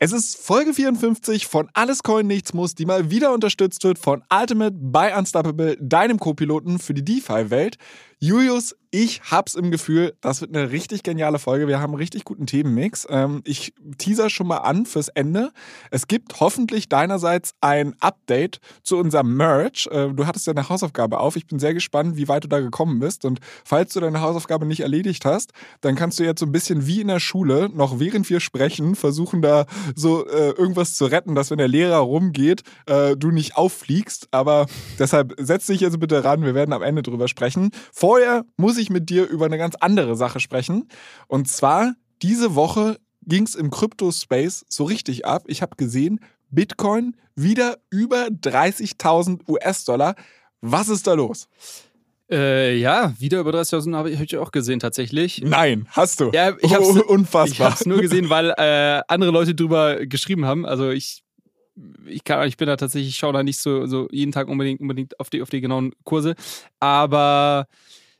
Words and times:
Es 0.00 0.12
ist 0.12 0.36
Folge 0.36 0.74
54 0.74 1.48
von 1.48 1.68
Alles 1.74 2.04
Coin 2.04 2.28
Nichts 2.28 2.54
Muss, 2.54 2.76
die 2.76 2.86
mal 2.86 3.10
wieder 3.10 3.32
unterstützt 3.32 3.82
wird 3.82 3.98
von 3.98 4.22
Ultimate 4.32 4.76
by 4.78 5.10
Unstoppable, 5.18 5.76
deinem 5.80 6.20
Co-Piloten 6.20 6.78
für 6.78 6.94
die 6.94 7.04
DeFi-Welt. 7.04 7.78
Julius, 8.20 8.76
ich 8.90 9.22
hab's 9.30 9.54
im 9.54 9.70
Gefühl, 9.70 10.14
das 10.20 10.40
wird 10.40 10.54
eine 10.54 10.70
richtig 10.70 11.02
geniale 11.02 11.38
Folge. 11.38 11.68
Wir 11.68 11.80
haben 11.80 11.92
einen 11.92 12.00
richtig 12.00 12.24
guten 12.24 12.46
Themenmix. 12.46 13.06
Ähm, 13.08 13.42
ich 13.44 13.72
teaser 13.96 14.28
schon 14.28 14.46
mal 14.46 14.58
an 14.58 14.84
fürs 14.86 15.08
Ende. 15.08 15.52
Es 15.90 16.08
gibt 16.08 16.40
hoffentlich 16.40 16.88
deinerseits 16.88 17.54
ein 17.60 17.94
Update 18.00 18.60
zu 18.82 18.98
unserem 18.98 19.36
Merch. 19.36 19.88
Äh, 19.90 20.08
du 20.08 20.26
hattest 20.26 20.46
ja 20.46 20.52
eine 20.52 20.68
Hausaufgabe 20.68 21.20
auf. 21.20 21.36
Ich 21.36 21.46
bin 21.46 21.58
sehr 21.58 21.72
gespannt, 21.72 22.16
wie 22.16 22.28
weit 22.28 22.44
du 22.44 22.48
da 22.48 22.60
gekommen 22.60 22.98
bist. 22.98 23.24
Und 23.24 23.40
falls 23.64 23.94
du 23.94 24.00
deine 24.00 24.20
Hausaufgabe 24.20 24.66
nicht 24.66 24.80
erledigt 24.80 25.24
hast, 25.24 25.52
dann 25.80 25.94
kannst 25.94 26.18
du 26.18 26.24
jetzt 26.24 26.40
so 26.40 26.46
ein 26.46 26.52
bisschen 26.52 26.86
wie 26.86 27.00
in 27.00 27.08
der 27.08 27.20
Schule, 27.20 27.70
noch 27.72 28.00
während 28.00 28.28
wir 28.28 28.40
sprechen, 28.40 28.94
versuchen 28.94 29.42
da 29.42 29.66
so 29.94 30.26
äh, 30.26 30.50
irgendwas 30.50 30.94
zu 30.94 31.06
retten, 31.06 31.34
dass 31.34 31.50
wenn 31.50 31.58
der 31.58 31.68
Lehrer 31.68 31.98
rumgeht, 31.98 32.62
äh, 32.86 33.16
du 33.16 33.30
nicht 33.30 33.56
auffliegst. 33.56 34.28
Aber 34.32 34.66
deshalb 34.98 35.34
setz 35.38 35.66
dich 35.66 35.80
jetzt 35.80 36.00
bitte 36.00 36.24
ran. 36.24 36.42
Wir 36.42 36.54
werden 36.54 36.72
am 36.72 36.82
Ende 36.82 37.02
drüber 37.02 37.28
sprechen. 37.28 37.70
Vor 37.92 38.08
Vorher 38.08 38.46
muss 38.56 38.77
ich 38.78 38.90
mit 38.90 39.10
dir 39.10 39.26
über 39.26 39.46
eine 39.46 39.58
ganz 39.58 39.74
andere 39.76 40.16
Sache 40.16 40.40
sprechen. 40.40 40.88
Und 41.26 41.48
zwar, 41.48 41.94
diese 42.22 42.54
Woche 42.54 42.98
ging 43.22 43.44
es 43.44 43.54
im 43.54 43.70
Crypto-Space 43.70 44.64
so 44.68 44.84
richtig 44.84 45.26
ab. 45.26 45.44
Ich 45.46 45.62
habe 45.62 45.76
gesehen, 45.76 46.20
Bitcoin 46.50 47.16
wieder 47.34 47.78
über 47.90 48.26
30.000 48.26 49.48
US-Dollar. 49.48 50.14
Was 50.60 50.88
ist 50.88 51.06
da 51.06 51.14
los? 51.14 51.48
Äh, 52.30 52.76
ja, 52.76 53.14
wieder 53.18 53.40
über 53.40 53.50
30.000 53.50 53.94
habe 53.94 54.10
ich 54.10 54.36
auch 54.36 54.50
gesehen 54.50 54.80
tatsächlich. 54.80 55.42
Nein, 55.42 55.86
hast 55.90 56.20
du? 56.20 56.30
Ja, 56.32 56.54
ich 56.60 56.74
habe 56.74 56.84
es 56.84 56.96
oh, 56.96 57.04
unfassbar. 57.08 57.70
Ich 57.70 57.80
habe 57.80 57.88
nur 57.88 58.00
gesehen, 58.00 58.28
weil 58.28 58.50
äh, 58.56 59.02
andere 59.08 59.30
Leute 59.30 59.54
drüber 59.54 60.04
geschrieben 60.04 60.44
haben. 60.44 60.66
Also 60.66 60.90
ich 60.90 61.22
ich, 62.06 62.24
kann, 62.24 62.46
ich 62.48 62.56
bin 62.56 62.66
da 62.66 62.76
tatsächlich, 62.76 63.10
ich 63.10 63.16
schaue 63.16 63.32
da 63.32 63.42
nicht 63.42 63.58
so, 63.58 63.86
so 63.86 64.08
jeden 64.10 64.32
Tag 64.32 64.48
unbedingt, 64.48 64.80
unbedingt 64.80 65.18
auf 65.20 65.30
die, 65.30 65.42
auf 65.42 65.50
die 65.50 65.60
genauen 65.60 65.92
Kurse. 66.04 66.34
Aber 66.80 67.66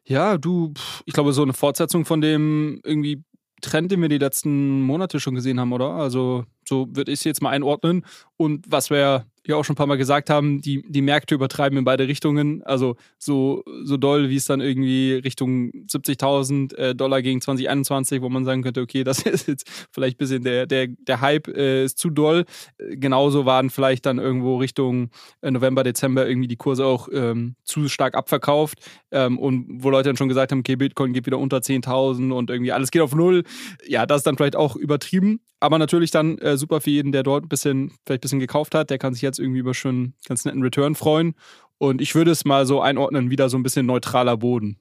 ja, 0.08 0.38
du, 0.38 0.72
ich 1.04 1.12
glaube, 1.12 1.32
so 1.32 1.42
eine 1.42 1.52
Fortsetzung 1.52 2.04
von 2.04 2.20
dem 2.20 2.80
irgendwie 2.84 3.22
Trend, 3.60 3.90
den 3.92 4.00
wir 4.00 4.08
die 4.08 4.18
letzten 4.18 4.82
Monate 4.82 5.20
schon 5.20 5.34
gesehen 5.34 5.60
haben, 5.60 5.72
oder? 5.72 5.90
Also, 5.90 6.44
so 6.66 6.86
würde 6.90 7.12
ich 7.12 7.20
es 7.20 7.24
jetzt 7.24 7.42
mal 7.42 7.50
einordnen. 7.50 8.04
Und 8.36 8.64
was 8.68 8.88
wir 8.90 9.26
ja 9.48 9.56
auch 9.56 9.64
schon 9.64 9.74
ein 9.74 9.76
paar 9.76 9.86
Mal 9.86 9.96
gesagt 9.96 10.30
haben, 10.30 10.60
die, 10.60 10.82
die 10.86 11.02
Märkte 11.02 11.34
übertreiben 11.34 11.78
in 11.78 11.84
beide 11.84 12.06
Richtungen. 12.06 12.62
Also 12.64 12.96
so, 13.18 13.64
so 13.82 13.96
doll, 13.96 14.28
wie 14.28 14.36
es 14.36 14.44
dann 14.44 14.60
irgendwie 14.60 15.14
Richtung 15.14 15.70
70.000 15.88 16.74
äh, 16.76 16.94
Dollar 16.94 17.22
gegen 17.22 17.40
2021, 17.40 18.22
wo 18.22 18.28
man 18.28 18.44
sagen 18.44 18.62
könnte, 18.62 18.80
okay, 18.80 19.04
das 19.08 19.22
ist 19.22 19.48
jetzt 19.48 19.88
vielleicht 19.90 20.16
ein 20.16 20.18
bisschen 20.18 20.44
der, 20.44 20.66
der, 20.66 20.88
der 20.88 21.20
Hype 21.20 21.48
äh, 21.48 21.84
ist 21.84 21.98
zu 21.98 22.10
doll. 22.10 22.44
Genauso 22.78 23.46
waren 23.46 23.70
vielleicht 23.70 24.06
dann 24.06 24.18
irgendwo 24.18 24.58
Richtung 24.58 25.10
äh, 25.40 25.50
November, 25.50 25.82
Dezember 25.82 26.28
irgendwie 26.28 26.48
die 26.48 26.56
Kurse 26.56 26.84
auch 26.84 27.08
ähm, 27.12 27.56
zu 27.64 27.88
stark 27.88 28.14
abverkauft 28.14 28.78
ähm, 29.10 29.38
und 29.38 29.66
wo 29.82 29.90
Leute 29.90 30.10
dann 30.10 30.16
schon 30.16 30.28
gesagt 30.28 30.52
haben, 30.52 30.60
okay, 30.60 30.76
Bitcoin 30.76 31.12
geht 31.12 31.26
wieder 31.26 31.38
unter 31.38 31.58
10.000 31.58 32.32
und 32.32 32.50
irgendwie 32.50 32.72
alles 32.72 32.90
geht 32.90 33.02
auf 33.02 33.14
Null. 33.14 33.44
Ja, 33.86 34.06
das 34.06 34.18
ist 34.18 34.26
dann 34.26 34.36
vielleicht 34.36 34.56
auch 34.56 34.76
übertrieben. 34.76 35.40
Aber 35.60 35.78
natürlich 35.78 36.10
dann 36.10 36.38
äh, 36.38 36.56
super 36.56 36.80
für 36.80 36.90
jeden, 36.90 37.12
der 37.12 37.22
dort 37.22 37.44
ein 37.44 37.48
bisschen, 37.48 37.90
vielleicht 38.06 38.20
ein 38.20 38.22
bisschen 38.22 38.40
gekauft 38.40 38.74
hat. 38.74 38.90
Der 38.90 38.98
kann 38.98 39.12
sich 39.12 39.22
jetzt 39.22 39.38
irgendwie 39.38 39.60
über 39.60 39.74
schon 39.74 40.14
ganz 40.26 40.44
netten 40.44 40.62
Return 40.62 40.94
freuen. 40.94 41.34
Und 41.78 42.00
ich 42.00 42.14
würde 42.14 42.30
es 42.30 42.44
mal 42.44 42.66
so 42.66 42.80
einordnen, 42.80 43.30
wieder 43.30 43.48
so 43.48 43.56
ein 43.56 43.62
bisschen 43.62 43.86
neutraler 43.86 44.36
Boden. 44.36 44.78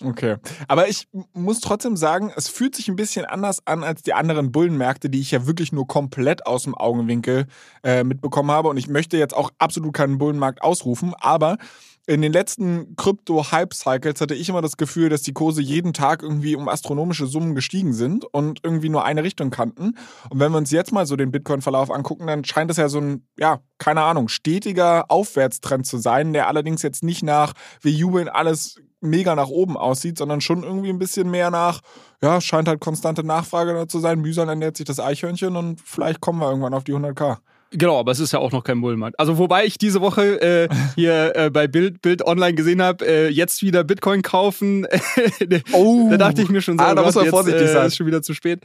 Okay. 0.00 0.36
Aber 0.68 0.88
ich 0.88 1.06
muss 1.34 1.60
trotzdem 1.60 1.96
sagen, 1.96 2.32
es 2.34 2.48
fühlt 2.48 2.74
sich 2.74 2.88
ein 2.88 2.96
bisschen 2.96 3.24
anders 3.24 3.66
an 3.66 3.84
als 3.84 4.02
die 4.02 4.14
anderen 4.14 4.50
Bullenmärkte, 4.50 5.10
die 5.10 5.20
ich 5.20 5.30
ja 5.30 5.46
wirklich 5.46 5.70
nur 5.72 5.86
komplett 5.86 6.46
aus 6.46 6.64
dem 6.64 6.74
Augenwinkel 6.74 7.46
äh, 7.82 8.02
mitbekommen 8.02 8.50
habe. 8.50 8.68
Und 8.68 8.78
ich 8.78 8.88
möchte 8.88 9.18
jetzt 9.18 9.34
auch 9.34 9.50
absolut 9.58 9.92
keinen 9.92 10.18
Bullenmarkt 10.18 10.62
ausrufen, 10.62 11.14
aber 11.20 11.58
in 12.06 12.20
den 12.20 12.32
letzten 12.32 12.96
Krypto-Hype-Cycles 12.96 14.20
hatte 14.20 14.34
ich 14.34 14.48
immer 14.48 14.60
das 14.60 14.76
Gefühl, 14.76 15.08
dass 15.08 15.22
die 15.22 15.32
Kurse 15.32 15.62
jeden 15.62 15.92
Tag 15.92 16.22
irgendwie 16.22 16.56
um 16.56 16.68
astronomische 16.68 17.26
Summen 17.26 17.54
gestiegen 17.54 17.92
sind 17.92 18.24
und 18.24 18.60
irgendwie 18.64 18.88
nur 18.88 19.04
eine 19.04 19.22
Richtung 19.22 19.50
kannten. 19.50 19.96
Und 20.28 20.40
wenn 20.40 20.50
wir 20.50 20.58
uns 20.58 20.72
jetzt 20.72 20.92
mal 20.92 21.06
so 21.06 21.14
den 21.14 21.30
Bitcoin-Verlauf 21.30 21.90
angucken, 21.90 22.26
dann 22.26 22.44
scheint 22.44 22.70
es 22.72 22.76
ja 22.76 22.88
so 22.88 23.00
ein, 23.00 23.26
ja, 23.38 23.60
keine 23.78 24.02
Ahnung, 24.02 24.28
stetiger 24.28 25.10
Aufwärtstrend 25.10 25.86
zu 25.86 25.98
sein, 25.98 26.32
der 26.32 26.48
allerdings 26.48 26.82
jetzt 26.82 27.04
nicht 27.04 27.22
nach, 27.22 27.52
wir 27.80 27.92
jubeln 27.92 28.28
alles 28.28 28.80
mega 29.00 29.34
nach 29.36 29.48
oben 29.48 29.76
aussieht, 29.76 30.18
sondern 30.18 30.40
schon 30.40 30.64
irgendwie 30.64 30.90
ein 30.90 30.98
bisschen 30.98 31.30
mehr 31.30 31.50
nach, 31.50 31.80
ja, 32.20 32.40
scheint 32.40 32.68
halt 32.68 32.80
konstante 32.80 33.24
Nachfrage 33.24 33.74
da 33.74 33.86
zu 33.86 34.00
sein. 34.00 34.20
Mühsam 34.20 34.48
ernährt 34.48 34.76
sich 34.76 34.86
das 34.86 35.00
Eichhörnchen 35.00 35.56
und 35.56 35.80
vielleicht 35.80 36.20
kommen 36.20 36.40
wir 36.40 36.48
irgendwann 36.48 36.74
auf 36.74 36.84
die 36.84 36.94
100k. 36.94 37.38
Genau, 37.72 37.98
aber 37.98 38.12
es 38.12 38.20
ist 38.20 38.32
ja 38.32 38.38
auch 38.38 38.52
noch 38.52 38.64
kein 38.64 38.80
Bullmarkt. 38.80 39.18
Also 39.18 39.38
wobei 39.38 39.64
ich 39.64 39.78
diese 39.78 40.00
Woche 40.00 40.40
äh, 40.42 40.68
hier 40.94 41.32
äh, 41.34 41.50
bei 41.50 41.66
Bild, 41.66 42.02
Bild 42.02 42.24
Online 42.24 42.54
gesehen 42.54 42.82
habe, 42.82 43.06
äh, 43.06 43.28
jetzt 43.28 43.62
wieder 43.62 43.82
Bitcoin 43.82 44.22
kaufen. 44.22 44.86
oh, 45.72 46.08
da 46.10 46.18
dachte 46.18 46.42
ich 46.42 46.50
mir 46.50 46.60
schon 46.60 46.78
so, 46.78 46.84
ah, 46.84 46.94
da 46.94 47.02
muss 47.02 47.14
man 47.14 47.26
vorsichtig 47.26 47.62
äh, 47.62 47.72
sein. 47.72 47.86
Ist 47.86 47.96
schon 47.96 48.06
wieder 48.06 48.22
zu 48.22 48.34
spät. 48.34 48.60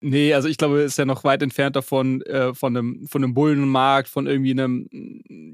Nee, 0.00 0.32
also 0.32 0.48
ich 0.48 0.56
glaube, 0.56 0.80
es 0.80 0.92
ist 0.92 0.98
ja 0.98 1.04
noch 1.04 1.24
weit 1.24 1.42
entfernt 1.42 1.76
davon, 1.76 2.22
äh, 2.22 2.54
von 2.54 2.76
einem, 2.76 3.06
von 3.06 3.22
einem 3.22 3.34
Bullenmarkt, 3.34 4.08
von 4.08 4.26
irgendwie 4.26 4.52
einem, 4.52 4.88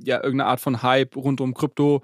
ja, 0.05 0.23
irgendeiner 0.23 0.51
Art 0.51 0.61
von 0.61 0.83
Hype 0.83 1.17
rund 1.17 1.41
um 1.41 1.55
Krypto. 1.55 2.03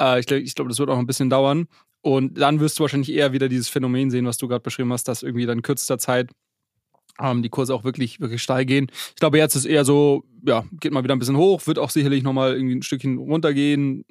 Äh, 0.00 0.20
ich 0.20 0.26
glaube, 0.26 0.42
ich 0.42 0.54
glaub, 0.54 0.68
das 0.68 0.78
wird 0.78 0.88
auch 0.88 0.98
ein 0.98 1.06
bisschen 1.06 1.28
dauern. 1.30 1.66
Und 2.00 2.40
dann 2.40 2.60
wirst 2.60 2.78
du 2.78 2.82
wahrscheinlich 2.82 3.12
eher 3.12 3.32
wieder 3.32 3.48
dieses 3.48 3.68
Phänomen 3.68 4.10
sehen, 4.10 4.24
was 4.24 4.38
du 4.38 4.48
gerade 4.48 4.62
beschrieben 4.62 4.92
hast, 4.92 5.08
dass 5.08 5.22
irgendwie 5.22 5.46
dann 5.46 5.58
in 5.58 5.62
kürzester 5.62 5.98
Zeit 5.98 6.30
ähm, 7.20 7.42
die 7.42 7.48
Kurse 7.48 7.74
auch 7.74 7.84
wirklich, 7.84 8.20
wirklich 8.20 8.42
steil 8.42 8.64
gehen. 8.64 8.86
Ich 9.10 9.16
glaube, 9.16 9.38
jetzt 9.38 9.54
ist 9.56 9.64
eher 9.64 9.84
so, 9.84 10.24
ja, 10.44 10.64
geht 10.80 10.92
mal 10.92 11.04
wieder 11.04 11.14
ein 11.14 11.18
bisschen 11.18 11.36
hoch, 11.36 11.66
wird 11.66 11.78
auch 11.78 11.90
sicherlich 11.90 12.22
nochmal 12.22 12.54
irgendwie 12.54 12.76
ein 12.76 12.82
Stückchen 12.82 13.18
runtergehen. 13.18 14.04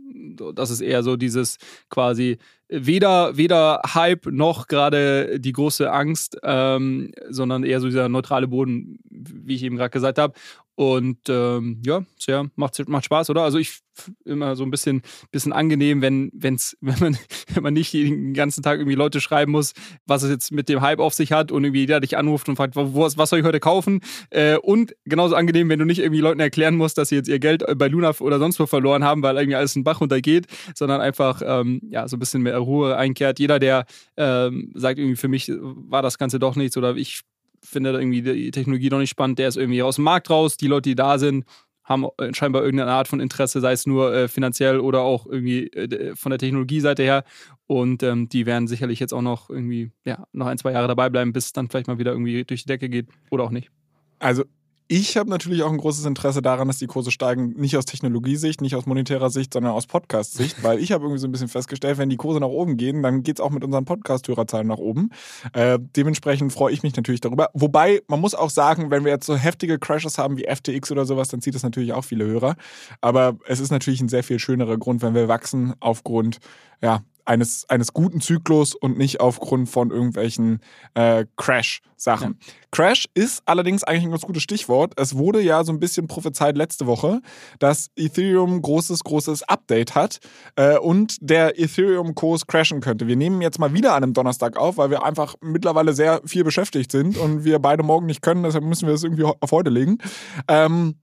Das 0.53 0.69
ist 0.69 0.81
eher 0.81 1.03
so 1.03 1.15
dieses 1.15 1.57
quasi 1.89 2.37
weder, 2.69 3.37
weder 3.37 3.81
Hype 3.93 4.25
noch 4.27 4.67
gerade 4.67 5.39
die 5.39 5.53
große 5.53 5.91
Angst, 5.91 6.37
ähm, 6.43 7.11
sondern 7.29 7.63
eher 7.63 7.79
so 7.79 7.87
dieser 7.87 8.09
neutrale 8.09 8.47
Boden, 8.47 8.99
wie 9.09 9.55
ich 9.55 9.63
eben 9.63 9.77
gerade 9.77 9.89
gesagt 9.89 10.17
habe. 10.17 10.33
Und 10.75 11.17
ähm, 11.27 11.81
ja, 11.83 12.03
sehr, 12.19 12.51
macht, 12.55 12.87
macht 12.87 13.05
Spaß, 13.05 13.31
oder? 13.31 13.41
Also 13.41 13.57
ich 13.57 13.79
immer 14.25 14.55
so 14.55 14.63
ein 14.63 14.69
bisschen, 14.69 15.01
bisschen 15.31 15.51
angenehm, 15.51 16.03
wenn, 16.03 16.29
wenn's, 16.35 16.77
wenn, 16.81 16.99
man, 16.99 17.17
wenn 17.51 17.63
man 17.63 17.73
nicht 17.73 17.93
den 17.93 18.35
ganzen 18.35 18.61
Tag 18.61 18.77
irgendwie 18.77 18.95
Leute 18.95 19.19
schreiben 19.19 19.53
muss, 19.53 19.73
was 20.05 20.21
es 20.21 20.29
jetzt 20.29 20.51
mit 20.51 20.69
dem 20.69 20.81
Hype 20.81 20.99
auf 20.99 21.15
sich 21.15 21.31
hat 21.31 21.51
und 21.51 21.63
irgendwie 21.63 21.79
jeder 21.79 21.99
dich 21.99 22.15
anruft 22.15 22.47
und 22.47 22.57
fragt, 22.57 22.75
wo, 22.75 22.93
was 22.93 23.29
soll 23.29 23.39
ich 23.39 23.45
heute 23.45 23.59
kaufen? 23.59 24.01
Äh, 24.29 24.57
und 24.57 24.93
genauso 25.05 25.35
angenehm, 25.35 25.67
wenn 25.69 25.79
du 25.79 25.85
nicht 25.85 25.99
irgendwie 25.99 26.16
Leuten 26.19 26.39
erklären 26.39 26.75
musst, 26.75 26.97
dass 26.97 27.09
sie 27.09 27.15
jetzt 27.15 27.27
ihr 27.27 27.39
Geld 27.39 27.63
bei 27.77 27.87
Luna 27.87 28.13
oder 28.19 28.39
sonst 28.39 28.59
wo 28.59 28.65
verloren 28.65 29.03
haben, 29.03 29.21
weil 29.21 29.37
irgendwie 29.37 29.55
alles 29.55 29.75
in 29.75 29.81
den 29.81 29.85
Bach 29.85 30.01
runtergeht, 30.01 30.47
sondern 30.75 31.01
einfach 31.01 31.41
ähm, 31.45 31.81
ja, 31.89 32.07
so 32.07 32.17
ein 32.17 32.19
bisschen 32.19 32.41
mehr 32.41 32.57
Ruhe 32.57 32.97
einkehrt. 32.97 33.39
Jeder, 33.39 33.59
der 33.59 33.85
ähm, 34.15 34.71
sagt, 34.75 34.99
irgendwie 34.99 35.15
für 35.15 35.27
mich 35.27 35.51
war 35.51 36.01
das 36.01 36.17
Ganze 36.17 36.39
doch 36.39 36.55
nichts 36.55 36.77
oder 36.77 36.95
ich 36.95 37.21
findet 37.63 37.95
irgendwie 37.95 38.21
die 38.21 38.51
Technologie 38.51 38.89
noch 38.89 38.99
nicht 38.99 39.09
spannend, 39.09 39.39
der 39.39 39.47
ist 39.47 39.57
irgendwie 39.57 39.81
aus 39.81 39.95
dem 39.95 40.05
Markt 40.05 40.29
raus. 40.29 40.57
Die 40.57 40.67
Leute, 40.67 40.89
die 40.89 40.95
da 40.95 41.17
sind, 41.17 41.45
haben 41.87 42.05
scheinbar 42.33 42.63
irgendeine 42.63 42.91
Art 42.91 43.07
von 43.07 43.19
Interesse, 43.19 43.61
sei 43.61 43.71
es 43.71 43.85
nur 43.85 44.13
äh, 44.13 44.27
finanziell 44.27 44.79
oder 44.79 45.01
auch 45.01 45.25
irgendwie 45.25 45.67
äh, 45.67 46.15
von 46.15 46.31
der 46.31 46.39
Technologieseite 46.39 47.01
her. 47.01 47.23
Und 47.65 48.03
ähm, 48.03 48.27
die 48.27 48.45
werden 48.45 48.67
sicherlich 48.67 48.99
jetzt 48.99 49.13
auch 49.13 49.21
noch 49.21 49.49
irgendwie, 49.49 49.91
ja, 50.05 50.27
noch 50.33 50.47
ein, 50.47 50.57
zwei 50.57 50.73
Jahre 50.73 50.89
dabei 50.89 51.09
bleiben, 51.09 51.31
bis 51.31 51.45
es 51.45 51.53
dann 51.53 51.69
vielleicht 51.69 51.87
mal 51.87 51.97
wieder 51.97 52.11
irgendwie 52.11 52.43
durch 52.43 52.63
die 52.63 52.67
Decke 52.67 52.89
geht 52.89 53.07
oder 53.31 53.45
auch 53.45 53.51
nicht. 53.51 53.71
Also 54.19 54.43
ich 54.87 55.17
habe 55.17 55.29
natürlich 55.29 55.63
auch 55.63 55.71
ein 55.71 55.77
großes 55.77 56.05
Interesse 56.05 56.41
daran, 56.41 56.67
dass 56.67 56.77
die 56.77 56.87
Kurse 56.87 57.11
steigen, 57.11 57.49
nicht 57.57 57.75
aus 57.77 57.85
Technologiesicht, 57.85 58.61
nicht 58.61 58.75
aus 58.75 58.85
monetärer 58.85 59.29
Sicht, 59.29 59.53
sondern 59.53 59.73
aus 59.73 59.87
Podcast-Sicht, 59.87 60.63
weil 60.63 60.79
ich 60.79 60.91
habe 60.91 61.03
irgendwie 61.03 61.19
so 61.19 61.27
ein 61.27 61.31
bisschen 61.31 61.49
festgestellt, 61.49 61.97
wenn 61.97 62.09
die 62.09 62.17
Kurse 62.17 62.39
nach 62.39 62.47
oben 62.47 62.77
gehen, 62.77 63.03
dann 63.03 63.23
geht 63.23 63.39
es 63.39 63.41
auch 63.43 63.49
mit 63.49 63.63
unseren 63.63 63.85
Podcast-Hörerzahlen 63.85 64.67
nach 64.67 64.77
oben. 64.77 65.09
Äh, 65.53 65.79
dementsprechend 65.95 66.53
freue 66.53 66.73
ich 66.73 66.83
mich 66.83 66.95
natürlich 66.95 67.21
darüber. 67.21 67.49
Wobei, 67.53 68.01
man 68.07 68.21
muss 68.21 68.33
auch 68.33 68.49
sagen, 68.49 68.89
wenn 68.89 69.03
wir 69.03 69.11
jetzt 69.11 69.25
so 69.25 69.35
heftige 69.35 69.77
Crashes 69.77 70.17
haben 70.17 70.37
wie 70.37 70.47
FTX 70.47 70.91
oder 70.91 71.05
sowas, 71.05 71.27
dann 71.27 71.41
zieht 71.41 71.55
das 71.55 71.63
natürlich 71.63 71.93
auch 71.93 72.05
viele 72.05 72.25
Hörer. 72.25 72.55
Aber 73.01 73.37
es 73.45 73.59
ist 73.59 73.71
natürlich 73.71 74.01
ein 74.01 74.09
sehr 74.09 74.23
viel 74.23 74.39
schönerer 74.39 74.77
Grund, 74.77 75.01
wenn 75.01 75.13
wir 75.13 75.27
wachsen 75.27 75.73
aufgrund 75.79 76.39
ja, 76.81 77.01
eines, 77.27 77.69
eines 77.69 77.93
guten 77.93 78.21
Zyklus 78.21 78.73
und 78.73 78.97
nicht 78.97 79.19
aufgrund 79.19 79.69
von 79.69 79.91
irgendwelchen 79.91 80.59
äh, 80.93 81.25
Crash-Sachen. 81.35 82.37
Ja. 82.39 82.53
Crash 82.71 83.05
ist 83.13 83.43
allerdings 83.45 83.83
eigentlich 83.83 84.05
ein 84.05 84.11
ganz 84.11 84.23
gutes 84.23 84.43
Stichwort. 84.43 84.93
Es 84.97 85.17
wurde 85.17 85.41
ja 85.41 85.63
so 85.63 85.71
ein 85.71 85.79
bisschen 85.79 86.07
prophezeit 86.07 86.55
letzte 86.55 86.87
Woche, 86.87 87.21
dass 87.59 87.89
Ethereum 87.95 88.61
großes, 88.61 89.03
großes 89.03 89.43
Update 89.43 89.95
hat 89.95 90.19
äh, 90.55 90.77
und 90.77 91.17
der 91.21 91.59
Ethereum-Kurs 91.59 92.47
crashen 92.47 92.79
könnte. 92.79 93.07
Wir 93.07 93.15
nehmen 93.15 93.41
jetzt 93.41 93.59
mal 93.59 93.73
wieder 93.73 93.93
an 93.93 94.03
einem 94.03 94.13
Donnerstag 94.13 94.57
auf, 94.57 94.77
weil 94.77 94.89
wir 94.89 95.03
einfach 95.03 95.35
mittlerweile 95.41 95.93
sehr 95.93 96.21
viel 96.25 96.43
beschäftigt 96.43 96.91
sind 96.91 97.17
und 97.17 97.43
wir 97.43 97.59
beide 97.59 97.83
morgen 97.83 98.05
nicht 98.05 98.21
können, 98.21 98.43
deshalb 98.43 98.63
müssen 98.63 98.87
wir 98.87 98.93
das 98.93 99.03
irgendwie 99.03 99.23
auf 99.23 99.51
heute 99.51 99.69
legen. 99.69 99.97
Ähm, 100.47 100.95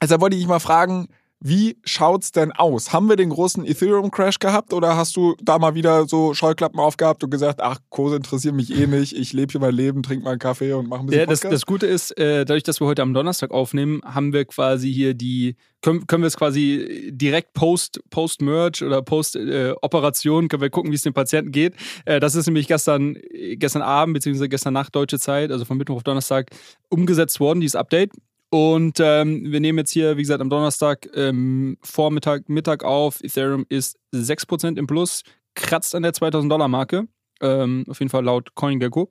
also 0.00 0.20
wollte 0.20 0.36
ich 0.36 0.46
mal 0.46 0.60
fragen, 0.60 1.08
wie 1.40 1.78
schaut's 1.84 2.32
denn 2.32 2.50
aus? 2.50 2.92
Haben 2.92 3.08
wir 3.08 3.14
den 3.14 3.30
großen 3.30 3.64
Ethereum-Crash 3.64 4.40
gehabt 4.40 4.72
oder 4.72 4.96
hast 4.96 5.16
du 5.16 5.36
da 5.40 5.58
mal 5.58 5.74
wieder 5.74 6.06
so 6.06 6.34
Scheuklappen 6.34 6.80
aufgehabt 6.80 7.22
und 7.22 7.30
gesagt, 7.30 7.60
ach, 7.60 7.78
Kurse 7.90 8.16
interessieren 8.16 8.56
mich 8.56 8.76
eh 8.76 8.88
nicht, 8.88 9.12
ich 9.16 9.32
lebe 9.32 9.52
hier 9.52 9.60
mein 9.60 9.74
Leben, 9.74 10.02
trinke 10.02 10.24
mal 10.24 10.30
einen 10.30 10.40
Kaffee 10.40 10.72
und 10.72 10.88
mache 10.88 11.00
ein 11.00 11.06
bisschen 11.06 11.20
Ja, 11.20 11.26
das, 11.26 11.40
das 11.40 11.64
Gute 11.64 11.86
ist, 11.86 12.16
äh, 12.18 12.44
dadurch, 12.44 12.64
dass 12.64 12.80
wir 12.80 12.86
heute 12.86 13.02
am 13.02 13.14
Donnerstag 13.14 13.52
aufnehmen, 13.52 14.00
haben 14.04 14.32
wir 14.32 14.44
quasi 14.46 14.92
hier 14.92 15.14
die, 15.14 15.54
können, 15.80 16.08
können 16.08 16.24
wir 16.24 16.28
es 16.28 16.36
quasi 16.36 17.10
direkt 17.12 17.52
post, 17.52 18.00
post 18.10 18.42
Merge 18.42 18.84
oder 18.84 19.02
post 19.02 19.36
äh, 19.36 19.74
Operation, 19.80 20.48
können 20.48 20.62
wir 20.62 20.70
gucken, 20.70 20.90
wie 20.90 20.96
es 20.96 21.02
dem 21.02 21.14
Patienten 21.14 21.52
geht. 21.52 21.74
Äh, 22.04 22.18
das 22.18 22.34
ist 22.34 22.46
nämlich 22.46 22.66
gestern, 22.66 23.16
gestern 23.52 23.82
Abend 23.82 24.14
bzw. 24.14 24.48
gestern 24.48 24.74
Nacht 24.74 24.94
deutsche 24.96 25.20
Zeit, 25.20 25.52
also 25.52 25.64
von 25.64 25.76
Mittwoch 25.76 25.96
auf 25.96 26.02
Donnerstag, 26.02 26.50
umgesetzt 26.88 27.38
worden, 27.38 27.60
dieses 27.60 27.76
Update. 27.76 28.10
Und 28.50 28.98
ähm, 29.00 29.52
wir 29.52 29.60
nehmen 29.60 29.78
jetzt 29.78 29.90
hier, 29.90 30.16
wie 30.16 30.22
gesagt, 30.22 30.40
am 30.40 30.50
Donnerstag 30.50 31.08
ähm, 31.14 31.76
Vormittag, 31.82 32.48
Mittag 32.48 32.82
auf. 32.82 33.22
Ethereum 33.22 33.66
ist 33.68 33.98
6% 34.14 34.78
im 34.78 34.86
Plus, 34.86 35.22
kratzt 35.54 35.94
an 35.94 36.02
der 36.02 36.14
2000 36.14 36.50
Dollar 36.50 36.68
Marke. 36.68 37.08
Ähm, 37.40 37.84
auf 37.88 38.00
jeden 38.00 38.10
Fall 38.10 38.24
laut 38.24 38.54
CoinGecko. 38.54 39.08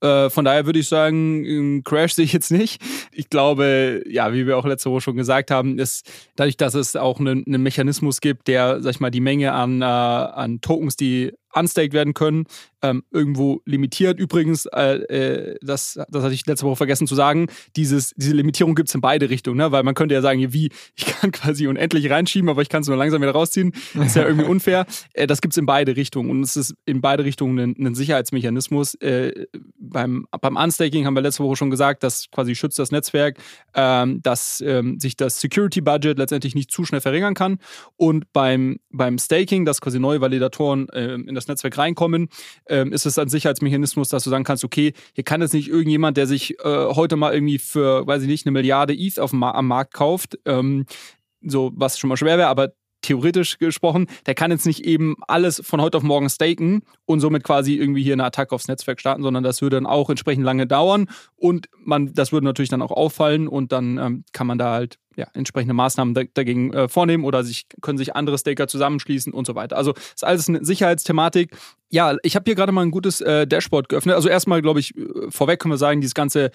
Äh, 0.00 0.30
von 0.30 0.44
daher 0.44 0.66
würde 0.66 0.78
ich 0.78 0.88
sagen, 0.88 1.82
Crash 1.82 2.14
sehe 2.14 2.24
ich 2.24 2.32
jetzt 2.32 2.52
nicht. 2.52 2.80
Ich 3.10 3.30
glaube, 3.30 4.04
ja, 4.06 4.32
wie 4.32 4.46
wir 4.46 4.58
auch 4.58 4.66
letzte 4.66 4.90
Woche 4.90 5.00
schon 5.00 5.16
gesagt 5.16 5.50
haben, 5.50 5.78
ist 5.78 6.08
dadurch, 6.36 6.56
dass 6.56 6.74
es 6.74 6.94
auch 6.94 7.18
einen, 7.18 7.44
einen 7.46 7.62
Mechanismus 7.62 8.20
gibt, 8.20 8.46
der, 8.48 8.82
sag 8.82 8.90
ich 8.90 9.00
mal, 9.00 9.10
die 9.10 9.20
Menge 9.20 9.52
an, 9.52 9.82
äh, 9.82 9.84
an 9.84 10.60
Tokens, 10.60 10.96
die 10.96 11.32
unstaked 11.54 11.92
werden 11.92 12.14
können, 12.14 12.44
ähm, 12.82 13.02
irgendwo 13.10 13.62
limitiert. 13.64 14.18
Übrigens, 14.18 14.66
äh, 14.66 14.96
äh, 14.96 15.58
das, 15.62 15.98
das 16.08 16.22
hatte 16.22 16.34
ich 16.34 16.46
letzte 16.46 16.66
Woche 16.66 16.76
vergessen 16.76 17.06
zu 17.06 17.14
sagen, 17.14 17.46
dieses, 17.76 18.12
diese 18.16 18.34
Limitierung 18.34 18.74
gibt 18.74 18.88
es 18.88 18.94
in 18.94 19.00
beide 19.00 19.30
Richtungen, 19.30 19.56
ne? 19.56 19.72
weil 19.72 19.82
man 19.82 19.94
könnte 19.94 20.14
ja 20.14 20.20
sagen, 20.20 20.52
wie, 20.52 20.70
ich 20.96 21.06
kann 21.06 21.32
quasi 21.32 21.66
unendlich 21.66 22.10
reinschieben, 22.10 22.50
aber 22.50 22.62
ich 22.62 22.68
kann 22.68 22.82
es 22.82 22.88
nur 22.88 22.96
langsam 22.96 23.22
wieder 23.22 23.32
rausziehen. 23.32 23.72
Das 23.94 24.08
ist 24.08 24.16
ja 24.16 24.22
irgendwie 24.26 24.46
unfair. 24.46 24.86
Äh, 25.14 25.26
das 25.26 25.40
gibt 25.40 25.54
es 25.54 25.58
in 25.58 25.66
beide 25.66 25.96
Richtungen 25.96 26.30
und 26.30 26.42
es 26.42 26.56
ist 26.56 26.74
in 26.84 27.00
beide 27.00 27.24
Richtungen 27.24 27.58
ein, 27.58 27.86
ein 27.86 27.94
Sicherheitsmechanismus. 27.94 28.96
Beim, 29.94 30.26
beim 30.40 30.56
Unstaking 30.56 31.06
haben 31.06 31.14
wir 31.14 31.22
letzte 31.22 31.44
Woche 31.44 31.54
schon 31.54 31.70
gesagt, 31.70 32.02
das 32.02 32.26
quasi 32.32 32.56
schützt 32.56 32.80
das 32.80 32.90
Netzwerk, 32.90 33.38
ähm, 33.74 34.20
dass 34.22 34.60
ähm, 34.60 34.98
sich 34.98 35.14
das 35.16 35.40
Security-Budget 35.40 36.18
letztendlich 36.18 36.56
nicht 36.56 36.72
zu 36.72 36.84
schnell 36.84 37.00
verringern 37.00 37.34
kann. 37.34 37.58
Und 37.96 38.32
beim, 38.32 38.80
beim 38.90 39.18
Staking, 39.18 39.64
dass 39.64 39.80
quasi 39.80 40.00
neue 40.00 40.20
Validatoren 40.20 40.88
äh, 40.88 41.14
in 41.14 41.34
das 41.34 41.44
das 41.44 41.48
Netzwerk 41.48 41.78
reinkommen, 41.78 42.28
ähm, 42.68 42.92
ist 42.92 43.06
es 43.06 43.18
ein 43.18 43.28
Sicherheitsmechanismus, 43.28 44.08
dass 44.08 44.24
du 44.24 44.30
sagen 44.30 44.44
kannst, 44.44 44.64
okay, 44.64 44.92
hier 45.12 45.24
kann 45.24 45.40
jetzt 45.40 45.54
nicht 45.54 45.68
irgendjemand, 45.68 46.16
der 46.16 46.26
sich 46.26 46.58
äh, 46.60 46.64
heute 46.64 47.16
mal 47.16 47.32
irgendwie 47.32 47.58
für, 47.58 48.06
weiß 48.06 48.22
ich 48.22 48.28
nicht, 48.28 48.46
eine 48.46 48.52
Milliarde 48.52 48.94
ETH 48.94 49.18
auf 49.18 49.30
dem, 49.30 49.42
am 49.42 49.66
Markt 49.66 49.94
kauft, 49.94 50.38
ähm, 50.44 50.86
so 51.42 51.72
was 51.74 51.98
schon 51.98 52.08
mal 52.08 52.16
schwer 52.16 52.38
wäre, 52.38 52.48
aber 52.48 52.72
theoretisch 53.04 53.58
gesprochen, 53.58 54.06
der 54.26 54.34
kann 54.34 54.50
jetzt 54.50 54.66
nicht 54.66 54.84
eben 54.84 55.16
alles 55.28 55.62
von 55.64 55.80
heute 55.80 55.98
auf 55.98 56.02
morgen 56.02 56.28
staken 56.28 56.82
und 57.04 57.20
somit 57.20 57.44
quasi 57.44 57.74
irgendwie 57.74 58.02
hier 58.02 58.14
eine 58.14 58.24
Attacke 58.24 58.54
aufs 58.54 58.68
Netzwerk 58.68 59.00
starten, 59.00 59.22
sondern 59.22 59.44
das 59.44 59.62
würde 59.62 59.76
dann 59.76 59.86
auch 59.86 60.10
entsprechend 60.10 60.44
lange 60.44 60.66
dauern 60.66 61.08
und 61.36 61.68
man, 61.78 62.12
das 62.14 62.32
würde 62.32 62.46
natürlich 62.46 62.70
dann 62.70 62.82
auch 62.82 62.90
auffallen 62.90 63.48
und 63.48 63.72
dann 63.72 63.98
ähm, 63.98 64.24
kann 64.32 64.46
man 64.46 64.58
da 64.58 64.72
halt 64.72 64.98
ja, 65.16 65.26
entsprechende 65.34 65.74
Maßnahmen 65.74 66.14
dagegen 66.34 66.72
äh, 66.72 66.88
vornehmen 66.88 67.24
oder 67.24 67.44
sich, 67.44 67.66
können 67.80 67.98
sich 67.98 68.16
andere 68.16 68.38
Staker 68.38 68.66
zusammenschließen 68.66 69.32
und 69.32 69.46
so 69.46 69.54
weiter. 69.54 69.76
Also 69.76 69.92
ist 69.92 70.24
alles 70.24 70.48
eine 70.48 70.64
Sicherheitsthematik. 70.64 71.56
Ja, 71.90 72.16
ich 72.22 72.34
habe 72.34 72.44
hier 72.46 72.54
gerade 72.54 72.72
mal 72.72 72.82
ein 72.82 72.90
gutes 72.90 73.20
äh, 73.20 73.46
Dashboard 73.46 73.88
geöffnet. 73.88 74.16
Also 74.16 74.28
erstmal, 74.28 74.62
glaube 74.62 74.80
ich, 74.80 74.96
äh, 74.96 75.30
vorweg 75.30 75.60
können 75.60 75.72
wir 75.72 75.78
sagen, 75.78 76.00
dieses 76.00 76.14
ganze 76.14 76.50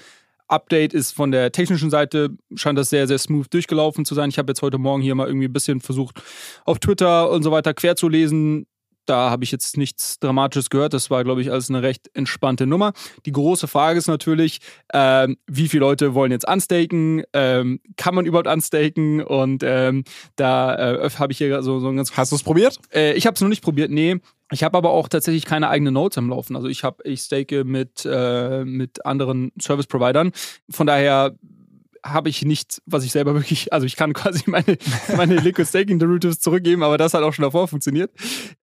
Update 0.50 0.94
ist 0.94 1.12
von 1.12 1.32
der 1.32 1.52
technischen 1.52 1.90
Seite, 1.90 2.32
scheint 2.56 2.78
das 2.78 2.90
sehr, 2.90 3.08
sehr 3.08 3.18
smooth 3.18 3.54
durchgelaufen 3.54 4.06
zu 4.06 4.16
sein. 4.16 4.30
Ich 4.30 4.38
habe 4.38 4.52
jetzt 4.52 4.62
heute 4.62 4.78
Morgen 4.78 5.02
hier 5.02 5.16
mal 5.16 5.28
irgendwie 5.28 5.48
ein 5.48 5.54
bisschen 5.54 5.80
versucht, 5.80 6.22
auf 6.66 6.80
Twitter 6.80 7.30
und 7.30 7.44
so 7.44 7.52
weiter 7.52 7.74
quer 7.74 7.96
zu 7.96 8.10
lesen. 8.10 8.66
Da 9.10 9.32
habe 9.32 9.44
ich 9.44 9.52
jetzt 9.52 9.76
nichts 9.76 10.20
Dramatisches 10.20 10.70
gehört. 10.70 10.94
Das 10.94 11.10
war, 11.10 11.24
glaube 11.24 11.42
ich, 11.42 11.52
alles 11.52 11.70
eine 11.70 11.82
recht 11.82 12.12
entspannte 12.14 12.68
Nummer. 12.68 12.94
Die 13.26 13.32
große 13.32 13.68
Frage 13.68 13.98
ist 13.98 14.08
natürlich, 14.08 14.60
ähm, 14.94 15.38
wie 15.48 15.68
viele 15.68 15.82
Leute 15.82 16.14
wollen 16.14 16.32
jetzt 16.32 16.48
unstaken? 16.48 17.24
Ähm, 17.34 17.80
kann 17.98 18.14
man 18.14 18.28
überhaupt 18.28 18.48
unstaken? 18.48 19.24
Und 19.24 19.64
ähm, 19.66 20.04
da 20.36 20.76
äh, 20.76 21.10
habe 21.10 21.32
ich 21.32 21.40
hier 21.40 21.64
so, 21.64 21.80
so 21.80 21.90
ein 21.90 21.98
ganz. 21.98 22.16
Hast 22.16 22.32
du 22.32 22.36
es 22.36 22.44
probiert? 22.44 22.78
Äh, 22.94 23.14
ich 23.14 23.26
habe 23.26 23.34
es 23.34 23.42
noch 23.42 23.50
nicht 23.50 23.64
probiert, 23.64 23.90
nee. 23.90 24.18
Ich 24.52 24.64
habe 24.64 24.78
aber 24.78 24.92
auch 24.92 25.08
tatsächlich 25.08 25.46
keine 25.46 25.70
eigenen 25.70 25.96
Nodes 25.96 26.18
am 26.20 26.30
Laufen. 26.30 26.56
Also 26.56 26.68
ich 26.68 26.84
habe, 26.84 27.04
ich 27.04 27.22
stake 27.22 27.64
mit, 27.64 28.06
äh, 28.06 28.64
mit 28.64 29.06
anderen 29.08 29.52
Service-Providern. 29.60 30.32
Von 30.70 30.86
daher 30.86 31.36
habe 32.04 32.30
ich 32.30 32.44
nichts, 32.44 32.82
was 32.86 33.04
ich 33.04 33.12
selber 33.12 33.34
wirklich, 33.36 33.72
also 33.74 33.86
ich 33.86 33.96
kann 33.96 34.14
quasi 34.14 34.44
meine, 34.48 34.78
meine 35.16 35.36
Liquid 35.36 35.68
Staking 35.68 36.00
Derivatives 36.00 36.40
zurückgeben, 36.40 36.84
aber 36.84 36.98
das 36.98 37.14
hat 37.14 37.24
auch 37.24 37.34
schon 37.34 37.44
davor 37.44 37.68
funktioniert. 37.68 38.12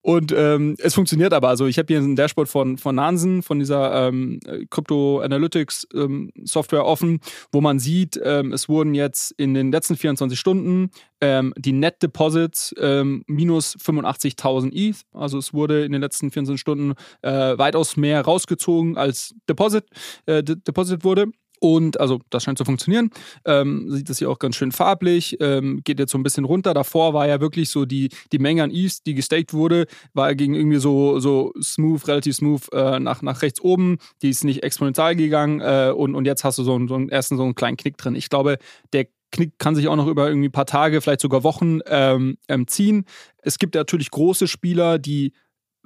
Und 0.01 0.33
ähm, 0.35 0.75
es 0.79 0.93
funktioniert 0.93 1.31
aber. 1.31 1.47
Also 1.47 1.65
ich 1.65 1.77
habe 1.77 1.87
hier 1.87 2.01
ein 2.01 2.17
Dashboard 2.17 2.49
von, 2.49 2.77
von 2.77 2.95
Nansen, 2.95 3.41
von 3.41 3.59
dieser 3.59 4.07
ähm, 4.07 4.39
Crypto 4.69 5.21
Analytics 5.21 5.87
ähm, 5.93 6.29
Software 6.43 6.85
offen, 6.85 7.21
wo 7.53 7.61
man 7.61 7.79
sieht, 7.79 8.19
ähm, 8.21 8.51
es 8.51 8.67
wurden 8.67 8.95
jetzt 8.95 9.31
in 9.37 9.53
den 9.53 9.71
letzten 9.71 9.95
24 9.95 10.37
Stunden 10.37 10.91
ähm, 11.21 11.53
die 11.57 11.71
Net 11.71 12.03
Deposits 12.03 12.75
ähm, 12.77 13.23
minus 13.27 13.77
85.000 13.77 14.73
ETH. 14.73 14.97
Also 15.13 15.37
es 15.37 15.53
wurde 15.53 15.85
in 15.85 15.93
den 15.93 16.01
letzten 16.01 16.31
24 16.31 16.59
Stunden 16.59 16.95
äh, 17.21 17.57
weitaus 17.57 17.95
mehr 17.95 18.21
rausgezogen 18.21 18.97
als 18.97 19.33
Deposit, 19.47 19.85
äh, 20.25 20.43
Deposit 20.43 21.05
wurde. 21.05 21.27
Und 21.63 21.97
also 21.97 22.19
das 22.29 22.43
scheint 22.43 22.57
zu 22.57 22.65
funktionieren. 22.65 23.09
Ähm, 23.45 23.89
sieht 23.89 24.09
das 24.09 24.19
hier 24.19 24.29
auch 24.29 24.37
ganz 24.37 24.57
schön 24.57 24.73
farblich. 24.73 25.37
Ähm, 25.39 25.79
geht 25.85 25.97
jetzt 25.97 26.11
so 26.11 26.17
ein 26.17 26.23
bisschen 26.23 26.43
runter. 26.43 26.73
Davor 26.73 27.13
war 27.13 27.25
ja 27.25 27.39
wirklich 27.39 27.69
so 27.69 27.85
die, 27.85 28.09
die 28.33 28.39
Menge 28.39 28.63
an 28.63 28.69
East, 28.69 29.05
die 29.05 29.13
gestaked 29.13 29.53
wurde, 29.53 29.85
war 30.13 30.35
gegen 30.35 30.55
irgendwie 30.55 30.79
so, 30.79 31.19
so 31.19 31.53
smooth, 31.61 32.05
relativ 32.09 32.35
smooth 32.35 32.63
äh, 32.73 32.99
nach, 32.99 33.21
nach 33.21 33.41
rechts 33.41 33.61
oben. 33.61 33.97
Die 34.21 34.29
ist 34.29 34.43
nicht 34.43 34.61
exponentiell 34.61 35.15
gegangen. 35.15 35.61
Äh, 35.61 35.93
und, 35.95 36.15
und 36.15 36.25
jetzt 36.25 36.43
hast 36.43 36.57
du 36.57 36.63
so, 36.63 36.75
einen, 36.75 36.89
so 36.89 36.95
einen 36.95 37.07
ersten 37.07 37.37
so 37.37 37.43
einen 37.43 37.55
kleinen 37.55 37.77
Knick 37.77 37.95
drin. 37.95 38.15
Ich 38.15 38.27
glaube, 38.27 38.57
der 38.91 39.07
Knick 39.31 39.57
kann 39.57 39.73
sich 39.73 39.87
auch 39.87 39.95
noch 39.95 40.07
über 40.07 40.27
irgendwie 40.27 40.49
ein 40.49 40.51
paar 40.51 40.65
Tage, 40.65 40.99
vielleicht 40.99 41.21
sogar 41.21 41.45
Wochen 41.45 41.79
ähm, 41.85 42.37
ähm 42.49 42.67
ziehen. 42.67 43.05
Es 43.41 43.57
gibt 43.57 43.75
natürlich 43.75 44.11
große 44.11 44.49
Spieler, 44.49 44.99
die 44.99 45.31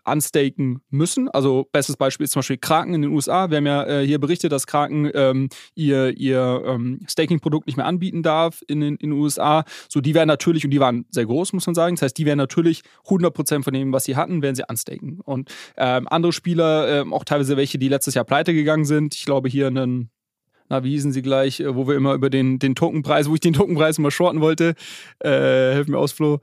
unstaken 0.07 0.81
müssen. 0.89 1.29
Also 1.29 1.67
bestes 1.71 1.97
Beispiel 1.97 2.23
ist 2.23 2.31
zum 2.31 2.39
Beispiel 2.39 2.57
Kraken 2.57 2.93
in 2.93 3.01
den 3.03 3.11
USA. 3.11 3.49
Wir 3.49 3.57
haben 3.57 3.65
ja 3.65 3.83
äh, 3.85 4.05
hier 4.05 4.19
berichtet, 4.19 4.51
dass 4.51 4.67
Kraken 4.67 5.11
ähm, 5.13 5.49
ihr, 5.75 6.17
ihr 6.17 6.63
ähm, 6.65 6.99
Staking-Produkt 7.07 7.67
nicht 7.67 7.77
mehr 7.77 7.85
anbieten 7.85 8.23
darf 8.23 8.61
in 8.67 8.81
den, 8.81 8.95
in 8.95 9.11
den 9.11 9.19
USA. 9.19 9.65
So, 9.89 10.01
die 10.01 10.13
werden 10.13 10.27
natürlich, 10.27 10.65
und 10.65 10.71
die 10.71 10.79
waren 10.79 11.05
sehr 11.11 11.25
groß, 11.25 11.53
muss 11.53 11.65
man 11.65 11.75
sagen. 11.75 11.95
Das 11.95 12.03
heißt, 12.03 12.17
die 12.17 12.25
werden 12.25 12.37
natürlich 12.37 12.81
100% 13.05 13.63
von 13.63 13.73
dem, 13.73 13.91
was 13.91 14.05
sie 14.05 14.15
hatten, 14.15 14.41
werden 14.41 14.55
sie 14.55 14.63
unstaken. 14.67 15.19
Und 15.23 15.49
ähm, 15.77 16.07
andere 16.07 16.33
Spieler, 16.33 17.01
ähm, 17.01 17.13
auch 17.13 17.23
teilweise 17.23 17.57
welche, 17.57 17.77
die 17.77 17.89
letztes 17.89 18.13
Jahr 18.13 18.25
pleite 18.25 18.53
gegangen 18.53 18.85
sind. 18.85 19.15
Ich 19.15 19.25
glaube 19.25 19.49
hier 19.49 19.67
einen 19.67 20.09
na, 20.69 20.83
wie 20.83 20.91
hießen 20.91 21.11
sie 21.13 21.21
gleich, 21.21 21.59
äh, 21.59 21.75
wo 21.75 21.87
wir 21.87 21.95
immer 21.95 22.13
über 22.13 22.29
den, 22.29 22.59
den 22.59 22.75
Tokenpreis, 22.75 23.29
wo 23.29 23.33
ich 23.33 23.39
den 23.39 23.53
Tokenpreis 23.53 23.97
immer 23.97 24.11
shorten 24.11 24.41
wollte. 24.41 24.75
Äh, 25.19 25.29
helf 25.29 25.87
mir 25.87 25.97
aus, 25.97 26.11
Flo. 26.11 26.39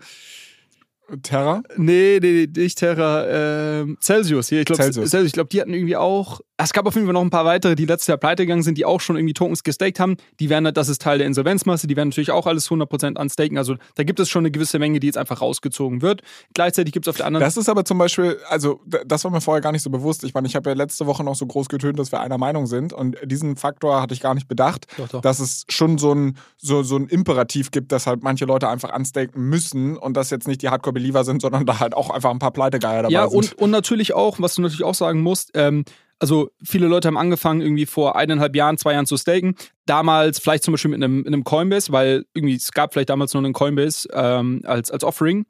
Terra? 1.23 1.63
Nee, 1.77 2.19
nee, 2.21 2.49
nicht 2.55 2.79
Terra. 2.79 3.83
Äh, 3.83 3.87
Celsius. 4.01 4.49
Hier, 4.49 4.61
ich 4.61 4.67
glaube, 4.67 4.83
Celsius. 4.83 5.11
Celsius. 5.11 5.29
Ich 5.29 5.33
glaube, 5.35 5.49
die 5.51 5.61
hatten 5.61 5.75
irgendwie 5.75 5.97
auch 5.97 6.41
es 6.65 6.73
gab 6.73 6.87
auf 6.87 6.95
jeden 6.95 7.07
Fall 7.07 7.15
noch 7.15 7.23
ein 7.23 7.31
paar 7.31 7.45
weitere, 7.45 7.75
die 7.75 7.85
letztes 7.85 8.09
Jahr 8.09 8.19
pleite 8.19 8.45
gegangen 8.45 8.63
sind, 8.63 8.79
die 8.79 8.85
auch 8.85 9.01
schon 9.01 9.17
irgendwie 9.17 9.35
Tokens 9.35 9.63
gestaked 9.63 10.01
haben. 10.01 10.17
Die 10.41 10.51
werden, 10.51 10.73
das 10.73 10.89
ist 10.89 11.03
Teil 11.03 11.19
der 11.19 11.27
Insolvenzmasse, 11.27 11.87
die 11.87 11.97
werden 11.97 12.09
natürlich 12.09 12.31
auch 12.31 12.47
alles 12.47 12.71
100% 12.71 13.19
unstaken. 13.19 13.59
Also 13.59 13.77
da 13.95 14.03
gibt 14.03 14.21
es 14.21 14.29
schon 14.29 14.41
eine 14.41 14.51
gewisse 14.51 14.79
Menge, 14.79 15.01
die 15.01 15.07
jetzt 15.07 15.19
einfach 15.19 15.41
rausgezogen 15.41 16.03
wird. 16.03 16.23
Gleichzeitig 16.55 16.93
gibt 16.93 17.07
es 17.07 17.11
auf 17.11 17.17
der 17.17 17.27
anderen 17.27 17.45
Das 17.45 17.57
ist 17.57 17.69
aber 17.69 17.85
zum 17.85 17.99
Beispiel, 17.99 18.39
also 18.49 18.81
das 19.07 19.25
war 19.25 19.31
mir 19.31 19.41
vorher 19.41 19.61
gar 19.61 19.73
nicht 19.73 19.83
so 19.83 19.91
bewusst. 19.91 20.25
Ich 20.25 20.35
meine, 20.35 20.47
ich 20.47 20.57
habe 20.57 20.71
ja 20.71 20.77
letzte 20.77 21.07
Woche 21.07 21.23
noch 21.23 21.35
so 21.35 21.47
groß 21.47 21.69
getönt, 21.69 21.99
dass 21.99 22.13
wir 22.13 22.21
einer 22.21 22.39
Meinung 22.39 22.67
sind 22.67 22.93
und 22.93 23.17
diesen 23.25 23.57
Faktor 23.57 24.01
hatte 24.01 24.15
ich 24.15 24.21
gar 24.21 24.35
nicht 24.35 24.49
bedacht, 24.49 24.87
doch, 24.97 25.09
doch. 25.09 25.21
dass 25.21 25.41
es 25.41 25.65
schon 25.69 25.99
so 25.99 26.15
ein, 26.15 26.37
so, 26.57 26.83
so 26.83 26.97
ein 26.97 27.09
Imperativ 27.09 27.71
gibt, 27.71 27.93
dass 27.93 28.07
halt 28.07 28.23
manche 28.23 28.45
Leute 28.45 28.69
einfach 28.69 28.95
unstaken 28.95 29.49
müssen 29.49 29.97
und 29.97 30.17
das 30.17 30.31
jetzt 30.31 30.49
nicht 30.49 30.63
die 30.63 30.69
Hardcore-Believer 30.69 31.25
sind, 31.25 31.43
sondern 31.43 31.67
da 31.67 31.81
halt 31.81 31.95
auch 31.95 32.11
einfach 32.11 32.31
ein 32.31 32.39
paar 32.39 32.53
Pleitegeier 32.53 33.03
dabei 33.03 33.13
ja, 33.13 33.29
sind. 33.29 33.45
Ja, 33.45 33.53
und, 33.53 33.63
und 33.63 33.71
natürlich 33.71 34.15
auch, 34.15 34.41
was 34.41 34.55
du 34.55 34.63
natürlich 34.63 34.85
auch 34.85 34.95
sagen 34.95 35.21
musst, 35.21 35.51
ähm, 35.55 35.85
also 36.25 36.51
viele 36.63 36.87
Leute 36.87 37.07
haben 37.09 37.19
angefangen, 37.19 37.61
irgendwie 37.61 37.85
vor 37.85 38.17
eineinhalb 38.17 38.57
Jahren, 38.57 38.79
zwei 38.79 38.95
Jahren 38.95 39.05
zu 39.05 39.19
staken. 39.19 39.57
Damals 39.85 40.39
vielleicht 40.39 40.65
zum 40.65 40.73
Beispiel 40.73 40.91
mit 40.91 41.05
einem, 41.05 41.23
einem 41.27 41.45
Coinbase, 41.45 41.93
weil 41.93 42.25
irgendwie 42.33 42.55
es 42.55 42.73
gab 42.73 42.95
vielleicht 42.95 43.11
damals 43.11 43.35
nur 43.35 43.45
einen 43.45 43.53
Coinbase 43.53 44.09
ähm, 44.11 44.63
als, 44.65 44.91
als 44.91 45.05
Offering. 45.05 45.45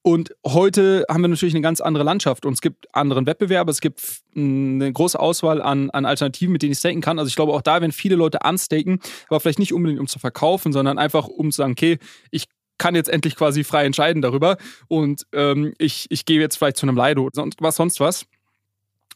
Und 0.00 0.34
heute 0.46 1.04
haben 1.10 1.20
wir 1.20 1.28
natürlich 1.28 1.54
eine 1.54 1.60
ganz 1.60 1.82
andere 1.82 2.02
Landschaft 2.02 2.46
und 2.46 2.54
es 2.54 2.62
gibt 2.62 2.94
anderen 2.94 3.26
Wettbewerbe, 3.26 3.70
es 3.70 3.82
gibt 3.82 4.22
eine 4.34 4.90
große 4.90 5.20
Auswahl 5.20 5.60
an, 5.60 5.90
an 5.90 6.06
Alternativen, 6.06 6.52
mit 6.52 6.62
denen 6.62 6.72
ich 6.72 6.78
staken 6.78 7.02
kann. 7.02 7.18
Also 7.18 7.28
ich 7.28 7.36
glaube 7.36 7.52
auch 7.52 7.60
da, 7.60 7.82
wenn 7.82 7.92
viele 7.92 8.16
Leute 8.16 8.38
unstaken, 8.42 9.00
aber 9.28 9.40
vielleicht 9.40 9.58
nicht 9.58 9.74
unbedingt 9.74 10.00
um 10.00 10.06
zu 10.06 10.18
verkaufen, 10.18 10.72
sondern 10.72 10.96
einfach 10.96 11.28
um 11.28 11.50
zu 11.50 11.58
sagen, 11.58 11.72
okay, 11.72 11.98
ich 12.30 12.46
kann 12.78 12.94
jetzt 12.94 13.10
endlich 13.10 13.36
quasi 13.36 13.64
frei 13.64 13.84
entscheiden 13.84 14.22
darüber 14.22 14.56
und 14.88 15.26
ähm, 15.34 15.74
ich, 15.76 16.06
ich 16.08 16.24
gehe 16.24 16.40
jetzt 16.40 16.56
vielleicht 16.56 16.78
zu 16.78 16.86
einem 16.86 16.96
Lido 16.96 17.24
oder 17.24 17.46
was 17.58 17.76
sonst 17.76 18.00
was. 18.00 18.26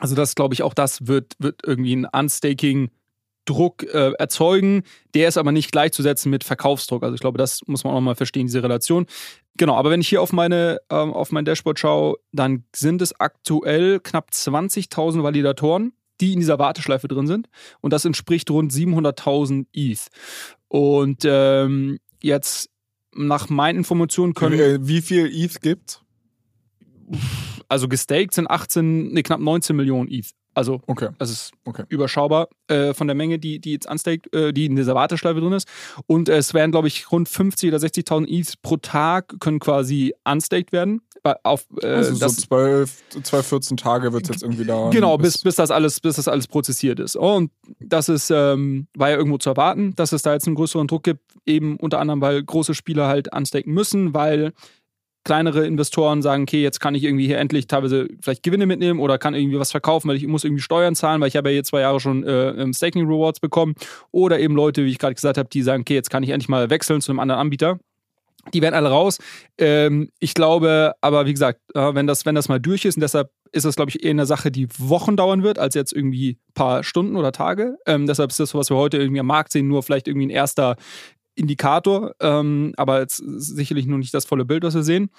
Also 0.00 0.14
das 0.14 0.34
glaube 0.34 0.54
ich 0.54 0.62
auch, 0.62 0.74
das 0.74 1.06
wird, 1.06 1.34
wird 1.38 1.60
irgendwie 1.64 1.94
ein 1.94 2.06
Unstaking 2.06 2.90
Druck 3.44 3.82
äh, 3.82 4.12
erzeugen. 4.12 4.82
Der 5.14 5.28
ist 5.28 5.36
aber 5.36 5.52
nicht 5.52 5.72
gleichzusetzen 5.72 6.30
mit 6.30 6.44
Verkaufsdruck. 6.44 7.02
Also 7.02 7.14
ich 7.14 7.20
glaube, 7.20 7.38
das 7.38 7.60
muss 7.66 7.84
man 7.84 7.92
auch 7.92 7.96
nochmal 7.96 8.14
verstehen, 8.14 8.46
diese 8.46 8.62
Relation. 8.62 9.06
Genau, 9.56 9.74
aber 9.74 9.90
wenn 9.90 10.00
ich 10.00 10.08
hier 10.08 10.22
auf 10.22 10.32
meine 10.32 10.78
ähm, 10.90 11.12
auf 11.12 11.32
mein 11.32 11.44
Dashboard 11.44 11.78
schaue, 11.78 12.16
dann 12.32 12.64
sind 12.74 13.02
es 13.02 13.18
aktuell 13.18 14.00
knapp 14.00 14.30
20.000 14.32 15.22
Validatoren, 15.22 15.92
die 16.20 16.32
in 16.32 16.40
dieser 16.40 16.58
Warteschleife 16.58 17.08
drin 17.08 17.26
sind. 17.26 17.48
Und 17.80 17.92
das 17.92 18.04
entspricht 18.04 18.50
rund 18.50 18.72
700.000 18.72 19.66
ETH. 19.72 20.06
Und 20.68 21.24
ähm, 21.24 21.98
jetzt 22.22 22.70
nach 23.14 23.48
meinen 23.48 23.78
Informationen 23.78 24.34
können. 24.34 24.58
Wie, 24.58 24.62
äh, 24.62 24.78
wie 24.80 25.00
viel 25.02 25.26
ETH 25.26 25.60
gibt's? 25.60 26.02
Also 27.70 27.86
gestaked 27.86 28.34
sind 28.34 28.50
18, 28.50 29.12
nee, 29.12 29.22
knapp 29.22 29.38
19 29.38 29.76
Millionen 29.76 30.10
ETH. 30.10 30.30
Also, 30.54 30.80
okay. 30.88 31.10
es 31.20 31.30
ist 31.30 31.52
okay. 31.64 31.84
überschaubar 31.88 32.48
äh, 32.66 32.92
von 32.92 33.06
der 33.06 33.14
Menge, 33.14 33.38
die, 33.38 33.60
die 33.60 33.72
jetzt 33.72 33.88
unstaked, 33.88 34.34
äh, 34.34 34.52
die 34.52 34.66
in 34.66 34.74
dieser 34.74 34.96
Warteschleife 34.96 35.40
drin 35.40 35.52
ist. 35.52 35.68
Und 36.06 36.28
äh, 36.28 36.36
es 36.36 36.52
werden, 36.52 36.72
glaube 36.72 36.88
ich, 36.88 37.12
rund 37.12 37.28
50 37.28 37.68
oder 37.68 37.78
60.000 37.78 38.26
ETH 38.28 38.60
pro 38.60 38.76
Tag 38.76 39.38
können 39.38 39.60
quasi 39.60 40.12
unstaked 40.24 40.72
werden. 40.72 41.02
Auf, 41.44 41.66
äh, 41.82 41.86
also 41.86 42.14
so 42.14 42.28
12, 42.28 43.02
12, 43.22 43.46
14 43.46 43.76
Tage 43.76 44.12
wird 44.12 44.24
es 44.24 44.30
jetzt 44.30 44.42
irgendwie 44.42 44.64
dauern. 44.64 44.90
Genau, 44.90 45.16
bis, 45.18 45.38
bis, 45.38 45.54
das 45.54 45.70
alles, 45.70 46.00
bis 46.00 46.16
das 46.16 46.26
alles 46.26 46.48
prozessiert 46.48 46.98
ist. 46.98 47.14
Und 47.14 47.52
das 47.78 48.08
ist, 48.08 48.30
ähm, 48.30 48.88
war 48.94 49.10
ja 49.10 49.16
irgendwo 49.16 49.38
zu 49.38 49.50
erwarten, 49.50 49.94
dass 49.94 50.12
es 50.12 50.22
da 50.22 50.32
jetzt 50.32 50.48
einen 50.48 50.56
größeren 50.56 50.88
Druck 50.88 51.04
gibt, 51.04 51.22
eben 51.46 51.76
unter 51.76 52.00
anderem, 52.00 52.20
weil 52.22 52.42
große 52.42 52.74
Spieler 52.74 53.06
halt 53.06 53.32
unstaken 53.32 53.72
müssen, 53.72 54.14
weil 54.14 54.52
kleinere 55.24 55.66
Investoren 55.66 56.22
sagen, 56.22 56.44
okay, 56.44 56.62
jetzt 56.62 56.80
kann 56.80 56.94
ich 56.94 57.04
irgendwie 57.04 57.26
hier 57.26 57.38
endlich 57.38 57.66
teilweise 57.66 58.08
vielleicht 58.22 58.42
Gewinne 58.42 58.66
mitnehmen 58.66 59.00
oder 59.00 59.18
kann 59.18 59.34
irgendwie 59.34 59.58
was 59.58 59.70
verkaufen, 59.70 60.08
weil 60.08 60.16
ich 60.16 60.26
muss 60.26 60.44
irgendwie 60.44 60.62
Steuern 60.62 60.94
zahlen, 60.94 61.20
weil 61.20 61.28
ich 61.28 61.36
habe 61.36 61.50
ja 61.50 61.56
jetzt 61.56 61.68
zwei 61.68 61.80
Jahre 61.80 62.00
schon 62.00 62.24
äh, 62.24 62.50
ähm, 62.50 62.72
Staking 62.72 63.06
Rewards 63.06 63.40
bekommen. 63.40 63.74
Oder 64.12 64.40
eben 64.40 64.54
Leute, 64.54 64.84
wie 64.84 64.90
ich 64.90 64.98
gerade 64.98 65.14
gesagt 65.14 65.38
habe, 65.38 65.48
die 65.48 65.62
sagen, 65.62 65.82
okay, 65.82 65.94
jetzt 65.94 66.10
kann 66.10 66.22
ich 66.22 66.30
endlich 66.30 66.48
mal 66.48 66.70
wechseln 66.70 67.00
zu 67.00 67.12
einem 67.12 67.20
anderen 67.20 67.40
Anbieter. 67.40 67.78
Die 68.54 68.62
werden 68.62 68.74
alle 68.74 68.88
raus. 68.88 69.18
Ähm, 69.58 70.08
ich 70.18 70.32
glaube, 70.32 70.94
aber 71.02 71.26
wie 71.26 71.32
gesagt, 71.32 71.60
äh, 71.74 71.94
wenn, 71.94 72.06
das, 72.06 72.24
wenn 72.24 72.34
das 72.34 72.48
mal 72.48 72.58
durch 72.58 72.86
ist, 72.86 72.96
und 72.96 73.02
deshalb 73.02 73.30
ist 73.52 73.66
das, 73.66 73.76
glaube 73.76 73.90
ich, 73.90 74.02
eher 74.02 74.10
eine 74.10 74.26
Sache, 74.26 74.50
die 74.50 74.68
Wochen 74.78 75.16
dauern 75.16 75.42
wird, 75.42 75.58
als 75.58 75.74
jetzt 75.74 75.92
irgendwie 75.92 76.32
ein 76.32 76.54
paar 76.54 76.82
Stunden 76.82 77.16
oder 77.16 77.32
Tage. 77.32 77.76
Ähm, 77.86 78.06
deshalb 78.06 78.30
ist 78.30 78.40
das, 78.40 78.54
was 78.54 78.70
wir 78.70 78.76
heute 78.76 78.96
irgendwie 78.96 79.20
am 79.20 79.26
Markt 79.26 79.52
sehen, 79.52 79.68
nur 79.68 79.82
vielleicht 79.82 80.08
irgendwie 80.08 80.28
ein 80.28 80.30
erster 80.30 80.76
Indikator, 81.40 82.14
ähm, 82.20 82.72
aber 82.76 83.00
jetzt 83.00 83.22
sicherlich 83.24 83.86
nur 83.86 83.98
nicht 83.98 84.14
das 84.14 84.26
volle 84.26 84.44
Bild, 84.44 84.62
was 84.62 84.74
wir 84.74 84.82
sehen. 84.82 85.10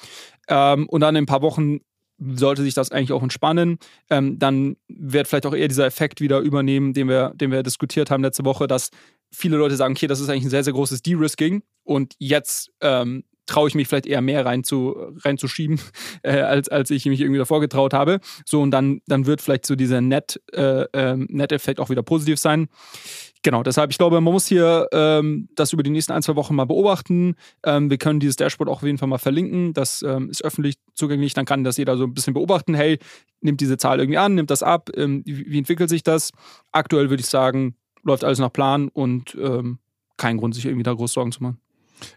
Ähm, 0.48 0.88
und 0.88 1.02
dann 1.02 1.16
in 1.16 1.24
ein 1.24 1.28
paar 1.28 1.42
Wochen 1.42 1.80
sollte 2.22 2.62
sich 2.62 2.74
das 2.74 2.92
eigentlich 2.92 3.14
auch 3.14 3.24
entspannen. 3.24 3.80
Ähm, 4.10 4.38
dann 4.38 4.78
wird 4.88 5.28
vielleicht 5.28 5.46
auch 5.46 5.56
eher 5.56 5.68
dieser 5.68 5.86
Effekt 5.86 6.22
wieder 6.22 6.40
übernehmen, 6.40 6.94
den 6.94 7.10
wir, 7.10 7.34
den 7.36 7.52
wir 7.52 7.64
diskutiert 7.64 8.12
haben 8.12 8.24
letzte 8.24 8.46
Woche, 8.46 8.68
dass 8.68 8.92
viele 9.32 9.58
Leute 9.58 9.76
sagen, 9.76 9.94
okay, 9.94 10.08
das 10.08 10.20
ist 10.20 10.30
eigentlich 10.30 10.46
ein 10.46 10.52
sehr, 10.52 10.64
sehr 10.64 10.74
großes 10.74 11.02
De-Risking 11.02 11.64
und 11.84 12.14
jetzt 12.20 12.72
ähm, 12.82 13.24
traue 13.48 13.68
ich 13.68 13.76
mich 13.76 13.88
vielleicht 13.88 14.06
eher 14.06 14.22
mehr 14.22 14.46
rein 14.46 14.64
zu, 14.64 14.96
reinzuschieben, 15.24 15.80
äh, 16.24 16.40
als, 16.40 16.70
als 16.70 16.90
ich 16.90 17.06
mich 17.06 17.22
irgendwie 17.22 17.40
davor 17.40 17.60
getraut 17.60 17.94
habe. 17.94 18.20
So, 18.46 18.62
und 18.62 18.72
dann, 18.72 19.02
dann 19.08 19.26
wird 19.26 19.42
vielleicht 19.42 19.66
so 19.66 19.76
dieser 19.76 20.02
Net-Effekt 20.02 20.54
äh, 20.54 21.12
ähm, 21.12 21.28
Net 21.30 21.80
auch 21.80 21.90
wieder 21.90 22.04
positiv 22.04 22.40
sein. 22.40 22.70
Genau, 23.44 23.64
deshalb, 23.64 23.90
ich 23.90 23.98
glaube, 23.98 24.22
man 24.22 24.34
muss 24.34 24.46
hier 24.46 24.88
ähm, 24.92 25.50
das 25.56 25.74
über 25.74 25.82
die 25.82 25.90
nächsten 25.90 26.12
ein, 26.12 26.22
zwei 26.22 26.36
Wochen 26.36 26.56
mal 26.56 26.66
beobachten. 26.66 27.36
Ähm, 27.66 27.90
wir 27.90 27.98
können 27.98 28.20
dieses 28.20 28.36
Dashboard 28.36 28.70
auch 28.70 28.78
auf 28.78 28.84
jeden 28.84 29.00
Fall 29.00 29.08
mal 29.08 29.18
verlinken. 29.18 29.74
Das 29.74 30.04
ähm, 30.04 30.30
ist 30.30 30.44
öffentlich 30.44 30.76
zugänglich. 30.94 31.34
Dann 31.34 31.46
kann 31.46 31.64
das 31.64 31.78
jeder 31.78 31.98
so 31.98 32.04
ein 32.04 32.14
bisschen 32.14 32.36
beobachten. 32.36 32.76
Hey, 32.76 33.00
nimmt 33.42 33.60
diese 33.60 33.78
Zahl 33.78 34.00
irgendwie 34.00 34.20
an, 34.20 34.36
nimmt 34.36 34.52
das 34.52 34.62
ab. 34.62 34.90
Ähm, 34.96 35.24
wie, 35.26 35.58
entwickelt 35.58 35.90
sich 35.90 36.04
das? 36.04 36.32
Aktuell 36.72 37.10
würde 37.10 37.22
ich 37.22 37.28
sagen, 37.28 37.76
läuft 38.04 38.24
alles 38.24 38.38
nach 38.38 38.54
Plan 38.54 38.90
und 38.90 39.36
ähm, 39.42 39.80
kein 40.18 40.38
Grund, 40.38 40.54
sich 40.54 40.66
irgendwie 40.66 40.84
da 40.84 40.94
groß 40.94 41.14
Sorgen 41.14 41.32
zu 41.32 41.42
machen. 41.42 41.60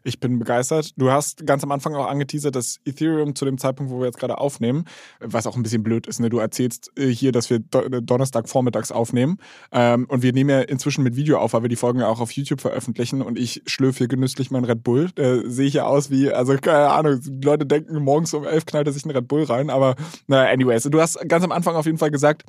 Ich 0.03 0.21
bin 0.21 0.39
begeistert. 0.39 0.93
Du 0.97 1.11
hast 1.11 1.47
ganz 1.47 1.63
am 1.63 1.73
Anfang 1.73 1.95
auch 1.95 2.07
angeteasert, 2.07 2.55
dass 2.55 2.81
Ethereum 2.85 3.35
zu 3.35 3.45
dem 3.45 3.59
Zeitpunkt, 3.59 3.93
wo 3.93 4.01
wir 4.01 4.07
jetzt 4.07 4.19
gerade 4.19 4.39
aufnehmen, 4.39 4.85
was 5.21 5.47
auch 5.47 5.57
ein 5.57 5.63
bisschen 5.63 5.83
blöd 5.83 6.07
ist, 6.07 6.21
ne? 6.21 6.29
du 6.29 6.39
erzählst 6.39 6.91
äh, 6.97 7.09
hier, 7.09 7.33
dass 7.33 7.51
wir 7.51 7.57
äh, 7.57 8.03
Donnerstag 8.03 8.49
vormittags 8.49 8.93
aufnehmen 8.93 9.39
ähm, 9.73 10.07
und 10.09 10.23
wir 10.23 10.33
nehmen 10.33 10.51
ja 10.51 10.61
inzwischen 10.61 11.05
mit 11.05 11.17
Video 11.17 11.39
auf, 11.39 11.53
weil 11.53 11.63
wir 11.63 11.69
die 11.69 11.77
Folgen 11.77 12.01
ja 12.01 12.09
auch 12.09 12.21
auf 12.21 12.33
YouTube 12.33 12.61
veröffentlichen 12.61 13.23
und 13.23 13.39
ich 13.39 13.63
schlürfe 13.67 13.99
hier 13.99 14.09
genüsslich 14.09 14.51
meinen 14.51 14.65
Red 14.65 14.83
Bull. 14.83 15.11
Da 15.15 15.49
sehe 15.49 15.67
ich 15.67 15.75
ja 15.75 15.85
aus 15.85 16.11
wie, 16.11 16.31
also 16.31 16.57
keine 16.57 16.91
Ahnung, 16.91 17.21
die 17.23 17.45
Leute 17.45 17.67
denken, 17.67 18.03
morgens 18.03 18.35
um 18.35 18.45
elf 18.45 18.67
knallt 18.67 18.87
er 18.87 18.93
sich 18.93 19.05
einen 19.05 19.17
Red 19.17 19.29
Bull 19.29 19.45
rein, 19.45 19.71
aber 19.71 19.97
naja, 20.27 20.51
anyways. 20.53 20.85
Du 20.85 21.01
hast 21.01 21.19
ganz 21.29 21.45
am 21.45 21.53
Anfang 21.53 21.77
auf 21.77 21.87
jeden 21.87 21.99
Fall 21.99 22.11
gesagt, 22.11 22.45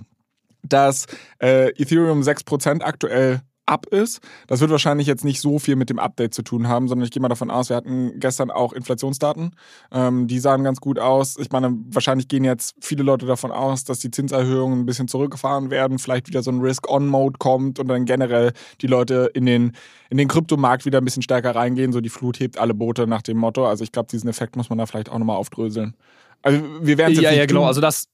dass 0.63 1.05
äh, 1.41 1.69
Ethereum 1.81 2.21
6% 2.21 2.81
aktuell 2.81 3.41
ab 3.65 3.87
ist. 3.87 4.19
Das 4.47 4.59
wird 4.61 4.71
wahrscheinlich 4.71 5.07
jetzt 5.07 5.25
nicht 5.25 5.41
so 5.41 5.59
viel 5.59 5.75
mit 5.75 5.89
dem 5.89 5.99
Update 5.99 6.33
zu 6.33 6.43
tun 6.43 6.67
haben, 6.67 6.87
sondern 6.87 7.05
ich 7.05 7.11
gehe 7.11 7.21
mal 7.21 7.29
davon 7.29 7.49
aus, 7.49 7.69
wir 7.69 7.75
hatten 7.75 8.19
gestern 8.19 8.51
auch 8.51 8.73
Inflationsdaten. 8.73 9.55
Ähm, 9.91 10.27
die 10.27 10.39
sahen 10.39 10.63
ganz 10.63 10.79
gut 10.81 10.99
aus. 10.99 11.37
Ich 11.37 11.51
meine, 11.51 11.75
wahrscheinlich 11.89 12.27
gehen 12.27 12.43
jetzt 12.43 12.75
viele 12.79 13.03
Leute 13.03 13.25
davon 13.25 13.51
aus, 13.51 13.83
dass 13.83 13.99
die 13.99 14.11
Zinserhöhungen 14.11 14.81
ein 14.81 14.85
bisschen 14.85 15.07
zurückgefahren 15.07 15.69
werden, 15.69 15.99
vielleicht 15.99 16.27
wieder 16.27 16.43
so 16.43 16.51
ein 16.51 16.59
Risk-On-Mode 16.59 17.37
kommt 17.39 17.79
und 17.79 17.87
dann 17.87 18.05
generell 18.05 18.53
die 18.81 18.87
Leute 18.87 19.31
in 19.33 19.45
den, 19.45 19.73
in 20.09 20.17
den 20.17 20.27
Kryptomarkt 20.27 20.85
wieder 20.85 20.99
ein 20.99 21.05
bisschen 21.05 21.23
stärker 21.23 21.55
reingehen. 21.55 21.91
So 21.91 22.01
die 22.01 22.09
Flut 22.09 22.39
hebt 22.39 22.57
alle 22.57 22.73
Boote 22.73 23.07
nach 23.07 23.21
dem 23.21 23.37
Motto. 23.37 23.65
Also 23.65 23.83
ich 23.83 23.91
glaube, 23.91 24.07
diesen 24.11 24.29
Effekt 24.29 24.55
muss 24.55 24.69
man 24.69 24.77
da 24.77 24.85
vielleicht 24.85 25.09
auch 25.09 25.17
nochmal 25.17 25.37
aufdröseln. 25.37 25.95
Also 26.41 26.61
wir 26.81 26.97
werden 26.97 27.19
Ja, 27.19 27.31
ja, 27.31 27.45
genau. 27.47 27.65
Also 27.65 27.81
das, 27.81 28.07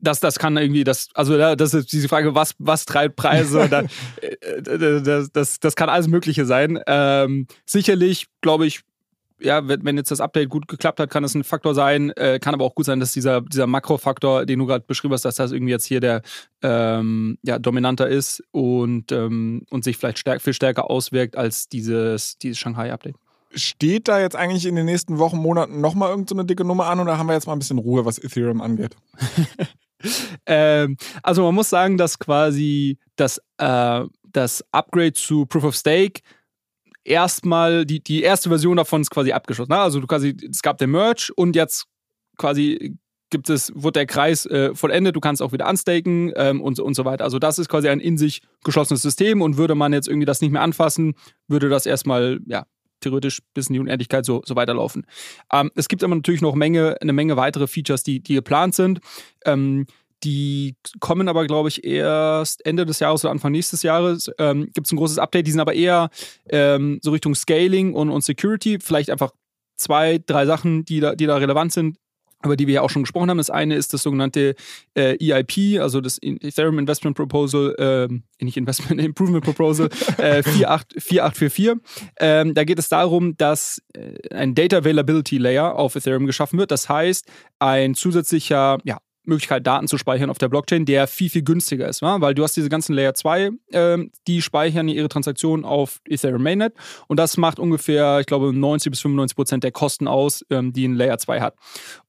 das, 0.00 0.20
das 0.20 0.38
kann 0.38 0.56
irgendwie, 0.56 0.84
das, 0.84 1.08
also 1.14 1.36
das 1.56 1.74
ist 1.74 1.92
diese 1.92 2.08
Frage, 2.08 2.34
was, 2.34 2.54
was 2.58 2.84
treibt 2.84 3.16
Preise? 3.16 3.68
da, 3.70 3.82
äh, 4.20 5.02
das, 5.02 5.30
das, 5.32 5.60
das 5.60 5.76
kann 5.76 5.88
alles 5.88 6.08
Mögliche 6.08 6.46
sein. 6.46 6.78
Ähm, 6.86 7.46
sicherlich, 7.66 8.26
glaube 8.40 8.66
ich, 8.66 8.82
ja, 9.40 9.62
wenn 9.68 9.96
jetzt 9.96 10.10
das 10.10 10.20
Update 10.20 10.48
gut 10.48 10.66
geklappt 10.66 10.98
hat, 10.98 11.10
kann 11.10 11.22
das 11.22 11.34
ein 11.34 11.44
Faktor 11.44 11.74
sein. 11.74 12.10
Äh, 12.10 12.40
kann 12.40 12.54
aber 12.54 12.64
auch 12.64 12.74
gut 12.74 12.86
sein, 12.86 12.98
dass 12.98 13.12
dieser, 13.12 13.40
dieser 13.40 13.66
Makrofaktor, 13.66 14.46
den 14.46 14.58
du 14.58 14.66
gerade 14.66 14.84
beschrieben 14.86 15.14
hast, 15.14 15.24
dass 15.24 15.36
das 15.36 15.52
irgendwie 15.52 15.70
jetzt 15.70 15.84
hier 15.84 16.00
der 16.00 16.22
ähm, 16.62 17.38
ja, 17.42 17.58
dominanter 17.58 18.08
ist 18.08 18.42
und, 18.50 19.12
ähm, 19.12 19.62
und 19.70 19.84
sich 19.84 19.96
vielleicht 19.96 20.18
stärk, 20.18 20.42
viel 20.42 20.54
stärker 20.54 20.90
auswirkt 20.90 21.36
als 21.36 21.68
dieses, 21.68 22.38
dieses 22.38 22.58
Shanghai-Update. 22.58 23.14
Steht 23.54 24.08
da 24.08 24.20
jetzt 24.20 24.36
eigentlich 24.36 24.66
in 24.66 24.74
den 24.74 24.86
nächsten 24.86 25.18
Wochen, 25.18 25.38
Monaten 25.38 25.80
nochmal 25.80 26.10
irgendeine 26.10 26.42
so 26.42 26.46
dicke 26.46 26.64
Nummer 26.64 26.86
an 26.86 27.00
oder 27.00 27.16
haben 27.16 27.28
wir 27.28 27.34
jetzt 27.34 27.46
mal 27.46 27.54
ein 27.54 27.60
bisschen 27.60 27.78
Ruhe, 27.78 28.04
was 28.04 28.18
Ethereum 28.18 28.60
angeht? 28.60 28.96
ähm, 30.46 30.96
also 31.22 31.42
man 31.42 31.54
muss 31.54 31.70
sagen, 31.70 31.96
dass 31.96 32.18
quasi 32.18 32.98
das, 33.16 33.40
äh, 33.58 34.04
das 34.24 34.64
Upgrade 34.72 35.14
zu 35.14 35.46
Proof 35.46 35.64
of 35.64 35.76
Stake 35.76 36.20
erstmal, 37.04 37.86
die, 37.86 38.00
die 38.00 38.22
erste 38.22 38.48
Version 38.48 38.76
davon 38.76 39.00
ist 39.00 39.10
quasi 39.10 39.32
abgeschlossen. 39.32 39.72
Ne? 39.72 39.78
Also 39.78 40.00
quasi, 40.02 40.36
es 40.50 40.62
gab 40.62 40.78
den 40.78 40.90
Merge 40.90 41.32
und 41.34 41.56
jetzt 41.56 41.86
quasi 42.36 42.96
gibt 43.30 43.50
es, 43.50 43.72
wird 43.74 43.96
der 43.96 44.06
Kreis 44.06 44.46
äh, 44.46 44.74
vollendet, 44.74 45.16
du 45.16 45.20
kannst 45.20 45.42
auch 45.42 45.52
wieder 45.52 45.68
unstaken 45.68 46.32
ähm, 46.36 46.62
und, 46.62 46.78
und 46.80 46.94
so 46.94 47.04
weiter. 47.04 47.24
Also 47.24 47.38
das 47.38 47.58
ist 47.58 47.68
quasi 47.68 47.88
ein 47.88 48.00
in 48.00 48.16
sich 48.16 48.40
geschlossenes 48.64 49.02
System 49.02 49.42
und 49.42 49.56
würde 49.56 49.74
man 49.74 49.92
jetzt 49.92 50.08
irgendwie 50.08 50.24
das 50.24 50.40
nicht 50.40 50.50
mehr 50.50 50.62
anfassen, 50.62 51.14
würde 51.46 51.68
das 51.68 51.86
erstmal, 51.86 52.40
ja, 52.46 52.64
theoretisch 53.00 53.40
bis 53.54 53.68
in 53.68 53.74
die 53.74 53.80
Unendlichkeit 53.80 54.24
so, 54.24 54.42
so 54.44 54.56
weiterlaufen. 54.56 55.06
Ähm, 55.52 55.70
es 55.74 55.88
gibt 55.88 56.04
aber 56.04 56.14
natürlich 56.14 56.40
noch 56.40 56.54
Menge, 56.54 56.96
eine 57.00 57.12
Menge 57.12 57.36
weitere 57.36 57.66
Features, 57.66 58.02
die, 58.02 58.20
die 58.20 58.34
geplant 58.34 58.74
sind. 58.74 59.00
Ähm, 59.44 59.86
die 60.24 60.74
kommen 60.98 61.28
aber, 61.28 61.46
glaube 61.46 61.68
ich, 61.68 61.84
erst 61.84 62.66
Ende 62.66 62.84
des 62.84 62.98
Jahres 62.98 63.24
oder 63.24 63.30
Anfang 63.30 63.52
nächstes 63.52 63.82
Jahres. 63.82 64.30
Ähm, 64.38 64.68
Gibt 64.74 64.86
es 64.86 64.92
ein 64.92 64.96
großes 64.96 65.18
Update, 65.18 65.46
die 65.46 65.52
sind 65.52 65.60
aber 65.60 65.74
eher 65.74 66.10
ähm, 66.50 66.98
so 67.02 67.12
Richtung 67.12 67.34
Scaling 67.34 67.94
und, 67.94 68.10
und 68.10 68.24
Security. 68.24 68.78
Vielleicht 68.80 69.10
einfach 69.10 69.30
zwei, 69.76 70.18
drei 70.26 70.44
Sachen, 70.44 70.84
die 70.84 70.98
da, 71.00 71.14
die 71.14 71.26
da 71.26 71.36
relevant 71.36 71.72
sind 71.72 71.98
über 72.44 72.56
die 72.56 72.66
wir 72.66 72.74
ja 72.74 72.82
auch 72.82 72.90
schon 72.90 73.02
gesprochen 73.02 73.30
haben. 73.30 73.38
Das 73.38 73.50
eine 73.50 73.74
ist 73.74 73.92
das 73.92 74.02
sogenannte 74.02 74.54
äh, 74.94 75.16
EIP, 75.20 75.80
also 75.80 76.00
das 76.00 76.18
Ethereum 76.22 76.78
Investment 76.78 77.16
Proposal, 77.16 77.74
äh, 77.78 78.44
nicht 78.44 78.56
Investment 78.56 79.00
Improvement 79.04 79.44
Proposal, 79.44 79.88
äh, 80.18 80.42
48, 80.44 81.02
4844. 81.02 81.74
Ähm, 82.20 82.54
da 82.54 82.64
geht 82.64 82.78
es 82.78 82.88
darum, 82.88 83.36
dass 83.36 83.82
äh, 83.94 84.34
ein 84.34 84.54
Data 84.54 84.78
Availability 84.78 85.38
Layer 85.38 85.74
auf 85.74 85.96
Ethereum 85.96 86.26
geschaffen 86.26 86.58
wird. 86.58 86.70
Das 86.70 86.88
heißt, 86.88 87.26
ein 87.58 87.94
zusätzlicher 87.94 88.78
ja, 88.84 88.98
Möglichkeit, 89.28 89.66
Daten 89.66 89.86
zu 89.86 89.98
speichern 89.98 90.30
auf 90.30 90.38
der 90.38 90.48
Blockchain, 90.48 90.86
der 90.86 91.06
viel, 91.06 91.30
viel 91.30 91.42
günstiger 91.42 91.86
ist. 91.86 92.00
Ja? 92.02 92.20
Weil 92.20 92.34
du 92.34 92.42
hast 92.42 92.56
diese 92.56 92.68
ganzen 92.68 92.94
Layer 92.94 93.14
2, 93.14 93.50
ähm, 93.72 94.10
die 94.26 94.42
speichern 94.42 94.88
ihre 94.88 95.08
Transaktionen 95.08 95.64
auf 95.64 96.00
Ethereum 96.08 96.42
Mainnet 96.42 96.74
und 97.06 97.18
das 97.18 97.36
macht 97.36 97.58
ungefähr, 97.58 98.20
ich 98.20 98.26
glaube, 98.26 98.52
90 98.52 98.90
bis 98.90 99.00
95 99.00 99.36
Prozent 99.36 99.64
der 99.64 99.72
Kosten 99.72 100.08
aus, 100.08 100.44
ähm, 100.50 100.72
die 100.72 100.88
ein 100.88 100.94
Layer 100.94 101.18
2 101.18 101.40
hat. 101.40 101.54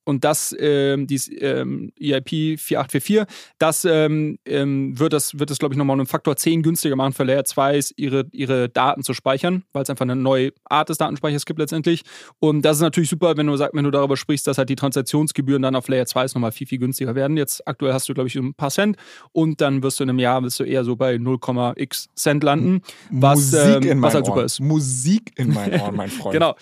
Und 0.03 0.24
das, 0.24 0.56
ähm, 0.60 1.08
dieses 1.08 1.29
ähm, 1.39 1.91
EIP 2.00 2.60
4844, 2.60 3.25
das 3.58 3.86
ähm, 3.86 4.39
ähm, 4.46 4.98
wird 4.98 5.13
das, 5.13 5.38
wird 5.38 5.50
das 5.50 5.60
glaube 5.60 5.74
ich, 5.74 5.77
nochmal 5.77 5.96
um 5.96 6.00
einen 6.01 6.08
Faktor 6.08 6.36
10 6.36 6.63
günstiger 6.63 6.96
machen 6.96 7.13
für 7.13 7.24
Layer 7.24 7.46
2 7.46 7.79
ihre, 7.96 8.25
ihre 8.32 8.70
Daten 8.70 9.03
zu 9.03 9.13
speichern, 9.13 9.63
weil 9.74 9.84
es 9.84 9.89
einfach 9.89 10.03
eine 10.03 10.15
neue 10.15 10.51
Art 10.65 10.89
des 10.89 10.98
Datenspeichers 10.98 11.46
gibt 11.46 11.60
letztendlich. 11.60 12.03
Und 12.39 12.63
das 12.63 12.77
ist 12.77 12.82
natürlich 12.82 13.10
super, 13.10 13.38
wenn 13.38 13.48
du, 13.48 13.56
sag, 13.56 13.74
wenn 13.74 13.84
du 13.84 13.91
darüber 13.91 14.18
sprichst, 14.18 14.48
dass 14.48 14.58
halt 14.58 14.70
die 14.70 14.75
Transaktionsgebühren 14.75 15.62
dann 15.62 15.75
auf 15.75 15.88
Layer 15.88 16.06
2 16.06 16.25
nochmal 16.34 16.51
viel, 16.51 16.68
viel 16.68 16.79
günstiger 16.79 17.15
werden. 17.15 17.38
Jetzt 17.38 17.68
aktuell 17.68 17.94
hast 17.94 18.10
du, 18.10 18.13
glaube 18.13 18.27
ich, 18.27 18.36
ein 18.36 18.53
paar 18.53 18.72
Cent 18.72 18.98
und 19.32 19.62
dann 19.62 19.84
wirst 19.84 20.00
du 20.00 20.03
in 20.03 20.10
einem 20.10 20.20
Jahr 20.20 20.44
wirst 20.44 20.60
du 20.60 20.63
eher 20.63 20.84
so 20.84 20.96
bei 20.96 21.15
0,x 21.15 22.10
Cent 22.15 22.44
landen, 22.44 22.82
was, 23.10 23.53
ähm, 23.53 23.84
in 23.84 24.01
was 24.01 24.13
halt 24.13 24.25
super 24.25 24.38
Ohren. 24.38 24.46
ist. 24.46 24.60
Musik 24.60 25.34
in 25.36 25.53
meinen 25.53 25.79
Ohren, 25.79 25.96
mein 25.96 26.10
Freund. 26.10 26.34
Genau. 26.34 26.56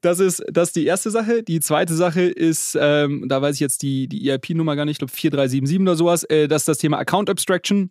Das 0.00 0.20
ist, 0.20 0.42
das 0.50 0.68
ist 0.68 0.76
die 0.76 0.86
erste 0.86 1.10
Sache. 1.10 1.42
Die 1.42 1.60
zweite 1.60 1.94
Sache 1.94 2.22
ist, 2.22 2.76
ähm, 2.80 3.26
da 3.28 3.42
weiß 3.42 3.56
ich 3.56 3.60
jetzt 3.60 3.82
die, 3.82 4.08
die 4.08 4.30
EIP-Nummer 4.30 4.76
gar 4.76 4.84
nicht, 4.84 4.94
ich 4.94 4.98
glaube 4.98 5.12
4377 5.12 5.80
oder 5.80 5.96
sowas, 5.96 6.24
äh, 6.24 6.48
das 6.48 6.62
ist 6.62 6.68
das 6.68 6.78
Thema 6.78 6.98
Account 6.98 7.30
Abstraction. 7.30 7.90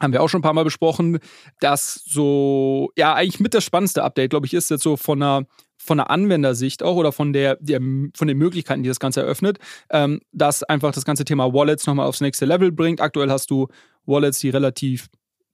Haben 0.00 0.12
wir 0.12 0.22
auch 0.22 0.28
schon 0.28 0.40
ein 0.40 0.42
paar 0.42 0.52
Mal 0.52 0.64
besprochen. 0.64 1.18
Das 1.60 2.02
so, 2.04 2.90
ja, 2.96 3.14
eigentlich 3.14 3.40
mit 3.40 3.54
das 3.54 3.64
spannendste 3.64 4.02
Update, 4.02 4.30
glaube 4.30 4.46
ich, 4.46 4.54
ist 4.54 4.70
jetzt 4.70 4.82
so 4.82 4.96
von 4.96 5.22
einer, 5.22 5.46
von 5.76 6.00
einer 6.00 6.10
Anwendersicht 6.10 6.82
auch 6.82 6.96
oder 6.96 7.12
von, 7.12 7.32
der, 7.32 7.56
der, 7.60 7.80
von 8.14 8.28
den 8.28 8.36
Möglichkeiten, 8.36 8.82
die 8.82 8.88
das 8.88 9.00
Ganze 9.00 9.20
eröffnet, 9.20 9.58
ähm, 9.90 10.20
dass 10.32 10.64
einfach 10.64 10.92
das 10.92 11.04
ganze 11.04 11.24
Thema 11.24 11.52
Wallets 11.52 11.86
nochmal 11.86 12.06
aufs 12.06 12.20
nächste 12.20 12.46
Level 12.46 12.72
bringt. 12.72 13.00
Aktuell 13.00 13.30
hast 13.30 13.50
du 13.50 13.68
Wallets, 14.06 14.40
die 14.40 14.50
relativ 14.50 15.08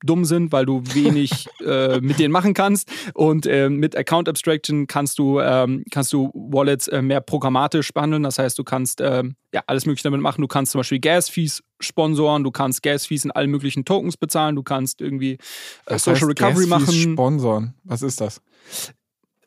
dumm 0.05 0.25
sind, 0.25 0.53
weil 0.53 0.67
du 0.67 0.83
wenig 0.95 1.49
äh, 1.65 2.01
mit 2.01 2.19
denen 2.19 2.33
machen 2.33 2.55
kannst. 2.55 2.91
Und 3.15 3.47
ähm, 3.47 3.77
mit 3.77 3.97
Account 3.97 4.29
Abstraction 4.29 4.87
kannst 4.87 5.19
du, 5.19 5.41
ähm, 5.41 5.85
kannst 5.91 6.13
du 6.13 6.31
Wallets 6.35 6.89
äh, 6.89 7.03
mehr 7.03 7.21
programmatisch 7.21 7.93
behandeln. 7.93 8.23
Das 8.23 8.39
heißt, 8.39 8.59
du 8.59 8.65
kannst 8.65 9.01
ähm, 9.01 9.37
ja 9.53 9.63
alles 9.67 9.87
Mögliche 9.87 10.05
damit 10.05 10.21
machen. 10.21 10.41
Du 10.41 10.49
kannst 10.49 10.73
zum 10.73 10.81
Beispiel 10.81 11.01
Gas-Fees 11.01 11.63
sponsoren, 11.81 12.45
du 12.45 12.51
kannst 12.51 12.83
Gas-Fees 12.83 13.25
in 13.25 13.31
allen 13.31 13.51
möglichen 13.51 13.85
Tokens 13.85 14.17
bezahlen, 14.17 14.57
du 14.57 14.63
kannst 14.63 15.01
irgendwie 15.01 15.39
äh, 15.87 15.99
Social 15.99 16.29
heißt 16.29 16.43
Recovery 16.43 16.67
machen. 16.67 16.93
Sponsoren. 16.93 17.75
Was 17.85 18.03
ist 18.03 18.21
das? 18.21 18.41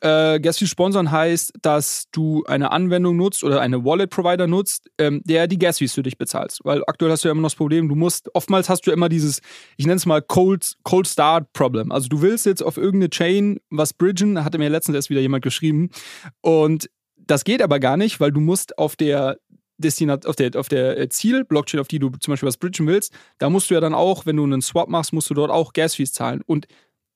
Äh, 0.01 0.39
Gas-Fees 0.39 0.69
sponsern 0.69 1.11
heißt, 1.11 1.53
dass 1.61 2.05
du 2.11 2.43
eine 2.45 2.71
Anwendung 2.71 3.17
nutzt 3.17 3.43
oder 3.43 3.61
eine 3.61 3.85
Wallet-Provider 3.85 4.47
nutzt, 4.47 4.89
ähm, 4.97 5.21
der 5.25 5.47
die 5.47 5.59
Gas-Fees 5.59 5.93
für 5.93 6.03
dich 6.03 6.17
bezahlst. 6.17 6.61
Weil 6.63 6.83
aktuell 6.87 7.11
hast 7.11 7.23
du 7.23 7.27
ja 7.27 7.31
immer 7.31 7.41
noch 7.41 7.49
das 7.49 7.55
Problem, 7.55 7.87
du 7.87 7.95
musst, 7.95 8.33
oftmals 8.33 8.67
hast 8.67 8.87
du 8.87 8.91
immer 8.91 9.09
dieses, 9.09 9.41
ich 9.77 9.85
nenne 9.85 9.97
es 9.97 10.07
mal 10.07 10.21
Cold, 10.21 10.73
Cold 10.83 11.07
Start 11.07 11.53
Problem. 11.53 11.91
Also 11.91 12.07
du 12.07 12.21
willst 12.21 12.47
jetzt 12.47 12.63
auf 12.63 12.77
irgendeine 12.77 13.11
Chain 13.11 13.59
was 13.69 13.93
bridgen, 13.93 14.43
hatte 14.43 14.57
mir 14.57 14.69
letztens 14.69 14.95
erst 14.95 15.09
wieder 15.11 15.21
jemand 15.21 15.43
geschrieben. 15.43 15.91
Und 16.41 16.89
das 17.15 17.43
geht 17.43 17.61
aber 17.61 17.79
gar 17.79 17.95
nicht, 17.95 18.19
weil 18.19 18.31
du 18.31 18.39
musst 18.39 18.77
auf 18.79 18.95
der 18.95 19.37
Destinat 19.77 20.25
auf 20.25 20.35
der, 20.35 20.51
auf 20.55 20.69
der 20.69 20.97
äh, 20.97 21.09
Ziel-Blockchain, 21.09 21.79
auf 21.79 21.87
die 21.87 21.99
du 21.99 22.09
zum 22.11 22.31
Beispiel 22.31 22.47
was 22.47 22.57
bridgen 22.57 22.87
willst, 22.87 23.13
da 23.39 23.49
musst 23.49 23.69
du 23.69 23.73
ja 23.73 23.81
dann 23.81 23.93
auch, 23.93 24.25
wenn 24.25 24.37
du 24.37 24.43
einen 24.43 24.61
Swap 24.61 24.89
machst, 24.89 25.11
musst 25.11 25.29
du 25.29 25.33
dort 25.33 25.51
auch 25.51 25.73
Gas-Fees 25.73 26.13
zahlen. 26.13 26.41
Und 26.45 26.67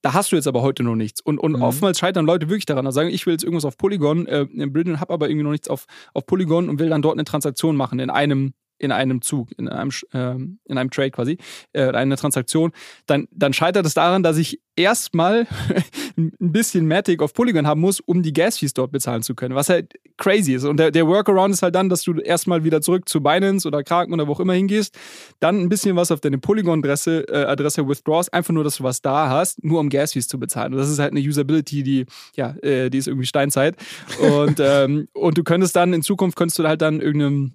da 0.05 0.13
hast 0.13 0.31
du 0.31 0.35
jetzt 0.35 0.47
aber 0.47 0.61
heute 0.61 0.83
noch 0.83 0.95
nichts. 0.95 1.19
Und, 1.19 1.39
und 1.39 1.53
Mhm. 1.53 1.63
oftmals 1.63 1.97
scheitern 1.97 2.27
Leute 2.27 2.47
wirklich 2.47 2.67
daran. 2.67 2.85
Da 2.85 2.91
sagen, 2.91 3.09
ich 3.09 3.25
will 3.25 3.33
jetzt 3.33 3.43
irgendwas 3.43 3.65
auf 3.65 3.75
Polygon, 3.75 4.27
äh, 4.27 4.45
bridgen, 4.45 4.99
habe 4.99 5.11
aber 5.11 5.29
irgendwie 5.29 5.43
noch 5.43 5.51
nichts 5.51 5.67
auf, 5.67 5.87
auf 6.13 6.27
Polygon 6.27 6.69
und 6.69 6.77
will 6.77 6.89
dann 6.89 7.01
dort 7.01 7.15
eine 7.15 7.23
Transaktion 7.25 7.75
machen 7.75 7.97
in 7.97 8.11
einem 8.11 8.53
in 8.77 8.91
einem 8.91 9.21
Zug, 9.21 9.49
in 9.57 9.69
einem, 9.69 9.91
ähm, 10.13 10.59
in 10.65 10.77
einem 10.77 10.89
Trade 10.89 11.11
quasi, 11.11 11.37
äh, 11.73 11.91
eine 11.91 12.17
Transaktion, 12.17 12.71
dann, 13.05 13.27
dann 13.31 13.53
scheitert 13.53 13.85
es 13.85 13.93
daran, 13.93 14.23
dass 14.23 14.37
ich 14.37 14.61
erstmal 14.75 15.47
ein 16.17 16.31
bisschen 16.39 16.87
Matic 16.87 17.21
auf 17.21 17.33
Polygon 17.33 17.67
haben 17.67 17.81
muss, 17.81 17.99
um 17.99 18.21
die 18.21 18.33
Gas-Fees 18.33 18.73
dort 18.73 18.91
bezahlen 18.91 19.23
zu 19.23 19.35
können, 19.35 19.55
was 19.55 19.69
halt 19.69 19.93
crazy 20.17 20.53
ist. 20.53 20.65
Und 20.65 20.77
der, 20.77 20.91
der 20.91 21.07
Workaround 21.07 21.53
ist 21.53 21.61
halt 21.61 21.75
dann, 21.75 21.89
dass 21.89 22.03
du 22.03 22.19
erstmal 22.19 22.63
wieder 22.63 22.81
zurück 22.81 23.07
zu 23.07 23.21
Binance 23.21 23.67
oder 23.67 23.83
Kraken 23.83 24.13
oder 24.13 24.27
wo 24.27 24.33
auch 24.33 24.39
immer 24.39 24.53
hingehst, 24.53 24.97
dann 25.39 25.61
ein 25.61 25.69
bisschen 25.69 25.95
was 25.95 26.11
auf 26.11 26.19
deine 26.19 26.37
Polygon-Adresse 26.37 27.27
äh, 27.29 27.45
Adresse 27.45 27.87
withdraws, 27.87 28.29
einfach 28.29 28.53
nur, 28.53 28.63
dass 28.63 28.77
du 28.77 28.83
was 28.83 29.01
da 29.01 29.29
hast, 29.29 29.63
nur 29.63 29.79
um 29.79 29.89
Gas-Fees 29.89 30.27
zu 30.27 30.39
bezahlen. 30.39 30.73
Und 30.73 30.79
das 30.79 30.89
ist 30.89 30.99
halt 30.99 31.11
eine 31.11 31.21
Usability, 31.21 31.83
die, 31.83 32.05
ja, 32.35 32.55
äh, 32.61 32.89
die 32.89 32.97
ist 32.97 33.07
irgendwie 33.07 33.27
Steinzeit. 33.27 33.75
Und, 34.19 34.59
ähm, 34.59 35.07
und 35.13 35.37
du 35.37 35.43
könntest 35.43 35.75
dann, 35.75 35.93
in 35.93 36.01
Zukunft 36.01 36.37
könntest 36.37 36.59
du 36.59 36.67
halt 36.67 36.81
dann 36.81 36.99
irgendeinem 36.99 37.53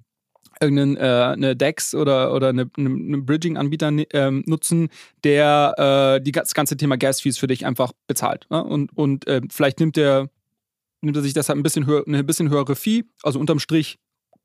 irgendeinen 0.60 0.96
äh, 0.96 1.32
eine 1.32 1.56
DEX 1.56 1.94
oder, 1.94 2.34
oder 2.34 2.48
eine, 2.48 2.70
eine, 2.76 2.90
eine 2.90 3.18
Bridging-Anbieter 3.18 3.92
ähm, 4.12 4.44
nutzen, 4.46 4.88
der 5.24 6.18
äh, 6.18 6.22
die, 6.22 6.32
das 6.32 6.54
ganze 6.54 6.76
Thema 6.76 6.96
Gas-Fees 6.96 7.38
für 7.38 7.46
dich 7.46 7.66
einfach 7.66 7.92
bezahlt. 8.06 8.46
Ne? 8.50 8.62
Und, 8.62 8.96
und 8.96 9.26
äh, 9.26 9.40
vielleicht 9.50 9.80
nimmt 9.80 9.96
der 9.96 10.28
nimmt 11.02 11.16
er 11.16 11.22
sich 11.22 11.32
deshalb 11.32 11.58
ein 11.58 11.62
bisschen 11.62 11.86
höher, 11.86 12.04
eine 12.06 12.24
bisschen 12.24 12.50
höhere 12.50 12.76
Fee, 12.76 13.04
also 13.22 13.40
unterm 13.40 13.58
Strich 13.58 13.98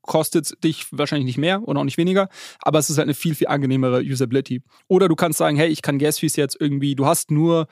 kostet 0.06 0.62
dich 0.64 0.86
wahrscheinlich 0.90 1.26
nicht 1.26 1.38
mehr 1.38 1.62
und 1.66 1.76
auch 1.76 1.84
nicht 1.84 1.98
weniger, 1.98 2.28
aber 2.60 2.78
es 2.78 2.90
ist 2.90 2.98
halt 2.98 3.06
eine 3.06 3.14
viel, 3.14 3.34
viel 3.34 3.48
angenehmere 3.48 4.00
Usability. 4.00 4.62
Oder 4.88 5.08
du 5.08 5.16
kannst 5.16 5.38
sagen, 5.38 5.56
hey, 5.56 5.68
ich 5.68 5.82
kann 5.82 5.98
Gas-Fees 5.98 6.36
jetzt 6.36 6.56
irgendwie, 6.60 6.94
du 6.94 7.06
hast 7.06 7.30
nur 7.30 7.66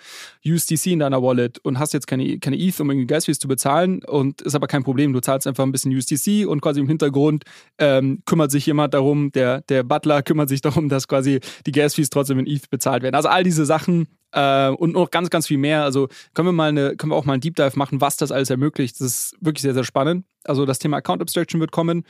USDC 0.46 0.86
in 0.86 0.98
deiner 0.98 1.22
Wallet 1.22 1.58
und 1.60 1.78
hast 1.78 1.92
jetzt 1.92 2.06
keine, 2.06 2.38
keine 2.38 2.58
ETH, 2.58 2.78
um 2.80 2.90
irgendwie 2.90 3.06
Gas-Fees 3.06 3.38
zu 3.38 3.48
bezahlen 3.48 4.04
und 4.04 4.42
ist 4.42 4.54
aber 4.54 4.66
kein 4.66 4.84
Problem. 4.84 5.12
Du 5.12 5.20
zahlst 5.20 5.46
einfach 5.46 5.64
ein 5.64 5.72
bisschen 5.72 5.94
USDC 5.94 6.46
und 6.46 6.60
quasi 6.60 6.80
im 6.80 6.88
Hintergrund 6.88 7.44
ähm, 7.78 8.22
kümmert 8.26 8.50
sich 8.50 8.66
jemand 8.66 8.94
darum, 8.94 9.32
der, 9.32 9.62
der 9.62 9.82
Butler 9.82 10.22
kümmert 10.22 10.48
sich 10.48 10.60
darum, 10.60 10.88
dass 10.88 11.08
quasi 11.08 11.40
die 11.66 11.72
Gas-Fees 11.72 12.10
trotzdem 12.10 12.38
in 12.38 12.46
ETH 12.46 12.68
bezahlt 12.70 13.02
werden. 13.02 13.14
Also 13.14 13.28
all 13.28 13.44
diese 13.44 13.64
Sachen 13.64 14.08
äh, 14.34 14.68
und 14.68 14.92
noch 14.92 15.10
ganz, 15.10 15.30
ganz 15.30 15.46
viel 15.46 15.58
mehr. 15.58 15.84
Also 15.84 16.08
können 16.34 16.48
wir 16.48 16.52
mal 16.52 16.68
eine, 16.68 16.96
können 16.96 17.12
wir 17.12 17.16
auch 17.16 17.24
mal 17.24 17.34
einen 17.34 17.40
Deep 17.40 17.56
Dive 17.56 17.78
machen, 17.78 18.00
was 18.00 18.16
das 18.16 18.32
alles 18.32 18.50
ermöglicht. 18.50 19.00
Das 19.00 19.06
ist 19.06 19.36
wirklich 19.40 19.62
sehr, 19.62 19.74
sehr 19.74 19.84
spannend. 19.84 20.26
Also 20.44 20.66
das 20.66 20.78
Thema 20.78 20.98
Account 20.98 21.22
Abstraction 21.22 21.60
wird 21.60 21.72
kommen. 21.72 22.04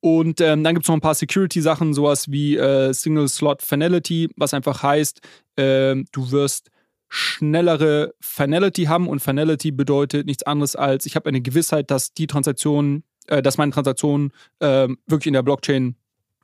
Und 0.00 0.40
ähm, 0.40 0.62
dann 0.64 0.74
gibt 0.74 0.84
es 0.84 0.88
noch 0.88 0.96
ein 0.96 1.00
paar 1.00 1.14
Security-Sachen, 1.14 1.94
sowas 1.94 2.30
wie 2.30 2.56
äh, 2.56 2.92
Single 2.92 3.28
Slot 3.28 3.62
Finality, 3.62 4.28
was 4.36 4.54
einfach 4.54 4.82
heißt, 4.82 5.20
ähm, 5.56 6.06
du 6.12 6.30
wirst 6.30 6.70
schnellere 7.08 8.12
Finality 8.20 8.84
haben 8.84 9.08
und 9.08 9.20
Finality 9.20 9.70
bedeutet 9.70 10.26
nichts 10.26 10.42
anderes 10.42 10.76
als, 10.76 11.06
ich 11.06 11.16
habe 11.16 11.28
eine 11.28 11.40
Gewissheit, 11.40 11.90
dass 11.90 12.12
die 12.12 12.26
Transaktion, 12.26 13.02
äh, 13.28 13.40
dass 13.40 13.56
meine 13.56 13.72
Transaktion 13.72 14.32
äh, 14.60 14.88
wirklich 15.06 15.28
in 15.28 15.32
der 15.32 15.42
Blockchain 15.42 15.96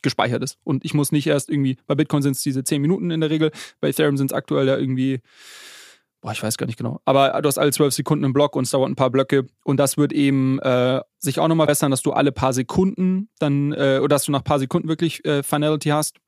gespeichert 0.04 0.44
ist. 0.44 0.58
Und 0.62 0.84
ich 0.84 0.94
muss 0.94 1.10
nicht 1.10 1.26
erst 1.26 1.50
irgendwie, 1.50 1.76
bei 1.88 1.96
Bitcoin 1.96 2.22
sind 2.22 2.36
es 2.36 2.42
diese 2.42 2.62
10 2.62 2.80
Minuten 2.80 3.10
in 3.10 3.20
der 3.20 3.30
Regel, 3.30 3.50
bei 3.80 3.88
Ethereum 3.88 4.16
sind 4.16 4.30
es 4.30 4.36
aktuell 4.36 4.68
ja 4.68 4.76
irgendwie, 4.76 5.20
boah, 6.20 6.30
ich 6.30 6.42
weiß 6.42 6.56
gar 6.56 6.66
nicht 6.66 6.78
genau, 6.78 7.00
aber 7.04 7.40
du 7.42 7.48
hast 7.48 7.58
alle 7.58 7.72
12 7.72 7.92
Sekunden 7.92 8.24
einen 8.24 8.32
Block 8.32 8.54
und 8.54 8.64
es 8.64 8.70
dauert 8.70 8.88
ein 8.88 8.96
paar 8.96 9.10
Blöcke 9.10 9.46
und 9.64 9.78
das 9.78 9.96
wird 9.96 10.12
eben 10.12 10.60
äh, 10.60 11.00
sich 11.18 11.40
auch 11.40 11.48
nochmal 11.48 11.66
bessern, 11.66 11.90
dass 11.90 12.02
du 12.02 12.12
alle 12.12 12.30
paar 12.30 12.52
Sekunden 12.52 13.28
dann, 13.40 13.72
äh, 13.72 13.98
oder 13.98 14.14
dass 14.14 14.24
du 14.24 14.32
nach 14.32 14.44
paar 14.44 14.60
Sekunden 14.60 14.88
wirklich 14.88 15.24
äh, 15.24 15.42
Finality 15.42 15.88
hast. 15.88 16.18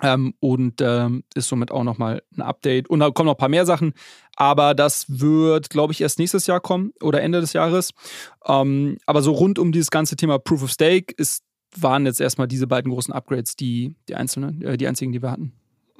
Ähm, 0.00 0.34
und 0.38 0.80
ähm, 0.80 1.24
ist 1.34 1.48
somit 1.48 1.72
auch 1.72 1.82
nochmal 1.82 2.22
ein 2.36 2.42
Update. 2.42 2.88
Und 2.88 3.00
da 3.00 3.10
kommen 3.10 3.26
noch 3.26 3.34
ein 3.34 3.38
paar 3.38 3.48
mehr 3.48 3.66
Sachen, 3.66 3.94
aber 4.36 4.74
das 4.74 5.06
wird, 5.08 5.70
glaube 5.70 5.92
ich, 5.92 6.00
erst 6.00 6.20
nächstes 6.20 6.46
Jahr 6.46 6.60
kommen 6.60 6.92
oder 7.02 7.20
Ende 7.20 7.40
des 7.40 7.52
Jahres. 7.52 7.90
Ähm, 8.46 8.98
aber 9.06 9.22
so 9.22 9.32
rund 9.32 9.58
um 9.58 9.72
dieses 9.72 9.90
ganze 9.90 10.14
Thema 10.14 10.38
Proof 10.38 10.62
of 10.62 10.70
Stake 10.70 11.12
ist, 11.16 11.42
waren 11.82 12.06
jetzt 12.06 12.20
erstmal 12.20 12.48
diese 12.48 12.66
beiden 12.66 12.90
großen 12.92 13.12
Upgrades 13.12 13.56
die, 13.56 13.94
die 14.08 14.14
einzelnen, 14.14 14.62
äh, 14.62 14.76
die 14.76 14.86
einzigen, 14.86 15.12
die 15.12 15.22
wir 15.22 15.30
hatten. 15.30 15.52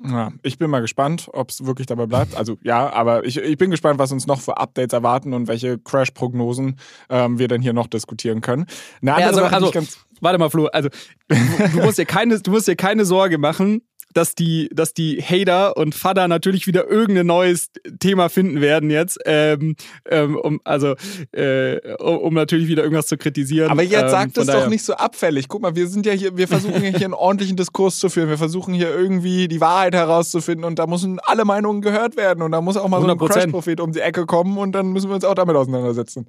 Ja, 0.05 0.31
ich 0.45 0.59
bin 0.59 0.71
mal 0.71 0.79
gespannt, 0.81 1.29
ob 1.33 1.51
es 1.51 1.67
wirklich 1.67 1.89
dabei 1.89 2.07
bleibt. 2.07 2.37
Also 2.37 2.57
ja, 2.63 2.93
aber 2.93 3.25
ich, 3.25 3.37
ich 3.37 3.59
bin 3.59 3.71
gespannt, 3.73 3.99
was 3.99 4.13
uns 4.13 4.29
noch 4.29 4.41
für 4.41 4.57
Updates 4.57 4.93
erwarten 4.93 5.35
und 5.35 5.49
welche 5.49 5.77
Crash-Prognosen 5.79 6.77
ähm, 7.11 7.39
wir 7.41 7.49
denn 7.49 7.61
hier 7.63 7.73
noch 7.73 7.89
diskutieren 7.89 8.41
können. 8.41 8.67
Eine 9.03 9.15
andere 9.15 9.21
Ja, 9.41 9.47
also- 9.51 9.67
Sache, 9.67 9.79
also- 9.79 9.89
Warte 10.21 10.39
mal, 10.39 10.51
Flo, 10.51 10.67
also 10.67 10.89
du, 11.29 11.37
du 11.73 11.83
musst 11.85 11.99
dir 11.99 12.07
keine, 12.07 12.41
du 12.41 12.51
musst 12.51 12.67
dir 12.69 12.75
keine 12.77 13.05
Sorge 13.05 13.39
machen, 13.39 13.83
dass 14.19 14.35
die, 14.35 14.69
dass 14.73 14.93
die 14.95 15.23
Hater 15.23 15.77
und 15.77 15.95
Vater 15.95 16.27
natürlich 16.27 16.67
wieder 16.67 16.89
irgendein 16.89 17.27
neues 17.27 17.71
Thema 18.01 18.29
finden 18.29 18.61
werden 18.61 18.91
jetzt, 18.91 19.19
ähm, 19.25 19.77
ähm, 20.11 20.37
um, 20.37 20.61
also 20.65 20.97
äh, 21.33 21.79
um, 22.01 22.19
um 22.19 22.35
natürlich 22.35 22.67
wieder 22.67 22.83
irgendwas 22.83 23.07
zu 23.07 23.17
kritisieren. 23.17 23.71
Aber 23.71 23.85
jetzt 23.85 24.03
ähm, 24.03 24.09
sagt 24.09 24.35
von 24.35 24.41
es 24.43 24.47
daher- 24.49 24.63
doch 24.65 24.69
nicht 24.69 24.85
so 24.85 24.95
abfällig. 24.95 25.47
Guck 25.47 25.63
mal, 25.63 25.77
wir 25.77 25.87
sind 25.87 26.05
ja 26.05 26.13
hier, 26.13 26.37
wir 26.37 26.49
versuchen 26.49 26.83
ja 26.83 26.91
hier 26.91 27.05
einen 27.05 27.15
ordentlichen 27.15 27.57
Diskurs 27.57 28.01
zu 28.01 28.09
führen. 28.09 28.29
Wir 28.29 28.39
versuchen 28.39 28.75
hier 28.75 28.91
irgendwie 28.91 29.47
die 29.47 29.61
Wahrheit 29.61 29.95
herauszufinden 29.95 30.65
und 30.65 30.79
da 30.81 30.87
müssen 30.89 31.21
alle 31.25 31.45
Meinungen 31.45 31.81
gehört 31.81 32.17
werden 32.17 32.43
und 32.43 32.51
da 32.51 32.61
muss 32.61 32.77
auch 32.77 32.89
mal 32.89 33.01
so 33.01 33.07
ein 33.07 33.17
100%. 33.19 33.29
Crash-Prophet 33.33 33.81
um 33.81 33.93
die 33.93 34.01
Ecke 34.01 34.27
kommen 34.27 34.59
und 34.59 34.73
dann 34.73 34.89
müssen 34.89 35.09
wir 35.11 35.15
uns 35.15 35.25
auch 35.25 35.35
damit 35.35 35.55
auseinandersetzen. 35.55 36.27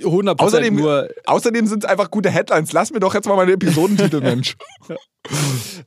100% 0.00 0.38
Außerdem, 0.40 0.74
nur. 0.76 1.08
außerdem 1.26 1.66
sind 1.66 1.84
es 1.84 1.90
einfach 1.90 2.10
gute 2.10 2.30
Headlines. 2.30 2.72
Lass 2.72 2.92
mir 2.92 3.00
doch 3.00 3.14
jetzt 3.14 3.26
mal 3.28 3.36
meine 3.36 3.52
Episodentitel, 3.52 4.20
Mensch. 4.22 4.56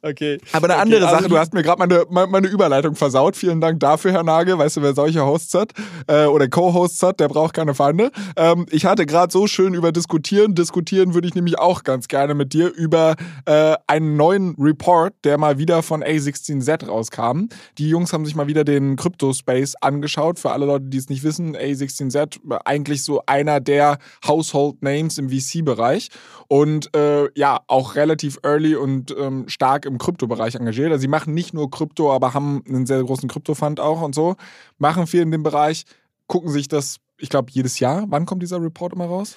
Okay. 0.02 0.40
Aber 0.52 0.66
eine 0.66 0.74
okay, 0.74 0.82
andere 0.82 1.08
also 1.08 1.18
Sache, 1.18 1.30
du 1.30 1.38
hast 1.38 1.54
mir 1.54 1.64
gerade 1.64 1.80
meine, 1.80 2.06
meine, 2.10 2.28
meine 2.28 2.48
Überleitung 2.48 2.96
versaut. 2.96 3.36
Vielen 3.36 3.62
Dank 3.62 3.80
dafür, 3.80 4.12
Herr 4.12 4.24
Nagel. 4.24 4.58
Weißt 4.58 4.78
du, 4.78 4.82
wer 4.82 4.94
solche 4.94 5.26
Hosts 5.26 5.54
hat 5.54 5.74
äh, 6.08 6.26
oder 6.26 6.48
Co-Hosts 6.48 7.04
hat, 7.04 7.20
der 7.20 7.28
braucht 7.28 7.54
keine 7.54 7.74
Feinde. 7.74 8.12
Ähm, 8.36 8.66
ich 8.70 8.86
hatte 8.86 9.06
gerade 9.06 9.32
so 9.32 9.48
schön 9.48 9.74
über 9.74 9.92
Diskutieren. 9.92 10.56
Diskutieren 10.56 11.14
würde 11.14 11.28
ich 11.28 11.36
nämlich 11.36 11.60
auch 11.60 11.84
ganz 11.84 12.08
gerne 12.08 12.34
mit 12.34 12.54
dir 12.54 12.74
über 12.74 13.16
äh, 13.46 13.76
einen 13.88 14.18
neuen 14.18 14.56
Report, 14.58 15.14
der 15.24 15.38
mal 15.38 15.58
wieder 15.58 15.84
von 15.84 16.04
A16Z 16.04 16.88
rauskam. 16.88 17.48
Die 17.78 17.90
Jungs 17.90 18.14
haben 18.14 18.26
sich 18.26 18.36
mal 18.36 18.48
wieder 18.48 18.64
den 18.64 18.96
Crypto-Space 18.96 19.76
angeschaut. 19.82 20.40
Für 20.40 20.52
alle 20.52 20.66
Leute, 20.66 20.86
die 20.86 20.98
es 20.98 21.10
nicht 21.10 21.24
wissen, 21.24 21.56
A16Z 21.56 22.40
eigentlich 22.66 23.04
so 23.04 23.22
einer 23.26 23.60
der 23.60 24.00
Household 24.26 24.82
Names 24.82 25.18
im 25.18 25.30
VC-Bereich 25.30 26.10
und 26.48 26.96
äh, 26.96 27.30
ja, 27.36 27.62
auch 27.68 27.96
relativ 27.96 28.40
early 28.44 28.76
und 28.76 29.16
ähm, 29.18 29.48
stark 29.48 29.86
im 29.86 29.98
Kryptobereich 29.98 30.56
engagiert. 30.56 30.92
Also 30.92 31.02
sie 31.02 31.08
machen 31.08 31.34
nicht 31.34 31.54
nur 31.54 31.70
Krypto, 31.70 32.14
aber 32.14 32.34
haben 32.34 32.64
einen 32.68 32.86
sehr 32.86 33.04
großen 33.04 33.28
Krypto-Fund 33.30 33.80
auch 33.80 34.02
und 34.02 34.16
so, 34.16 34.36
machen 34.78 35.08
viel 35.08 35.22
in 35.22 35.32
dem 35.32 35.44
Bereich, 35.44 35.84
gucken 36.28 36.50
sich 36.50 36.68
das, 36.68 36.98
ich 37.18 37.30
glaube, 37.30 37.52
jedes 37.52 37.80
Jahr. 37.80 38.06
Wann 38.08 38.26
kommt 38.26 38.44
dieser 38.44 38.62
Report 38.62 38.94
immer 38.94 39.06
raus? 39.06 39.36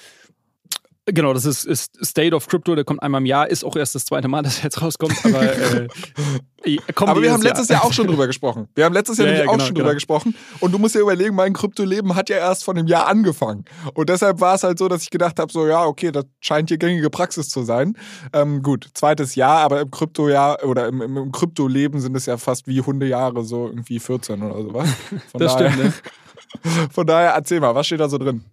Genau, 1.06 1.32
das 1.32 1.44
ist, 1.44 1.64
ist 1.64 2.04
State 2.04 2.34
of 2.34 2.46
Crypto, 2.46 2.74
der 2.74 2.84
kommt 2.84 3.02
einmal 3.02 3.20
im 3.20 3.26
Jahr, 3.26 3.48
ist 3.48 3.64
auch 3.64 3.74
erst 3.74 3.94
das 3.94 4.04
zweite 4.04 4.28
Mal, 4.28 4.42
dass 4.44 4.58
er 4.58 4.64
jetzt 4.64 4.80
rauskommt, 4.80 5.16
aber 5.24 5.42
äh, 5.42 5.88
Aber 6.96 7.22
wir 7.22 7.32
haben 7.32 7.42
letztes 7.42 7.68
Jahr 7.68 7.84
auch 7.84 7.92
schon 7.92 8.06
drüber 8.06 8.26
gesprochen. 8.26 8.68
Wir 8.74 8.84
haben 8.84 8.92
letztes 8.92 9.16
Jahr 9.18 9.28
Ja, 9.28 9.32
nämlich 9.32 9.46
ja, 9.46 9.50
auch 9.50 9.54
genau, 9.54 9.64
schon 9.64 9.74
drüber 9.74 9.88
genau. 9.88 9.94
gesprochen. 9.94 10.34
Und 10.60 10.72
du 10.72 10.78
musst 10.78 10.94
dir 10.94 11.00
überlegen, 11.00 11.34
mein 11.34 11.54
Kryptoleben 11.54 12.14
hat 12.14 12.28
ja 12.28 12.36
erst 12.36 12.64
von 12.64 12.76
dem 12.76 12.86
Jahr 12.86 13.06
angefangen. 13.06 13.64
Und 13.94 14.10
deshalb 14.10 14.40
war 14.40 14.54
es 14.54 14.62
halt 14.62 14.78
so, 14.78 14.88
dass 14.88 15.02
ich 15.02 15.10
gedacht 15.10 15.38
habe, 15.38 15.50
so 15.50 15.66
ja, 15.66 15.84
okay, 15.84 16.12
das 16.12 16.26
scheint 16.40 16.68
hier 16.68 16.78
gängige 16.78 17.08
Praxis 17.08 17.48
zu 17.48 17.62
sein. 17.62 17.96
Ähm, 18.32 18.62
gut, 18.62 18.88
zweites 18.92 19.36
Jahr, 19.36 19.60
aber 19.60 19.80
im 19.80 19.90
Kryptojahr 19.90 20.62
oder 20.64 20.86
im, 20.88 21.00
im, 21.00 21.16
im 21.16 21.32
Kryptoleben 21.32 22.00
sind 22.00 22.14
es 22.16 22.26
ja 22.26 22.36
fast 22.36 22.66
wie 22.66 22.82
Hundejahre, 22.82 23.42
so 23.42 23.66
irgendwie 23.66 23.98
14 23.98 24.42
oder 24.42 24.62
sowas. 24.62 24.88
Von 25.32 25.40
Das 25.40 25.56
daher, 25.56 25.72
stimmt, 25.72 25.84
ne? 25.84 26.88
Von 26.90 27.06
daher, 27.06 27.30
erzähl 27.30 27.60
mal, 27.60 27.74
was 27.74 27.86
steht 27.86 28.00
da 28.00 28.08
so 28.08 28.18
drin? 28.18 28.44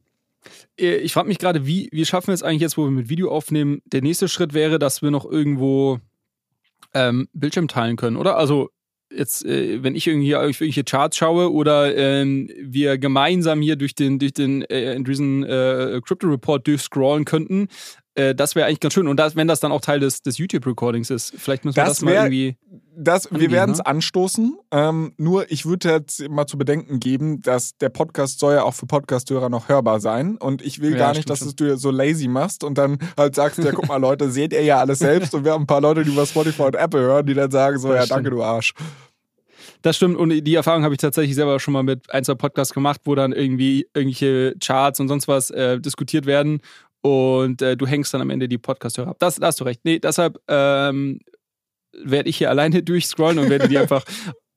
Äh, 0.79 0.97
Ich 0.97 1.13
frage 1.13 1.27
mich 1.27 1.39
gerade, 1.39 1.65
wie, 1.65 1.89
wie 1.91 2.05
schaffen 2.05 2.27
wir 2.27 2.33
es 2.33 2.43
eigentlich 2.43 2.61
jetzt, 2.61 2.77
wo 2.77 2.83
wir 2.85 2.91
mit 2.91 3.09
Video 3.09 3.31
aufnehmen? 3.31 3.81
Der 3.85 4.01
nächste 4.01 4.27
Schritt 4.27 4.53
wäre, 4.53 4.79
dass 4.79 5.01
wir 5.01 5.11
noch 5.11 5.25
irgendwo 5.25 5.99
ähm, 6.93 7.27
Bildschirm 7.33 7.67
teilen 7.67 7.95
können, 7.95 8.17
oder? 8.17 8.37
Also 8.37 8.69
jetzt, 9.11 9.45
äh, 9.45 9.83
wenn 9.83 9.95
ich 9.95 10.07
irgendwie 10.07 10.35
auf 10.35 10.43
irgendwelche 10.43 10.83
Charts 10.83 11.17
schaue 11.17 11.51
oder 11.51 11.95
ähm, 11.95 12.49
wir 12.59 12.97
gemeinsam 12.97 13.61
hier 13.61 13.75
durch 13.75 13.95
den, 13.95 14.19
durch 14.19 14.33
den 14.33 14.63
äh, 14.63 14.95
Andreessen 14.95 15.43
äh, 15.43 16.01
Crypto 16.05 16.27
Report 16.27 16.65
durchscrollen 16.67 17.25
könnten, 17.25 17.67
äh, 18.17 18.35
das 18.35 18.55
wäre 18.55 18.65
eigentlich 18.67 18.79
ganz 18.79 18.93
schön. 18.93 19.07
Und 19.07 19.17
das, 19.17 19.35
wenn 19.35 19.47
das 19.47 19.59
dann 19.59 19.71
auch 19.71 19.81
Teil 19.81 19.99
des, 19.99 20.21
des 20.21 20.37
YouTube-Recordings 20.37 21.09
ist, 21.09 21.33
vielleicht 21.37 21.63
müssen 21.65 21.75
wir 21.77 21.83
Das 21.83 21.93
das, 21.93 22.01
mal 22.01 22.11
wär- 22.13 22.23
irgendwie. 22.23 22.57
Das, 22.99 23.25
wir 23.25 23.33
Angehen, 23.35 23.51
werden 23.51 23.71
es 23.73 23.77
ne? 23.77 23.85
anstoßen. 23.85 24.57
Ähm, 24.71 25.13
nur 25.17 25.51
ich 25.51 25.67
würde 25.67 25.89
jetzt 25.91 26.27
mal 26.29 26.47
zu 26.47 26.57
bedenken 26.57 26.99
geben, 26.99 27.43
dass 27.43 27.77
der 27.77 27.89
Podcast 27.89 28.39
soll 28.39 28.55
ja 28.55 28.63
auch 28.63 28.73
für 28.73 28.87
Podcasthörer 28.87 29.49
noch 29.49 29.69
hörbar 29.69 29.99
sein. 29.99 30.35
Und 30.37 30.63
ich 30.63 30.81
will 30.81 30.93
Ja, 30.93 30.97
gar 30.97 31.13
nicht, 31.13 31.29
dass 31.29 31.39
schon. 31.39 31.49
es 31.49 31.55
du 31.55 31.77
so 31.77 31.91
lazy 31.91 32.27
machst 32.27 32.63
und 32.63 32.75
dann 32.79 32.97
halt 33.15 33.35
sagst, 33.35 33.59
ja, 33.59 33.71
guck 33.71 33.87
mal, 33.87 33.97
Leute, 33.97 34.31
seht 34.31 34.51
ihr 34.51 34.63
ja 34.63 34.79
alles 34.79 34.97
selbst. 34.97 35.35
Und 35.35 35.45
wir 35.45 35.51
haben 35.51 35.63
ein 35.63 35.67
paar 35.67 35.81
Leute, 35.81 36.03
die 36.03 36.09
über 36.11 36.25
Spotify 36.25 36.63
und 36.63 36.75
Apple 36.75 37.01
hören, 37.01 37.25
die 37.27 37.35
dann 37.35 37.51
sagen 37.51 37.77
so, 37.77 37.89
Das 37.89 37.97
ja, 37.97 38.01
stimmt. 38.05 38.17
danke, 38.17 38.29
du 38.31 38.41
Arsch. 38.43 38.73
Das 39.83 39.95
stimmt 39.95 40.17
und 40.17 40.29
die 40.29 40.55
Erfahrung 40.55 40.83
habe 40.83 40.93
ich 40.95 40.99
tatsächlich 40.99 41.35
selber 41.35 41.59
schon 41.59 41.73
mal 41.73 41.83
mit 41.83 42.11
ein, 42.11 42.23
zwei 42.23 42.33
Podcasts 42.33 42.73
gemacht, 42.73 43.01
wo 43.05 43.13
dann 43.15 43.31
irgendwie 43.31 43.87
irgendwelche 43.93 44.55
Charts 44.63 44.99
und 44.99 45.07
sonst 45.07 45.27
was 45.27 45.51
äh, 45.51 45.79
diskutiert 45.79 46.25
werden 46.25 46.61
und 47.01 47.61
äh, 47.61 47.77
du 47.77 47.87
hängst 47.87 48.13
dann 48.13 48.21
am 48.21 48.29
Ende 48.29 48.47
die 48.47 48.57
Podcast-Hörer 48.57 49.09
ab. 49.09 49.17
Das, 49.19 49.35
da 49.35 49.47
hast 49.47 49.59
du 49.59 49.63
recht. 49.63 49.81
Nee, 49.83 49.99
deshalb 49.99 50.39
ähm, 50.47 51.19
werde 51.93 52.29
ich 52.29 52.37
hier 52.37 52.49
alleine 52.49 52.83
durchscrollen 52.83 53.39
und 53.39 53.49
werde 53.49 53.67
dir 53.67 53.81
einfach 53.81 54.03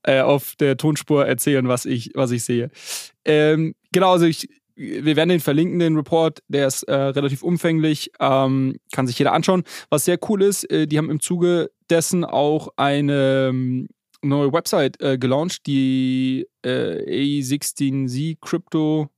äh, 0.03 0.21
auf 0.21 0.55
der 0.57 0.77
Tonspur 0.77 1.27
erzählen, 1.27 1.69
was 1.69 1.85
ich, 1.85 2.11
was 2.15 2.31
ich 2.31 2.45
sehe. 2.45 2.71
Ähm, 3.25 3.75
genau, 3.93 4.13
also 4.13 4.27
ich, 4.27 4.49
wir 4.75 5.17
werden 5.17 5.29
den 5.29 5.41
verlinken, 5.41 5.79
den 5.79 5.97
Report, 5.97 6.43
der 6.49 6.67
ist 6.67 6.85
äh, 6.85 6.95
relativ 6.95 7.43
umfänglich, 7.43 8.11
ähm, 8.19 8.77
kann 8.93 9.07
sich 9.07 9.19
jeder 9.19 9.33
anschauen. 9.33 9.65
Was 9.91 10.07
sehr 10.07 10.19
cool 10.29 10.43
ist, 10.43 10.71
äh, 10.71 10.87
die 10.87 10.97
haben 10.97 11.11
im 11.11 11.21
Zuge 11.21 11.71
dessen 11.91 12.25
auch 12.25 12.69
eine 12.77 13.49
ähm, 13.51 13.89
neue 14.23 14.53
Website 14.53 15.01
äh, 15.01 15.19
gelauncht, 15.19 15.67
die 15.67 16.47
äh, 16.63 17.41
A16Z 17.41 18.39
Crypto 18.41 19.11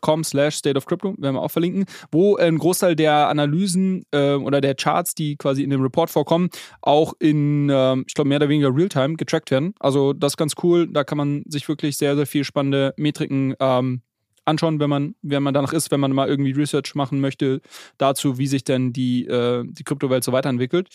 com 0.00 0.24
slash 0.24 0.56
state 0.56 0.76
of 0.76 0.86
crypto, 0.86 1.14
werden 1.18 1.36
wir 1.36 1.42
auch 1.42 1.50
verlinken, 1.50 1.84
wo 2.10 2.36
ein 2.36 2.58
Großteil 2.58 2.96
der 2.96 3.28
Analysen 3.28 4.04
äh, 4.12 4.34
oder 4.34 4.60
der 4.60 4.74
Charts, 4.74 5.14
die 5.14 5.36
quasi 5.36 5.62
in 5.62 5.70
dem 5.70 5.82
Report 5.82 6.10
vorkommen, 6.10 6.50
auch 6.82 7.14
in, 7.18 7.68
ähm, 7.70 8.04
ich 8.06 8.14
glaube, 8.14 8.28
mehr 8.28 8.38
oder 8.38 8.48
weniger 8.48 8.74
Realtime 8.74 9.14
getrackt 9.16 9.50
werden. 9.50 9.74
Also 9.78 10.12
das 10.12 10.32
ist 10.32 10.36
ganz 10.36 10.54
cool. 10.62 10.86
Da 10.86 11.04
kann 11.04 11.18
man 11.18 11.42
sich 11.46 11.68
wirklich 11.68 11.96
sehr, 11.96 12.16
sehr 12.16 12.26
viel 12.26 12.44
spannende 12.44 12.94
Metriken 12.96 13.54
ähm, 13.60 14.02
anschauen, 14.44 14.80
wenn 14.80 14.90
man, 14.90 15.14
wenn 15.22 15.42
man 15.42 15.54
danach 15.54 15.72
ist, 15.72 15.90
wenn 15.90 16.00
man 16.00 16.12
mal 16.12 16.28
irgendwie 16.28 16.52
Research 16.52 16.94
machen 16.94 17.20
möchte 17.20 17.60
dazu, 17.98 18.38
wie 18.38 18.46
sich 18.46 18.64
denn 18.64 18.92
die, 18.92 19.26
äh, 19.26 19.64
die 19.66 19.84
Kryptowelt 19.84 20.24
so 20.24 20.32
weiterentwickelt. 20.32 20.88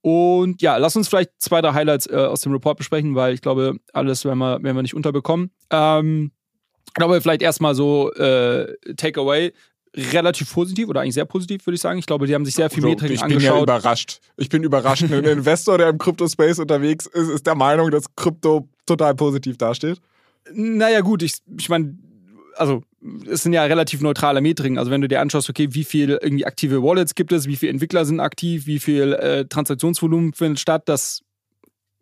Und 0.00 0.62
ja, 0.62 0.76
lass 0.76 0.94
uns 0.94 1.08
vielleicht 1.08 1.32
zwei, 1.38 1.60
drei 1.60 1.72
Highlights 1.72 2.06
äh, 2.06 2.14
aus 2.14 2.42
dem 2.42 2.52
Report 2.52 2.78
besprechen, 2.78 3.16
weil 3.16 3.34
ich 3.34 3.42
glaube, 3.42 3.78
alles 3.92 4.24
werden 4.24 4.38
wir, 4.38 4.62
werden 4.62 4.76
wir 4.76 4.82
nicht 4.82 4.94
unterbekommen. 4.94 5.50
Ähm, 5.70 6.30
glaube, 6.98 7.20
vielleicht 7.20 7.42
erstmal 7.42 7.74
so 7.74 8.12
äh, 8.14 8.74
Takeaway. 8.96 9.52
Relativ 9.96 10.52
positiv 10.52 10.88
oder 10.88 11.00
eigentlich 11.00 11.14
sehr 11.14 11.24
positiv, 11.24 11.66
würde 11.66 11.74
ich 11.76 11.80
sagen. 11.80 11.98
Ich 11.98 12.04
glaube, 12.04 12.26
die 12.26 12.34
haben 12.34 12.44
sich 12.44 12.54
sehr 12.54 12.68
viel 12.68 12.82
So, 12.82 12.90
Metriken 12.90 13.14
ich 13.14 13.22
bin 13.22 13.30
ja 13.30 13.36
angeschaut. 13.36 13.62
überrascht. 13.62 14.20
Ich 14.36 14.48
bin 14.50 14.62
überrascht. 14.62 15.02
Ein 15.10 15.24
Investor, 15.24 15.78
der 15.78 15.88
im 15.88 15.98
Krypto-Space 15.98 16.58
unterwegs 16.58 17.06
ist, 17.06 17.28
ist 17.30 17.46
der 17.46 17.54
Meinung, 17.54 17.90
dass 17.90 18.04
Krypto 18.14 18.68
total 18.84 19.14
positiv 19.14 19.56
dasteht. 19.56 19.98
Naja, 20.52 21.00
gut, 21.00 21.22
ich, 21.22 21.38
ich 21.58 21.70
meine, 21.70 21.96
also 22.56 22.82
es 23.28 23.42
sind 23.42 23.54
ja 23.54 23.64
relativ 23.64 24.02
neutrale 24.02 24.40
Metriken. 24.42 24.78
Also 24.78 24.90
wenn 24.90 25.00
du 25.00 25.08
dir 25.08 25.20
anschaust, 25.22 25.48
okay, 25.48 25.68
wie 25.70 25.84
viel 25.84 26.18
irgendwie 26.22 26.44
aktive 26.44 26.82
Wallets 26.82 27.14
gibt 27.14 27.32
es, 27.32 27.46
wie 27.46 27.56
viele 27.56 27.72
Entwickler 27.72 28.04
sind 28.04 28.20
aktiv, 28.20 28.66
wie 28.66 28.80
viel 28.80 29.14
äh, 29.14 29.46
Transaktionsvolumen 29.46 30.34
findet 30.34 30.60
statt, 30.60 30.82
das 30.84 31.22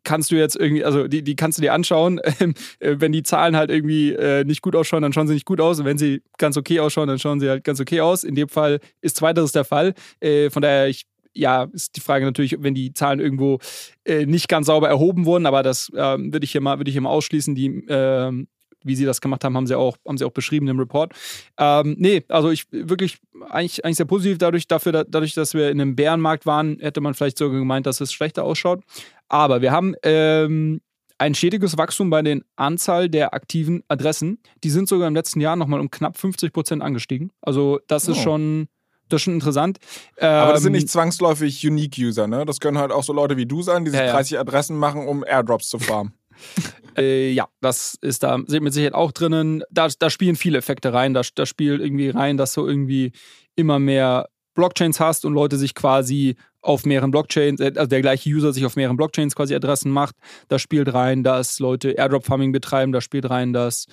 kannst 0.07 0.31
du 0.31 0.37
jetzt 0.37 0.57
irgendwie, 0.57 0.85
also 0.85 1.09
die, 1.09 1.23
die 1.23 1.37
kannst 1.37 1.59
du 1.59 1.63
dir 1.63 1.75
anschauen. 1.75 2.21
Ähm, 2.39 2.55
äh, 2.81 2.97
wenn 2.99 3.13
die 3.13 3.23
Zahlen 3.23 3.57
halt 3.57 3.71
irgendwie 3.71 4.13
äh, 4.13 4.45
nicht 4.45 4.61
gut 4.61 4.77
ausschauen, 4.77 5.03
dann 5.03 5.13
schauen 5.13 5.27
sie 5.27 5.33
nicht 5.35 5.47
gut 5.47 5.61
aus. 5.61 5.79
Und 5.81 5.87
wenn 5.87 5.97
sie 5.97 6.23
ganz 6.37 6.57
okay 6.59 6.81
ausschauen, 6.81 7.09
dann 7.09 7.19
schauen 7.19 7.41
sie 7.41 7.49
halt 7.49 7.65
ganz 7.65 7.81
okay 7.81 8.01
aus. 8.03 8.25
In 8.25 8.35
dem 8.35 8.49
Fall 8.49 8.79
ist 9.01 9.17
zweiteres 9.17 9.53
der 9.53 9.65
Fall. 9.65 9.95
Äh, 10.21 10.51
von 10.51 10.61
daher, 10.61 10.89
ich 10.89 11.07
ja, 11.33 11.65
ist 11.73 11.97
die 11.97 12.01
Frage 12.01 12.25
natürlich, 12.27 12.57
wenn 12.59 12.75
die 12.75 12.93
Zahlen 12.93 13.21
irgendwo 13.21 13.59
äh, 14.05 14.27
nicht 14.27 14.49
ganz 14.49 14.67
sauber 14.67 14.89
erhoben 14.89 15.25
wurden, 15.25 15.47
aber 15.47 15.63
das 15.63 15.91
ähm, 15.97 16.33
würde 16.33 16.45
ich 16.45 16.53
hier 16.53 16.61
mal, 16.61 16.79
würde 16.79 16.89
ich 16.91 16.95
hier 16.95 17.03
mal 17.03 17.11
ausschließen. 17.11 17.55
Die, 17.55 17.85
ähm, 17.89 18.49
wie 18.87 18.95
sie 18.95 19.05
das 19.05 19.21
gemacht 19.21 19.45
haben, 19.45 19.57
haben 19.57 19.67
sie 19.67 19.77
auch, 19.77 19.97
haben 20.07 20.17
sie 20.17 20.25
auch 20.25 20.31
beschrieben 20.31 20.69
im 20.69 20.79
Report. 20.79 21.13
Ähm, 21.59 21.97
nee, 21.99 22.23
also 22.29 22.51
ich 22.51 22.67
wirklich 22.71 23.19
eigentlich, 23.51 23.85
eigentlich 23.85 23.97
sehr 23.97 24.07
positiv 24.07 24.39
dadurch, 24.39 24.69
dafür, 24.69 24.93
da- 24.93 25.05
dadurch, 25.05 25.35
dass 25.35 25.55
wir 25.55 25.71
in 25.71 25.81
einem 25.81 25.97
Bärenmarkt 25.97 26.47
waren, 26.47 26.79
hätte 26.81 27.01
man 27.01 27.15
vielleicht 27.15 27.39
sogar 27.39 27.59
gemeint, 27.59 27.87
dass 27.87 28.01
es 28.01 28.13
schlechter 28.13 28.45
ausschaut. 28.45 28.83
Aber 29.29 29.61
wir 29.63 29.73
haben 29.73 29.95
ähm, 30.03 30.81
ein 31.19 31.35
stetiges 31.35 31.79
Wachstum 31.79 32.11
bei 32.11 32.23
den 32.23 32.45
Anzahl 32.57 33.09
der 33.09 33.35
aktiven 33.35 33.83
Adressen. 33.89 34.39
Die 34.65 34.71
sind 34.71 34.89
sogar 34.89 35.09
im 35.09 35.15
letzten 35.15 35.41
Jahr 35.41 35.57
nochmal 35.57 35.81
um 35.81 35.91
knapp 35.91 36.17
50 36.19 36.53
Prozent 36.53 36.83
angestiegen. 36.83 37.33
Also 37.41 37.81
das 37.89 38.07
ist 38.09 38.19
Oh. 38.19 38.23
schon, 38.23 38.69
das 39.09 39.19
ist 39.21 39.25
schon 39.25 39.35
interessant. 39.35 39.79
Aber 40.21 40.53
das 40.53 40.63
sind 40.63 40.75
Ähm, 40.75 40.81
nicht 40.81 40.91
zwangsläufig 40.91 41.67
Unique-User, 41.67 42.27
ne? 42.27 42.45
Das 42.45 42.61
können 42.61 42.79
halt 42.79 42.93
auch 42.93 43.03
so 43.05 43.13
Leute 43.13 43.37
wie 43.37 43.47
du 43.47 43.63
sein, 43.63 43.85
die 43.85 43.91
sich 43.93 44.01
Ja, 44.01 44.07
ja. 44.07 44.13
30 44.13 44.39
Adressen 44.39 44.77
machen, 44.77 45.07
um 45.09 45.25
Airdrops 45.27 45.69
zu 45.69 45.79
farmen. 45.79 46.13
Äh, 46.99 47.33
ja, 47.33 47.47
das 47.61 47.99
ist 48.01 48.23
da 48.23 48.39
mit 48.39 48.73
Sicherheit 48.73 48.95
auch 48.95 49.13
drinnen. 49.13 49.63
Da, 49.71 49.87
da 49.99 50.09
spielen 50.09 50.35
viele 50.35 50.57
Effekte 50.57 50.95
rein. 50.95 51.13
Da, 51.13 51.21
da 51.35 51.45
spielt 51.45 51.83
irgendwie 51.83 52.09
rein, 52.09 52.39
dass 52.39 52.55
du 52.55 52.67
irgendwie 52.67 53.13
immer 53.55 53.79
mehr 53.79 54.31
Blockchains 54.55 54.99
hast 54.99 55.27
und 55.27 55.35
Leute 55.35 55.59
sich 55.59 55.75
quasi 55.75 56.37
auf 56.67 56.85
mehreren 56.85 57.11
Blockchains, 57.11 57.61
äh, 57.61 57.73
also 57.77 57.87
der 57.87 58.03
gleiche 58.03 58.29
User 58.29 58.53
sich 58.53 58.65
auf 58.65 58.77
mehreren 58.77 58.97
Blockchains 58.97 59.35
quasi 59.35 59.55
Adressen 59.55 59.91
macht. 59.91 60.17
Da 60.49 60.59
spielt 60.59 60.93
rein, 60.93 61.23
dass 61.23 61.59
Leute 61.59 61.93
Airdrop-Farming 61.93 62.53
betreiben. 62.53 62.93
Da 62.93 63.01
spielt 63.01 63.31
rein, 63.31 63.53
dass, 63.53 63.87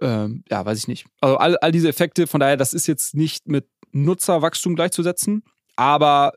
ähm, 0.00 0.44
ja, 0.50 0.64
weiß 0.64 0.78
ich 0.78 0.88
nicht. 0.88 1.06
Also 1.20 1.36
all, 1.36 1.56
all 1.58 1.72
diese 1.72 1.88
Effekte, 1.88 2.26
von 2.26 2.40
daher, 2.40 2.56
das 2.56 2.74
ist 2.74 2.86
jetzt 2.86 3.14
nicht 3.14 3.48
mit 3.48 3.66
Nutzerwachstum 3.92 4.74
gleichzusetzen, 4.74 5.42
aber 5.76 6.32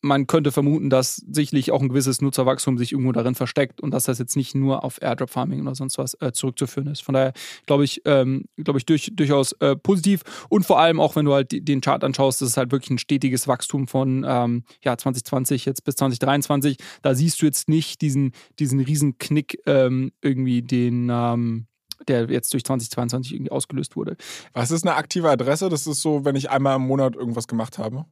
man 0.00 0.26
könnte 0.26 0.52
vermuten, 0.52 0.90
dass 0.90 1.16
sicherlich 1.16 1.72
auch 1.72 1.82
ein 1.82 1.88
gewisses 1.88 2.20
Nutzerwachstum 2.20 2.78
sich 2.78 2.92
irgendwo 2.92 3.12
darin 3.12 3.34
versteckt 3.34 3.80
und 3.80 3.92
dass 3.92 4.04
das 4.04 4.18
jetzt 4.18 4.36
nicht 4.36 4.54
nur 4.54 4.84
auf 4.84 5.02
Airdrop 5.02 5.30
Farming 5.30 5.62
oder 5.62 5.74
sonst 5.74 5.98
was 5.98 6.14
äh, 6.20 6.32
zurückzuführen 6.32 6.88
ist. 6.88 7.02
Von 7.02 7.14
daher 7.14 7.32
glaube 7.66 7.84
ich, 7.84 8.02
ähm, 8.04 8.44
glaube 8.56 8.78
ich 8.78 8.86
durch, 8.86 9.10
durchaus 9.14 9.52
äh, 9.60 9.76
positiv 9.76 10.22
und 10.48 10.64
vor 10.64 10.78
allem 10.78 11.00
auch, 11.00 11.16
wenn 11.16 11.24
du 11.24 11.34
halt 11.34 11.48
den 11.50 11.80
Chart 11.80 12.02
anschaust, 12.04 12.40
das 12.40 12.50
ist 12.50 12.56
halt 12.56 12.70
wirklich 12.70 12.90
ein 12.90 12.98
stetiges 12.98 13.48
Wachstum 13.48 13.88
von 13.88 14.24
ähm, 14.26 14.64
ja 14.84 14.96
2020 14.96 15.64
jetzt 15.64 15.84
bis 15.84 15.96
2023. 15.96 16.76
Da 17.02 17.14
siehst 17.14 17.42
du 17.42 17.46
jetzt 17.46 17.68
nicht 17.68 18.00
diesen 18.00 18.32
diesen 18.58 18.80
riesen 18.80 19.18
Knick 19.18 19.58
ähm, 19.66 20.12
irgendwie 20.22 20.62
den 20.62 21.08
ähm, 21.10 21.66
der 22.06 22.30
jetzt 22.30 22.52
durch 22.52 22.64
2022 22.64 23.34
irgendwie 23.34 23.50
ausgelöst 23.50 23.96
wurde. 23.96 24.16
Was 24.52 24.70
ist 24.70 24.86
eine 24.86 24.94
aktive 24.94 25.28
Adresse? 25.28 25.68
Das 25.68 25.86
ist 25.86 26.00
so, 26.00 26.24
wenn 26.24 26.36
ich 26.36 26.50
einmal 26.50 26.76
im 26.76 26.82
Monat 26.82 27.16
irgendwas 27.16 27.48
gemacht 27.48 27.78
habe. 27.78 28.06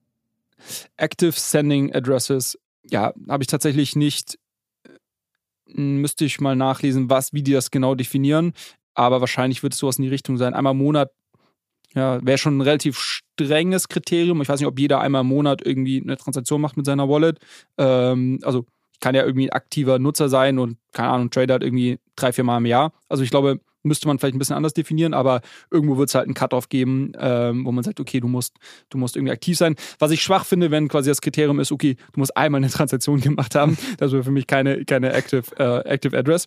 Active 0.96 1.32
Sending 1.32 1.94
Addresses 1.94 2.58
ja, 2.90 3.12
habe 3.28 3.42
ich 3.42 3.48
tatsächlich 3.48 3.96
nicht, 3.96 4.38
äh, 4.84 4.90
müsste 5.80 6.24
ich 6.24 6.40
mal 6.40 6.56
nachlesen, 6.56 7.10
was, 7.10 7.32
wie 7.32 7.42
die 7.42 7.52
das 7.52 7.70
genau 7.70 7.94
definieren. 7.94 8.52
Aber 8.94 9.20
wahrscheinlich 9.20 9.62
wird 9.62 9.74
es 9.74 9.78
sowas 9.78 9.98
in 9.98 10.04
die 10.04 10.08
Richtung 10.08 10.38
sein. 10.38 10.54
Einmal 10.54 10.72
im 10.72 10.78
Monat 10.78 11.10
ja, 11.94 12.24
wäre 12.24 12.38
schon 12.38 12.58
ein 12.58 12.62
relativ 12.62 12.98
strenges 12.98 13.88
Kriterium. 13.88 14.40
Ich 14.42 14.48
weiß 14.48 14.60
nicht, 14.60 14.68
ob 14.68 14.78
jeder 14.78 15.00
einmal 15.00 15.22
im 15.22 15.28
Monat 15.28 15.62
irgendwie 15.64 16.00
eine 16.02 16.16
Transaktion 16.16 16.60
macht 16.60 16.76
mit 16.76 16.86
seiner 16.86 17.08
Wallet. 17.08 17.38
Ähm, 17.78 18.38
also 18.42 18.66
kann 19.00 19.14
ja 19.14 19.24
irgendwie 19.24 19.48
ein 19.48 19.52
aktiver 19.52 19.98
Nutzer 19.98 20.28
sein 20.28 20.58
und 20.58 20.78
keine 20.92 21.08
Ahnung, 21.08 21.30
Trader 21.30 21.54
hat 21.54 21.62
irgendwie 21.62 21.98
drei, 22.16 22.32
vier 22.32 22.44
Mal 22.44 22.58
im 22.58 22.66
Jahr. 22.66 22.92
Also 23.08 23.22
ich 23.22 23.30
glaube, 23.30 23.60
müsste 23.86 24.08
man 24.08 24.18
vielleicht 24.18 24.34
ein 24.34 24.38
bisschen 24.38 24.56
anders 24.56 24.74
definieren, 24.74 25.14
aber 25.14 25.40
irgendwo 25.70 25.96
wird 25.96 26.08
es 26.08 26.14
halt 26.14 26.26
einen 26.26 26.34
Cut-off 26.34 26.68
geben, 26.68 27.12
ähm, 27.18 27.64
wo 27.64 27.72
man 27.72 27.84
sagt, 27.84 28.00
okay, 28.00 28.20
du 28.20 28.28
musst, 28.28 28.54
du 28.90 28.98
musst 28.98 29.16
irgendwie 29.16 29.32
aktiv 29.32 29.56
sein. 29.56 29.76
Was 29.98 30.10
ich 30.10 30.22
schwach 30.22 30.44
finde, 30.44 30.70
wenn 30.70 30.88
quasi 30.88 31.10
das 31.10 31.20
Kriterium 31.20 31.60
ist, 31.60 31.72
okay, 31.72 31.96
du 32.12 32.20
musst 32.20 32.36
einmal 32.36 32.60
eine 32.60 32.70
Transaktion 32.70 33.20
gemacht 33.20 33.54
haben, 33.54 33.76
das 33.98 34.12
wäre 34.12 34.24
für 34.24 34.30
mich 34.30 34.46
keine, 34.46 34.84
keine 34.84 35.12
Active, 35.12 35.44
äh, 35.58 35.88
Active 35.88 36.16
Address. 36.16 36.46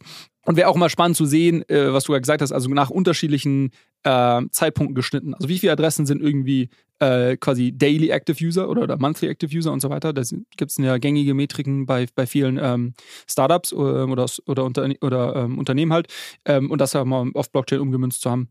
Und 0.49 0.55
wäre 0.55 0.67
auch 0.67 0.75
mal 0.75 0.89
spannend 0.89 1.15
zu 1.15 1.27
sehen, 1.27 1.61
äh, 1.69 1.93
was 1.93 2.05
du 2.05 2.13
ja 2.13 2.17
gesagt 2.17 2.41
hast, 2.41 2.51
also 2.51 2.71
nach 2.71 2.89
unterschiedlichen 2.89 3.69
äh, 4.01 4.41
Zeitpunkten 4.49 4.95
geschnitten. 4.95 5.35
Also 5.35 5.47
wie 5.47 5.59
viele 5.59 5.73
Adressen 5.73 6.07
sind 6.07 6.23
irgendwie 6.23 6.69
äh, 6.97 7.37
quasi 7.37 7.71
Daily 7.71 8.09
Active 8.09 8.43
User 8.43 8.67
oder, 8.67 8.81
oder 8.81 8.97
Monthly 8.97 9.27
Active 9.27 9.55
User 9.55 9.71
und 9.71 9.79
so 9.79 9.91
weiter. 9.91 10.11
Da 10.11 10.23
gibt 10.57 10.71
es 10.71 10.77
ja 10.77 10.97
gängige 10.97 11.35
Metriken 11.35 11.85
bei, 11.85 12.07
bei 12.15 12.25
vielen 12.25 12.57
ähm, 12.59 12.95
Startups 13.29 13.73
oder, 13.73 14.01
ähm, 14.01 14.11
oder, 14.11 14.25
oder, 14.47 14.65
unter, 14.65 14.89
oder 15.01 15.35
ähm, 15.35 15.59
Unternehmen 15.59 15.93
halt. 15.93 16.07
Ähm, 16.45 16.71
und 16.71 16.81
das 16.81 16.93
ja 16.93 17.05
mal 17.05 17.29
auf 17.35 17.51
Blockchain 17.51 17.79
umgemünzt 17.79 18.21
zu 18.21 18.31
haben. 18.31 18.49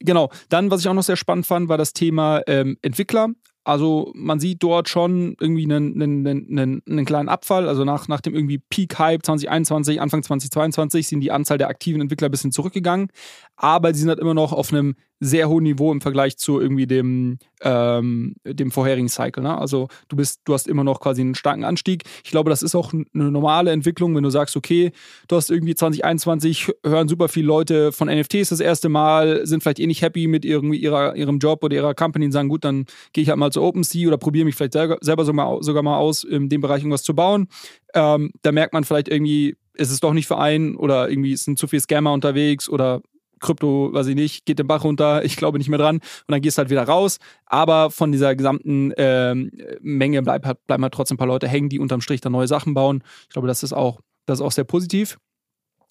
Genau. 0.00 0.32
Dann, 0.48 0.72
was 0.72 0.80
ich 0.80 0.88
auch 0.88 0.94
noch 0.94 1.04
sehr 1.04 1.14
spannend 1.14 1.46
fand, 1.46 1.68
war 1.68 1.78
das 1.78 1.92
Thema 1.92 2.42
ähm, 2.48 2.76
Entwickler. 2.82 3.28
Also 3.64 4.10
man 4.14 4.40
sieht 4.40 4.62
dort 4.62 4.88
schon 4.88 5.36
irgendwie 5.38 5.64
einen, 5.64 6.00
einen, 6.00 6.26
einen, 6.26 6.82
einen, 6.88 7.04
kleinen 7.04 7.28
Abfall. 7.28 7.68
Also 7.68 7.84
nach, 7.84 8.08
nach 8.08 8.20
dem 8.20 8.34
irgendwie 8.34 8.58
Peak-Hype 8.58 9.24
2021, 9.24 10.00
Anfang 10.00 10.22
2022 10.22 11.06
sind 11.06 11.20
die 11.20 11.30
Anzahl 11.30 11.58
der 11.58 11.68
aktiven 11.68 12.00
Entwickler 12.00 12.28
ein 12.28 12.30
bisschen 12.30 12.52
zurückgegangen. 12.52 13.08
Aber 13.56 13.92
sie 13.92 14.00
sind 14.00 14.08
halt 14.08 14.18
immer 14.18 14.34
noch 14.34 14.52
auf 14.52 14.72
einem 14.72 14.94
sehr 15.20 15.48
hohen 15.50 15.64
Niveau 15.64 15.92
im 15.92 16.00
Vergleich 16.00 16.38
zu 16.38 16.60
irgendwie 16.60 16.86
dem, 16.86 17.38
ähm, 17.60 18.36
dem 18.44 18.70
vorherigen 18.70 19.08
Cycle. 19.08 19.42
Ne? 19.42 19.56
Also 19.56 19.88
du 20.08 20.16
bist, 20.16 20.40
du 20.44 20.54
hast 20.54 20.66
immer 20.66 20.82
noch 20.82 21.00
quasi 21.00 21.20
einen 21.20 21.34
starken 21.34 21.62
Anstieg. 21.62 22.04
Ich 22.24 22.30
glaube, 22.30 22.48
das 22.48 22.62
ist 22.62 22.74
auch 22.74 22.92
eine 22.92 23.30
normale 23.30 23.70
Entwicklung, 23.70 24.16
wenn 24.16 24.22
du 24.22 24.30
sagst, 24.30 24.56
okay, 24.56 24.92
du 25.28 25.36
hast 25.36 25.50
irgendwie 25.50 25.74
2021, 25.74 26.72
hören 26.84 27.08
super 27.08 27.28
viele 27.28 27.46
Leute 27.46 27.92
von 27.92 28.08
NFTs 28.08 28.48
das 28.48 28.60
erste 28.60 28.88
Mal, 28.88 29.46
sind 29.46 29.62
vielleicht 29.62 29.78
eh 29.78 29.86
nicht 29.86 30.00
happy 30.00 30.26
mit 30.26 30.46
irgendwie 30.46 30.78
ihrer, 30.78 31.14
ihrem 31.14 31.38
Job 31.38 31.62
oder 31.62 31.76
ihrer 31.76 31.94
Company 31.94 32.24
und 32.24 32.32
sagen, 32.32 32.48
gut, 32.48 32.64
dann 32.64 32.86
gehe 33.12 33.22
ich 33.22 33.28
halt 33.28 33.38
mal 33.38 33.52
zu 33.52 33.60
OpenSea 33.62 34.08
oder 34.08 34.16
probiere 34.16 34.46
mich 34.46 34.54
vielleicht 34.54 34.72
selber, 34.72 35.24
sogar, 35.24 35.62
sogar 35.62 35.82
mal 35.82 35.98
aus, 35.98 36.24
in 36.24 36.48
dem 36.48 36.62
Bereich 36.62 36.80
irgendwas 36.80 37.02
zu 37.02 37.14
bauen. 37.14 37.48
Ähm, 37.94 38.32
da 38.40 38.52
merkt 38.52 38.72
man 38.72 38.84
vielleicht 38.84 39.08
irgendwie, 39.08 39.56
ist 39.74 39.90
es 39.90 40.00
doch 40.00 40.12
nicht 40.12 40.26
für 40.26 40.38
einen 40.38 40.76
oder 40.76 41.08
irgendwie 41.08 41.36
sind 41.36 41.58
zu 41.58 41.66
viele 41.66 41.80
Scammer 41.80 42.12
unterwegs 42.12 42.68
oder 42.68 43.02
Krypto, 43.40 43.92
weiß 43.92 44.06
ich 44.08 44.14
nicht, 44.14 44.46
geht 44.46 44.58
den 44.58 44.66
Bach 44.66 44.84
runter, 44.84 45.24
ich 45.24 45.36
glaube 45.36 45.58
nicht 45.58 45.68
mehr 45.68 45.78
dran 45.78 45.96
und 45.96 46.02
dann 46.28 46.40
gehst 46.40 46.58
halt 46.58 46.70
wieder 46.70 46.84
raus. 46.84 47.18
Aber 47.46 47.90
von 47.90 48.12
dieser 48.12 48.36
gesamten 48.36 48.92
ähm, 48.96 49.50
Menge 49.80 50.22
bleiben 50.22 50.46
halt, 50.46 50.66
bleiben 50.66 50.82
halt 50.82 50.94
trotzdem 50.94 51.16
ein 51.16 51.18
paar 51.18 51.26
Leute 51.26 51.48
hängen, 51.48 51.68
die 51.68 51.78
unterm 51.78 52.00
Strich 52.00 52.20
dann 52.20 52.32
neue 52.32 52.48
Sachen 52.48 52.74
bauen. 52.74 53.02
Ich 53.22 53.30
glaube, 53.30 53.48
das 53.48 53.62
ist 53.62 53.72
auch, 53.72 54.00
das 54.26 54.38
ist 54.38 54.44
auch 54.44 54.52
sehr 54.52 54.64
positiv. 54.64 55.18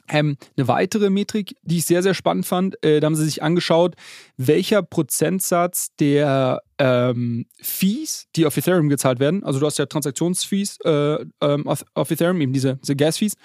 Ähm, 0.09 0.37
eine 0.57 0.67
weitere 0.67 1.09
Metrik, 1.09 1.55
die 1.61 1.77
ich 1.77 1.85
sehr, 1.85 2.03
sehr 2.03 2.13
spannend 2.13 2.45
fand, 2.45 2.83
äh, 2.83 2.99
da 2.99 3.05
haben 3.05 3.15
sie 3.15 3.25
sich 3.25 3.43
angeschaut, 3.43 3.95
welcher 4.37 4.81
Prozentsatz 4.81 5.95
der 5.99 6.61
ähm, 6.79 7.45
Fees, 7.61 8.27
die 8.35 8.45
auf 8.45 8.55
Ethereum 8.55 8.89
gezahlt 8.89 9.19
werden, 9.19 9.43
also 9.43 9.59
du 9.59 9.65
hast 9.65 9.77
ja 9.77 9.85
Transaktionsfees 9.85 10.77
äh, 10.85 11.25
ähm, 11.41 11.67
auf, 11.67 11.83
auf, 11.93 12.09
Ethereum, 12.09 12.39
eben 12.41 12.53
diese, 12.53 12.77
diese 12.77 12.95
Gas-Fees, 12.95 13.35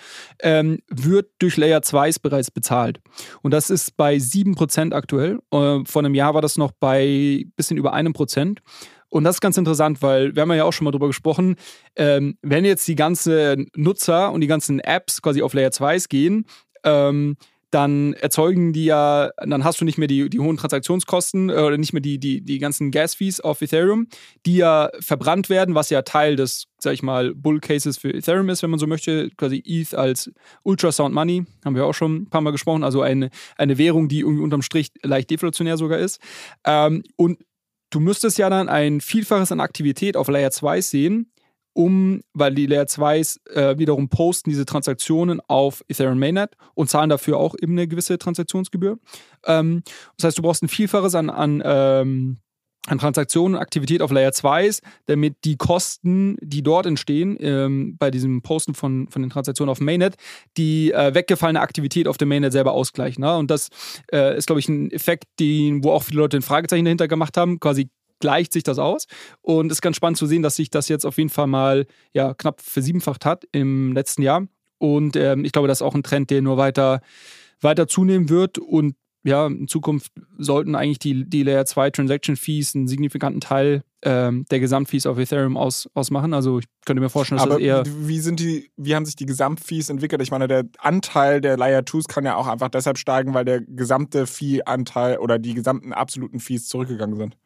ähm, 0.41 0.79
wird 0.89 1.31
durch 1.41 1.57
Layer 1.57 1.83
2 1.83 2.13
bereits 2.23 2.51
bezahlt. 2.51 3.01
Und 3.43 3.51
das 3.51 3.71
ist 3.71 3.97
bei 3.97 4.17
7% 4.17 4.95
aktuell. 4.95 5.41
Äh, 5.51 5.81
vor 5.85 6.03
einem 6.03 6.15
Jahr 6.15 6.35
war 6.35 6.43
das 6.43 6.57
noch 6.57 6.71
bei 6.73 7.45
bisschen 7.57 7.77
über 7.77 7.93
einem 7.93 8.13
Prozent. 8.13 8.61
Und 9.15 9.23
das 9.23 9.37
ist 9.37 9.41
ganz 9.41 9.57
interessant, 9.57 10.03
weil 10.03 10.35
wir 10.35 10.43
haben 10.43 10.53
ja 10.55 10.65
auch 10.65 10.73
schon 10.73 10.87
mal 10.87 10.91
drüber 10.91 11.07
gesprochen, 11.07 11.55
ähm, 11.95 12.37
wenn 12.43 12.65
jetzt 12.65 12.89
die 12.89 12.97
ganzen 12.97 13.71
Nutzer 13.77 14.33
und 14.33 14.41
die 14.41 14.49
ganzen 14.49 14.81
Apps 14.81 15.23
quasi 15.23 15.41
auf 15.41 15.55
Layer 15.55 15.71
2s 15.71 16.09
gehen, 16.09 16.47
ähm, 16.83 17.37
dann 17.71 18.15
erzeugen 18.15 18.73
die 18.73 18.87
ja, 18.87 19.31
dann 19.37 19.63
hast 19.63 19.81
du 19.81 19.85
nicht 19.85 19.99
mehr 19.99 20.09
die, 20.09 20.29
die 20.29 20.41
hohen 20.41 20.57
Transaktionskosten 20.57 21.49
äh, 21.49 21.53
oder 21.53 21.79
nicht 21.79 21.93
mehr 21.93 22.03
die, 22.03 22.19
die, 22.19 22.41
die 22.41 22.59
ganzen 22.59 22.91
Gas-Fees 22.91 23.41
auf 23.41 23.63
Ethereum, 23.63 24.09
die 24.47 24.57
ja 24.57 24.91
verbrannt 24.99 25.49
werden, 25.49 25.77
was 25.77 25.91
ja 25.91 26.03
Teil 26.03 26.35
des, 26.35 26.67
sag 26.81 26.95
ich 26.95 27.05
mal, 27.05 27.37
Bull-Cases 27.37 27.97
für 27.97 28.13
Ethereum 28.13 28.49
ist, 28.49 28.65
wenn 28.65 28.71
man 28.71 28.81
so 28.81 28.89
möchte. 28.89 29.31
Quasi 29.37 29.63
ETH 29.65 29.95
als 29.95 30.33
Ultrasound 30.65 31.15
Money, 31.15 31.45
haben 31.65 31.77
wir 31.77 31.87
auch 31.87 31.95
schon 31.95 32.23
ein 32.23 32.31
paar 32.31 32.41
Mal 32.41 32.51
gesprochen, 32.51 32.83
also 32.83 33.01
eine, 33.01 33.31
eine 33.57 33.79
Währung, 33.79 34.09
die 34.09 34.21
irgendwie 34.21 34.43
unterm 34.43 34.63
Strich 34.63 34.89
leicht 35.05 35.31
deflationär 35.31 35.77
sogar 35.77 36.01
ist. 36.01 36.21
Ähm, 36.65 37.05
und 37.15 37.39
Du 37.95 38.01
müsstest 38.01 38.39
ja 38.39 38.51
dann 38.51 38.69
ein 38.69 39.01
Vielfaches 39.01 39.53
an 39.53 39.61
Aktivität 39.61 40.17
auf 40.17 40.27
Layer 40.27 40.51
2 40.51 40.81
sehen, 40.81 41.31
um, 41.75 42.23
weil 42.33 42.53
die 42.53 42.67
Layer 42.67 42.87
2s 42.87 43.49
äh, 43.51 43.79
wiederum 43.79 44.09
posten 44.09 44.51
diese 44.51 44.67
Transaktionen 44.67 45.41
auf 45.47 45.85
Ethereum 45.87 46.19
Mainnet 46.19 46.57
und 46.75 46.91
zahlen 46.91 47.09
dafür 47.09 47.37
auch 47.37 47.55
eben 47.63 47.75
eine 47.75 47.87
gewisse 47.87 48.19
Transaktionsgebühr. 48.19 48.99
Ähm, 49.45 49.85
das 50.17 50.25
heißt, 50.25 50.39
du 50.39 50.43
brauchst 50.43 50.65
ein 50.65 50.69
Vielfaches 50.69 51.15
an, 51.15 51.31
an 51.31 51.63
ähm, 51.65 52.39
an 52.87 52.99
Transaktionen 52.99 53.57
und 53.57 53.61
Aktivität 53.61 54.03
auf 54.03 54.11
Layer 54.11 54.33
2 54.33 54.67
ist, 54.67 54.83
damit 55.07 55.37
die 55.45 55.57
Kosten, 55.57 56.37
die 56.41 56.63
dort 56.63 56.87
entstehen, 56.87 57.37
ähm, 57.41 57.97
bei 57.99 58.11
diesem 58.11 58.43
Posten 58.43 58.75
von, 58.75 59.09
von 59.09 59.23
den 59.23 59.31
Transaktionen 59.31 59.71
auf 59.71 59.81
Mainnet, 59.81 60.17
die 60.57 60.93
äh, 60.93 61.15
weggefallene 61.15 61.61
Aktivität 61.61 62.07
auf 62.09 62.19
dem 62.19 62.29
Mainnet 62.29 62.53
selber 62.53 62.73
ausgleichen. 62.73 63.23
Ne? 63.23 63.37
Und 63.37 63.51
das 63.51 63.71
äh, 64.13 64.37
ist, 64.37 64.47
glaube 64.47 64.61
ich, 64.61 64.69
ein 64.69 64.91
Effekt, 64.91 65.25
den, 65.41 65.83
wo 65.83 65.93
auch 65.93 66.03
viele 66.03 66.21
Leute 66.21 66.37
ein 66.37 66.43
Fragezeichen 66.43 66.85
dahinter 66.85 67.09
gemacht 67.09 67.37
haben. 67.37 67.59
Quasi 67.59 67.89
gleicht 68.21 68.53
sich 68.53 68.63
das 68.63 68.79
aus. 68.79 69.07
Und 69.41 69.71
es 69.71 69.79
ist 69.79 69.83
ganz 69.83 69.97
spannend 69.97 70.19
zu 70.19 70.27
sehen, 70.27 70.43
dass 70.43 70.57
sich 70.57 70.71
das 70.71 70.89
jetzt 70.89 71.07
auf 71.07 71.17
jeden 71.17 71.31
Fall 71.31 71.47
mal 71.47 71.87
ja, 72.13 72.35
knapp 72.35 72.61
versiebenfacht 72.61 73.25
hat 73.25 73.45
im 73.53 73.93
letzten 73.93 74.23
Jahr. 74.23 74.47
Und 74.79 75.17
ähm, 75.17 75.45
ich 75.45 75.53
glaube, 75.53 75.69
das 75.69 75.79
ist 75.79 75.83
auch 75.83 75.95
ein 75.95 76.03
Trend, 76.03 76.31
der 76.31 76.43
nur 76.43 76.59
weiter, 76.59 77.01
weiter 77.61 77.89
zunehmen 77.89 78.29
wird. 78.29 78.59
Und 78.59 78.95
ja, 79.25 79.47
in 79.47 79.67
Zukunft 79.69 80.13
sollten 80.39 80.75
eigentlich 80.75 80.99
die, 80.99 81.29
die 81.29 81.43
Layer 81.43 81.65
2 81.65 81.91
Transaction 81.91 82.37
Fees 82.37 82.75
einen 82.75 82.87
signifikanten 82.87 83.41
Teil 83.41 83.83
ähm, 84.03 84.45
der 84.51 84.61
Gesamtfees 84.61 85.07
auf 85.07 85.19
Ethereum 85.19 85.57
aus, 85.57 85.89
ausmachen. 85.95 86.35
Also 86.35 86.59
ich 86.59 86.67
könnte 86.85 87.01
mir 87.01 87.09
vorstellen, 87.09 87.39
dass 87.39 87.47
Aber 87.47 87.55
das 87.55 87.63
eher. 87.63 87.85
Wie 87.87 88.21
sind 88.21 88.39
die, 88.39 88.71
wie 88.77 88.95
haben 88.95 89.07
sich 89.07 89.17
die 89.17 89.25
Gesamtfees 89.25 89.89
entwickelt? 89.89 90.21
Ich 90.21 90.31
meine, 90.31 90.47
der 90.47 90.65
Anteil 90.79 91.41
der 91.41 91.57
Layer 91.57 91.81
2s 91.81 92.07
kann 92.07 92.27
ja 92.27 92.37
auch 92.37 92.47
einfach 92.47 92.69
deshalb 92.69 92.99
steigen, 92.99 93.33
weil 93.33 93.47
der 93.47 93.63
gesamte 93.63 94.27
Fee-Anteil 94.27 95.17
oder 95.17 95.39
die 95.39 95.55
gesamten 95.55 95.95
absoluten 95.95 96.39
Fees 96.39 96.69
zurückgegangen 96.69 97.17
sind. 97.17 97.37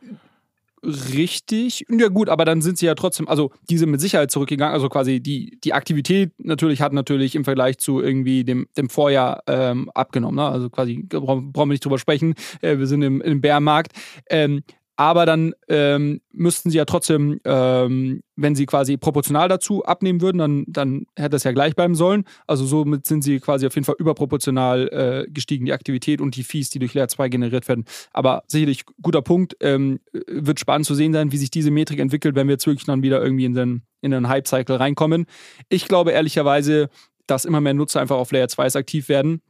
Richtig. 0.85 1.85
Ja, 1.91 2.09
gut, 2.09 2.29
aber 2.29 2.45
dann 2.45 2.63
sind 2.63 2.79
sie 2.79 2.87
ja 2.87 2.95
trotzdem, 2.95 3.29
also 3.29 3.51
die 3.69 3.79
sind 3.79 3.91
mit 3.91 4.01
Sicherheit 4.01 4.31
zurückgegangen. 4.31 4.73
Also 4.73 4.89
quasi 4.89 5.21
die, 5.21 5.59
die 5.63 5.73
Aktivität 5.73 6.33
natürlich 6.39 6.81
hat 6.81 6.93
natürlich 6.93 7.35
im 7.35 7.45
Vergleich 7.45 7.79
zu 7.79 8.01
irgendwie 8.01 8.45
dem, 8.45 8.69
dem 8.77 8.89
Vorjahr 8.89 9.43
ähm, 9.47 9.91
abgenommen. 9.95 10.37
Ne? 10.37 10.49
Also 10.49 10.71
quasi 10.71 11.05
brauchen 11.09 11.53
wir 11.55 11.67
nicht 11.67 11.85
drüber 11.85 11.99
sprechen. 11.99 12.35
Äh, 12.61 12.79
wir 12.79 12.87
sind 12.87 13.03
im, 13.03 13.21
im 13.21 13.41
Bärmarkt. 13.41 13.93
Ähm, 14.31 14.63
aber 14.99 15.27
dann 15.27 15.55
ähm, 15.69 16.21
müssten 16.33 16.71
sie 16.71 16.77
ja 16.77 16.85
trotzdem, 16.85 17.41
ähm, 17.45 18.21
wenn 18.35 18.57
sie 18.57 18.67
quasi 18.67 18.97
proportional 18.97 19.49
dazu 19.49 19.85
abnehmen 19.85 20.21
würden, 20.21 20.39
dann, 20.39 20.65
dann 20.67 21.07
hätte 21.15 21.37
es 21.37 21.45
ja 21.45 21.53
gleich 21.53 21.77
bleiben 21.77 21.95
sollen. 21.95 22.25
Also 22.49 22.67
somit 22.67 23.07
sind 23.07 23.23
sie 23.23 23.39
quasi 23.39 23.65
auf 23.65 23.77
jeden 23.77 23.85
Fall 23.85 23.95
überproportional 23.97 24.89
äh, 24.89 25.31
gestiegen, 25.31 25.67
die 25.67 25.73
Aktivität 25.73 26.21
und 26.21 26.35
die 26.35 26.43
Fees, 26.43 26.71
die 26.71 26.81
durch 26.81 26.95
Layer 26.95 27.07
2 27.07 27.29
generiert 27.29 27.69
werden. 27.69 27.85
Aber 28.13 28.43
sicherlich 28.49 28.87
guter 29.01 29.23
Punkt. 29.23 29.57
Ähm, 29.61 30.01
wird 30.27 30.59
spannend 30.59 30.87
zu 30.87 30.97
sehen 30.97 31.13
sein, 31.13 31.31
wie 31.31 31.39
sich 31.39 31.53
diese 31.53 31.71
Metrik 31.71 32.01
entwickelt, 32.01 32.35
wenn 32.35 32.49
wir 32.49 32.55
jetzt 32.55 32.67
wirklich 32.67 32.87
dann 32.87 33.05
wieder 33.05 33.23
irgendwie 33.23 33.45
in 33.45 33.55
den, 33.55 33.83
in 34.01 34.11
den 34.11 34.29
Hype-Cycle 34.29 34.77
reinkommen. 34.77 35.27
Ich 35.69 35.87
glaube 35.87 36.11
ehrlicherweise, 36.11 36.89
dass 37.29 37.45
immer 37.45 37.61
mehr 37.61 37.75
Nutzer 37.75 38.01
einfach 38.01 38.17
auf 38.17 38.33
Layer 38.33 38.47
2s 38.47 38.77
aktiv 38.77 39.09
werden. 39.09 39.43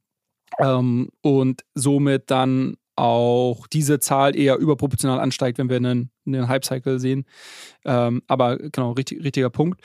Ähm, 0.59 1.09
und 1.23 1.65
somit 1.75 2.31
dann 2.31 2.77
auch 2.99 3.67
diese 3.67 4.01
Zahl 4.01 4.37
eher 4.37 4.59
überproportional 4.59 5.21
ansteigt, 5.21 5.59
wenn 5.59 5.69
wir 5.69 5.77
einen, 5.77 6.11
einen 6.27 6.49
Hype-Cycle 6.49 6.99
sehen. 6.99 7.25
Ähm, 7.85 8.23
aber 8.27 8.59
genau, 8.59 8.93
richtig, 8.93 9.23
richtiger 9.25 9.51
Punkt. 9.51 9.81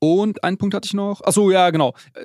Und 0.00 0.44
einen 0.44 0.58
Punkt 0.58 0.74
hatte 0.74 0.86
ich 0.86 0.92
noch. 0.92 1.22
Achso, 1.22 1.50
ja, 1.50 1.70
genau. 1.70 1.94
Äh, 2.12 2.20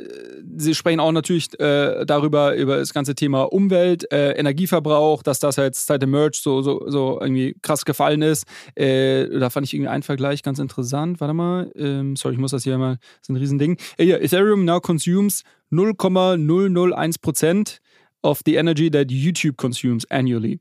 Sie 0.57 0.75
sprechen 0.75 0.99
auch 0.99 1.13
natürlich 1.13 1.57
äh, 1.61 2.05
darüber, 2.05 2.55
über 2.55 2.77
das 2.77 2.93
ganze 2.93 3.15
Thema 3.15 3.43
Umwelt, 3.43 4.11
äh, 4.11 4.31
Energieverbrauch, 4.31 5.23
dass 5.23 5.39
das 5.39 5.55
jetzt 5.55 5.87
seit 5.87 6.01
dem 6.01 6.11
Merge 6.11 6.37
so, 6.41 6.61
so, 6.61 6.89
so 6.89 7.19
irgendwie 7.21 7.55
krass 7.61 7.85
gefallen 7.85 8.21
ist. 8.21 8.45
Äh, 8.75 9.29
da 9.39 9.49
fand 9.49 9.65
ich 9.65 9.73
irgendwie 9.73 9.89
einen 9.89 10.03
Vergleich 10.03 10.43
ganz 10.43 10.59
interessant. 10.59 11.21
Warte 11.21 11.33
mal. 11.33 11.71
Ähm, 11.75 12.17
sorry, 12.17 12.33
ich 12.35 12.41
muss 12.41 12.51
das 12.51 12.63
hier 12.63 12.77
mal. 12.77 12.97
Das 12.97 13.21
ist 13.21 13.29
ein 13.29 13.37
Riesending. 13.37 13.77
Äh, 13.97 14.03
ja, 14.05 14.17
Ethereum 14.17 14.65
now 14.65 14.81
consumes 14.81 15.43
0,001 15.69 17.19
Prozent 17.19 17.79
of 18.23 18.41
the 18.45 18.55
energy 18.55 18.89
that 18.89 19.11
YouTube 19.11 19.57
consumes 19.57 20.09
annually. 20.09 20.59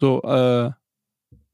So, 0.00 0.22
äh, 0.22 0.70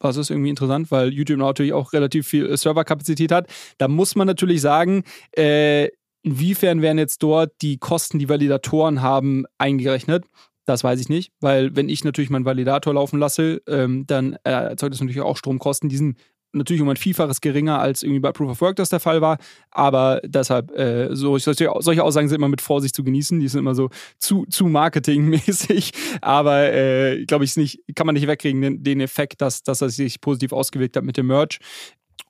Das 0.03 0.17
ist 0.17 0.31
irgendwie 0.31 0.51
interessant, 0.51 0.91
weil 0.91 1.13
YouTube 1.13 1.39
natürlich 1.39 1.73
auch 1.73 1.93
relativ 1.93 2.27
viel 2.27 2.47
äh, 2.47 2.57
Serverkapazität 2.57 3.31
hat. 3.31 3.47
Da 3.79 3.87
muss 3.89 4.17
man 4.17 4.27
natürlich 4.27 4.61
sagen, 4.61 5.05
äh, 5.37 5.89
inwiefern 6.23 6.83
werden 6.83 6.99
jetzt 6.99 7.23
dort 7.23 7.53
die 7.63 7.79
Kosten, 7.79 8.19
die 8.19 8.29
Validatoren 8.29 9.01
haben, 9.01 9.45
eingerechnet? 9.59 10.25
Das 10.65 10.85
weiß 10.85 11.01
ich 11.01 11.09
nicht, 11.09 11.33
weil 11.41 11.75
wenn 11.75 11.89
ich 11.89 12.05
natürlich 12.05 12.31
meinen 12.31 12.45
Validator 12.45 12.95
laufen 12.95 13.19
lasse, 13.19 13.63
ähm, 13.67 14.05
dann 14.07 14.35
äh, 14.45 14.51
erzeugt 14.51 14.95
das 14.95 15.01
natürlich 15.01 15.21
auch 15.21 15.37
Stromkosten. 15.37 15.89
Die 15.89 15.97
sind 15.97 16.19
natürlich 16.53 16.83
um 16.83 16.89
ein 16.89 16.97
Vielfaches 16.97 17.41
geringer 17.41 17.79
als 17.79 18.03
irgendwie 18.03 18.21
bei 18.21 18.33
Proof 18.33 18.51
of 18.51 18.61
Work 18.61 18.77
das 18.77 18.91
der 18.91 19.01
Fall 19.01 19.21
war. 19.21 19.39
Aber 19.71 20.21
deshalb, 20.25 20.71
äh, 20.77 21.15
so, 21.15 21.39
solche, 21.39 21.71
solche 21.81 22.03
Aussagen 22.03 22.29
sind 22.29 22.37
immer 22.37 22.49
mit 22.49 22.61
Vorsicht 22.61 22.95
zu 22.95 23.05
genießen. 23.05 23.41
Die 23.41 23.49
sind 23.49 23.61
immer 23.61 23.75
so 23.75 23.91
zu, 24.19 24.45
zu 24.47 24.67
marketingmäßig. 24.67 25.93
Aber 26.21 26.73
äh, 26.73 27.25
glaube 27.25 27.45
ich, 27.45 27.57
nicht, 27.57 27.81
kann 27.95 28.07
man 28.07 28.15
nicht 28.15 28.27
wegkriegen, 28.27 28.61
den, 28.61 28.83
den 28.83 29.01
Effekt, 29.01 29.41
dass, 29.41 29.63
dass 29.63 29.81
das 29.81 29.97
sich 29.97 30.21
positiv 30.21 30.53
ausgewirkt 30.53 30.97
hat 30.97 31.05
mit 31.05 31.17
dem 31.17 31.27
Merch. 31.27 31.59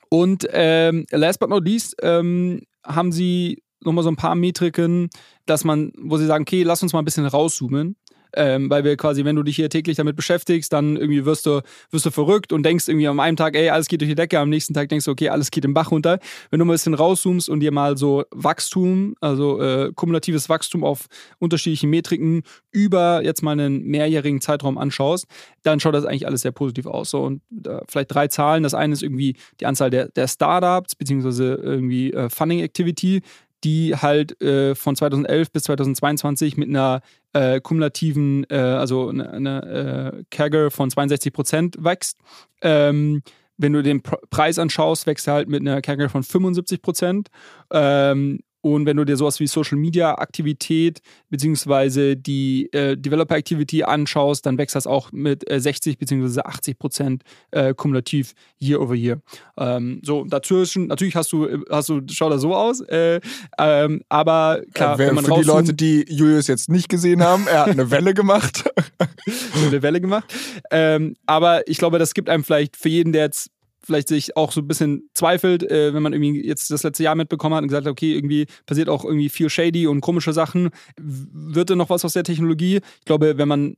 Und 0.09 0.47
ähm, 0.51 1.07
last 1.11 1.41
but 1.41 1.49
not 1.49 1.65
least 1.65 1.97
ähm, 2.03 2.63
haben 2.85 3.13
sie 3.13 3.63
nochmal 3.81 4.05
so 4.05 4.11
ein 4.11 4.17
paar 4.17 4.35
Metriken, 4.35 5.11
dass 5.47 5.65
man, 5.65 5.93
wo 5.99 6.17
sie 6.17 6.27
sagen, 6.27 6.43
okay, 6.43 6.63
lass 6.63 6.83
uns 6.83 6.93
mal 6.93 7.01
ein 7.01 7.05
bisschen 7.05 7.27
rauszoomen 7.27 7.97
ähm, 8.35 8.71
weil 8.71 8.85
wir 8.85 8.97
quasi, 8.97 9.25
wenn 9.25 9.37
du 9.37 9.42
dich 9.42 9.57
hier 9.57 9.71
täglich 9.71 9.97
damit 9.97 10.16
beschäftigst, 10.16 10.73
dann 10.73 10.97
irgendwie 10.97 11.25
wirst 11.25 11.47
du, 11.47 11.62
wirst 11.90 12.07
du 12.07 12.11
verrückt 12.11 12.53
und 12.53 12.62
denkst 12.64 12.88
irgendwie 12.88 13.09
am 13.09 13.21
einen 13.21 13.37
Tag, 13.37 13.55
ey, 13.57 13.71
alles 13.71 13.88
geht 13.88 14.01
durch 14.01 14.11
die 14.11 14.14
Decke, 14.14 14.38
am 14.38 14.49
nächsten 14.49 14.75
Tag 14.75 14.88
denkst 14.88 15.05
du, 15.05 15.11
okay, 15.11 15.29
alles 15.29 15.51
geht 15.51 15.64
im 15.64 15.75
Bach 15.75 15.90
runter. 15.90 16.18
Wenn 16.51 16.59
du 16.59 16.64
mal 16.64 16.73
ein 16.73 16.75
bisschen 16.75 16.95
rauszoomst 16.95 17.49
und 17.49 17.61
dir 17.61 17.73
mal 17.73 17.97
so 17.97 18.25
Wachstum, 18.31 19.14
also 19.21 19.61
äh, 19.61 19.92
kumulatives 19.95 20.49
Wachstum 20.49 20.85
auf 20.85 21.07
unterschiedlichen 21.38 21.90
Metriken 21.90 22.42
über 22.71 23.23
jetzt 23.23 23.42
mal 23.42 23.53
einen 23.53 23.83
mehrjährigen 23.85 24.40
Zeitraum 24.40 24.79
anschaust, 24.79 25.27
dann 25.62 25.81
schaut 25.81 25.95
das 25.95 26.05
eigentlich 26.05 26.27
alles 26.27 26.42
sehr 26.42 26.53
positiv 26.53 26.87
aus. 26.87 27.11
So, 27.11 27.23
und 27.23 27.42
äh, 27.66 27.81
vielleicht 27.88 28.14
drei 28.14 28.29
Zahlen. 28.29 28.62
Das 28.62 28.75
eine 28.75 28.92
ist 28.92 29.03
irgendwie 29.03 29.37
die 29.61 29.66
Anzahl 29.66 29.90
der, 29.90 30.09
der 30.09 30.29
Startups, 30.29 30.95
beziehungsweise 30.95 31.55
irgendwie 31.55 32.12
äh, 32.12 32.29
Funding 32.29 32.61
Activity 32.61 33.23
die 33.64 33.96
halt 33.96 34.40
äh, 34.42 34.75
von 34.75 34.96
2011 34.96 35.53
bis 35.53 35.64
2022 35.64 36.57
mit 36.57 36.68
einer 36.68 37.01
äh, 37.33 37.61
kumulativen, 37.61 38.44
äh, 38.51 38.57
also 38.57 39.09
eine, 39.09 39.31
eine 39.31 40.25
CAGR 40.31 40.70
von 40.70 40.90
62 40.90 41.33
Prozent 41.33 41.77
wächst. 41.79 42.18
Ähm, 42.61 43.22
wenn 43.57 43.72
du 43.72 43.83
den 43.83 44.03
Preis 44.03 44.59
anschaust, 44.59 45.07
wächst 45.07 45.29
er 45.29 45.35
halt 45.35 45.48
mit 45.48 45.61
einer 45.61 45.81
CAGR 45.81 46.09
von 46.09 46.22
75 46.22 46.83
Prozent. 46.83 47.29
Ähm, 47.70 48.40
und 48.62 48.87
wenn 48.87 48.96
du 48.96 49.05
dir 49.05 49.16
sowas 49.16 49.40
wie 49.40 49.46
Social 49.46 49.77
Media 49.77 50.14
Aktivität 50.14 51.03
beziehungsweise 51.29 52.16
die 52.16 52.72
äh, 52.72 52.96
Developer 52.96 53.37
Activity 53.37 53.83
anschaust, 53.83 54.46
dann 54.46 54.57
wächst 54.57 54.77
das 54.77 54.87
auch 54.87 55.11
mit 55.12 55.48
äh, 55.51 55.61
60 55.61 55.98
beziehungsweise 55.98 56.46
80 56.46 56.79
Prozent 56.79 57.22
äh, 57.51 57.75
kumulativ 57.75 58.35
year 58.61 58.81
over 58.81 58.94
year. 58.94 59.20
Ähm, 59.59 60.01
so 60.05 60.25
dazwischen 60.25 60.87
natürlich 60.87 61.16
hast 61.16 61.33
du 61.33 61.64
hast 61.70 61.88
du 61.88 62.01
schaut 62.11 62.33
da 62.33 62.38
so 62.38 62.55
aus, 62.55 62.81
äh, 62.83 63.20
ähm, 63.59 64.03
aber 64.09 64.62
klar, 64.75 64.96
wenn 64.96 65.16
man 65.16 65.25
für 65.25 65.35
die 65.35 65.46
Leute, 65.46 65.75
die 65.75 66.07
Julius 66.09 66.46
jetzt 66.46 66.70
nicht 66.70 66.88
gesehen 66.88 67.22
haben, 67.22 67.46
er 67.48 67.66
hat 67.66 67.68
eine 67.70 67.90
Welle 67.90 68.14
gemacht, 68.14 68.70
eine 69.66 69.83
Welle 69.83 70.01
gemacht. 70.01 70.33
Ähm, 70.70 71.16
aber 71.27 71.66
ich 71.68 71.79
glaube, 71.79 71.98
das 71.98 72.14
gibt 72.14 72.29
einem 72.29 72.44
vielleicht 72.44 72.77
für 72.77 72.88
jeden, 72.88 73.12
der 73.12 73.25
jetzt 73.25 73.51
vielleicht 73.85 74.09
sich 74.09 74.37
auch 74.37 74.53
so 74.53 74.61
ein 74.61 74.68
bisschen 74.68 75.09
zweifelt, 75.14 75.62
äh, 75.62 75.95
wenn 75.95 76.03
man 76.03 76.12
irgendwie 76.12 76.47
jetzt 76.47 76.71
das 76.71 76.83
letzte 76.83 77.03
Jahr 77.03 77.14
mitbekommen 77.14 77.55
hat 77.55 77.62
und 77.62 77.68
gesagt 77.68 77.87
hat, 77.87 77.92
okay, 77.92 78.14
irgendwie 78.14 78.47
passiert 78.66 78.88
auch 78.88 79.05
irgendwie 79.05 79.29
viel 79.29 79.51
shady 79.51 79.87
und 79.87 80.01
komische 80.01 80.33
Sachen. 80.33 80.71
Wird 80.97 81.71
denn 81.71 81.79
noch 81.79 81.90
was 81.90 82.05
aus 82.05 82.12
der 82.12 82.25
Technologie? 82.25 82.81
Ich 82.99 83.05
glaube, 83.05 83.38
wenn 83.38 83.49
man 83.49 83.77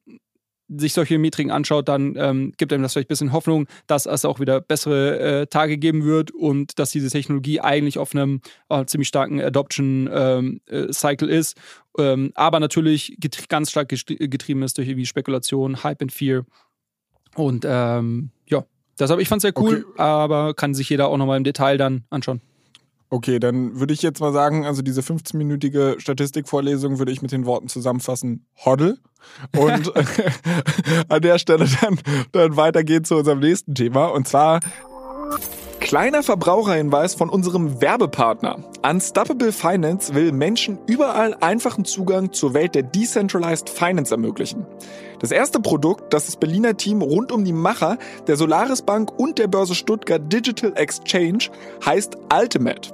sich 0.69 0.93
solche 0.93 1.19
Metriken 1.19 1.51
anschaut, 1.51 1.89
dann 1.89 2.15
ähm, 2.17 2.53
gibt 2.57 2.73
einem 2.73 2.83
das 2.83 2.93
vielleicht 2.93 3.09
ein 3.09 3.13
bisschen 3.13 3.33
Hoffnung, 3.33 3.67
dass 3.87 4.07
es 4.07 4.25
auch 4.25 4.41
wieder 4.41 4.61
bessere 4.61 5.19
äh, 5.19 5.47
Tage 5.47 5.77
geben 5.79 6.05
wird 6.05 6.31
und 6.31 6.79
dass 6.79 6.91
diese 6.91 7.11
Technologie 7.11 7.61
eigentlich 7.61 7.99
auf 7.99 8.15
einem 8.15 8.41
äh, 8.71 8.85
ziemlich 8.87 9.09
starken 9.09 9.41
Adoption-Cycle 9.41 11.29
ähm, 11.29 11.35
äh, 11.35 11.39
ist. 11.39 11.59
Ähm, 11.99 12.33
aber 12.35 12.61
natürlich 12.61 13.19
ganz 13.49 13.71
stark 13.71 13.89
getrieben 13.89 14.63
ist 14.63 14.79
durch 14.79 14.89
irgendwie 14.89 15.07
Spekulation, 15.07 15.85
Hype 15.85 16.03
and 16.03 16.13
Fear. 16.13 16.45
Und 17.35 17.65
ähm, 17.69 18.31
ja, 18.49 18.65
Deshalb, 18.99 19.21
ich 19.21 19.29
fand 19.29 19.39
es 19.39 19.43
sehr 19.43 19.63
cool, 19.63 19.87
okay. 19.89 20.01
aber 20.01 20.55
kann 20.55 20.75
sich 20.75 20.89
jeder 20.89 21.09
auch 21.09 21.17
nochmal 21.17 21.37
im 21.37 21.45
Detail 21.45 21.79
dann 21.79 22.05
anschauen. 22.11 22.41
Okay, 23.11 23.39
dann 23.39 23.79
würde 23.79 23.95
ich 23.95 24.03
jetzt 24.03 24.21
mal 24.21 24.33
sagen, 24.33 24.67
also 24.67 24.83
diese 24.83 25.01
15-minütige 25.01 26.01
Statistikvorlesung 26.01 26.99
würde 26.99 27.13
ich 27.13 27.23
mit 27.23 27.33
den 27.33 27.47
Worten 27.47 27.69
zusammenfassen, 27.69 28.47
Hoddle. 28.65 28.99
Und 29.57 29.93
an 31.09 31.23
der 31.23 31.39
Stelle 31.39 31.67
dann, 31.81 31.99
dann 32.33 32.57
weitergehen 32.57 33.05
zu 33.05 33.17
unserem 33.17 33.41
nächsten 33.41 33.75
Thema. 33.75 34.07
Und 34.07 34.27
zwar 34.27 34.61
Kleiner 35.85 36.23
Verbraucherhinweis 36.23 37.15
von 37.15 37.29
unserem 37.29 37.83
Werbepartner. 37.83 38.65
Unstoppable 38.83 39.53
Finance 39.53 40.15
will 40.15 40.33
Menschen 40.33 40.79
überall 40.87 41.35
einfachen 41.35 41.85
Zugang 41.85 42.33
zur 42.33 42.55
Welt 42.55 42.75
der 42.75 42.85
Decentralized 42.85 43.69
Finance 43.69 44.15
ermöglichen. 44.15 44.67
Das 45.25 45.31
erste 45.31 45.59
Produkt, 45.59 46.13
das 46.13 46.27
das 46.27 46.37
Berliner 46.37 46.77
Team 46.77 47.01
rund 47.01 47.33
um 47.33 47.47
die 47.47 47.55
Macher 47.55 47.97
der 48.27 48.37
Solaris 48.37 48.83
Bank 48.83 49.11
und 49.19 49.39
der 49.39 49.47
Börse 49.47 49.75
Stuttgart 49.75 50.21
Digital 50.31 50.75
Exchange 50.77 51.49
heißt 51.83 52.19
Ultimate. 52.31 52.94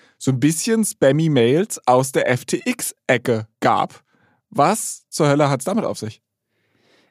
so 0.21 0.29
ein 0.29 0.39
bisschen 0.39 0.85
spammy 0.85 1.29
Mails 1.29 1.81
aus 1.87 2.11
der 2.11 2.37
FTX-Ecke 2.37 3.47
gab. 3.59 4.03
Was 4.51 5.07
zur 5.09 5.27
Hölle 5.27 5.49
hat 5.49 5.61
es 5.61 5.65
damit 5.65 5.83
auf 5.83 5.97
sich? 5.97 6.21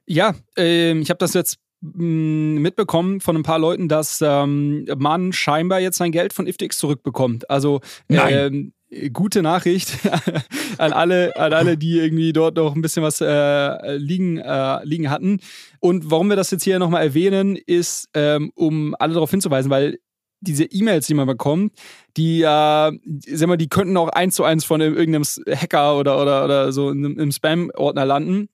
Ja, 0.07 0.37
äh, 0.57 0.97
ich 0.97 1.11
habe 1.11 1.19
das 1.19 1.35
jetzt 1.35 1.59
mm, 1.81 2.59
mitbekommen 2.59 3.21
von 3.21 3.35
ein 3.35 3.43
paar 3.43 3.59
Leuten, 3.59 3.89
dass 3.89 4.21
ähm, 4.25 4.87
man 4.97 5.33
scheinbar 5.33 5.81
jetzt 5.81 5.99
sein 5.99 6.13
Geld 6.13 6.33
von 6.33 6.47
FTX 6.47 6.79
zurückbekommt. 6.79 7.51
Also 7.51 7.81
ähm, 8.09 8.75
gute 9.13 9.43
Nachricht 9.43 9.93
an 10.79 10.93
alle, 10.93 11.37
an 11.37 11.53
alle, 11.53 11.77
die 11.77 11.99
irgendwie 11.99 12.33
dort 12.33 12.55
noch 12.55 12.77
ein 12.77 12.83
bisschen 12.83 13.03
was 13.03 13.21
äh, 13.21 13.97
liegen, 13.97 14.39
äh, 14.39 14.85
liegen 14.85 15.11
hatten. 15.11 15.41
Und 15.81 16.13
warum 16.13 16.29
wir 16.29 16.37
das 16.37 16.53
jetzt 16.53 16.63
hier 16.63 16.79
nochmal 16.79 17.03
erwähnen, 17.03 17.57
ist, 17.57 18.09
ähm, 18.15 18.53
um 18.55 18.95
alle 19.01 19.15
darauf 19.15 19.33
hinzuweisen, 19.33 19.69
weil 19.69 19.99
diese 20.41 20.65
E-Mails, 20.65 21.07
die 21.07 21.15
man 21.15 21.27
bekommt, 21.27 21.73
die, 22.17 22.43
äh, 22.43 22.45
sag 22.45 23.49
mal, 23.49 23.57
die 23.57 23.69
könnten 23.69 23.97
auch 23.97 24.09
eins 24.09 24.35
zu 24.35 24.45
eins 24.45 24.65
von 24.65 24.81
irgendeinem 24.81 25.25
Hacker 25.25 25.99
oder, 25.99 26.21
oder, 26.21 26.45
oder 26.45 26.73
so 26.73 26.91
im 26.91 27.33
Spam-Ordner 27.33 28.05
landen. 28.05 28.49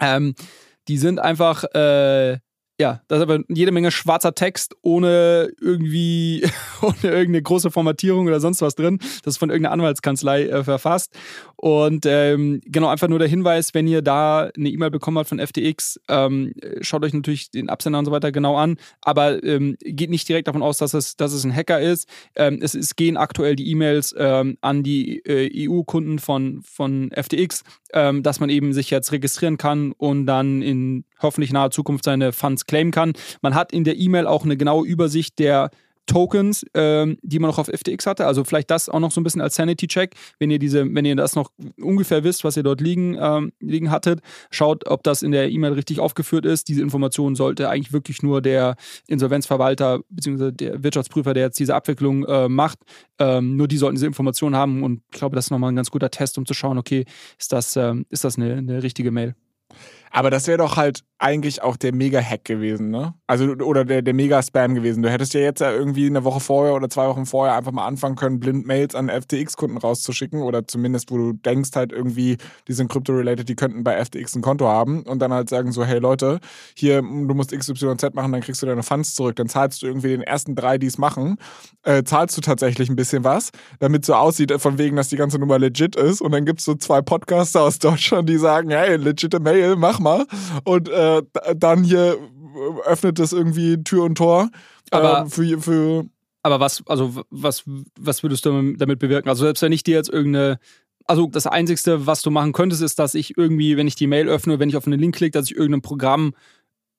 Ähm, 0.00 0.34
die 0.88 0.98
sind 0.98 1.20
einfach, 1.20 1.64
äh, 1.74 2.38
ja, 2.80 3.00
da 3.06 3.16
ist 3.16 3.22
aber 3.22 3.40
jede 3.48 3.70
Menge 3.70 3.92
schwarzer 3.92 4.34
Text 4.34 4.74
ohne 4.82 5.52
irgendwie 5.60 6.44
ohne 6.82 6.96
irgendeine 7.02 7.42
große 7.42 7.70
Formatierung 7.70 8.26
oder 8.26 8.40
sonst 8.40 8.60
was 8.60 8.74
drin. 8.74 8.98
Das 9.24 9.34
ist 9.34 9.38
von 9.38 9.50
irgendeiner 9.50 9.74
Anwaltskanzlei 9.74 10.46
äh, 10.46 10.64
verfasst. 10.64 11.14
Und 11.62 12.06
ähm, 12.06 12.60
genau, 12.64 12.88
einfach 12.88 13.06
nur 13.06 13.20
der 13.20 13.28
Hinweis, 13.28 13.72
wenn 13.72 13.86
ihr 13.86 14.02
da 14.02 14.50
eine 14.56 14.68
E-Mail 14.68 14.90
bekommen 14.90 15.16
habt 15.16 15.28
von 15.28 15.38
FTX, 15.38 16.00
ähm, 16.08 16.54
schaut 16.80 17.04
euch 17.04 17.14
natürlich 17.14 17.52
den 17.52 17.68
Absender 17.68 18.00
und 18.00 18.04
so 18.04 18.10
weiter 18.10 18.32
genau 18.32 18.56
an, 18.56 18.78
aber 19.00 19.44
ähm, 19.44 19.76
geht 19.80 20.10
nicht 20.10 20.28
direkt 20.28 20.48
davon 20.48 20.60
aus, 20.60 20.78
dass 20.78 20.92
es, 20.92 21.16
dass 21.16 21.32
es 21.32 21.44
ein 21.44 21.54
Hacker 21.54 21.80
ist. 21.80 22.08
Ähm, 22.34 22.58
es, 22.60 22.74
es 22.74 22.96
gehen 22.96 23.16
aktuell 23.16 23.54
die 23.54 23.70
E-Mails 23.70 24.12
ähm, 24.18 24.58
an 24.60 24.82
die 24.82 25.20
äh, 25.24 25.68
EU-Kunden 25.68 26.18
von, 26.18 26.62
von 26.64 27.12
FTX, 27.14 27.62
ähm, 27.92 28.24
dass 28.24 28.40
man 28.40 28.50
eben 28.50 28.72
sich 28.72 28.90
jetzt 28.90 29.12
registrieren 29.12 29.56
kann 29.56 29.92
und 29.92 30.26
dann 30.26 30.62
in 30.62 31.04
hoffentlich 31.20 31.52
naher 31.52 31.70
Zukunft 31.70 32.04
seine 32.04 32.32
Funds 32.32 32.66
claimen 32.66 32.90
kann. 32.90 33.12
Man 33.40 33.54
hat 33.54 33.72
in 33.72 33.84
der 33.84 33.96
E-Mail 33.96 34.26
auch 34.26 34.44
eine 34.44 34.56
genaue 34.56 34.84
Übersicht 34.84 35.38
der 35.38 35.70
Tokens, 36.06 36.64
ähm, 36.74 37.18
die 37.22 37.38
man 37.38 37.48
noch 37.50 37.58
auf 37.58 37.68
FTX 37.68 38.06
hatte. 38.06 38.26
Also 38.26 38.44
vielleicht 38.44 38.70
das 38.70 38.88
auch 38.88 39.00
noch 39.00 39.12
so 39.12 39.20
ein 39.20 39.24
bisschen 39.24 39.40
als 39.40 39.54
Sanity-Check, 39.56 40.14
wenn 40.38 40.50
ihr 40.50 40.58
diese, 40.58 40.92
wenn 40.94 41.04
ihr 41.04 41.16
das 41.16 41.36
noch 41.36 41.50
ungefähr 41.80 42.24
wisst, 42.24 42.44
was 42.44 42.56
ihr 42.56 42.62
dort 42.62 42.80
liegen, 42.80 43.16
ähm, 43.20 43.52
liegen 43.60 43.90
hattet, 43.90 44.20
schaut, 44.50 44.86
ob 44.86 45.02
das 45.02 45.22
in 45.22 45.32
der 45.32 45.50
E-Mail 45.50 45.72
richtig 45.72 46.00
aufgeführt 46.00 46.44
ist. 46.44 46.68
Diese 46.68 46.82
Information 46.82 47.34
sollte 47.34 47.68
eigentlich 47.68 47.92
wirklich 47.92 48.22
nur 48.22 48.42
der 48.42 48.76
Insolvenzverwalter 49.06 50.00
bzw. 50.08 50.50
der 50.52 50.82
Wirtschaftsprüfer, 50.82 51.34
der 51.34 51.44
jetzt 51.44 51.58
diese 51.58 51.74
Abwicklung 51.74 52.24
äh, 52.24 52.48
macht, 52.48 52.78
ähm, 53.18 53.56
nur 53.56 53.68
die 53.68 53.76
sollten 53.76 53.96
diese 53.96 54.06
Information 54.06 54.56
haben. 54.56 54.82
Und 54.82 55.02
ich 55.12 55.18
glaube, 55.18 55.36
das 55.36 55.46
ist 55.46 55.50
nochmal 55.50 55.72
ein 55.72 55.76
ganz 55.76 55.90
guter 55.90 56.10
Test, 56.10 56.36
um 56.38 56.46
zu 56.46 56.54
schauen, 56.54 56.78
okay, 56.78 57.04
ist 57.38 57.52
das, 57.52 57.76
ähm, 57.76 58.06
ist 58.10 58.24
das 58.24 58.36
eine, 58.36 58.56
eine 58.56 58.82
richtige 58.82 59.10
Mail? 59.10 59.34
Aber 60.12 60.30
das 60.30 60.46
wäre 60.46 60.58
doch 60.58 60.76
halt 60.76 61.04
eigentlich 61.18 61.62
auch 61.62 61.76
der 61.76 61.94
Mega-Hack 61.94 62.44
gewesen, 62.44 62.90
ne? 62.90 63.14
Also, 63.26 63.44
oder 63.46 63.84
der, 63.84 64.02
der 64.02 64.12
Mega-Spam 64.12 64.74
gewesen. 64.74 65.02
Du 65.02 65.10
hättest 65.10 65.32
ja 65.34 65.40
jetzt 65.40 65.60
ja 65.60 65.70
irgendwie 65.70 66.06
eine 66.06 66.24
Woche 66.24 66.40
vorher 66.40 66.74
oder 66.74 66.90
zwei 66.90 67.06
Wochen 67.06 67.24
vorher 67.26 67.54
einfach 67.54 67.72
mal 67.72 67.86
anfangen 67.86 68.16
können, 68.16 68.40
blind 68.40 68.66
Mails 68.66 68.94
an 68.94 69.08
FTX-Kunden 69.08 69.78
rauszuschicken 69.78 70.42
oder 70.42 70.66
zumindest, 70.66 71.10
wo 71.10 71.16
du 71.16 71.32
denkst 71.32 71.70
halt 71.74 71.92
irgendwie, 71.92 72.36
die 72.68 72.72
sind 72.72 72.90
crypto-related, 72.90 73.48
die 73.48 73.54
könnten 73.54 73.84
bei 73.84 74.04
FTX 74.04 74.34
ein 74.34 74.42
Konto 74.42 74.66
haben 74.66 75.04
und 75.04 75.20
dann 75.20 75.32
halt 75.32 75.48
sagen 75.48 75.72
so, 75.72 75.84
hey 75.84 75.98
Leute, 75.98 76.40
hier, 76.74 77.00
du 77.00 77.34
musst 77.34 77.52
XYZ 77.52 78.14
machen, 78.14 78.32
dann 78.32 78.40
kriegst 78.40 78.60
du 78.60 78.66
deine 78.66 78.82
Funds 78.82 79.14
zurück. 79.14 79.36
Dann 79.36 79.48
zahlst 79.48 79.82
du 79.82 79.86
irgendwie 79.86 80.08
den 80.08 80.22
ersten 80.22 80.56
drei, 80.56 80.76
die 80.76 80.88
es 80.88 80.98
machen, 80.98 81.36
äh, 81.84 82.02
zahlst 82.02 82.36
du 82.36 82.40
tatsächlich 82.42 82.90
ein 82.90 82.96
bisschen 82.96 83.24
was, 83.24 83.50
damit 83.78 84.04
so 84.04 84.14
aussieht, 84.14 84.50
äh, 84.50 84.58
von 84.58 84.76
wegen, 84.76 84.96
dass 84.96 85.08
die 85.08 85.16
ganze 85.16 85.38
Nummer 85.38 85.58
legit 85.58 85.96
ist 85.96 86.20
und 86.20 86.32
dann 86.32 86.44
gibt 86.44 86.58
es 86.58 86.66
so 86.66 86.74
zwei 86.74 87.00
Podcaster 87.00 87.62
aus 87.62 87.78
Deutschland, 87.78 88.28
die 88.28 88.38
sagen, 88.38 88.70
hey, 88.70 88.96
legitime 88.96 89.42
Mail, 89.42 89.76
mach 89.76 90.01
mal 90.02 90.26
und 90.64 90.88
äh, 90.88 91.22
dann 91.56 91.84
hier 91.84 92.18
öffnet 92.84 93.18
das 93.18 93.32
irgendwie 93.32 93.82
Tür 93.82 94.04
und 94.04 94.16
Tor 94.16 94.50
aber, 94.90 95.22
äh, 95.22 95.26
für, 95.28 95.60
für 95.60 96.04
aber 96.42 96.60
was, 96.60 96.82
also 96.86 97.22
was, 97.30 97.64
was 97.98 98.22
würdest 98.22 98.44
du 98.44 98.74
damit 98.74 98.98
bewirken? 98.98 99.28
Also 99.28 99.44
selbst 99.44 99.62
wenn 99.62 99.72
ich 99.72 99.84
dir 99.84 99.96
jetzt 99.96 100.10
irgendeine 100.10 100.58
also 101.06 101.26
das 101.26 101.46
Einzige, 101.46 102.06
was 102.06 102.22
du 102.22 102.30
machen 102.30 102.52
könntest, 102.52 102.82
ist, 102.82 102.98
dass 102.98 103.14
ich 103.14 103.36
irgendwie, 103.36 103.76
wenn 103.76 103.88
ich 103.88 103.96
die 103.96 104.06
Mail 104.06 104.28
öffne, 104.28 104.58
wenn 104.58 104.68
ich 104.68 104.76
auf 104.76 104.86
einen 104.86 105.00
Link 105.00 105.16
klicke, 105.16 105.38
dass 105.38 105.50
ich 105.50 105.56
irgendein 105.56 105.82
Programm 105.82 106.34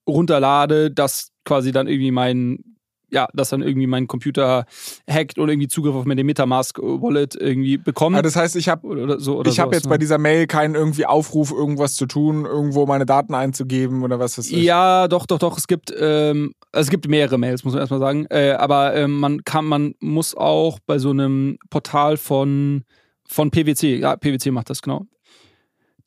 runterlade, 0.07 0.91
das 0.91 1.31
quasi 1.45 1.71
dann 1.71 1.87
irgendwie 1.87 2.11
mein 2.11 2.72
ja, 3.13 3.27
dass 3.33 3.49
dann 3.49 3.61
irgendwie 3.61 3.87
mein 3.87 4.07
Computer 4.07 4.65
hackt 5.09 5.37
oder 5.37 5.53
irgendwie 5.53 5.67
Zugriff 5.67 5.95
auf 5.95 6.05
meine 6.05 6.23
Metamask-Wallet 6.23 7.35
irgendwie 7.35 7.77
bekommt. 7.77 8.15
Ja, 8.15 8.21
das 8.23 8.35
heißt, 8.35 8.55
ich 8.55 8.69
habe 8.69 9.17
so, 9.19 9.43
ich 9.45 9.59
habe 9.59 9.75
jetzt 9.75 9.85
ne? 9.85 9.91
bei 9.91 9.99
dieser 9.99 10.17
Mail 10.17 10.47
keinen 10.47 10.73
irgendwie 10.75 11.05
Aufruf, 11.05 11.51
irgendwas 11.51 11.95
zu 11.95 12.07
tun, 12.07 12.45
irgendwo 12.45 12.87
meine 12.87 13.05
Daten 13.05 13.35
einzugeben 13.35 14.03
oder 14.03 14.19
was 14.19 14.35
das 14.35 14.47
ist. 14.47 14.53
Ja, 14.53 15.07
doch, 15.07 15.27
doch, 15.27 15.37
doch. 15.37 15.57
Es 15.57 15.67
gibt, 15.67 15.93
ähm, 15.97 16.55
es 16.71 16.89
gibt 16.89 17.07
mehrere 17.07 17.37
Mails, 17.37 17.63
muss 17.63 17.73
man 17.73 17.81
erstmal 17.81 17.99
sagen. 17.99 18.25
Äh, 18.29 18.53
aber 18.53 18.95
äh, 18.95 19.07
man 19.07 19.43
kann, 19.43 19.65
man 19.65 19.93
muss 19.99 20.33
auch 20.35 20.79
bei 20.85 20.97
so 20.97 21.11
einem 21.11 21.59
Portal 21.69 22.17
von, 22.17 22.83
von 23.27 23.51
PwC, 23.51 23.97
ja, 23.97 24.15
PwC 24.15 24.49
macht 24.51 24.71
das 24.71 24.81
genau 24.81 25.05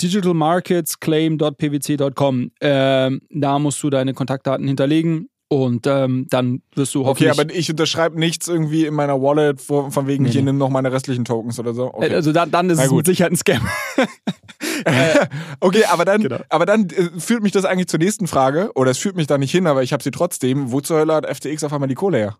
digitalmarketsclaim.pwc.com. 0.02 2.50
Ähm, 2.60 3.22
da 3.30 3.58
musst 3.58 3.82
du 3.82 3.88
deine 3.88 4.12
Kontaktdaten 4.12 4.68
hinterlegen 4.68 5.30
und 5.48 5.86
ähm, 5.86 6.26
dann 6.28 6.62
wirst 6.74 6.94
du 6.94 7.04
hoffentlich. 7.04 7.30
Okay, 7.30 7.40
aber 7.40 7.54
ich 7.54 7.70
unterschreibe 7.70 8.18
nichts 8.18 8.48
irgendwie 8.48 8.86
in 8.86 8.94
meiner 8.94 9.22
Wallet 9.22 9.60
von, 9.60 9.92
von 9.92 10.08
wegen, 10.08 10.24
nee, 10.24 10.30
hier 10.30 10.42
nee. 10.42 10.46
nimm 10.46 10.58
noch 10.58 10.70
meine 10.70 10.90
restlichen 10.90 11.24
Tokens 11.24 11.60
oder 11.60 11.72
so. 11.72 11.94
Okay. 11.94 12.12
Also 12.12 12.32
dann, 12.32 12.50
dann 12.50 12.68
ist 12.68 12.82
es 12.82 12.90
mit 12.90 13.06
Sicherheit 13.06 13.32
ein 13.32 13.36
Scam. 13.36 13.66
okay, 15.60 15.84
aber 15.84 16.04
dann, 16.04 16.22
genau. 16.22 16.40
aber 16.48 16.66
dann 16.66 16.90
äh, 16.90 17.20
führt 17.20 17.44
mich 17.44 17.52
das 17.52 17.64
eigentlich 17.64 17.86
zur 17.86 18.00
nächsten 18.00 18.26
Frage, 18.26 18.72
oder 18.74 18.90
es 18.90 18.98
führt 18.98 19.14
mich 19.14 19.28
da 19.28 19.38
nicht 19.38 19.52
hin, 19.52 19.68
aber 19.68 19.84
ich 19.84 19.92
habe 19.92 20.02
sie 20.02 20.10
trotzdem. 20.10 20.72
Wo 20.72 20.80
zur 20.80 20.98
Hölle 20.98 21.14
hat 21.14 21.26
FTX 21.26 21.62
auf 21.62 21.72
einmal 21.72 21.88
die 21.88 21.94
Kohle 21.94 22.18
her? 22.18 22.38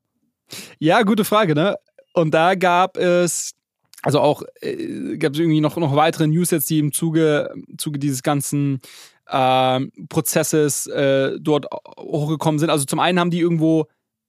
Ja, 0.81 1.03
gute 1.03 1.25
Frage, 1.25 1.55
ne? 1.55 1.77
Und 2.13 2.35
da 2.35 2.57
gab 2.57 2.97
es 2.97 3.53
also 4.03 4.21
auch 4.21 4.43
äh, 4.61 5.17
gab 5.17 5.33
es 5.33 5.39
irgendwie 5.39 5.61
noch, 5.61 5.77
noch 5.77 5.95
weitere 5.97 6.27
News 6.27 6.51
jetzt, 6.51 6.71
die 6.71 6.79
im 6.79 6.93
Zuge, 6.93 7.53
Zuge 7.77 7.99
dieses 7.99 8.23
ganzen 8.23 8.81
äh, 9.29 9.81
Prozesses 10.09 10.87
äh, 10.87 11.39
dort 11.41 11.67
hochgekommen 11.99 12.59
sind. 12.59 12.71
Also 12.71 12.85
zum 12.85 13.01
einen 13.01 13.19
haben 13.21 13.31
die 13.31 13.41
irgendwo 13.41 13.87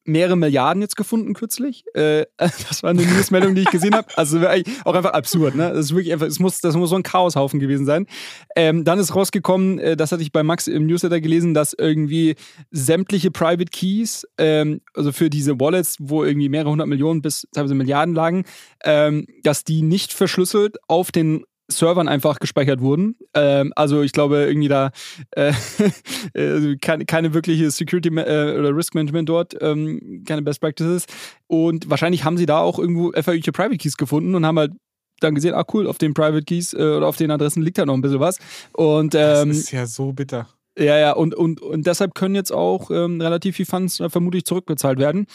mehrere 0.07 0.37
Milliarden 0.37 0.81
jetzt 0.81 0.95
gefunden 0.95 1.33
kürzlich. 1.33 1.83
Äh, 1.93 2.25
das 2.37 2.81
war 2.81 2.89
eine 2.89 3.03
Newsmeldung, 3.03 3.53
die 3.53 3.61
ich 3.61 3.69
gesehen 3.69 3.93
habe. 3.93 4.07
Also 4.15 4.39
auch 4.39 4.95
einfach 4.95 5.11
absurd, 5.11 5.55
ne? 5.55 5.69
Das 5.69 5.85
ist 5.85 5.91
wirklich 5.91 6.13
einfach, 6.13 6.25
es 6.25 6.39
muss, 6.39 6.59
das 6.59 6.75
muss 6.75 6.89
so 6.89 6.95
ein 6.95 7.03
Chaoshaufen 7.03 7.59
gewesen 7.59 7.85
sein. 7.85 8.07
Ähm, 8.55 8.85
dann 8.85 8.99
ist 8.99 9.13
rausgekommen, 9.13 9.79
äh, 9.79 9.97
das 9.97 10.11
hatte 10.11 10.23
ich 10.23 10.31
bei 10.31 10.43
Max 10.43 10.67
im 10.67 10.87
Newsletter 10.87 11.21
gelesen, 11.21 11.53
dass 11.53 11.73
irgendwie 11.73 12.35
sämtliche 12.71 13.31
Private 13.31 13.65
Keys, 13.65 14.25
ähm, 14.37 14.81
also 14.93 15.11
für 15.11 15.29
diese 15.29 15.59
Wallets, 15.59 15.97
wo 15.99 16.23
irgendwie 16.23 16.49
mehrere 16.49 16.71
hundert 16.71 16.87
Millionen 16.87 17.21
bis 17.21 17.47
teilweise 17.53 17.75
Milliarden 17.75 18.15
lagen, 18.15 18.45
ähm, 18.85 19.27
dass 19.43 19.65
die 19.65 19.81
nicht 19.81 20.13
verschlüsselt 20.13 20.77
auf 20.87 21.11
den 21.11 21.43
Servern 21.67 22.07
einfach 22.07 22.39
gespeichert 22.39 22.81
wurden. 22.81 23.15
Ähm, 23.33 23.73
also 23.75 24.01
ich 24.01 24.11
glaube 24.11 24.37
irgendwie 24.37 24.67
da 24.67 24.91
äh, 25.31 25.53
also 26.35 26.73
keine, 26.81 27.05
keine 27.05 27.33
wirkliche 27.33 27.69
Security 27.71 28.09
äh, 28.09 28.57
oder 28.57 28.75
Risk 28.75 28.95
Management 28.95 29.29
dort, 29.29 29.55
ähm, 29.61 30.23
keine 30.25 30.41
Best 30.41 30.61
Practices. 30.61 31.05
Und 31.47 31.89
wahrscheinlich 31.89 32.23
haben 32.23 32.37
sie 32.37 32.45
da 32.45 32.59
auch 32.59 32.79
irgendwo 32.79 33.11
FAQ 33.11 33.51
Private 33.51 33.77
Keys 33.77 33.97
gefunden 33.97 34.35
und 34.35 34.45
haben 34.45 34.59
halt 34.59 34.71
dann 35.19 35.35
gesehen, 35.35 35.55
ah 35.55 35.65
cool, 35.73 35.87
auf 35.87 35.97
den 35.97 36.13
Private 36.13 36.43
Keys 36.43 36.73
äh, 36.73 36.77
oder 36.77 37.07
auf 37.07 37.17
den 37.17 37.31
Adressen 37.31 37.63
liegt 37.63 37.77
da 37.77 37.85
noch 37.85 37.95
ein 37.95 38.01
bisschen 38.01 38.19
was. 38.19 38.39
Und 38.73 39.15
ähm, 39.15 39.49
das 39.49 39.57
ist 39.57 39.71
ja 39.71 39.85
so 39.85 40.13
bitter. 40.13 40.47
Ja, 40.77 40.97
ja, 40.97 41.13
und, 41.13 41.33
und, 41.33 41.59
und 41.59 41.87
deshalb 41.87 42.13
können 42.13 42.35
jetzt 42.35 42.51
auch 42.51 42.91
ähm, 42.91 43.19
relativ 43.19 43.55
viel 43.55 43.65
Funds 43.65 43.99
äh, 43.99 44.09
vermutlich 44.09 44.45
zurückbezahlt 44.45 44.99
werden. 44.99 45.25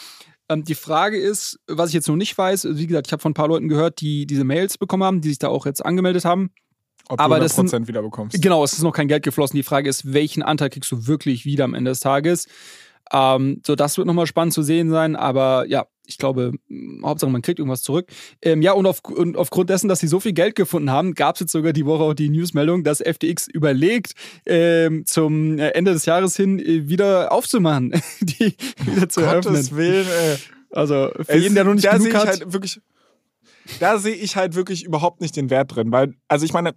Ähm, 0.53 0.63
die 0.63 0.75
Frage 0.75 1.17
ist, 1.17 1.59
was 1.67 1.89
ich 1.89 1.93
jetzt 1.93 2.07
noch 2.07 2.15
nicht 2.15 2.37
weiß, 2.37 2.67
wie 2.71 2.87
gesagt, 2.87 3.07
ich 3.07 3.13
habe 3.13 3.21
von 3.21 3.31
ein 3.31 3.35
paar 3.35 3.47
Leuten 3.47 3.67
gehört, 3.67 4.01
die 4.01 4.25
diese 4.25 4.43
Mails 4.43 4.77
bekommen 4.77 5.03
haben, 5.03 5.21
die 5.21 5.29
sich 5.29 5.39
da 5.39 5.49
auch 5.49 5.65
jetzt 5.65 5.85
angemeldet 5.85 6.25
haben. 6.25 6.51
Ob 7.09 7.17
du 7.17 7.23
aber 7.23 7.37
100% 7.37 7.71
das 7.71 7.87
wieder 7.87 8.01
bekommst. 8.01 8.41
Genau, 8.41 8.63
es 8.63 8.73
ist 8.73 8.83
noch 8.83 8.93
kein 8.93 9.07
Geld 9.09 9.23
geflossen. 9.23 9.57
Die 9.57 9.63
Frage 9.63 9.89
ist, 9.89 10.13
welchen 10.13 10.41
Anteil 10.41 10.69
kriegst 10.69 10.91
du 10.91 11.05
wirklich 11.07 11.43
wieder 11.43 11.65
am 11.65 11.73
Ende 11.73 11.91
des 11.91 11.99
Tages? 11.99 12.47
Ähm, 13.11 13.61
so, 13.65 13.75
das 13.75 13.97
wird 13.97 14.07
nochmal 14.07 14.27
spannend 14.27 14.53
zu 14.53 14.63
sehen 14.63 14.89
sein, 14.89 15.15
aber 15.15 15.65
ja, 15.67 15.85
ich 16.05 16.17
glaube, 16.17 16.53
Hauptsache 17.03 17.31
man 17.31 17.41
kriegt 17.41 17.59
irgendwas 17.59 17.81
zurück. 17.81 18.07
Ähm, 18.41 18.61
ja, 18.61 18.73
und, 18.73 18.85
auf, 18.85 19.01
und, 19.05 19.37
aufgrund 19.37 19.69
dessen, 19.69 19.87
dass 19.87 19.99
sie 19.99 20.07
so 20.07 20.19
viel 20.19 20.33
Geld 20.33 20.55
gefunden 20.55 20.91
haben, 20.91 21.13
gab 21.13 21.35
es 21.35 21.41
jetzt 21.41 21.51
sogar 21.51 21.73
die 21.73 21.85
Woche 21.85 22.03
auch 22.03 22.13
die 22.13 22.29
Newsmeldung, 22.29 22.83
dass 22.83 22.99
FTX 22.99 23.47
überlegt, 23.47 24.13
ähm, 24.45 25.05
zum 25.05 25.59
Ende 25.59 25.93
des 25.93 26.05
Jahres 26.05 26.35
hin 26.35 26.59
äh, 26.59 26.87
wieder 26.89 27.31
aufzumachen, 27.31 27.91
die 28.21 28.55
wieder 28.85 29.09
zu 29.09 29.21
Gottes 29.21 29.45
eröffnen. 29.45 29.77
Willen, 29.77 30.07
ey. 30.07 30.37
Also 30.71 31.11
für 31.15 31.29
es, 31.29 31.43
jeden, 31.43 31.55
der 31.55 31.63
noch 31.63 31.75
nicht 31.75 31.85
da 31.85 31.97
genug 31.97 32.13
hat. 32.15 32.27
Halt 32.27 32.53
wirklich, 32.53 32.81
da 33.79 33.97
sehe 33.99 34.15
ich 34.15 34.35
halt 34.35 34.55
wirklich 34.55 34.83
überhaupt 34.83 35.21
nicht 35.21 35.35
den 35.35 35.49
Wert 35.49 35.75
drin, 35.75 35.91
weil, 35.91 36.15
also 36.27 36.45
ich 36.45 36.53
meine, 36.53 36.73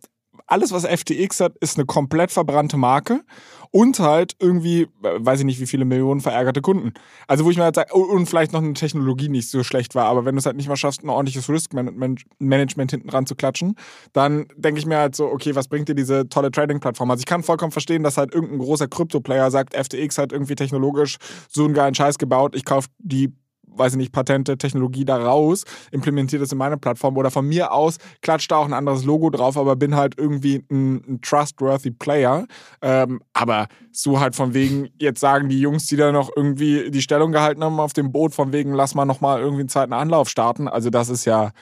alles, 0.46 0.72
was 0.72 0.84
FTX 0.84 1.40
hat, 1.40 1.56
ist 1.60 1.76
eine 1.76 1.86
komplett 1.86 2.30
verbrannte 2.30 2.76
Marke 2.76 3.22
und 3.70 3.98
halt 3.98 4.36
irgendwie, 4.38 4.88
weiß 5.00 5.40
ich 5.40 5.44
nicht, 5.44 5.60
wie 5.60 5.66
viele 5.66 5.84
Millionen 5.84 6.20
verärgerte 6.20 6.62
Kunden. 6.62 6.94
Also 7.26 7.44
wo 7.44 7.50
ich 7.50 7.56
mir 7.56 7.64
halt 7.64 7.74
sage, 7.74 7.92
und 7.92 8.26
vielleicht 8.26 8.52
noch 8.52 8.62
eine 8.62 8.74
Technologie 8.74 9.28
nicht 9.28 9.50
so 9.50 9.62
schlecht 9.62 9.94
war, 9.94 10.06
aber 10.06 10.24
wenn 10.24 10.34
du 10.34 10.38
es 10.38 10.46
halt 10.46 10.56
nicht 10.56 10.68
mal 10.68 10.76
schaffst, 10.76 11.02
ein 11.02 11.10
ordentliches 11.10 11.48
Risk-Management 11.48 12.90
hinten 12.90 13.10
ran 13.10 13.26
zu 13.26 13.34
klatschen, 13.34 13.74
dann 14.12 14.46
denke 14.56 14.78
ich 14.78 14.86
mir 14.86 14.98
halt 14.98 15.16
so, 15.16 15.26
okay, 15.26 15.54
was 15.54 15.68
bringt 15.68 15.88
dir 15.88 15.94
diese 15.94 16.28
tolle 16.28 16.50
Trading-Plattform? 16.50 17.10
Also 17.10 17.20
ich 17.20 17.26
kann 17.26 17.42
vollkommen 17.42 17.72
verstehen, 17.72 18.02
dass 18.02 18.16
halt 18.16 18.32
irgendein 18.32 18.60
großer 18.60 18.88
Krypto-Player 18.88 19.50
sagt, 19.50 19.74
FTX 19.74 20.18
hat 20.18 20.32
irgendwie 20.32 20.54
technologisch 20.54 21.16
so 21.48 21.64
einen 21.64 21.74
geilen 21.74 21.94
Scheiß 21.94 22.18
gebaut, 22.18 22.54
ich 22.54 22.64
kaufe 22.64 22.88
die 22.98 23.32
weiß 23.78 23.92
ich 23.92 23.98
nicht, 23.98 24.12
Patente, 24.12 24.58
Technologie 24.58 25.04
da 25.04 25.16
raus, 25.16 25.64
implementiere 25.90 26.40
das 26.40 26.52
in 26.52 26.58
meine 26.58 26.76
Plattform 26.76 27.16
oder 27.16 27.30
von 27.30 27.46
mir 27.46 27.72
aus 27.72 27.98
klatscht 28.22 28.50
da 28.50 28.56
auch 28.56 28.66
ein 28.66 28.72
anderes 28.72 29.04
Logo 29.04 29.30
drauf, 29.30 29.56
aber 29.56 29.76
bin 29.76 29.94
halt 29.94 30.14
irgendwie 30.18 30.64
ein, 30.70 30.96
ein 30.96 31.20
trustworthy 31.20 31.90
Player. 31.90 32.46
Ähm, 32.82 33.20
aber 33.32 33.68
so 33.92 34.20
halt 34.20 34.34
von 34.34 34.54
wegen, 34.54 34.88
jetzt 34.98 35.20
sagen 35.20 35.48
die 35.48 35.60
Jungs, 35.60 35.86
die 35.86 35.96
da 35.96 36.12
noch 36.12 36.30
irgendwie 36.34 36.90
die 36.90 37.02
Stellung 37.02 37.32
gehalten 37.32 37.62
haben 37.62 37.80
auf 37.80 37.92
dem 37.92 38.12
Boot, 38.12 38.34
von 38.34 38.52
wegen, 38.52 38.72
lass 38.72 38.94
mal 38.94 39.04
nochmal 39.04 39.40
irgendwie 39.40 39.60
einen 39.60 39.68
zweiten 39.68 39.92
Anlauf 39.92 40.28
starten. 40.28 40.68
Also 40.68 40.90
das 40.90 41.08
ist 41.08 41.24
ja, 41.24 41.52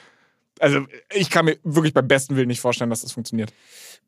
also 0.60 0.80
ich 1.12 1.30
kann 1.30 1.44
mir 1.44 1.58
wirklich 1.64 1.94
beim 1.94 2.08
besten 2.08 2.36
Willen 2.36 2.48
nicht 2.48 2.60
vorstellen, 2.60 2.90
dass 2.90 3.02
das 3.02 3.12
funktioniert. 3.12 3.52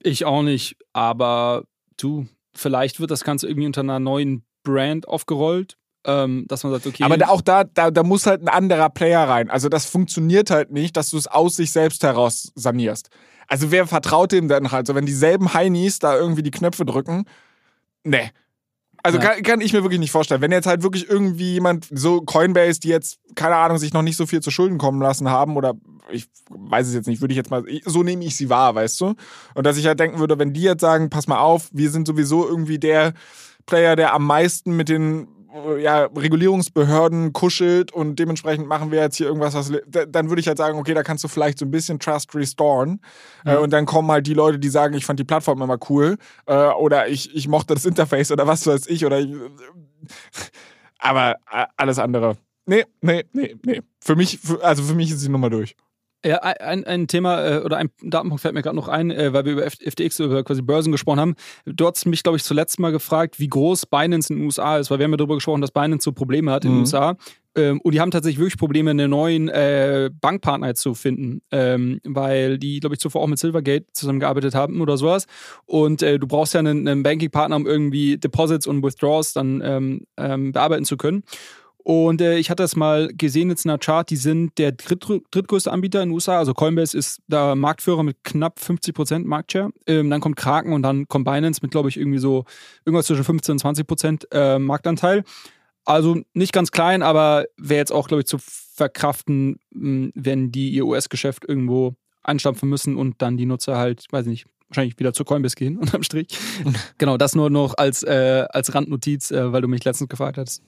Ich 0.02 0.24
auch 0.24 0.42
nicht, 0.42 0.76
aber 0.92 1.64
du, 1.96 2.26
vielleicht 2.54 3.00
wird 3.00 3.10
das 3.10 3.24
Ganze 3.24 3.48
irgendwie 3.48 3.66
unter 3.66 3.82
einer 3.82 4.00
neuen 4.00 4.44
Brand 4.62 5.08
aufgerollt 5.08 5.76
ähm, 6.06 6.44
dass 6.48 6.62
man 6.62 6.72
sagt, 6.72 6.86
okay. 6.86 7.02
Aber 7.02 7.18
da, 7.18 7.28
auch 7.28 7.40
da, 7.40 7.64
da, 7.64 7.90
da 7.90 8.02
muss 8.02 8.26
halt 8.26 8.42
ein 8.42 8.48
anderer 8.48 8.88
Player 8.88 9.28
rein. 9.28 9.50
Also 9.50 9.68
das 9.68 9.86
funktioniert 9.86 10.50
halt 10.50 10.70
nicht, 10.70 10.96
dass 10.96 11.10
du 11.10 11.18
es 11.18 11.26
aus 11.26 11.56
sich 11.56 11.72
selbst 11.72 12.02
heraus 12.02 12.52
sanierst. 12.54 13.10
Also 13.48 13.70
wer 13.70 13.86
vertraut 13.86 14.32
dem 14.32 14.48
denn 14.48 14.70
halt? 14.70 14.86
So, 14.86 14.94
wenn 14.94 15.06
dieselben 15.06 15.52
Heinis 15.52 15.98
da 15.98 16.16
irgendwie 16.16 16.42
die 16.42 16.50
Knöpfe 16.50 16.84
drücken, 16.84 17.24
ne. 18.04 18.30
Also 19.02 19.18
ja. 19.18 19.24
kann, 19.24 19.42
kann, 19.42 19.60
ich 19.60 19.72
mir 19.72 19.82
wirklich 19.82 20.00
nicht 20.00 20.10
vorstellen. 20.10 20.40
Wenn 20.40 20.50
jetzt 20.50 20.66
halt 20.66 20.82
wirklich 20.82 21.08
irgendwie 21.08 21.54
jemand, 21.54 21.86
so 21.92 22.22
Coinbase, 22.22 22.80
die 22.80 22.88
jetzt, 22.88 23.20
keine 23.36 23.54
Ahnung, 23.54 23.78
sich 23.78 23.92
noch 23.92 24.02
nicht 24.02 24.16
so 24.16 24.26
viel 24.26 24.40
zu 24.40 24.50
Schulden 24.50 24.78
kommen 24.78 25.00
lassen 25.00 25.30
haben 25.30 25.56
oder 25.56 25.74
ich 26.10 26.26
weiß 26.50 26.88
es 26.88 26.94
jetzt 26.94 27.06
nicht, 27.06 27.20
würde 27.20 27.32
ich 27.32 27.36
jetzt 27.36 27.50
mal, 27.50 27.64
so 27.84 28.02
nehme 28.02 28.24
ich 28.24 28.36
sie 28.36 28.48
wahr, 28.48 28.74
weißt 28.74 29.00
du? 29.00 29.14
Und 29.54 29.64
dass 29.64 29.76
ich 29.76 29.86
halt 29.86 30.00
denken 30.00 30.18
würde, 30.18 30.38
wenn 30.38 30.52
die 30.52 30.62
jetzt 30.62 30.80
sagen, 30.80 31.10
pass 31.10 31.28
mal 31.28 31.38
auf, 31.38 31.68
wir 31.72 31.90
sind 31.90 32.06
sowieso 32.06 32.48
irgendwie 32.48 32.78
der 32.78 33.12
Player, 33.66 33.96
der 33.96 34.12
am 34.12 34.26
meisten 34.26 34.76
mit 34.76 34.88
den 34.88 35.28
ja, 35.78 36.04
Regulierungsbehörden 36.04 37.32
kuschelt 37.32 37.92
und 37.92 38.18
dementsprechend 38.18 38.66
machen 38.66 38.90
wir 38.90 39.00
jetzt 39.00 39.16
hier 39.16 39.26
irgendwas, 39.26 39.54
was, 39.54 39.72
dann 39.86 40.28
würde 40.28 40.40
ich 40.40 40.48
halt 40.48 40.58
sagen, 40.58 40.78
okay, 40.78 40.94
da 40.94 41.02
kannst 41.02 41.24
du 41.24 41.28
vielleicht 41.28 41.58
so 41.58 41.64
ein 41.64 41.70
bisschen 41.70 41.98
Trust 41.98 42.34
restoren 42.34 43.00
mhm. 43.44 43.50
äh, 43.50 43.56
und 43.56 43.72
dann 43.72 43.86
kommen 43.86 44.10
halt 44.10 44.26
die 44.26 44.34
Leute, 44.34 44.58
die 44.58 44.68
sagen, 44.68 44.94
ich 44.94 45.06
fand 45.06 45.18
die 45.18 45.24
Plattform 45.24 45.62
immer 45.62 45.78
cool 45.88 46.16
äh, 46.46 46.68
oder 46.68 47.08
ich, 47.08 47.34
ich 47.34 47.48
mochte 47.48 47.74
das 47.74 47.84
Interface 47.84 48.32
oder 48.32 48.46
was 48.46 48.66
weiß 48.66 48.86
ich 48.86 49.04
oder 49.04 49.20
ich, 49.20 49.30
aber 50.98 51.36
äh, 51.50 51.66
alles 51.76 51.98
andere. 51.98 52.36
Nee, 52.66 52.84
nee, 53.00 53.24
nee, 53.32 53.56
nee. 53.64 53.80
Für 54.00 54.16
mich, 54.16 54.40
also 54.62 54.82
für 54.82 54.94
mich 54.94 55.10
ist 55.10 55.24
die 55.24 55.28
Nummer 55.28 55.50
durch. 55.50 55.76
Ja, 56.26 56.38
ein, 56.38 56.84
ein 56.84 57.06
Thema 57.06 57.40
äh, 57.46 57.58
oder 57.60 57.76
ein 57.76 57.90
Datenpunkt 58.02 58.42
fällt 58.42 58.54
mir 58.54 58.62
gerade 58.62 58.74
noch 58.74 58.88
ein, 58.88 59.12
äh, 59.12 59.32
weil 59.32 59.44
wir 59.44 59.52
über 59.52 59.70
FTX, 59.70 60.18
über 60.18 60.42
quasi 60.42 60.60
Börsen 60.60 60.90
gesprochen 60.90 61.20
haben. 61.20 61.34
Du 61.66 61.86
hast 61.86 62.04
mich, 62.04 62.24
glaube 62.24 62.36
ich, 62.36 62.42
zuletzt 62.42 62.80
mal 62.80 62.90
gefragt, 62.90 63.38
wie 63.38 63.46
groß 63.46 63.86
Binance 63.86 64.32
in 64.32 64.40
den 64.40 64.46
USA 64.46 64.78
ist, 64.78 64.90
weil 64.90 64.98
wir 64.98 65.04
haben 65.04 65.12
ja 65.12 65.18
darüber 65.18 65.36
gesprochen, 65.36 65.60
dass 65.60 65.70
Binance 65.70 66.02
so 66.02 66.10
Probleme 66.12 66.50
hat 66.50 66.64
in 66.64 66.72
den 66.72 66.76
mhm. 66.78 66.82
USA. 66.82 67.16
Ähm, 67.54 67.80
und 67.80 67.94
die 67.94 68.00
haben 68.00 68.10
tatsächlich 68.10 68.40
wirklich 68.40 68.58
Probleme, 68.58 68.90
einen 68.90 69.08
neuen 69.08 69.48
äh, 69.48 70.10
Bankpartner 70.20 70.74
zu 70.74 70.94
finden, 70.94 71.42
ähm, 71.52 72.00
weil 72.04 72.58
die, 72.58 72.80
glaube 72.80 72.94
ich, 72.94 73.00
zuvor 73.00 73.22
auch 73.22 73.28
mit 73.28 73.38
Silvergate 73.38 73.86
zusammengearbeitet 73.92 74.54
haben 74.56 74.80
oder 74.80 74.96
sowas. 74.96 75.26
Und 75.64 76.02
äh, 76.02 76.18
du 76.18 76.26
brauchst 76.26 76.54
ja 76.54 76.60
einen, 76.60 76.88
einen 76.88 77.04
Banking-Partner, 77.04 77.54
um 77.54 77.66
irgendwie 77.66 78.18
Deposits 78.18 78.66
und 78.66 78.82
Withdraws 78.82 79.32
dann 79.32 79.62
ähm, 79.64 80.06
ähm 80.16 80.50
bearbeiten 80.50 80.84
zu 80.84 80.96
können. 80.96 81.22
Und 81.86 82.20
äh, 82.20 82.36
ich 82.36 82.50
hatte 82.50 82.64
das 82.64 82.74
mal 82.74 83.06
gesehen 83.14 83.48
jetzt 83.48 83.64
in 83.64 83.68
der 83.68 83.78
Chart, 83.78 84.10
die 84.10 84.16
sind 84.16 84.58
der 84.58 84.72
dritt, 84.72 85.06
drittgrößte 85.30 85.70
Anbieter 85.70 86.02
in 86.02 86.08
den 86.08 86.14
USA. 86.14 86.36
Also 86.36 86.52
Coinbase 86.52 86.98
ist 86.98 87.20
da 87.28 87.54
Marktführer 87.54 88.02
mit 88.02 88.24
knapp 88.24 88.58
50% 88.58 89.24
Marktshare. 89.24 89.70
Ähm, 89.86 90.10
dann 90.10 90.20
kommt 90.20 90.34
Kraken 90.34 90.72
und 90.72 90.82
dann 90.82 91.06
kommt 91.06 91.26
Binance 91.26 91.60
mit, 91.62 91.70
glaube 91.70 91.88
ich, 91.88 91.96
irgendwie 91.96 92.18
so 92.18 92.44
irgendwas 92.84 93.06
zwischen 93.06 93.22
15 93.22 93.52
und 93.52 93.62
20% 93.62 94.32
äh, 94.32 94.58
Marktanteil. 94.58 95.22
Also 95.84 96.20
nicht 96.34 96.52
ganz 96.52 96.72
klein, 96.72 97.02
aber 97.02 97.44
wäre 97.56 97.78
jetzt 97.78 97.92
auch, 97.92 98.08
glaube 98.08 98.22
ich, 98.22 98.26
zu 98.26 98.38
verkraften, 98.40 99.60
hm, 99.72 100.10
wenn 100.16 100.50
die 100.50 100.70
ihr 100.70 100.86
US-Geschäft 100.86 101.44
irgendwo 101.46 101.94
einstampfen 102.24 102.68
müssen 102.68 102.96
und 102.96 103.22
dann 103.22 103.36
die 103.36 103.46
Nutzer 103.46 103.78
halt, 103.78 104.06
weiß 104.10 104.26
ich 104.26 104.30
nicht, 104.30 104.46
wahrscheinlich 104.66 104.98
wieder 104.98 105.12
zu 105.12 105.24
Coinbase 105.24 105.54
gehen 105.54 105.78
unterm 105.78 106.02
Strich. 106.02 106.36
genau, 106.98 107.16
das 107.16 107.36
nur 107.36 107.48
noch 107.48 107.74
als, 107.78 108.02
äh, 108.02 108.44
als 108.50 108.74
Randnotiz, 108.74 109.30
äh, 109.30 109.52
weil 109.52 109.62
du 109.62 109.68
mich 109.68 109.84
letztens 109.84 110.08
gefragt 110.08 110.36
hast. 110.36 110.64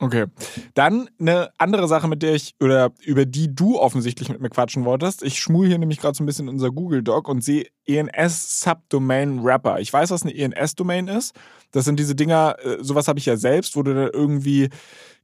Okay. 0.00 0.26
Dann 0.74 1.10
eine 1.18 1.50
andere 1.58 1.88
Sache, 1.88 2.06
mit 2.06 2.22
der 2.22 2.34
ich 2.34 2.54
oder 2.60 2.92
über 3.02 3.26
die 3.26 3.52
du 3.52 3.80
offensichtlich 3.80 4.28
mit 4.28 4.40
mir 4.40 4.48
quatschen 4.48 4.84
wolltest. 4.84 5.24
Ich 5.24 5.40
schmul 5.40 5.66
hier 5.66 5.78
nämlich 5.78 5.98
gerade 5.98 6.16
so 6.16 6.22
ein 6.22 6.26
bisschen 6.26 6.48
unser 6.48 6.70
Google 6.70 7.02
Doc 7.02 7.28
und 7.28 7.42
sehe 7.42 7.66
ENS 7.84 8.60
Subdomain 8.60 9.42
Wrapper. 9.42 9.80
Ich 9.80 9.92
weiß, 9.92 10.10
was 10.10 10.22
eine 10.22 10.36
ENS-Domain 10.36 11.08
ist. 11.08 11.34
Das 11.72 11.84
sind 11.84 11.98
diese 11.98 12.14
Dinger, 12.14 12.56
äh, 12.62 12.76
sowas 12.80 13.08
habe 13.08 13.18
ich 13.18 13.26
ja 13.26 13.36
selbst, 13.36 13.74
wo 13.74 13.82
du 13.82 13.92
dann 13.92 14.10
irgendwie, 14.12 14.68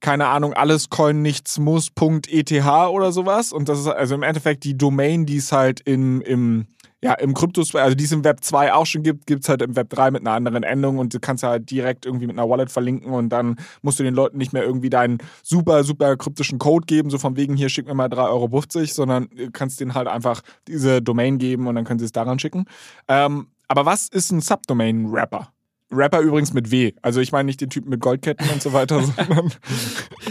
keine 0.01 0.27
Ahnung, 0.27 0.55
alles 0.55 0.91
coin 0.91 1.23
nichts 1.23 1.59
muss.eth 1.59 2.53
oder 2.91 3.13
sowas. 3.13 3.53
Und 3.53 3.69
das 3.69 3.79
ist 3.79 3.87
also 3.87 4.17
im 4.17 4.25
Endeffekt 4.25 4.65
die 4.65 4.77
Domain, 4.77 5.25
die 5.25 5.37
es 5.37 5.53
halt 5.53 5.81
in, 5.81 6.21
im 6.21 6.67
ja, 7.05 7.13
im 7.13 7.35
Kryptos, 7.35 7.75
also 7.75 7.95
die 7.95 8.05
es 8.05 8.13
im 8.13 8.25
Web 8.25 8.43
2 8.43 8.73
auch 8.73 8.87
schon 8.87 9.03
gibt, 9.03 9.27
gibt 9.27 9.43
es 9.43 9.51
halt 9.51 9.61
im 9.61 9.77
Web 9.77 9.91
3 9.91 10.11
mit 10.11 10.23
einer 10.23 10.33
anderen 10.33 10.63
Endung 10.63 10.97
und 10.97 11.13
du 11.13 11.21
kannst 11.21 11.43
halt 11.43 11.71
direkt 11.71 12.07
irgendwie 12.07 12.27
mit 12.27 12.39
einer 12.39 12.49
Wallet 12.49 12.71
verlinken 12.71 13.13
und 13.13 13.29
dann 13.29 13.57
musst 13.83 13.99
du 13.99 14.05
den 14.05 14.15
Leuten 14.15 14.39
nicht 14.39 14.55
mehr 14.55 14.65
irgendwie 14.65 14.89
deinen 14.89 15.19
super, 15.43 15.85
super 15.85 16.17
kryptischen 16.17 16.59
Code 16.59 16.87
geben, 16.87 17.11
so 17.11 17.19
von 17.19 17.37
wegen 17.37 17.57
hier 17.57 17.69
schick 17.69 17.87
mir 17.87 17.93
mal 17.93 18.09
3,50 18.09 18.31
Euro, 18.31 18.87
sondern 18.87 19.29
du 19.37 19.51
kannst 19.51 19.81
denen 19.81 19.93
halt 19.93 20.09
einfach 20.09 20.41
diese 20.67 21.03
Domain 21.03 21.37
geben 21.37 21.67
und 21.67 21.75
dann 21.75 21.85
können 21.85 21.99
sie 21.99 22.07
es 22.07 22.13
daran 22.13 22.39
schicken. 22.39 22.65
Ähm, 23.07 23.49
aber 23.69 23.85
was 23.85 24.09
ist 24.09 24.33
ein 24.33 24.41
Subdomain-Rapper? 24.41 25.53
Rapper 25.93 26.21
übrigens 26.21 26.55
mit 26.55 26.71
W. 26.71 26.95
Also 27.03 27.21
ich 27.21 27.33
meine 27.33 27.45
nicht 27.45 27.61
den 27.61 27.69
Typen 27.69 27.91
mit 27.91 28.01
Goldketten 28.01 28.49
und 28.49 28.63
so 28.63 28.73
weiter, 28.73 29.03
sondern. 29.17 29.53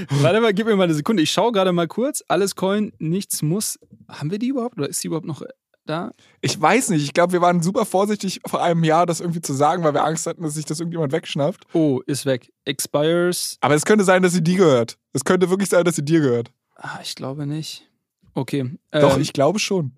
Warte 0.10 0.42
mal, 0.42 0.56
gib 0.56 0.66
mir 0.66 0.76
mal 0.76 0.86
eine 0.86 0.96
Sekunde. 0.96 1.22
Ich 1.22 1.32
schaue 1.32 1.52
gerade 1.52 1.72
mal 1.72 1.88
kurz. 1.88 2.24
Alles 2.28 2.56
Coin, 2.56 2.94
nichts 2.98 3.44
muss. 3.44 3.80
Haben 4.08 4.32
wir 4.32 4.40
die 4.40 4.48
überhaupt? 4.48 4.80
Oder 4.80 4.90
ist 4.90 5.04
die 5.04 5.08
überhaupt 5.08 5.28
noch 5.28 5.44
da? 5.86 6.12
Ich 6.42 6.60
weiß 6.60 6.90
nicht. 6.90 7.04
Ich 7.04 7.14
glaube, 7.14 7.34
wir 7.34 7.42
waren 7.42 7.62
super 7.62 7.86
vorsichtig 7.86 8.42
vor 8.46 8.64
einem 8.64 8.84
Jahr, 8.84 9.06
das 9.06 9.20
irgendwie 9.20 9.42
zu 9.42 9.54
sagen, 9.54 9.84
weil 9.84 9.94
wir 9.94 10.04
Angst 10.04 10.28
hatten, 10.28 10.44
dass 10.44 10.56
sich 10.56 10.66
das 10.66 10.80
irgendjemand 10.80 11.12
wegschnappt. 11.12 11.66
Oh, 11.74 12.02
ist 12.06 12.26
weg. 12.26 12.52
Expires. 12.66 13.58
Aber 13.62 13.76
es 13.76 13.86
könnte 13.86 14.04
sein, 14.04 14.24
dass 14.24 14.34
sie 14.34 14.44
dir 14.44 14.58
gehört. 14.58 14.98
Es 15.14 15.24
könnte 15.24 15.50
wirklich 15.50 15.70
sein, 15.70 15.84
dass 15.84 15.96
sie 15.96 16.06
dir 16.06 16.22
gehört. 16.22 16.52
Ah, 16.76 17.00
ich 17.02 17.16
glaube 17.16 17.46
nicht. 17.46 17.90
Okay. 18.34 18.78
Doch, 18.92 19.16
ähm, 19.16 19.22
ich 19.22 19.34
glaube 19.34 19.60
schon. 19.60 19.92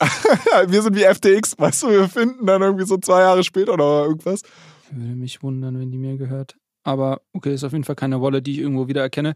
wir 0.66 0.82
sind 0.82 0.94
wie 0.94 1.02
FTX, 1.02 1.58
weißt 1.58 1.82
du, 1.82 1.90
wir 1.90 2.08
finden 2.08 2.46
dann 2.46 2.62
irgendwie 2.62 2.86
so 2.86 2.98
zwei 2.98 3.20
Jahre 3.22 3.42
später 3.42 3.74
oder 3.74 4.04
irgendwas. 4.04 4.42
Würde 4.90 5.16
mich 5.16 5.42
wundern, 5.42 5.78
wenn 5.78 5.90
die 5.90 5.98
mir 5.98 6.16
gehört. 6.16 6.56
Aber 6.84 7.20
okay, 7.32 7.52
ist 7.52 7.64
auf 7.64 7.72
jeden 7.72 7.84
Fall 7.84 7.96
keine 7.96 8.20
Wallet, 8.20 8.46
die 8.46 8.52
ich 8.52 8.58
irgendwo 8.58 8.88
wieder 8.88 9.02
erkenne. 9.02 9.34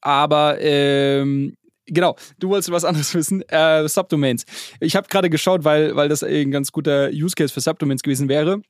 Aber 0.00 0.60
ähm, 0.60 1.56
Genau, 1.86 2.16
du 2.38 2.48
wolltest 2.48 2.70
was 2.70 2.84
anderes 2.84 3.14
wissen. 3.14 3.42
Äh, 3.48 3.88
Subdomains. 3.88 4.44
Ich 4.80 4.96
habe 4.96 5.08
gerade 5.08 5.30
geschaut, 5.30 5.64
weil, 5.64 5.94
weil 5.96 6.08
das 6.08 6.22
ein 6.22 6.50
ganz 6.50 6.72
guter 6.72 7.10
Use 7.10 7.34
Case 7.34 7.52
für 7.52 7.60
Subdomains 7.60 8.02
gewesen 8.02 8.28
wäre. 8.28 8.62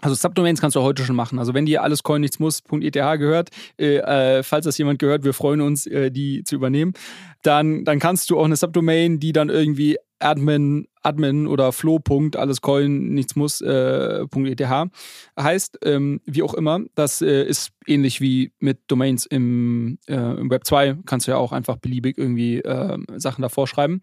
Also 0.00 0.16
Subdomains 0.16 0.60
kannst 0.60 0.76
du 0.76 0.82
heute 0.82 1.04
schon 1.04 1.16
machen. 1.16 1.38
Also 1.38 1.54
wenn 1.54 1.64
dir 1.64 1.82
alles 1.82 2.02
coin 2.02 2.20
nichts 2.20 2.38
muss.eth 2.38 2.92
gehört, 2.92 3.48
äh, 3.78 3.96
äh, 3.96 4.42
falls 4.42 4.66
das 4.66 4.76
jemand 4.76 4.98
gehört, 4.98 5.24
wir 5.24 5.32
freuen 5.32 5.62
uns, 5.62 5.86
äh, 5.86 6.10
die 6.10 6.44
zu 6.44 6.56
übernehmen, 6.56 6.92
dann, 7.42 7.84
dann 7.84 8.00
kannst 8.00 8.28
du 8.28 8.38
auch 8.38 8.44
eine 8.44 8.56
Subdomain, 8.56 9.18
die 9.18 9.32
dann 9.32 9.48
irgendwie 9.48 9.96
admin, 10.18 10.86
admin 11.02 11.46
oder 11.46 11.72
flow. 11.72 12.00
alles 12.36 12.60
coin 12.60 13.14
nichts 13.14 13.36
muss 13.36 13.60
äh, 13.60 14.24
.eth 14.24 14.62
heißt, 15.38 15.78
ähm, 15.82 16.20
wie 16.24 16.42
auch 16.42 16.54
immer. 16.54 16.80
Das 16.94 17.22
äh, 17.22 17.44
ist 17.44 17.72
ähnlich 17.86 18.20
wie 18.20 18.52
mit 18.58 18.80
Domains 18.86 19.26
im, 19.26 19.98
äh, 20.06 20.14
im 20.14 20.50
Web 20.50 20.64
2. 20.64 20.98
Kannst 21.06 21.26
du 21.26 21.32
ja 21.32 21.36
auch 21.36 21.52
einfach 21.52 21.76
beliebig 21.76 22.18
irgendwie 22.18 22.58
ähm, 22.58 23.06
Sachen 23.16 23.42
davor 23.42 23.66
schreiben. 23.66 24.00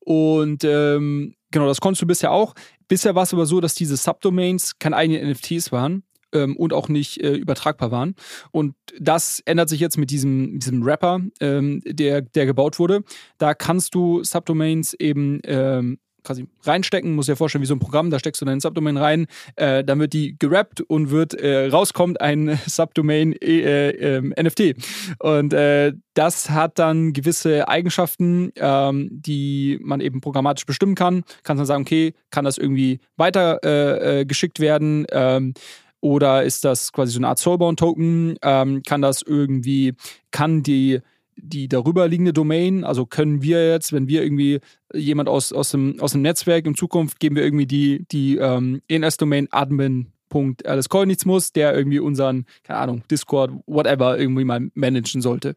Und 0.00 0.64
ähm, 0.64 1.34
genau, 1.50 1.66
das 1.66 1.80
konntest 1.80 2.02
du 2.02 2.06
bisher 2.06 2.32
auch. 2.32 2.54
Bisher 2.88 3.14
war 3.14 3.22
es 3.22 3.32
aber 3.32 3.46
so, 3.46 3.60
dass 3.60 3.74
diese 3.74 3.96
Subdomains 3.96 4.78
keine 4.78 4.96
eigenen 4.96 5.30
NFTs 5.30 5.72
waren 5.72 6.02
ähm, 6.32 6.56
und 6.56 6.72
auch 6.72 6.88
nicht 6.88 7.22
äh, 7.22 7.34
übertragbar 7.34 7.90
waren. 7.90 8.14
Und 8.50 8.74
das 8.98 9.40
ändert 9.44 9.68
sich 9.68 9.80
jetzt 9.80 9.98
mit 9.98 10.10
diesem, 10.10 10.58
diesem 10.58 10.84
Wrapper, 10.84 11.20
ähm, 11.40 11.82
der, 11.84 12.22
der 12.22 12.46
gebaut 12.46 12.78
wurde. 12.78 13.02
Da 13.38 13.54
kannst 13.54 13.94
du 13.94 14.22
Subdomains 14.24 14.94
eben 14.94 15.40
ähm, 15.44 15.98
quasi 16.22 16.46
reinstecken, 16.64 17.14
muss 17.14 17.26
dir 17.26 17.36
vorstellen, 17.36 17.62
wie 17.62 17.66
so 17.66 17.74
ein 17.74 17.80
Programm, 17.80 18.10
da 18.10 18.18
steckst 18.18 18.40
du 18.40 18.44
deinen 18.44 18.60
Subdomain 18.60 18.96
rein, 18.96 19.26
äh, 19.56 19.84
dann 19.84 19.98
wird 20.00 20.12
die 20.12 20.36
gerappt 20.38 20.80
und 20.82 21.10
wird 21.10 21.34
äh, 21.34 21.68
rauskommt 21.68 22.20
ein 22.20 22.58
Subdomain 22.66 23.32
äh, 23.40 23.90
ähm, 23.90 24.34
NFT. 24.40 24.74
Und 25.18 25.52
äh, 25.52 25.92
das 26.14 26.50
hat 26.50 26.78
dann 26.78 27.12
gewisse 27.12 27.68
Eigenschaften, 27.68 28.52
ähm, 28.56 29.08
die 29.10 29.78
man 29.82 30.00
eben 30.00 30.20
programmatisch 30.20 30.66
bestimmen 30.66 30.94
kann. 30.94 31.22
Kannst 31.42 31.60
dann 31.60 31.66
sagen, 31.66 31.82
okay, 31.82 32.14
kann 32.30 32.44
das 32.44 32.58
irgendwie 32.58 33.00
weiter 33.16 33.60
äh, 33.64 34.20
äh, 34.20 34.24
geschickt 34.24 34.60
werden? 34.60 35.06
Ähm, 35.12 35.54
oder 36.00 36.44
ist 36.44 36.64
das 36.64 36.92
quasi 36.92 37.12
so 37.12 37.18
eine 37.18 37.28
Art 37.28 37.38
Soulbound-Token? 37.38 38.36
Ähm, 38.42 38.82
kann 38.86 39.02
das 39.02 39.22
irgendwie, 39.22 39.94
kann 40.30 40.62
die 40.62 41.00
die 41.42 41.68
darüber 41.68 42.06
liegende 42.08 42.32
Domain, 42.32 42.84
also 42.84 43.06
können 43.06 43.42
wir 43.42 43.66
jetzt, 43.70 43.92
wenn 43.92 44.08
wir 44.08 44.22
irgendwie 44.22 44.60
jemand 44.92 45.28
aus, 45.28 45.52
aus, 45.52 45.70
dem, 45.70 45.98
aus 46.00 46.12
dem 46.12 46.22
Netzwerk 46.22 46.66
in 46.66 46.74
Zukunft 46.74 47.18
geben 47.18 47.36
wir 47.36 47.44
irgendwie 47.44 47.66
die, 47.66 48.06
die 48.10 48.36
ähm, 48.36 48.82
ENS-Domain 48.88 49.48
admin 49.50 50.12
Punkt 50.28 50.64
alles 50.64 50.88
muss, 51.26 51.52
der 51.52 51.74
irgendwie 51.76 51.98
unseren, 51.98 52.46
keine 52.62 52.78
Ahnung, 52.78 53.02
Discord, 53.10 53.52
whatever, 53.66 54.18
irgendwie 54.18 54.44
mal 54.44 54.70
managen 54.74 55.22
sollte. 55.22 55.54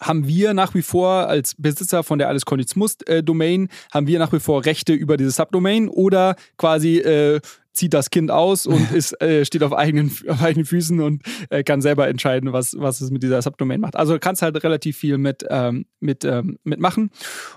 Haben 0.00 0.26
wir 0.26 0.54
nach 0.54 0.74
wie 0.74 0.82
vor 0.82 1.28
als 1.28 1.54
Besitzer 1.56 2.02
von 2.02 2.18
der 2.18 2.28
Alles 2.28 2.42
muss 2.74 2.96
äh, 3.06 3.22
Domain, 3.22 3.68
haben 3.92 4.06
wir 4.06 4.18
nach 4.18 4.32
wie 4.32 4.40
vor 4.40 4.64
Rechte 4.64 4.92
über 4.92 5.16
diese 5.16 5.30
Subdomain 5.30 5.88
oder 5.88 6.36
quasi 6.56 6.98
äh, 6.98 7.40
zieht 7.74 7.92
das 7.92 8.10
Kind 8.10 8.30
aus 8.30 8.66
und 8.66 8.90
ist, 8.94 9.20
äh, 9.20 9.44
steht 9.44 9.62
auf 9.62 9.72
eigenen, 9.72 10.10
auf 10.28 10.42
eigenen 10.42 10.64
Füßen 10.64 11.00
und 11.00 11.22
äh, 11.50 11.62
kann 11.62 11.82
selber 11.82 12.08
entscheiden, 12.08 12.52
was, 12.52 12.74
was 12.78 13.00
es 13.00 13.10
mit 13.10 13.22
dieser 13.22 13.42
Subdomain 13.42 13.80
macht. 13.80 13.96
Also 13.96 14.18
kannst 14.18 14.40
halt 14.40 14.62
relativ 14.62 14.96
viel 14.96 15.18
mit, 15.18 15.44
ähm, 15.50 15.86
mit, 16.00 16.24
ähm, 16.24 16.58
mitmachen. 16.64 17.10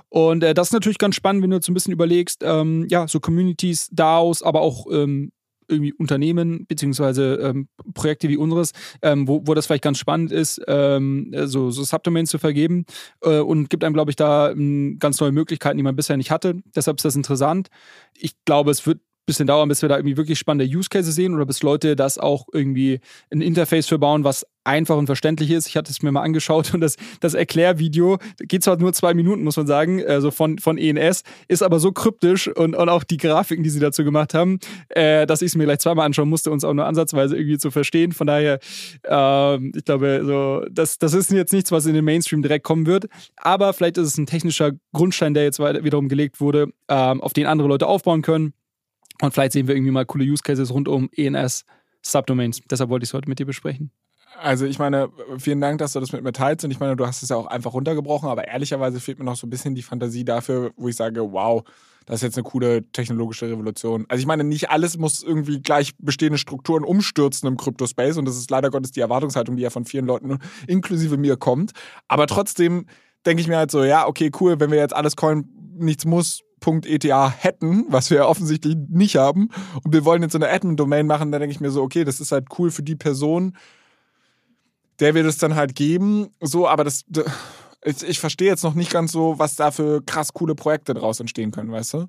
Und 0.10 0.44
äh, 0.44 0.54
das 0.54 0.68
ist 0.68 0.74
natürlich 0.74 0.98
ganz 0.98 1.16
spannend, 1.16 1.44
wenn 1.44 1.52
du 1.52 1.58
jetzt 1.58 1.70
ein 1.70 1.74
bisschen 1.74 1.94
überlegst, 1.94 2.42
ähm, 2.44 2.88
ja, 2.90 3.08
so 3.08 3.20
Communities, 3.20 3.90
DAOs, 3.92 4.44
aber 4.44 4.62
auch 4.62 4.88
ähm, 4.92 5.32
irgendwie 5.68 5.94
Unternehmen 5.94 6.66
beziehungsweise 6.68 7.36
ähm, 7.36 7.68
Projekte 7.94 8.30
wie 8.30 8.38
unseres, 8.38 8.72
ähm, 9.02 9.28
wo, 9.28 9.42
wo 9.46 9.54
das 9.54 9.66
vielleicht 9.66 9.84
ganz 9.84 9.98
spannend 9.98 10.32
ist, 10.32 10.62
ähm, 10.68 11.34
so, 11.46 11.72
so 11.72 11.84
Subdomains 11.84 12.30
zu 12.30 12.40
vergeben 12.40 12.86
äh, 13.22 13.40
und 13.40 13.70
gibt 13.70 13.84
einem, 13.84 13.94
glaube 13.94 14.12
ich, 14.12 14.16
da 14.16 14.52
ähm, 14.52 14.98
ganz 15.00 15.20
neue 15.20 15.32
Möglichkeiten, 15.32 15.78
die 15.78 15.84
man 15.84 15.96
bisher 15.96 16.18
nicht 16.18 16.32
hatte. 16.32 16.62
Deshalb 16.76 16.98
ist 16.98 17.06
das 17.06 17.16
interessant. 17.16 17.70
Ich 18.16 18.34
glaube, 18.46 18.72
es 18.72 18.86
wird 18.86 19.00
bisschen 19.28 19.46
dauern, 19.46 19.70
bis 19.70 19.82
wir 19.82 19.90
da 19.90 19.98
irgendwie 19.98 20.18
wirklich 20.18 20.40
spannende 20.40 20.66
Use 20.66 20.90
Cases 20.90 21.14
sehen 21.14 21.36
oder 21.36 21.46
bis 21.46 21.62
Leute 21.62 21.96
das 21.96 22.18
auch 22.18 22.48
irgendwie 22.54 23.00
ein 23.30 23.42
Interface 23.42 23.88
für 23.88 24.00
bauen, 24.00 24.24
was 24.24 24.46
einfach 24.64 24.98
und 24.98 25.06
verständlich 25.06 25.52
ist. 25.52 25.68
Ich 25.68 25.78
hatte 25.78 25.92
es 25.92 26.02
mir 26.02 26.12
mal 26.12 26.22
angeschaut 26.22 26.74
und 26.74 26.82
das, 26.82 26.96
das 27.20 27.34
Erklärvideo 27.34 28.18
geht 28.40 28.64
zwar 28.64 28.78
nur 28.78 28.94
zwei 28.94 29.14
Minuten, 29.14 29.44
muss 29.44 29.58
man 29.58 29.68
sagen, 29.68 30.04
also 30.06 30.32
von, 30.32 30.60
von 30.60 30.78
ENS, 30.78 31.24
ist 31.48 31.62
aber 31.62 31.80
so 31.80 31.92
kryptisch 31.92 32.48
und, 32.48 32.76
und 32.76 32.90
auch 32.90 33.04
die 33.04 33.18
Grafiken, 33.18 33.64
die 33.64 33.70
sie 33.70 33.80
dazu 33.80 34.04
gemacht 34.04 34.34
haben, 34.34 34.60
äh, 34.90 35.26
dass 35.28 35.42
ich 35.42 35.48
es 35.48 35.56
mir 35.56 35.66
gleich 35.66 35.80
zweimal 35.80 36.06
anschauen 36.06 36.30
musste, 36.30 36.50
uns 36.50 36.64
auch 36.64 36.74
nur 36.74 36.86
ansatzweise 36.86 37.36
irgendwie 37.36 37.58
zu 37.58 37.70
verstehen. 37.70 38.14
Von 38.14 38.28
daher, 38.28 38.60
äh, 39.04 39.56
ich 39.78 39.84
glaube, 39.84 40.22
so, 40.26 40.66
das, 40.72 41.00
das 41.00 41.14
ist 41.14 41.32
jetzt 41.32 41.52
nichts, 41.52 41.72
was 41.72 41.86
in 41.86 41.94
den 41.94 42.06
Mainstream 42.06 42.42
direkt 42.42 42.64
kommen 42.64 42.86
wird. 42.86 43.08
Aber 43.36 43.74
vielleicht 43.74 43.98
ist 43.98 44.08
es 44.08 44.18
ein 44.18 44.26
technischer 44.26 44.72
Grundstein, 44.94 45.34
der 45.34 45.44
jetzt 45.44 45.60
wiederum 45.60 46.08
gelegt 46.08 46.40
wurde, 46.40 46.68
äh, 46.88 46.94
auf 46.94 47.34
den 47.34 47.46
andere 47.46 47.68
Leute 47.68 47.88
aufbauen 47.88 48.22
können. 48.22 48.54
Und 49.22 49.34
vielleicht 49.34 49.54
sehen 49.54 49.68
wir 49.68 49.76
irgendwie 49.76 49.92
mal 49.92 50.06
coole 50.06 50.26
Use 50.26 50.44
Cases 50.44 50.72
rund 50.72 50.88
um 50.88 51.10
ENS 51.16 51.66
Subdomains. 52.02 52.62
Deshalb 52.70 52.90
wollte 52.90 53.04
ich 53.04 53.10
es 53.10 53.14
heute 53.14 53.30
mit 53.30 53.40
dir 53.40 53.46
besprechen. 53.46 53.92
Also 54.40 54.66
ich 54.66 54.78
meine, 54.78 55.10
vielen 55.40 55.62
Dank, 55.62 55.80
dass 55.80 55.94
du 55.94 56.00
das 56.00 56.12
mit 56.12 56.24
mir 56.24 56.32
teilst 56.32 56.64
und 56.64 56.70
ich 56.70 56.80
meine, 56.80 56.96
du 56.96 57.08
hast 57.08 57.24
es 57.24 57.30
ja 57.30 57.36
auch 57.36 57.48
einfach 57.48 57.74
runtergebrochen, 57.74 58.30
aber 58.30 58.48
ehrlicherweise 58.48 59.00
fehlt 59.00 59.18
mir 59.18 59.26
noch 59.26 59.36
so 59.36 59.48
ein 59.48 59.50
bisschen 59.50 59.74
die 59.74 59.82
Fantasie 59.82 60.26
dafür, 60.26 60.72
wo 60.76 60.88
ich 60.88 60.96
sage, 60.96 61.32
wow, 61.32 61.64
das 62.06 62.18
ist 62.18 62.22
jetzt 62.22 62.38
eine 62.38 62.44
coole 62.44 62.90
technologische 62.92 63.50
Revolution. 63.50 64.06
Also 64.10 64.22
ich 64.22 64.28
meine, 64.28 64.44
nicht 64.44 64.70
alles 64.70 64.98
muss 64.98 65.24
irgendwie 65.24 65.62
gleich 65.62 65.94
bestehende 65.98 66.38
Strukturen 66.38 66.84
umstürzen 66.84 67.48
im 67.48 67.58
Kryptospace 67.58 68.18
und 68.18 68.26
das 68.26 68.38
ist 68.38 68.52
leider 68.52 68.70
Gottes 68.70 68.92
die 68.92 69.00
Erwartungshaltung, 69.00 69.56
die 69.56 69.64
ja 69.64 69.72
von 69.72 69.86
vielen 69.86 70.06
Leuten 70.06 70.38
inklusive 70.68 71.18
mir 71.18 71.38
kommt. 71.38 71.72
Aber 72.08 72.28
trotzdem 72.28 72.86
denke 73.26 73.42
ich 73.42 73.48
mir 73.48 73.58
halt 73.58 73.72
so, 73.72 73.84
ja, 73.84 74.08
okay, 74.08 74.30
cool, 74.40 74.60
wenn 74.60 74.70
wir 74.70 74.78
jetzt 74.78 74.96
alles 74.96 75.16
Coin 75.16 75.50
nichts 75.80 76.06
muss 76.06 76.44
.eta 76.68 77.30
hätten, 77.30 77.86
was 77.90 78.10
wir 78.10 78.18
ja 78.18 78.26
offensichtlich 78.26 78.76
nicht 78.90 79.16
haben, 79.16 79.50
und 79.84 79.94
wir 79.94 80.06
wollen 80.06 80.22
jetzt 80.22 80.34
so 80.34 80.38
eine 80.38 80.50
Admin-Domain 80.50 81.08
machen, 81.08 81.32
dann 81.32 81.42
denke 81.42 81.54
ich 81.54 81.62
mir 81.62 81.72
so, 81.72 81.82
okay, 81.82 82.04
das 82.04 82.20
ist 82.20 82.32
halt 82.32 82.48
cool 82.58 82.72
für 82.72 82.84
die 82.84 82.96
Person, 82.96 83.56
der 85.00 85.16
wir 85.16 85.24
das 85.24 85.38
dann 85.38 85.56
halt 85.56 85.76
geben, 85.76 86.30
so, 86.42 86.68
aber 86.68 86.84
das, 86.84 87.06
ich, 87.84 88.04
ich 88.04 88.20
verstehe 88.20 88.48
jetzt 88.48 88.64
noch 88.64 88.74
nicht 88.74 88.92
ganz 88.92 89.12
so, 89.12 89.40
was 89.40 89.56
da 89.56 89.72
für 89.72 90.02
krass 90.04 90.34
coole 90.34 90.56
Projekte 90.56 90.94
draus 90.94 91.20
entstehen 91.20 91.52
können, 91.52 91.72
weißt 91.72 91.94
du? 91.94 92.08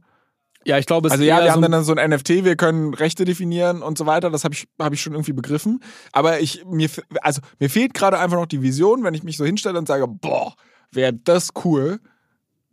Ja, 0.65 0.77
ich 0.77 0.87
glaube, 0.87 1.09
es 1.09 1.13
Also 1.13 1.25
ja, 1.25 1.39
wir 1.39 1.47
so 1.47 1.53
haben 1.53 1.73
dann 1.73 1.85
so 1.85 1.95
ein 1.95 2.11
NFT, 2.11 2.45
wir 2.45 2.57
können 2.57 2.93
Rechte 2.93 3.25
definieren 3.25 3.83
und 3.83 3.97
so 3.97 4.07
weiter, 4.07 4.31
das 4.31 4.45
habe 4.45 4.55
ich, 4.55 4.67
hab 4.79 4.93
ich 4.93 5.01
schon 5.01 5.13
irgendwie 5.13 5.33
begriffen. 5.33 5.81
Aber 6.13 6.41
ich, 6.41 6.65
mir, 6.67 6.91
also, 7.23 7.41
mir 7.59 7.71
fehlt 7.71 7.95
gerade 7.95 8.19
einfach 8.19 8.37
noch 8.37 8.47
die 8.47 8.61
Vision, 8.61 9.05
wenn 9.05 9.15
ich 9.15 9.23
mich 9.23 9.37
so 9.37 9.45
hinstelle 9.45 9.79
und 9.79 9.87
sage, 9.87 10.07
boah, 10.09 10.55
wäre 10.91 11.13
das 11.13 11.51
cool. 11.65 12.01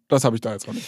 Das 0.08 0.24
habe 0.24 0.36
ich 0.36 0.42
da 0.42 0.54
jetzt 0.54 0.68
noch 0.68 0.74
nicht. 0.74 0.88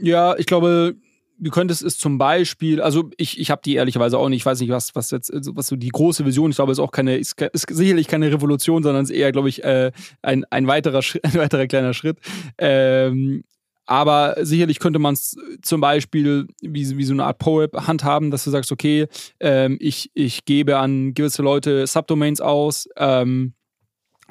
Ja, 0.00 0.36
ich 0.36 0.46
glaube, 0.46 0.96
du 1.38 1.50
könntest 1.50 1.82
es 1.82 1.98
zum 1.98 2.18
Beispiel, 2.18 2.80
also 2.80 3.10
ich, 3.16 3.38
ich 3.38 3.50
habe 3.50 3.62
die 3.64 3.74
ehrlicherweise 3.74 4.18
auch 4.18 4.28
nicht, 4.28 4.40
ich 4.40 4.46
weiß 4.46 4.60
nicht, 4.60 4.70
was, 4.70 4.94
was 4.94 5.10
jetzt, 5.10 5.32
also 5.32 5.56
was 5.56 5.68
so 5.68 5.76
die 5.76 5.88
große 5.88 6.24
Vision, 6.24 6.50
ich 6.50 6.56
glaube, 6.56 6.72
es 6.72 6.78
ist 6.78 6.84
auch 6.84 6.92
keine, 6.92 7.16
ist, 7.16 7.40
ist 7.40 7.68
sicherlich 7.68 8.08
keine 8.08 8.32
Revolution, 8.32 8.82
sondern 8.82 9.04
es 9.04 9.10
ist 9.10 9.16
eher, 9.16 9.32
glaube 9.32 9.48
ich, 9.48 9.64
äh, 9.64 9.92
ein, 10.22 10.44
ein, 10.50 10.66
weiterer, 10.66 11.00
ein 11.22 11.34
weiterer 11.34 11.66
kleiner 11.66 11.94
Schritt. 11.94 12.18
Ähm, 12.58 13.44
aber 13.88 14.34
sicherlich 14.40 14.80
könnte 14.80 14.98
man 14.98 15.14
es 15.14 15.36
zum 15.62 15.80
Beispiel 15.80 16.48
wie, 16.60 16.96
wie 16.96 17.04
so 17.04 17.12
eine 17.12 17.24
Art 17.24 17.38
POEP 17.38 17.86
handhaben, 17.86 18.32
dass 18.32 18.42
du 18.42 18.50
sagst, 18.50 18.72
okay, 18.72 19.06
ähm, 19.38 19.76
ich, 19.80 20.10
ich 20.14 20.44
gebe 20.44 20.78
an 20.78 21.14
gewisse 21.14 21.42
Leute 21.42 21.86
Subdomains 21.86 22.40
aus, 22.40 22.88
ähm, 22.96 23.54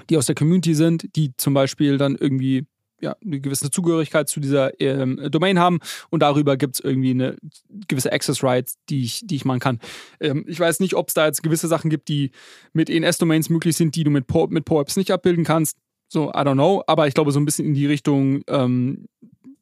die 0.09 0.18
aus 0.18 0.26
der 0.26 0.36
Community 0.36 0.76
sind, 0.76 1.16
die 1.16 1.32
zum 1.38 1.53
Beispiel 1.53 1.97
dann 1.97 2.16
irgendwie 2.16 2.66
ja, 3.02 3.16
eine 3.24 3.39
gewisse 3.39 3.70
Zugehörigkeit 3.70 4.30
zu 4.30 4.39
dieser 4.39 4.80
ähm, 4.80 5.20
Domain 5.30 5.60
haben 5.60 5.80
und 6.10 6.22
darüber 6.22 6.58
gibt 6.58 6.76
es 6.76 6.80
irgendwie 6.80 7.12
eine 7.12 7.36
gewisse 7.88 8.12
Access 8.12 8.43
Rights, 8.43 8.78
die 8.89 9.04
ich, 9.04 9.22
die 9.26 9.36
ich 9.36 9.46
machen 9.46 9.60
kann. 9.60 9.80
Ähm, 10.20 10.46
ich 10.48 10.60
weiß 10.60 10.80
nicht, 10.80 10.96
ob 10.96 11.10
es 11.10 11.14
da 11.14 11.26
jetzt 11.26 11.43
gewisse 11.43 11.68
Sachen 11.68 11.89
gibt, 11.89 12.08
die 12.08 12.32
mit 12.74 12.89
ENS-Domains 12.89 13.50
möglich 13.50 13.76
sind, 13.76 13.96
die 13.96 14.04
du 14.04 14.12
mit, 14.12 14.28
po 14.28 14.48
mit 14.48 14.66
POAPs 14.66 14.96
nicht 14.96 15.12
abbilden 15.12 15.43
kannst. 15.43 15.78
So, 16.08 16.30
I 16.30 16.39
don't 16.39 16.54
know, 16.54 16.84
aber 16.88 17.08
ich 17.08 17.14
glaube, 17.14 17.32
so 17.32 17.39
ein 17.39 17.46
bisschen 17.46 17.66
in 17.66 17.74
die 17.74 17.88
Richtung 17.88 18.41
ähm, 18.48 19.06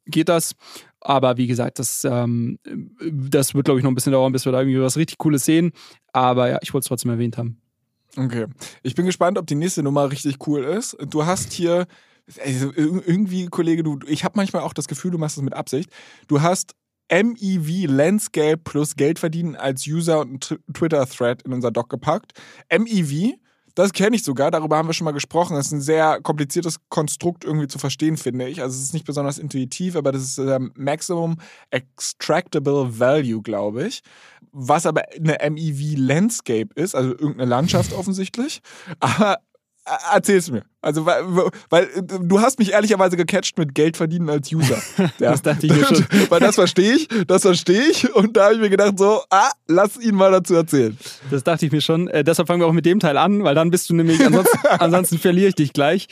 geht 0.05 0.29
das. 0.29 0.55
Aber 0.99 1.37
wie 1.37 1.47
gesagt, 1.47 1.79
das, 1.79 2.05
ähm, 2.05 2.59
das 3.11 3.53
wird, 3.53 3.65
glaube 3.65 3.79
ich, 3.79 3.83
noch 3.83 3.91
ein 3.91 3.95
bisschen 3.95 4.13
dauern, 4.13 4.31
bis 4.31 4.45
wir 4.45 4.51
da 4.51 4.61
irgendwie 4.61 4.79
was 4.79 4.97
richtig 4.97 5.17
Cooles 5.17 5.43
sehen. 5.43 5.71
Aber 6.13 6.49
ja, 6.49 6.59
ich 6.61 6.73
wollte 6.73 6.85
es 6.85 6.87
trotzdem 6.87 7.11
erwähnt 7.11 7.37
haben. 7.37 7.57
Okay. 8.15 8.45
Ich 8.83 8.95
bin 8.95 9.05
gespannt, 9.05 9.37
ob 9.37 9.47
die 9.47 9.55
nächste 9.55 9.83
Nummer 9.83 10.11
richtig 10.11 10.47
cool 10.47 10.63
ist. 10.63 10.95
Du 11.09 11.25
hast 11.25 11.51
hier 11.51 11.87
also 12.43 12.71
irgendwie, 12.75 13.47
Kollege, 13.47 13.83
du, 13.83 13.99
ich 14.07 14.23
habe 14.23 14.33
manchmal 14.37 14.63
auch 14.63 14.73
das 14.73 14.87
Gefühl, 14.87 15.11
du 15.11 15.17
machst 15.17 15.37
das 15.37 15.43
mit 15.43 15.53
Absicht. 15.53 15.89
Du 16.27 16.41
hast 16.41 16.75
MEV 17.11 17.85
Landscape 17.87 18.57
plus 18.57 18.95
Geld 18.95 19.19
verdienen 19.19 19.55
als 19.55 19.85
User 19.85 20.21
und 20.21 20.57
Twitter-Thread 20.73 21.43
in 21.43 21.53
unser 21.53 21.71
Doc 21.71 21.89
gepackt. 21.89 22.33
MEV, 22.71 23.35
das 23.75 23.91
kenne 23.91 24.15
ich 24.15 24.23
sogar, 24.23 24.51
darüber 24.51 24.77
haben 24.77 24.87
wir 24.87 24.93
schon 24.93 25.05
mal 25.05 25.11
gesprochen. 25.11 25.55
Das 25.55 25.67
ist 25.67 25.71
ein 25.73 25.81
sehr 25.81 26.21
kompliziertes 26.21 26.77
Konstrukt 26.89 27.43
irgendwie 27.43 27.67
zu 27.67 27.79
verstehen, 27.79 28.17
finde 28.17 28.47
ich. 28.47 28.61
Also 28.61 28.77
es 28.77 28.83
ist 28.83 28.93
nicht 28.93 29.05
besonders 29.05 29.37
intuitiv, 29.37 29.95
aber 29.95 30.11
das 30.11 30.23
ist 30.23 30.37
ähm, 30.37 30.71
Maximum 30.75 31.37
Extractable 31.71 32.99
Value, 32.99 33.41
glaube 33.41 33.87
ich. 33.87 34.01
Was 34.51 34.85
aber 34.85 35.03
eine 35.15 35.37
MEV 35.49 35.97
Landscape 35.97 36.69
ist, 36.75 36.95
also 36.95 37.11
irgendeine 37.11 37.49
Landschaft 37.49 37.93
offensichtlich. 37.93 38.61
Aber 38.99 39.37
Erzähl's 39.85 40.49
mir. 40.49 40.63
Also, 40.83 41.05
weil, 41.05 41.23
weil, 41.69 41.87
du 42.05 42.41
hast 42.41 42.59
mich 42.59 42.73
ehrlicherweise 42.73 43.15
gecatcht 43.15 43.57
mit 43.57 43.73
Geld 43.73 43.95
verdienen 43.95 44.29
als 44.29 44.51
User. 44.51 44.81
Ja. 45.19 45.31
das 45.31 45.41
dachte 45.41 45.67
ich 45.67 45.73
mir 45.73 45.85
schon. 45.85 46.05
weil 46.29 46.39
das 46.39 46.55
verstehe 46.55 46.93
ich, 46.93 47.07
das 47.27 47.43
verstehe 47.43 47.83
ich. 47.83 48.13
Und 48.15 48.35
da 48.35 48.45
habe 48.45 48.55
ich 48.55 48.59
mir 48.59 48.69
gedacht, 48.69 48.97
so, 48.97 49.21
ah, 49.29 49.51
lass 49.67 49.97
ihn 49.97 50.15
mal 50.15 50.31
dazu 50.31 50.55
erzählen. 50.55 50.97
Das 51.29 51.43
dachte 51.43 51.65
ich 51.65 51.71
mir 51.71 51.81
schon. 51.81 52.07
Äh, 52.07 52.23
deshalb 52.23 52.47
fangen 52.47 52.61
wir 52.61 52.67
auch 52.67 52.73
mit 52.73 52.85
dem 52.85 52.99
Teil 52.99 53.17
an, 53.17 53.43
weil 53.43 53.55
dann 53.55 53.69
bist 53.69 53.89
du 53.89 53.95
nämlich, 53.95 54.25
ansonsten, 54.25 54.57
ansonsten 54.79 55.17
verliere 55.19 55.49
ich 55.49 55.55
dich 55.55 55.73
gleich. 55.73 56.07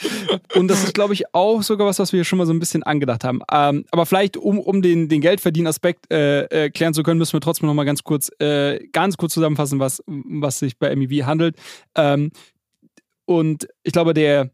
Und 0.56 0.68
das 0.68 0.84
ist, 0.84 0.94
glaube 0.94 1.14
ich, 1.14 1.34
auch 1.34 1.64
sogar 1.64 1.88
was, 1.88 2.00
was 2.00 2.14
wir 2.14 2.24
schon 2.24 2.38
mal 2.38 2.46
so 2.46 2.54
ein 2.54 2.60
bisschen 2.60 2.84
angedacht 2.84 3.24
haben. 3.24 3.42
Ähm, 3.52 3.86
aber 3.92 4.06
vielleicht, 4.06 4.38
um, 4.38 4.60
um 4.60 4.82
den, 4.82 5.10
den 5.10 5.22
Geldverdienen-Aspekt 5.22 6.12
äh, 6.12 6.70
klären 6.70 6.94
zu 6.94 7.04
können, 7.04 7.18
müssen 7.18 7.34
wir 7.34 7.42
trotzdem 7.42 7.68
noch 7.68 7.74
mal 7.74 7.86
ganz 7.86 8.04
kurz, 8.04 8.30
äh, 8.40 8.80
ganz 8.92 9.18
kurz 9.18 9.34
zusammenfassen, 9.34 9.80
was, 9.80 10.04
was 10.06 10.60
sich 10.60 10.78
bei 10.78 10.96
MEV 10.96 11.26
handelt. 11.26 11.56
Ähm, 11.96 12.32
und 13.38 13.68
ich 13.84 13.94
glaube, 13.94 14.14
der, 14.14 14.52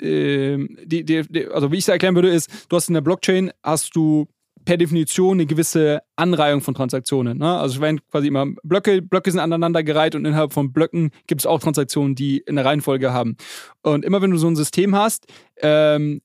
äh, 0.00 0.58
die, 0.84 1.04
die, 1.04 1.22
die, 1.28 1.46
also 1.46 1.72
wie 1.72 1.76
ich 1.76 1.84
es 1.84 1.88
erklären 1.88 2.14
würde, 2.14 2.30
ist, 2.30 2.66
du 2.68 2.76
hast 2.76 2.88
in 2.88 2.94
der 2.94 3.00
Blockchain, 3.00 3.50
hast 3.62 3.94
du 3.96 4.26
per 4.64 4.76
Definition 4.76 5.38
eine 5.38 5.46
gewisse 5.46 6.02
Anreihung 6.16 6.60
von 6.60 6.74
Transaktionen. 6.74 7.38
Ne? 7.38 7.58
Also 7.58 7.76
es 7.76 7.80
werden 7.80 8.00
quasi 8.10 8.28
immer 8.28 8.46
Blöcke, 8.62 9.00
Blöcke 9.00 9.30
sind 9.30 9.40
aneinandergereiht 9.40 10.14
und 10.14 10.24
innerhalb 10.24 10.52
von 10.52 10.72
Blöcken 10.72 11.10
gibt 11.26 11.40
es 11.40 11.46
auch 11.46 11.60
Transaktionen, 11.60 12.14
die 12.14 12.44
eine 12.46 12.64
Reihenfolge 12.64 13.12
haben. 13.12 13.36
Und 13.82 14.04
immer 14.04 14.20
wenn 14.20 14.30
du 14.30 14.36
so 14.36 14.48
ein 14.48 14.56
System 14.56 14.94
hast, 14.94 15.26
ähm, 15.62 16.20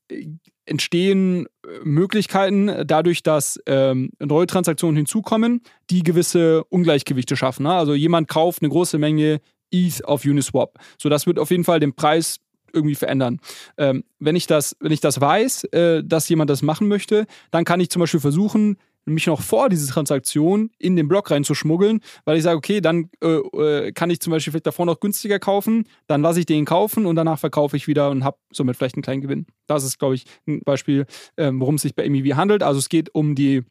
entstehen 0.66 1.48
Möglichkeiten 1.84 2.72
dadurch, 2.86 3.24
dass 3.24 3.60
ähm, 3.68 4.10
neue 4.20 4.48
Transaktionen 4.48 4.98
hinzukommen, 4.98 5.62
die 5.90 6.04
gewisse 6.04 6.64
Ungleichgewichte 6.66 7.38
schaffen. 7.38 7.64
Ne? 7.64 7.74
Also 7.74 7.94
jemand 7.94 8.28
kauft 8.28 8.62
eine 8.62 8.70
große 8.70 8.98
Menge 8.98 9.40
ETH 9.76 10.06
auf 10.06 10.26
Uniswap. 10.26 10.78
So, 10.98 11.10
das 11.10 11.28
wird 11.28 11.40
auf 11.40 11.52
jeden 11.52 11.64
Fall 11.64 11.80
den 11.80 11.94
Preis 11.94 12.40
irgendwie 12.74 12.96
verändern. 12.96 13.40
Ähm, 13.78 14.04
wenn, 14.20 14.36
ich 14.36 14.48
das, 14.48 14.76
wenn 14.80 14.92
ich 14.92 15.00
das 15.00 15.20
weiß, 15.22 15.66
äh, 15.66 16.04
dass 16.04 16.30
jemand 16.30 16.50
das 16.50 16.62
machen 16.62 16.88
möchte, 16.88 17.26
dann 17.52 17.64
kann 17.64 17.80
ich 17.80 17.90
zum 17.90 18.02
Beispiel 18.02 18.20
versuchen, 18.20 18.78
mich 19.06 19.28
noch 19.28 19.42
vor 19.42 19.70
diese 19.70 19.92
Transaktion 19.92 20.72
in 20.80 20.96
den 20.96 21.08
Block 21.08 21.30
reinzuschmuggeln, 21.30 22.02
weil 22.26 22.38
ich 22.38 22.44
sage, 22.44 22.58
okay, 22.58 22.82
dann 22.82 23.10
äh, 23.22 23.28
äh, 23.28 23.92
kann 23.92 24.10
ich 24.10 24.20
zum 24.20 24.32
Beispiel 24.32 24.52
vielleicht 24.52 24.68
davor 24.68 24.86
noch 24.86 25.00
günstiger 25.00 25.40
kaufen, 25.40 25.88
dann 26.08 26.22
lasse 26.22 26.40
ich 26.40 26.46
den 26.46 26.66
kaufen 26.66 27.06
und 27.06 27.16
danach 27.16 27.40
verkaufe 27.40 27.78
ich 27.78 27.88
wieder 27.88 28.10
und 28.10 28.24
habe 28.24 28.38
somit 28.52 28.76
vielleicht 28.76 28.96
einen 28.96 29.04
kleinen 29.04 29.22
Gewinn. 29.22 29.46
Das 29.68 29.84
ist, 29.84 30.00
glaube 30.00 30.16
ich, 30.16 30.26
ein 30.48 30.62
Beispiel, 30.62 31.06
äh, 31.36 31.52
worum 31.54 31.76
es 31.76 31.84
sich 31.84 31.96
bei 31.96 32.10
MEV 32.10 32.36
handelt. 32.36 32.64
Also 32.64 32.80
es 32.80 32.90
geht 32.90 33.14
um 33.14 33.36
die 33.36 33.64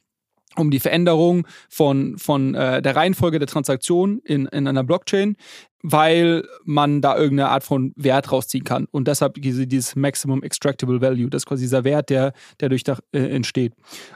um 0.57 0.71
die 0.71 0.81
Veränderung 0.81 1.47
von, 1.69 2.19
von 2.19 2.55
äh, 2.55 2.83
der 2.83 2.97
Reihenfolge 2.97 3.39
der 3.39 3.49
Transaktion 3.49 4.21
in, 4.25 4.47
in 4.47 4.69
einer 4.69 4.85
Blockchain, 4.85 5.37
weil 5.83 6.45
man 6.65 7.03
da 7.03 7.17
irgendeine 7.17 7.51
Art 7.51 7.63
von 7.63 7.93
Wert 7.97 8.33
rausziehen 8.33 8.65
kann. 8.65 8.87
Und 8.91 9.07
deshalb 9.07 9.35
diese, 9.35 9.67
dieses 9.67 9.97
Maximum 9.97 10.43
Extractable 10.43 11.01
Value, 11.01 11.29
das 11.29 11.43
ist 11.43 11.47
quasi 11.47 11.65
dieser 11.65 11.85
Wert, 11.85 12.09
der, 12.09 12.33
der 12.61 12.71
durch 12.71 12.85
da, 12.85 12.99
äh, 13.13 13.19
entsteht. 13.19 13.75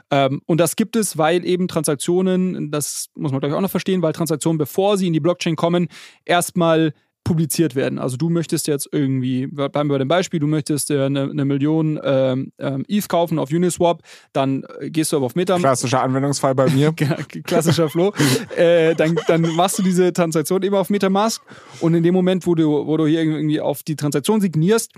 Ähm, 0.09 0.41
und 0.47 0.59
das 0.59 0.75
gibt 0.75 0.95
es, 0.95 1.17
weil 1.17 1.45
eben 1.45 1.67
Transaktionen, 1.67 2.71
das 2.71 3.09
muss 3.15 3.31
man 3.31 3.39
gleich 3.39 3.53
auch 3.53 3.61
noch 3.61 3.69
verstehen, 3.69 4.01
weil 4.01 4.13
Transaktionen, 4.13 4.57
bevor 4.57 4.97
sie 4.97 5.07
in 5.07 5.13
die 5.13 5.19
Blockchain 5.19 5.55
kommen, 5.55 5.89
erstmal 6.25 6.93
publiziert 7.23 7.75
werden. 7.75 7.99
Also 7.99 8.17
du 8.17 8.29
möchtest 8.29 8.67
jetzt 8.67 8.89
irgendwie, 8.91 9.47
bleiben 9.47 9.89
wir 9.89 9.95
bei 9.95 9.97
dem 9.99 10.07
Beispiel, 10.07 10.39
du 10.39 10.47
möchtest 10.47 10.89
äh, 10.89 11.05
eine, 11.05 11.23
eine 11.23 11.45
Million 11.45 11.99
ähm, 12.03 12.51
ähm, 12.57 12.85
ETH 12.87 13.07
kaufen 13.07 13.37
auf 13.37 13.51
Uniswap, 13.51 14.01
dann 14.33 14.63
äh, 14.79 14.89
gehst 14.89 15.11
du 15.11 15.17
aber 15.17 15.27
auf 15.27 15.35
Metamask. 15.35 15.63
Klassischer 15.63 16.01
Anwendungsfall 16.01 16.55
bei 16.55 16.69
mir. 16.69 16.93
Klassischer 17.43 17.89
Flo. 17.89 18.13
äh, 18.55 18.95
dann, 18.95 19.19
dann 19.27 19.41
machst 19.55 19.77
du 19.77 19.83
diese 19.83 20.11
Transaktion 20.11 20.63
eben 20.63 20.75
auf 20.75 20.89
Metamask 20.89 21.41
und 21.81 21.93
in 21.93 22.03
dem 22.03 22.13
Moment, 22.13 22.47
wo 22.47 22.55
du, 22.55 22.87
wo 22.87 22.97
du 22.97 23.05
hier 23.05 23.21
irgendwie 23.21 23.61
auf 23.61 23.83
die 23.83 23.95
Transaktion 23.95 24.41
signierst, 24.41 24.91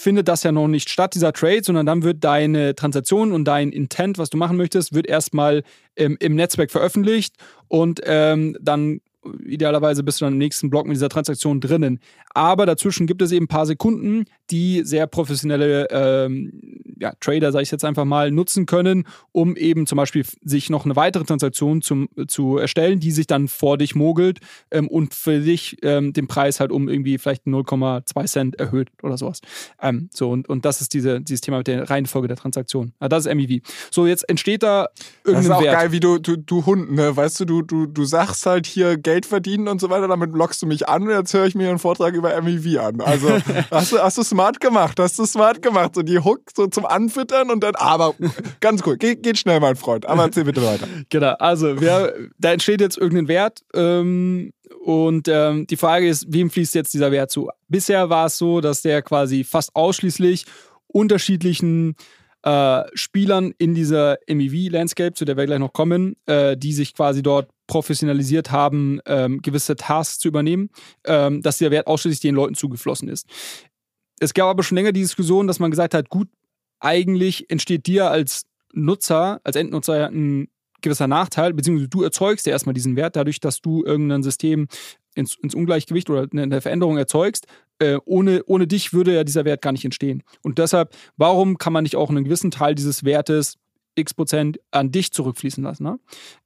findet 0.00 0.28
das 0.28 0.42
ja 0.42 0.50
noch 0.50 0.66
nicht 0.66 0.88
statt, 0.88 1.14
dieser 1.14 1.32
Trade, 1.32 1.62
sondern 1.62 1.86
dann 1.86 2.02
wird 2.02 2.24
deine 2.24 2.74
Transaktion 2.74 3.32
und 3.32 3.44
dein 3.44 3.70
Intent, 3.70 4.18
was 4.18 4.30
du 4.30 4.38
machen 4.38 4.56
möchtest, 4.56 4.94
wird 4.94 5.06
erstmal 5.06 5.62
ähm, 5.96 6.16
im 6.20 6.34
Netzwerk 6.34 6.70
veröffentlicht 6.70 7.36
und 7.68 8.00
ähm, 8.04 8.56
dann 8.60 9.00
idealerweise 9.44 10.02
bist 10.02 10.20
du 10.20 10.24
dann 10.24 10.34
im 10.34 10.38
nächsten 10.38 10.70
Block 10.70 10.86
mit 10.86 10.96
dieser 10.96 11.08
Transaktion 11.08 11.60
drinnen. 11.60 12.00
Aber 12.34 12.66
dazwischen 12.66 13.06
gibt 13.06 13.22
es 13.22 13.32
eben 13.32 13.44
ein 13.44 13.48
paar 13.48 13.66
Sekunden, 13.66 14.24
die 14.50 14.82
sehr 14.84 15.06
professionelle 15.06 15.88
ähm, 15.90 16.80
ja, 16.98 17.12
Trader, 17.20 17.52
sage 17.52 17.62
ich 17.62 17.70
jetzt 17.70 17.84
einfach 17.84 18.04
mal, 18.04 18.30
nutzen 18.30 18.66
können, 18.66 19.04
um 19.32 19.56
eben 19.56 19.86
zum 19.86 19.96
Beispiel 19.96 20.24
sich 20.42 20.70
noch 20.70 20.84
eine 20.84 20.96
weitere 20.96 21.24
Transaktion 21.24 21.82
zum, 21.82 22.08
zu 22.28 22.58
erstellen, 22.58 23.00
die 23.00 23.10
sich 23.10 23.26
dann 23.26 23.48
vor 23.48 23.78
dich 23.78 23.94
mogelt 23.94 24.40
ähm, 24.70 24.88
und 24.88 25.14
für 25.14 25.40
dich 25.40 25.78
ähm, 25.82 26.12
den 26.12 26.26
Preis 26.26 26.60
halt 26.60 26.72
um 26.72 26.88
irgendwie 26.88 27.18
vielleicht 27.18 27.46
0,2 27.46 28.26
Cent 28.26 28.60
erhöht 28.60 28.88
oder 29.02 29.16
sowas. 29.16 29.40
Ähm, 29.80 30.08
so, 30.12 30.30
und, 30.30 30.48
und 30.48 30.64
das 30.64 30.80
ist 30.80 30.94
diese, 30.94 31.20
dieses 31.20 31.40
Thema 31.40 31.58
mit 31.58 31.66
der 31.66 31.88
Reihenfolge 31.88 32.28
der 32.28 32.36
Transaktion. 32.36 32.92
Also 32.98 33.08
das 33.08 33.26
ist 33.26 33.34
MEV. 33.34 33.62
So, 33.90 34.06
jetzt 34.06 34.28
entsteht 34.28 34.62
da 34.62 34.88
irgendein 35.24 35.34
Das 35.34 35.44
ist 35.44 35.50
auch 35.50 35.62
Wert. 35.62 35.74
geil, 35.74 35.92
wie 35.92 36.00
du, 36.00 36.18
du, 36.18 36.36
du 36.36 36.66
Hund, 36.66 36.92
ne? 36.92 37.16
Weißt 37.16 37.40
du, 37.40 37.44
du, 37.44 37.62
du, 37.62 37.86
du 37.86 38.04
sagst 38.04 38.46
halt 38.46 38.66
hier 38.66 38.98
Geld 39.10 39.26
verdienen 39.26 39.66
und 39.66 39.80
so 39.80 39.90
weiter, 39.90 40.06
damit 40.06 40.32
lockst 40.34 40.62
du 40.62 40.66
mich 40.66 40.88
an 40.88 41.02
und 41.02 41.10
jetzt 41.10 41.34
höre 41.34 41.44
ich 41.44 41.56
mir 41.56 41.68
einen 41.68 41.80
Vortrag 41.80 42.14
über 42.14 42.40
MEV 42.40 42.78
an. 42.78 43.00
Also 43.00 43.28
hast 43.72 43.90
du, 43.90 43.98
hast 43.98 44.18
du 44.18 44.22
smart 44.22 44.60
gemacht, 44.60 45.00
hast 45.00 45.18
du 45.18 45.26
smart 45.26 45.62
gemacht. 45.62 45.96
So 45.96 46.02
die 46.02 46.20
Hook 46.20 46.42
so 46.56 46.68
zum 46.68 46.86
Anfüttern 46.86 47.50
und 47.50 47.64
dann, 47.64 47.74
aber 47.74 48.14
ganz 48.60 48.86
cool, 48.86 48.96
geht, 48.96 49.24
geht 49.24 49.36
schnell, 49.36 49.58
mein 49.58 49.74
Freund. 49.74 50.06
Aber 50.06 50.22
erzähl 50.22 50.44
bitte 50.44 50.62
weiter. 50.62 50.86
Genau, 51.08 51.32
also 51.40 51.80
wir, 51.80 52.14
da 52.38 52.52
entsteht 52.52 52.80
jetzt 52.80 52.98
irgendein 52.98 53.26
Wert 53.26 53.64
ähm, 53.74 54.52
und 54.84 55.26
ähm, 55.26 55.66
die 55.66 55.76
Frage 55.76 56.08
ist, 56.08 56.26
wem 56.28 56.50
fließt 56.50 56.76
jetzt 56.76 56.94
dieser 56.94 57.10
Wert 57.10 57.32
zu? 57.32 57.50
Bisher 57.66 58.10
war 58.10 58.26
es 58.26 58.38
so, 58.38 58.60
dass 58.60 58.82
der 58.82 59.02
quasi 59.02 59.42
fast 59.42 59.74
ausschließlich 59.74 60.44
unterschiedlichen 60.86 61.96
äh, 62.42 62.82
Spielern 62.94 63.52
in 63.58 63.74
dieser 63.74 64.18
MEV-Landscape, 64.28 65.14
zu 65.14 65.24
der 65.24 65.36
wir 65.36 65.46
gleich 65.46 65.58
noch 65.58 65.72
kommen, 65.72 66.16
äh, 66.26 66.56
die 66.56 66.72
sich 66.72 66.94
quasi 66.94 67.22
dort 67.22 67.50
professionalisiert 67.70 68.50
haben, 68.50 68.98
ähm, 69.06 69.40
gewisse 69.42 69.76
Tasks 69.76 70.18
zu 70.18 70.26
übernehmen, 70.26 70.70
ähm, 71.04 71.40
dass 71.40 71.58
der 71.58 71.70
Wert 71.70 71.86
ausschließlich 71.86 72.18
den 72.18 72.34
Leuten 72.34 72.56
zugeflossen 72.56 73.08
ist. 73.08 73.28
Es 74.18 74.34
gab 74.34 74.48
aber 74.48 74.64
schon 74.64 74.74
länger 74.74 74.90
die 74.90 75.02
Diskussion, 75.02 75.46
dass 75.46 75.60
man 75.60 75.70
gesagt 75.70 75.94
hat, 75.94 76.08
gut, 76.08 76.26
eigentlich 76.80 77.48
entsteht 77.48 77.86
dir 77.86 78.10
als 78.10 78.42
Nutzer, 78.72 79.40
als 79.44 79.54
Endnutzer 79.54 80.08
ein 80.08 80.48
gewisser 80.80 81.06
Nachteil, 81.06 81.54
beziehungsweise 81.54 81.88
du 81.88 82.02
erzeugst 82.02 82.44
ja 82.44 82.52
erstmal 82.52 82.74
diesen 82.74 82.96
Wert 82.96 83.14
dadurch, 83.14 83.38
dass 83.38 83.60
du 83.60 83.84
irgendein 83.84 84.24
System 84.24 84.66
ins, 85.14 85.36
ins 85.36 85.54
Ungleichgewicht 85.54 86.10
oder 86.10 86.26
eine 86.32 86.60
Veränderung 86.60 86.98
erzeugst. 86.98 87.46
Äh, 87.78 87.98
ohne, 88.04 88.42
ohne 88.46 88.66
dich 88.66 88.92
würde 88.92 89.14
ja 89.14 89.22
dieser 89.22 89.44
Wert 89.44 89.62
gar 89.62 89.70
nicht 89.70 89.84
entstehen. 89.84 90.24
Und 90.42 90.58
deshalb, 90.58 90.92
warum 91.16 91.56
kann 91.56 91.72
man 91.72 91.84
nicht 91.84 91.94
auch 91.94 92.10
einen 92.10 92.24
gewissen 92.24 92.50
Teil 92.50 92.74
dieses 92.74 93.04
Wertes 93.04 93.58
x 93.94 94.14
Prozent 94.14 94.58
an 94.70 94.92
dich 94.92 95.12
zurückfließen 95.12 95.62
lassen. 95.62 95.84
Ne? 95.84 95.98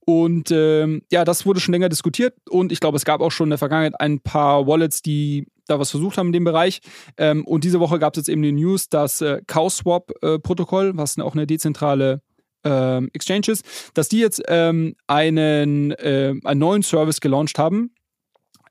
Und 0.04 0.50
ähm, 0.50 1.02
ja, 1.10 1.24
das 1.24 1.46
wurde 1.46 1.60
schon 1.60 1.72
länger 1.72 1.88
diskutiert 1.88 2.34
und 2.48 2.72
ich 2.72 2.80
glaube, 2.80 2.96
es 2.96 3.04
gab 3.04 3.20
auch 3.20 3.30
schon 3.30 3.46
in 3.46 3.50
der 3.50 3.58
Vergangenheit 3.58 4.00
ein 4.00 4.20
paar 4.20 4.66
Wallets, 4.66 5.02
die 5.02 5.46
da 5.66 5.78
was 5.78 5.90
versucht 5.90 6.18
haben 6.18 6.28
in 6.28 6.32
dem 6.32 6.44
Bereich. 6.44 6.80
Ähm, 7.16 7.46
und 7.46 7.64
diese 7.64 7.80
Woche 7.80 7.98
gab 7.98 8.14
es 8.14 8.18
jetzt 8.18 8.28
eben 8.28 8.42
die 8.42 8.52
News, 8.52 8.88
dass 8.88 9.20
äh, 9.20 9.40
CowSwap-Protokoll, 9.46 10.96
was 10.96 11.18
auch 11.18 11.34
eine 11.34 11.46
dezentrale 11.46 12.20
ähm, 12.64 13.10
Exchange 13.12 13.48
ist, 13.48 13.64
dass 13.94 14.08
die 14.08 14.18
jetzt 14.18 14.42
ähm, 14.48 14.94
einen, 15.06 15.92
äh, 15.92 16.34
einen 16.44 16.60
neuen 16.60 16.82
Service 16.82 17.20
gelauncht 17.20 17.58
haben, 17.58 17.94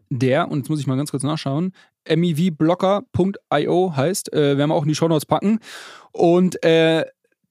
der, 0.09 0.49
und 0.49 0.59
jetzt 0.59 0.69
muss 0.69 0.79
ich 0.79 0.87
mal 0.87 0.97
ganz 0.97 1.11
kurz 1.11 1.23
nachschauen, 1.23 1.73
mevblocker.io 2.07 3.95
heißt, 3.95 4.33
äh, 4.33 4.57
werden 4.57 4.69
wir 4.69 4.75
auch 4.75 4.83
in 4.83 4.89
die 4.89 4.95
Shownotes 4.95 5.25
packen. 5.25 5.59
Und 6.11 6.63
äh, 6.63 7.05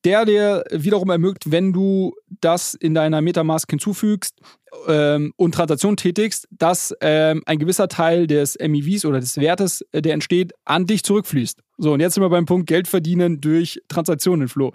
der 0.04 0.24
dir 0.24 0.64
wiederum 0.70 1.10
ermöglicht, 1.10 1.50
wenn 1.50 1.72
du 1.72 2.14
das 2.40 2.74
in 2.74 2.94
deiner 2.94 3.20
Metamask 3.20 3.70
hinzufügst 3.70 4.40
ähm, 4.88 5.32
und 5.36 5.54
Transaktionen 5.54 5.96
tätigst, 5.96 6.48
dass 6.50 6.94
ähm, 7.00 7.42
ein 7.46 7.58
gewisser 7.58 7.88
Teil 7.88 8.26
des 8.26 8.58
MEVs 8.58 9.04
oder 9.04 9.20
des 9.20 9.36
Wertes, 9.36 9.84
äh, 9.92 10.02
der 10.02 10.14
entsteht, 10.14 10.52
an 10.64 10.86
dich 10.86 11.04
zurückfließt. 11.04 11.60
So, 11.78 11.92
und 11.92 12.00
jetzt 12.00 12.14
sind 12.14 12.22
wir 12.22 12.30
beim 12.30 12.46
Punkt 12.46 12.66
Geld 12.66 12.88
verdienen 12.88 13.40
durch 13.40 13.80
Transaktionen, 13.88 14.48
Flo. 14.48 14.72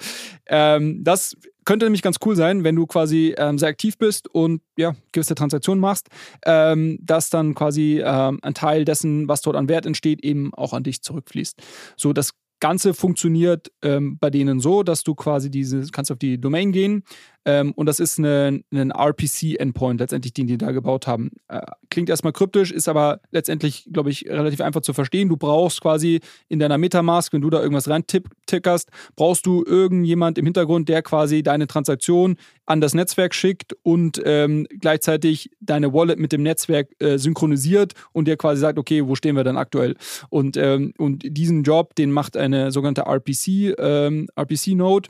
Ähm, 0.47 1.03
das 1.03 1.36
könnte 1.67 1.86
nämlich 1.86 2.01
ganz 2.01 2.17
cool 2.25 2.36
sein, 2.36 2.63
wenn 2.63 2.78
du 2.78 2.86
quasi 2.86 3.36
ähm, 3.38 3.57
sehr 3.57 3.67
aktiv 3.67 3.97
bist 3.97 4.34
und 4.34 4.61
ja, 4.78 4.95
gewisse 5.11 5.36
Transaktionen 5.36 5.82
machst, 5.82 6.07
ähm, 6.45 6.97
dass 7.01 7.30
dann 7.30 7.55
quasi 7.55 8.01
ähm, 8.03 8.39
ein 8.41 8.53
Teil 8.53 8.86
dessen, 8.86 9.28
was 9.28 9.41
dort 9.41 9.57
an 9.57 9.67
Wert 9.67 9.86
entsteht, 9.86 10.23
eben 10.23 10.53
auch 10.53 10.71
an 10.71 10.84
dich 10.84 11.01
zurückfließt. 11.01 11.61
So, 11.97 12.13
das 12.13 12.32
Ganze 12.60 12.93
funktioniert 12.93 13.72
ähm, 13.82 14.18
bei 14.20 14.30
denen 14.30 14.60
so, 14.60 14.84
dass 14.84 15.03
du 15.03 15.16
quasi 15.16 15.51
diese, 15.51 15.86
kannst 15.91 16.12
auf 16.12 16.18
die 16.18 16.39
Domain 16.39 16.72
gehen 16.72 17.03
ähm, 17.47 17.71
und 17.77 17.85
das 17.85 18.01
ist 18.01 18.19
ein 18.19 18.65
RPC-Endpoint 18.73 20.01
letztendlich, 20.01 20.33
den 20.33 20.47
die 20.47 20.57
da 20.57 20.71
gebaut 20.71 21.07
haben. 21.07 21.31
Äh, 21.47 21.61
klingt 21.89 22.09
erstmal 22.09 22.33
kryptisch, 22.33 22.73
ist 22.73 22.89
aber 22.89 23.21
letztendlich, 23.31 23.87
glaube 23.89 24.09
ich, 24.09 24.27
relativ 24.27 24.59
einfach 24.59 24.81
zu 24.81 24.91
verstehen. 24.91 25.29
Du 25.29 25.37
brauchst 25.37 25.79
quasi 25.79 26.19
in 26.49 26.59
deiner 26.59 26.77
Metamask, 26.77 27.31
wenn 27.31 27.41
du 27.41 27.49
da 27.49 27.61
irgendwas 27.61 27.89
reintickerst, 27.89 28.89
brauchst 29.15 29.45
du 29.45 29.63
irgendjemand 29.65 30.37
im 30.37 30.43
Hintergrund, 30.43 30.89
der 30.89 31.01
quasi 31.01 31.41
deine 31.41 31.67
Transaktion 31.67 32.35
an 32.65 32.81
das 32.81 32.93
Netzwerk 32.93 33.33
schickt 33.33 33.77
und 33.81 34.21
ähm, 34.25 34.67
gleichzeitig 34.81 35.49
deine 35.61 35.93
Wallet 35.93 36.19
mit 36.19 36.33
dem 36.33 36.43
Netzwerk 36.43 36.89
äh, 36.99 37.17
synchronisiert 37.17 37.93
und 38.11 38.27
dir 38.27 38.35
quasi 38.35 38.59
sagt, 38.59 38.77
okay, 38.77 39.07
wo 39.07 39.15
stehen 39.15 39.37
wir 39.37 39.45
dann 39.45 39.55
aktuell? 39.55 39.95
Und, 40.29 40.57
ähm, 40.57 40.93
und 40.97 41.23
diesen 41.25 41.63
Job, 41.63 41.95
den 41.95 42.11
macht 42.11 42.35
eine 42.35 42.73
sogenannte 42.73 43.03
RPC, 43.03 43.73
ähm, 43.79 44.27
RPC-Node. 44.35 45.07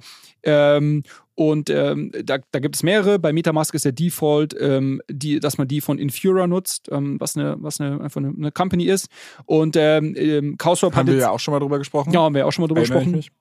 Ähm, 1.37 1.45
und 1.47 1.69
ähm, 1.69 2.11
da, 2.23 2.37
da, 2.51 2.59
gibt 2.59 2.75
es 2.75 2.83
mehrere. 2.83 3.19
Bei 3.19 3.31
Metamask 3.33 3.73
ist 3.73 3.85
der 3.85 3.91
Default, 3.91 4.55
ähm, 4.59 5.01
die, 5.09 5.39
dass 5.39 5.57
man 5.57 5.67
die 5.67 5.81
von 5.81 5.97
Infura 5.97 6.47
nutzt, 6.47 6.89
ähm, 6.91 7.19
was, 7.19 7.37
eine, 7.37 7.55
was 7.59 7.79
eine, 7.79 8.01
einfach 8.01 8.21
eine, 8.21 8.33
eine 8.35 8.51
Company 8.51 8.85
ist. 8.85 9.07
Und 9.45 9.75
ähm, 9.77 10.15
ähm 10.17 10.57
CowSwap 10.57 10.93
haben 10.93 10.99
hat 10.99 11.07
wir 11.07 11.13
jetzt, 11.13 11.23
ja 11.23 11.29
auch 11.31 11.39
schon 11.39 11.53
mal 11.53 11.59
drüber 11.59 11.77
gesprochen. 11.77 12.11
Ja, 12.11 12.21
haben 12.21 12.35
wir 12.35 12.47
auch 12.47 12.51
schon 12.51 12.63
mal 12.63 12.67
drüber 12.67 12.81
Erinnere 12.81 13.17
gesprochen. 13.17 13.37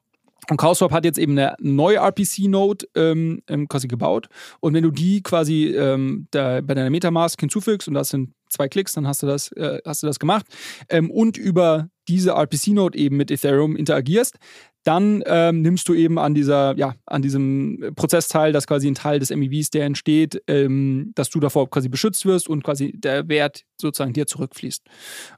Und 0.48 0.58
CowSwap 0.58 0.92
hat 0.92 1.04
jetzt 1.04 1.18
eben 1.18 1.32
eine 1.32 1.56
neue 1.58 1.96
RPC-Node 1.96 2.86
ähm, 2.94 3.42
ähm, 3.48 3.66
quasi 3.66 3.88
gebaut. 3.88 4.28
Und 4.60 4.74
wenn 4.74 4.84
du 4.84 4.92
die 4.92 5.22
quasi 5.22 5.74
ähm, 5.74 6.28
da 6.30 6.60
bei 6.60 6.74
deiner 6.74 6.90
Metamask 6.90 7.40
hinzufügst, 7.40 7.88
und 7.88 7.94
das 7.94 8.10
sind 8.10 8.32
zwei 8.48 8.68
Klicks, 8.68 8.92
dann 8.92 9.08
hast 9.08 9.22
du 9.22 9.26
das, 9.26 9.50
äh, 9.52 9.80
hast 9.84 10.02
du 10.02 10.06
das 10.06 10.20
gemacht, 10.20 10.46
ähm, 10.88 11.10
und 11.10 11.36
über 11.36 11.88
diese 12.06 12.30
RPC-Node 12.32 12.96
eben 12.96 13.16
mit 13.16 13.32
Ethereum 13.32 13.74
interagierst, 13.74 14.36
dann 14.86 15.24
ähm, 15.26 15.62
nimmst 15.62 15.88
du 15.88 15.94
eben 15.94 16.16
an 16.18 16.34
dieser, 16.34 16.76
ja, 16.76 16.94
an 17.06 17.20
diesem 17.20 17.92
Prozess 17.96 18.28
teil, 18.28 18.52
dass 18.52 18.68
quasi 18.68 18.86
ein 18.86 18.94
Teil 18.94 19.18
des 19.18 19.30
MEVs, 19.30 19.70
der 19.70 19.84
entsteht, 19.84 20.40
ähm, 20.46 21.10
dass 21.16 21.28
du 21.28 21.40
davor 21.40 21.68
quasi 21.68 21.88
beschützt 21.88 22.24
wirst 22.24 22.48
und 22.48 22.62
quasi 22.62 22.92
der 22.96 23.28
Wert 23.28 23.64
sozusagen 23.80 24.12
dir 24.12 24.26
zurückfließt. 24.26 24.84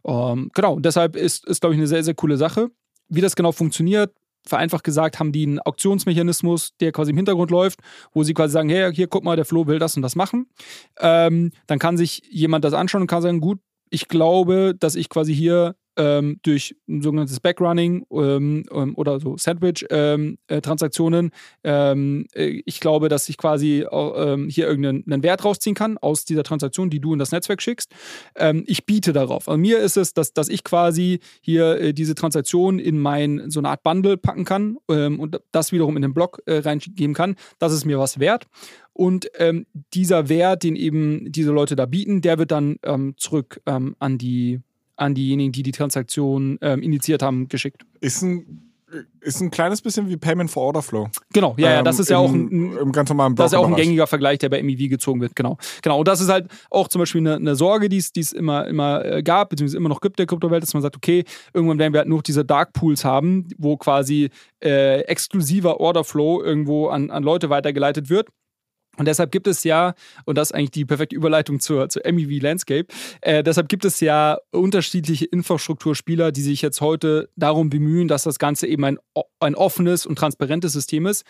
Ähm, 0.06 0.50
genau, 0.52 0.78
deshalb 0.78 1.16
ist, 1.16 1.46
ist 1.46 1.62
glaube 1.62 1.74
ich, 1.74 1.78
eine 1.78 1.86
sehr, 1.86 2.04
sehr 2.04 2.14
coole 2.14 2.36
Sache. 2.36 2.68
Wie 3.08 3.22
das 3.22 3.36
genau 3.36 3.52
funktioniert, 3.52 4.12
vereinfacht 4.46 4.84
gesagt, 4.84 5.18
haben 5.18 5.32
die 5.32 5.46
einen 5.46 5.60
Auktionsmechanismus, 5.60 6.76
der 6.80 6.92
quasi 6.92 7.12
im 7.12 7.16
Hintergrund 7.16 7.50
läuft, 7.50 7.80
wo 8.12 8.24
sie 8.24 8.34
quasi 8.34 8.52
sagen, 8.52 8.68
hey, 8.68 8.92
hier, 8.92 9.06
guck 9.06 9.24
mal, 9.24 9.36
der 9.36 9.46
Flo 9.46 9.66
will 9.66 9.78
das 9.78 9.96
und 9.96 10.02
das 10.02 10.14
machen. 10.14 10.46
Ähm, 11.00 11.52
dann 11.66 11.78
kann 11.78 11.96
sich 11.96 12.22
jemand 12.28 12.66
das 12.66 12.74
anschauen 12.74 13.02
und 13.02 13.08
kann 13.08 13.22
sagen, 13.22 13.40
gut, 13.40 13.60
ich 13.90 14.08
glaube, 14.08 14.74
dass 14.78 14.94
ich 14.94 15.08
quasi 15.08 15.34
hier 15.34 15.74
ähm, 15.98 16.38
durch 16.42 16.74
ein 16.88 17.02
sogenanntes 17.02 17.40
Backrunning 17.40 18.06
ähm, 18.10 18.64
ähm 18.72 18.94
oder 18.96 19.20
so 19.20 19.36
Sandwich-Transaktionen. 19.36 21.30
Ähm, 21.64 22.26
äh, 22.34 22.62
ich 22.64 22.80
glaube, 22.80 23.08
dass 23.08 23.28
ich 23.28 23.36
quasi 23.36 23.84
auch, 23.84 24.14
ähm, 24.16 24.48
hier 24.48 24.66
irgendeinen 24.66 25.22
Wert 25.22 25.44
rausziehen 25.44 25.74
kann 25.74 25.98
aus 25.98 26.24
dieser 26.24 26.44
Transaktion, 26.44 26.88
die 26.88 27.00
du 27.00 27.12
in 27.12 27.18
das 27.18 27.32
Netzwerk 27.32 27.60
schickst. 27.60 27.92
Ähm, 28.36 28.64
ich 28.66 28.86
biete 28.86 29.12
darauf. 29.12 29.48
An 29.48 29.60
mir 29.60 29.80
ist 29.80 29.96
es, 29.96 30.14
dass, 30.14 30.32
dass 30.32 30.48
ich 30.48 30.64
quasi 30.64 31.18
hier 31.40 31.80
äh, 31.80 31.92
diese 31.92 32.14
Transaktion 32.14 32.78
in 32.78 32.98
mein 32.98 33.50
so 33.50 33.60
eine 33.60 33.70
Art 33.70 33.82
Bundle 33.82 34.16
packen 34.16 34.44
kann 34.44 34.76
und 34.86 35.40
das 35.52 35.72
wiederum 35.72 35.96
in 35.96 36.02
den 36.02 36.14
Block 36.14 36.40
äh, 36.46 36.58
reingeben 36.58 37.14
kann. 37.14 37.34
Das 37.58 37.72
ist 37.72 37.84
mir 37.84 37.98
was 37.98 38.18
wert. 38.18 38.46
Und 38.92 39.30
ähm, 39.38 39.66
dieser 39.94 40.28
Wert, 40.28 40.64
den 40.64 40.74
eben 40.76 41.30
diese 41.30 41.52
Leute 41.52 41.76
da 41.76 41.86
bieten, 41.86 42.20
der 42.20 42.38
wird 42.38 42.50
dann 42.50 42.76
ähm, 42.82 43.14
zurück 43.16 43.60
ähm, 43.66 43.94
an 43.98 44.18
die 44.18 44.60
an 44.98 45.14
diejenigen, 45.14 45.52
die 45.52 45.62
die 45.62 45.72
Transaktion 45.72 46.58
ähm, 46.60 46.82
initiiert 46.82 47.22
haben, 47.22 47.48
geschickt. 47.48 47.84
Ist 48.00 48.22
ein 48.22 48.64
ist 49.20 49.42
ein 49.42 49.50
kleines 49.50 49.82
bisschen 49.82 50.08
wie 50.08 50.16
Payment 50.16 50.50
for 50.50 50.62
Order 50.62 50.80
Flow. 50.80 51.10
Genau, 51.34 51.54
ja, 51.58 51.72
ja, 51.72 51.82
das 51.82 51.96
Ähm, 51.98 52.00
ist 52.02 52.08
ja 52.08 52.18
im- 52.18 52.24
auch 52.24 52.32
ein, 52.32 52.76
im 52.78 52.92
ganz 52.92 53.10
normalen 53.10 53.34
das 53.34 53.48
ist 53.48 53.52
ja 53.52 53.58
auch 53.58 53.66
ein 53.66 53.76
gängiger 53.76 54.06
Vergleich, 54.06 54.38
der 54.38 54.48
bei 54.48 54.62
MEV 54.62 54.88
gezogen 54.88 55.20
wird, 55.20 55.36
genau. 55.36 55.58
Genau. 55.82 55.98
Und 55.98 56.08
das 56.08 56.22
ist 56.22 56.30
halt 56.30 56.46
auch 56.70 56.88
zum 56.88 57.00
Beispiel 57.00 57.20
eine, 57.20 57.34
eine 57.36 57.54
Sorge, 57.54 57.90
die 57.90 57.98
es 57.98 58.12
die 58.12 58.20
es 58.20 58.32
immer, 58.32 58.66
immer 58.66 59.04
äh, 59.04 59.22
gab, 59.22 59.50
beziehungsweise 59.50 59.76
immer 59.76 59.90
noch 59.90 60.00
gibt 60.00 60.18
der 60.18 60.24
Kryptowelt, 60.24 60.62
dass 60.62 60.72
man 60.72 60.82
sagt, 60.82 60.96
okay, 60.96 61.24
irgendwann 61.52 61.78
werden 61.78 61.92
wir 61.92 61.98
halt 61.98 62.08
nur 62.08 62.16
noch 62.16 62.22
diese 62.22 62.46
Dark 62.46 62.72
Pools 62.72 63.04
haben, 63.04 63.48
wo 63.58 63.76
quasi 63.76 64.30
äh, 64.64 65.00
exklusiver 65.02 65.80
Order 65.80 66.02
Flow 66.04 66.42
irgendwo 66.42 66.88
an, 66.88 67.10
an 67.10 67.22
Leute 67.22 67.50
weitergeleitet 67.50 68.08
wird. 68.08 68.28
Und 68.98 69.06
deshalb 69.06 69.32
gibt 69.32 69.46
es 69.46 69.64
ja, 69.64 69.94
und 70.24 70.36
das 70.36 70.50
ist 70.50 70.54
eigentlich 70.54 70.72
die 70.72 70.84
perfekte 70.84 71.16
Überleitung 71.16 71.60
zur, 71.60 71.88
zur 71.88 72.02
MEV 72.04 72.42
Landscape, 72.42 72.86
äh, 73.20 73.42
deshalb 73.42 73.68
gibt 73.68 73.84
es 73.84 74.00
ja 74.00 74.38
unterschiedliche 74.50 75.24
Infrastrukturspieler, 75.24 76.32
die 76.32 76.42
sich 76.42 76.60
jetzt 76.60 76.80
heute 76.80 77.30
darum 77.36 77.70
bemühen, 77.70 78.08
dass 78.08 78.24
das 78.24 78.38
Ganze 78.38 78.66
eben 78.66 78.84
ein, 78.84 78.98
ein 79.40 79.54
offenes 79.54 80.04
und 80.04 80.16
transparentes 80.18 80.72
System 80.72 81.06
ist, 81.06 81.24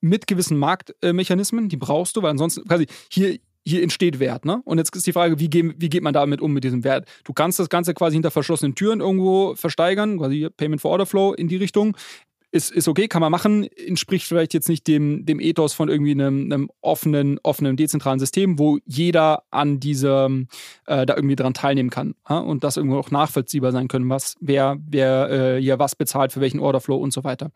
mit 0.00 0.26
gewissen 0.26 0.58
Marktmechanismen, 0.58 1.70
die 1.70 1.78
brauchst 1.78 2.16
du, 2.16 2.22
weil 2.22 2.30
ansonsten 2.30 2.64
quasi 2.68 2.86
hier, 3.10 3.38
hier 3.66 3.82
entsteht 3.82 4.18
Wert. 4.18 4.44
Ne? 4.44 4.60
Und 4.64 4.76
jetzt 4.76 4.94
ist 4.94 5.06
die 5.06 5.12
Frage, 5.12 5.40
wie, 5.40 5.48
gehen, 5.48 5.74
wie 5.78 5.88
geht 5.88 6.02
man 6.02 6.12
damit 6.12 6.42
um 6.42 6.52
mit 6.52 6.62
diesem 6.62 6.84
Wert? 6.84 7.08
Du 7.24 7.32
kannst 7.32 7.58
das 7.58 7.70
Ganze 7.70 7.94
quasi 7.94 8.14
hinter 8.14 8.30
verschlossenen 8.30 8.74
Türen 8.74 9.00
irgendwo 9.00 9.54
versteigern, 9.54 10.18
quasi 10.18 10.48
Payment 10.54 10.82
for 10.82 10.90
Order 10.90 11.06
Flow 11.06 11.32
in 11.32 11.48
die 11.48 11.56
Richtung 11.56 11.96
ist, 12.54 12.70
ist 12.70 12.86
okay, 12.86 13.08
kann 13.08 13.20
man 13.20 13.32
machen, 13.32 13.64
entspricht 13.64 14.26
vielleicht 14.26 14.54
jetzt 14.54 14.68
nicht 14.68 14.86
dem, 14.86 15.26
dem 15.26 15.40
Ethos 15.40 15.72
von 15.72 15.88
irgendwie 15.88 16.12
einem, 16.12 16.44
einem 16.44 16.70
offenen, 16.82 17.40
offenen, 17.42 17.76
dezentralen 17.76 18.20
System, 18.20 18.60
wo 18.60 18.78
jeder 18.86 19.42
an 19.50 19.80
diesem, 19.80 20.46
äh, 20.86 21.04
da 21.04 21.16
irgendwie 21.16 21.34
dran 21.34 21.52
teilnehmen 21.52 21.90
kann 21.90 22.14
ja? 22.30 22.38
und 22.38 22.62
das 22.62 22.76
irgendwo 22.76 22.98
auch 22.98 23.10
nachvollziehbar 23.10 23.72
sein 23.72 23.88
können, 23.88 24.08
was, 24.08 24.36
wer, 24.40 24.76
wer 24.86 25.30
äh, 25.56 25.60
hier 25.60 25.80
was 25.80 25.96
bezahlt, 25.96 26.32
für 26.32 26.40
welchen 26.40 26.60
Orderflow 26.60 26.96
und 26.96 27.12
so 27.12 27.24
weiter. 27.24 27.50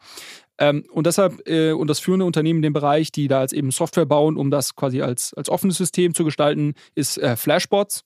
Ähm, 0.58 0.84
und 0.90 1.06
deshalb, 1.06 1.48
äh, 1.48 1.70
und 1.70 1.88
das 1.88 2.00
führende 2.00 2.26
Unternehmen 2.26 2.58
in 2.58 2.64
dem 2.64 2.72
Bereich, 2.72 3.12
die 3.12 3.28
da 3.28 3.42
jetzt 3.42 3.52
eben 3.52 3.70
Software 3.70 4.06
bauen, 4.06 4.36
um 4.36 4.50
das 4.50 4.74
quasi 4.74 5.00
als, 5.00 5.32
als 5.34 5.48
offenes 5.48 5.76
System 5.76 6.12
zu 6.12 6.24
gestalten, 6.24 6.74
ist 6.96 7.18
äh, 7.18 7.36
Flashbots 7.36 8.04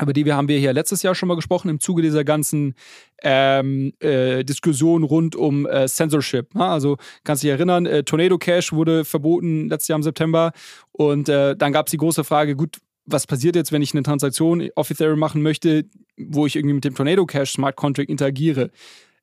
über 0.00 0.12
die 0.12 0.24
wir 0.24 0.36
haben 0.36 0.48
wir 0.48 0.58
hier 0.58 0.72
letztes 0.72 1.02
Jahr 1.02 1.14
schon 1.14 1.28
mal 1.28 1.34
gesprochen 1.34 1.68
im 1.68 1.80
Zuge 1.80 2.02
dieser 2.02 2.24
ganzen 2.24 2.74
ähm, 3.22 3.92
äh, 4.00 4.44
Diskussion 4.44 5.02
rund 5.02 5.36
um 5.36 5.66
äh, 5.66 5.86
Censorship. 5.86 6.54
Ne? 6.54 6.64
Also 6.64 6.96
kannst 7.24 7.42
dich 7.42 7.50
erinnern, 7.50 7.86
äh, 7.86 8.02
Tornado 8.02 8.38
Cash 8.38 8.72
wurde 8.72 9.04
verboten 9.04 9.68
letztes 9.68 9.88
Jahr 9.88 9.98
im 9.98 10.02
September 10.02 10.52
und 10.92 11.28
äh, 11.28 11.56
dann 11.56 11.72
gab 11.72 11.86
es 11.86 11.90
die 11.90 11.98
große 11.98 12.24
Frage, 12.24 12.56
gut, 12.56 12.78
was 13.04 13.26
passiert 13.26 13.56
jetzt, 13.56 13.72
wenn 13.72 13.82
ich 13.82 13.92
eine 13.94 14.02
Transaktion 14.02 14.68
auf 14.76 14.90
Ethereum 14.90 15.18
machen 15.18 15.42
möchte, 15.42 15.84
wo 16.16 16.46
ich 16.46 16.56
irgendwie 16.56 16.74
mit 16.74 16.84
dem 16.84 16.94
Tornado 16.94 17.26
Cash 17.26 17.52
Smart 17.52 17.76
Contract 17.76 18.08
interagiere? 18.08 18.70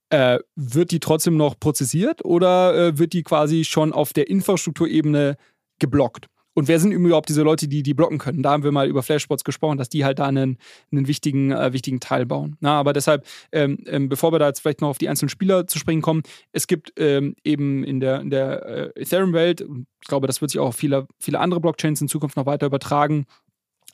Äh, 0.09 0.39
wird 0.55 0.91
die 0.91 0.99
trotzdem 0.99 1.37
noch 1.37 1.59
prozessiert 1.59 2.25
oder 2.25 2.75
äh, 2.75 2.97
wird 2.97 3.13
die 3.13 3.23
quasi 3.23 3.63
schon 3.63 3.93
auf 3.93 4.11
der 4.11 4.27
Infrastrukturebene 4.27 5.37
geblockt? 5.79 6.27
Und 6.59 6.67
wer 6.67 6.77
sind 6.77 6.91
überhaupt 6.91 7.29
diese 7.29 7.41
Leute, 7.41 7.69
die 7.69 7.83
die 7.83 7.93
blocken 7.93 8.17
können? 8.17 8.43
Da 8.43 8.51
haben 8.51 8.63
wir 8.63 8.73
mal 8.73 8.89
über 8.89 9.01
Flashbots 9.01 9.45
gesprochen, 9.45 9.77
dass 9.77 9.87
die 9.87 10.03
halt 10.03 10.19
da 10.19 10.25
einen, 10.25 10.57
einen 10.91 11.07
wichtigen, 11.07 11.53
äh, 11.53 11.71
wichtigen 11.71 12.01
Teil 12.01 12.25
bauen. 12.25 12.57
Na, 12.59 12.77
aber 12.77 12.91
deshalb, 12.91 13.25
ähm, 13.53 13.77
ähm, 13.85 14.09
bevor 14.09 14.33
wir 14.33 14.39
da 14.39 14.47
jetzt 14.47 14.59
vielleicht 14.59 14.81
noch 14.81 14.89
auf 14.89 14.97
die 14.97 15.07
einzelnen 15.07 15.29
Spieler 15.29 15.67
zu 15.67 15.79
sprechen 15.79 16.01
kommen, 16.01 16.21
es 16.51 16.67
gibt 16.67 16.91
ähm, 16.97 17.37
eben 17.45 17.85
in 17.85 18.01
der, 18.01 18.19
in 18.19 18.29
der 18.29 18.65
äh, 18.65 19.01
Ethereum-Welt, 19.01 19.61
ich 19.61 20.07
glaube, 20.09 20.27
das 20.27 20.41
wird 20.41 20.51
sich 20.51 20.59
auch 20.59 20.67
auf 20.67 20.75
viele, 20.75 21.07
viele 21.17 21.39
andere 21.39 21.61
Blockchains 21.61 22.01
in 22.01 22.09
Zukunft 22.09 22.35
noch 22.35 22.45
weiter 22.45 22.65
übertragen, 22.65 23.25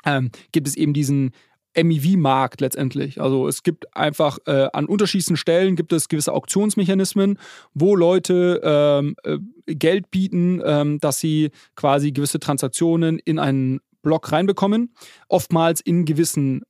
ähm, 0.03 0.31
gibt 0.51 0.67
es 0.67 0.75
eben 0.75 0.93
diesen 0.93 1.33
MEV-Markt 1.81 2.61
letztendlich. 2.61 3.21
Also 3.21 3.47
es 3.47 3.63
gibt 3.63 3.95
einfach 3.95 4.37
äh, 4.45 4.67
an 4.73 4.85
unterschiedlichsten 4.85 5.37
Stellen 5.37 5.75
gibt 5.75 5.93
es 5.93 6.09
gewisse 6.09 6.33
Auktionsmechanismen, 6.33 7.39
wo 7.73 7.95
Leute 7.95 8.61
ähm, 8.63 9.15
äh, 9.23 9.37
Geld 9.73 10.11
bieten, 10.11 10.61
ähm, 10.65 10.99
dass 10.99 11.19
sie 11.19 11.51
quasi 11.75 12.11
gewisse 12.11 12.39
Transaktionen 12.39 13.19
in 13.19 13.39
einen 13.39 13.81
Block 14.01 14.31
reinbekommen, 14.31 14.93
oftmals 15.27 15.81
in 15.81 16.05
gewissen 16.05 16.61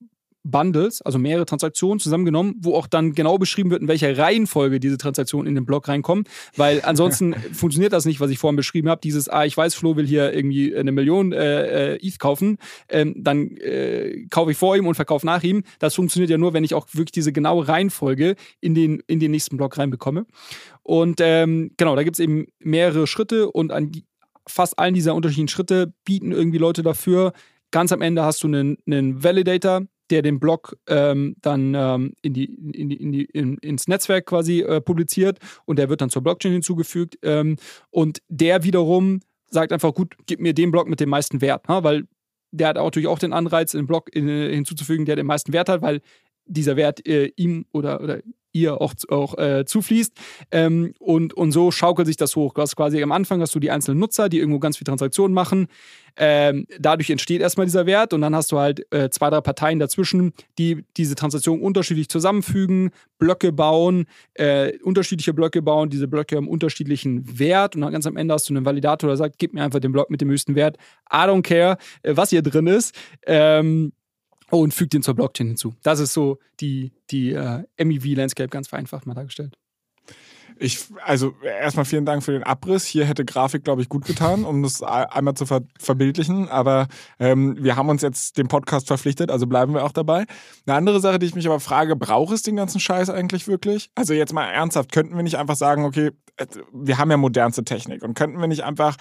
Bundles, 0.46 1.02
also 1.02 1.18
mehrere 1.18 1.46
Transaktionen 1.46 2.00
zusammengenommen, 2.00 2.56
wo 2.60 2.76
auch 2.76 2.88
dann 2.88 3.14
genau 3.14 3.38
beschrieben 3.38 3.72
wird, 3.72 3.82
in 3.82 3.88
welcher 3.88 4.18
Reihenfolge 4.18 4.80
diese 4.80 4.98
Transaktionen 4.98 5.48
in 5.48 5.56
den 5.56 5.66
Block 5.66 5.88
reinkommen, 5.88 6.26
weil 6.56 6.82
ansonsten 6.86 7.34
funktioniert 7.52 7.92
das 7.92 8.06
nicht, 8.06 8.20
was 8.20 8.30
ich 8.30 8.38
vorhin 8.38 8.56
beschrieben 8.56 8.90
habe. 8.90 9.02
Dieses, 9.04 9.28
ah, 9.28 9.46
ich 9.46 9.58
weiß, 9.58 9.76
Flo 9.76 9.96
will 9.96 10.06
hier 10.06 10.34
irgendwie 10.34 10.76
eine 10.76 10.92
Million 10.92 11.34
äh, 11.34 11.96
äh 11.96 12.06
ETH 12.06 12.20
kaufen, 12.20 12.58
ähm, 12.90 13.16
dann 13.18 13.58
äh, 13.58 14.28
kaufe 14.30 14.52
ich 14.52 14.58
vor 14.58 14.78
ihm 14.78 14.86
und 14.86 14.96
verkaufe 14.96 15.26
nach 15.26 15.44
ihm. 15.44 15.64
Das 15.80 15.96
funktioniert 15.96 16.30
ja 16.30 16.38
nur, 16.38 16.54
wenn 16.54 16.64
ich 16.64 16.76
auch 16.76 16.88
wirklich 16.94 17.12
diese 17.12 17.34
genaue 17.34 17.68
Reihenfolge 17.68 18.36
in 18.62 18.76
den, 18.76 19.02
in 19.08 19.20
den 19.20 19.32
nächsten 19.32 19.58
Block 19.58 19.78
reinbekomme. 19.78 20.26
Und 20.84 21.20
ähm, 21.22 21.72
genau, 21.78 21.96
da 21.96 22.04
gibt 22.04 22.18
es 22.18 22.20
eben 22.20 22.46
mehrere 22.60 23.08
Schritte 23.08 23.52
und 23.52 23.72
an 23.72 23.92
fast 24.48 24.78
allen 24.78 24.94
dieser 24.94 25.16
unterschiedlichen 25.16 25.48
Schritte 25.48 25.94
bieten 26.06 26.32
irgendwie 26.32 26.60
Leute 26.60 26.84
dafür. 26.84 27.34
Ganz 27.72 27.92
am 27.92 28.02
Ende 28.02 28.24
hast 28.24 28.44
du 28.44 28.48
einen, 28.48 28.78
einen 28.86 29.24
Validator, 29.24 29.82
der 30.10 30.22
den 30.22 30.40
Blog 30.40 30.78
ähm, 30.88 31.36
dann 31.42 31.74
ähm, 31.76 32.14
in 32.22 32.34
die, 32.34 32.46
in 32.46 32.90
die, 32.90 32.96
in 32.96 33.12
die, 33.12 33.26
in, 33.26 33.58
ins 33.58 33.88
Netzwerk 33.88 34.28
quasi 34.28 34.62
äh, 34.62 34.82
publiziert 34.82 35.40
und 35.66 35.80
der 35.80 35.90
wird 35.90 36.02
dann 36.02 36.10
zur 36.10 36.22
Blockchain 36.22 36.54
hinzugefügt. 36.54 37.18
Ähm, 37.24 37.58
und 37.90 38.20
der 38.30 38.64
wiederum 38.64 39.22
sagt 39.50 39.72
einfach, 39.72 39.94
gut, 39.94 40.16
gib 40.26 40.40
mir 40.40 40.54
den 40.54 40.72
Block 40.72 40.88
mit 40.88 41.00
dem 41.00 41.10
meisten 41.10 41.42
Wert, 41.42 41.68
ne? 41.70 41.84
weil 41.84 42.08
der 42.52 42.70
hat 42.70 42.76
natürlich 42.78 43.08
auch 43.08 43.20
den 43.20 43.34
Anreiz, 43.34 43.72
den 43.72 43.88
Block 43.88 44.14
in, 44.16 44.28
hinzuzufügen, 44.28 45.06
der 45.06 45.16
den 45.16 45.26
meisten 45.26 45.52
Wert 45.54 45.70
hat, 45.70 45.82
weil 45.82 46.02
dieser 46.46 46.76
Wert 46.76 47.06
äh, 47.08 47.32
ihm 47.36 47.66
oder, 47.72 48.02
oder 48.02 48.22
ihr 48.56 48.82
auch, 48.82 48.94
auch 49.10 49.38
äh, 49.38 49.66
zufließt. 49.66 50.14
Ähm, 50.52 50.94
und, 51.00 51.34
und 51.34 51.52
so 51.52 51.72
schaukelt 51.72 52.08
sich 52.08 52.18
das 52.18 52.36
hoch. 52.36 52.54
Du 52.54 52.62
hast 52.62 52.76
quasi 52.76 53.04
am 53.04 53.12
Anfang 53.12 53.42
hast 53.42 53.54
du 53.54 53.60
die 53.60 53.70
einzelnen 53.70 54.00
Nutzer, 54.00 54.30
die 54.30 54.40
irgendwo 54.40 54.60
ganz 54.60 54.78
viele 54.78 54.86
Transaktionen 54.86 55.34
machen. 55.34 55.68
Ähm, 56.18 56.66
dadurch 56.80 57.10
entsteht 57.10 57.42
erstmal 57.42 57.66
dieser 57.66 57.86
Wert 57.86 58.14
und 58.14 58.22
dann 58.22 58.34
hast 58.34 58.54
du 58.54 58.58
halt 58.58 58.90
äh, 58.94 59.10
zwei, 59.10 59.30
drei 59.30 59.42
Parteien 59.42 59.80
dazwischen, 59.80 60.32
die 60.58 60.86
diese 60.96 61.16
Transaktionen 61.16 61.62
unterschiedlich 61.62 62.08
zusammenfügen, 62.08 62.92
Blöcke 63.20 63.52
bauen, 63.52 64.06
äh, 64.36 64.78
unterschiedliche 64.80 65.34
Blöcke 65.34 65.62
bauen, 65.62 65.90
diese 65.90 66.08
Blöcke 66.08 66.38
haben 66.38 66.48
unterschiedlichen 66.48 67.38
Wert 67.38 67.76
und 67.76 67.82
dann 67.82 67.92
ganz 67.92 68.08
am 68.08 68.16
Ende 68.16 68.34
hast 68.34 68.50
du 68.50 68.56
einen 68.56 68.66
Validator, 68.66 69.10
der 69.10 69.18
sagt, 69.18 69.36
gib 69.38 69.54
mir 69.54 69.64
einfach 69.64 69.82
den 69.82 69.92
Block 69.92 70.10
mit 70.10 70.22
dem 70.22 70.30
höchsten 70.30 70.56
Wert. 70.56 70.78
I 71.12 71.18
don't 71.18 71.42
care, 71.42 71.78
äh, 72.04 72.16
was 72.16 72.30
hier 72.30 72.42
drin 72.42 72.68
ist. 72.68 72.96
Ähm, 73.26 73.92
und 74.52 74.74
fügt 74.74 74.94
den 74.94 75.04
zur 75.04 75.16
Blockchain 75.16 75.48
hinzu. 75.48 75.76
Das 75.84 76.00
ist 76.00 76.14
so 76.14 76.40
die, 76.60 76.92
die 77.12 77.32
äh, 77.32 77.64
MEV-Landscape 77.84 78.50
ganz 78.50 78.68
vereinfacht 78.68 79.06
mal 79.06 79.14
dargestellt. 79.14 79.58
Ich, 80.58 80.86
also 81.04 81.34
erstmal 81.44 81.84
vielen 81.84 82.06
Dank 82.06 82.24
für 82.24 82.32
den 82.32 82.44
Abriss. 82.44 82.86
Hier 82.86 83.06
hätte 83.06 83.26
Grafik, 83.26 83.66
glaube 83.66 83.82
ich, 83.82 83.90
gut 83.90 84.06
getan, 84.06 84.46
um 84.46 84.64
das 84.64 84.82
einmal 84.82 85.34
zu 85.34 85.46
ver 85.46 85.62
verbildlichen. 85.78 86.48
Aber 86.48 86.88
ähm, 87.20 87.58
wir 87.60 87.76
haben 87.76 87.90
uns 87.90 88.02
jetzt 88.02 88.38
dem 88.38 88.48
Podcast 88.48 88.88
verpflichtet, 88.88 89.32
also 89.32 89.48
bleiben 89.48 89.74
wir 89.74 89.84
auch 89.84 89.92
dabei. 89.92 90.26
Eine 90.66 90.78
andere 90.78 91.02
Sache, 91.02 91.20
die 91.20 91.26
ich 91.26 91.36
mich 91.36 91.46
aber 91.46 91.60
frage, 91.60 91.98
braucht 91.98 92.34
es 92.34 92.42
den 92.42 92.56
ganzen 92.56 92.80
Scheiß 92.80 93.10
eigentlich 93.10 93.48
wirklich? 93.48 93.90
Also 93.96 94.14
jetzt 94.14 94.34
mal 94.34 94.48
ernsthaft, 94.50 94.94
könnten 94.94 95.16
wir 95.16 95.24
nicht 95.24 95.38
einfach 95.38 95.58
sagen, 95.58 95.84
okay, 95.84 96.12
äh, 96.38 96.46
wir 96.72 96.98
haben 96.98 97.12
ja 97.12 97.18
modernste 97.18 97.66
Technik 97.66 98.02
und 98.02 98.14
könnten 98.14 98.40
wir 98.40 98.48
nicht 98.48 98.64
einfach 98.64 98.96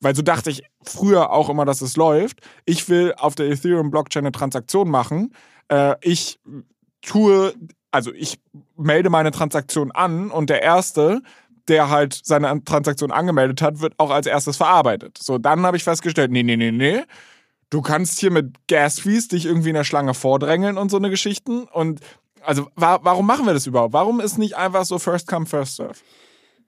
weil 0.00 0.14
so 0.14 0.22
dachte 0.22 0.50
ich 0.50 0.62
früher 0.82 1.30
auch 1.30 1.48
immer, 1.48 1.64
dass 1.64 1.80
es 1.80 1.96
läuft. 1.96 2.40
Ich 2.64 2.88
will 2.88 3.14
auf 3.16 3.34
der 3.34 3.48
Ethereum-Blockchain 3.48 4.24
eine 4.24 4.32
Transaktion 4.32 4.90
machen. 4.90 5.34
Äh, 5.68 5.96
ich 6.00 6.38
tue, 7.02 7.54
also 7.90 8.12
ich 8.12 8.38
melde 8.76 9.10
meine 9.10 9.30
Transaktion 9.30 9.92
an 9.92 10.30
und 10.30 10.50
der 10.50 10.62
Erste, 10.62 11.22
der 11.68 11.90
halt 11.90 12.20
seine 12.24 12.62
Transaktion 12.64 13.10
angemeldet 13.10 13.62
hat, 13.62 13.80
wird 13.80 13.94
auch 13.98 14.10
als 14.10 14.26
erstes 14.26 14.56
verarbeitet. 14.56 15.18
So, 15.18 15.38
dann 15.38 15.64
habe 15.66 15.76
ich 15.76 15.84
festgestellt, 15.84 16.30
nee, 16.30 16.42
nee, 16.42 16.56
nee, 16.56 16.70
nee. 16.70 17.02
Du 17.70 17.82
kannst 17.82 18.20
hier 18.20 18.30
mit 18.30 18.54
Gas-Fees 18.68 19.28
dich 19.28 19.46
irgendwie 19.46 19.70
in 19.70 19.74
der 19.74 19.84
Schlange 19.84 20.14
vordrängeln 20.14 20.78
und 20.78 20.90
so 20.90 20.98
eine 20.98 21.10
Geschichten. 21.10 21.64
Und 21.64 22.00
also, 22.42 22.68
wa 22.76 23.00
warum 23.02 23.26
machen 23.26 23.46
wir 23.46 23.54
das 23.54 23.66
überhaupt? 23.66 23.92
Warum 23.92 24.20
ist 24.20 24.38
nicht 24.38 24.56
einfach 24.56 24.84
so 24.84 25.00
First 25.00 25.26
Come, 25.26 25.46
First 25.46 25.76
Serve? 25.76 25.96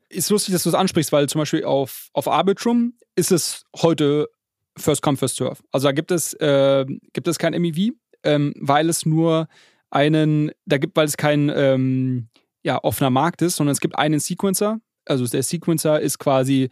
Ist 0.08 0.30
lustig, 0.30 0.52
dass 0.52 0.62
du 0.62 0.70
das 0.70 0.78
ansprichst, 0.78 1.12
weil 1.12 1.28
zum 1.28 1.40
Beispiel 1.40 1.64
auf, 1.64 2.08
auf 2.12 2.28
Arbitrum 2.28 2.94
ist 3.14 3.32
es 3.32 3.64
heute 3.76 4.28
First 4.76 5.02
Come, 5.02 5.16
First 5.16 5.36
Serve. 5.36 5.58
Also 5.72 5.88
da 5.88 5.92
gibt 5.92 6.10
es, 6.10 6.34
äh, 6.34 6.86
gibt 7.12 7.28
es 7.28 7.38
kein 7.38 7.60
MEV, 7.60 7.92
ähm, 8.22 8.54
weil 8.56 8.88
es 8.88 9.04
nur 9.04 9.48
einen, 9.90 10.52
da 10.66 10.78
gibt, 10.78 10.96
weil 10.96 11.06
es 11.06 11.16
kein 11.16 11.50
ähm, 11.54 12.28
ja, 12.62 12.82
offener 12.82 13.10
Markt 13.10 13.42
ist, 13.42 13.56
sondern 13.56 13.72
es 13.72 13.80
gibt 13.80 13.98
einen 13.98 14.20
Sequencer. 14.20 14.80
Also 15.04 15.26
der 15.26 15.42
Sequencer 15.42 16.00
ist 16.00 16.18
quasi 16.18 16.68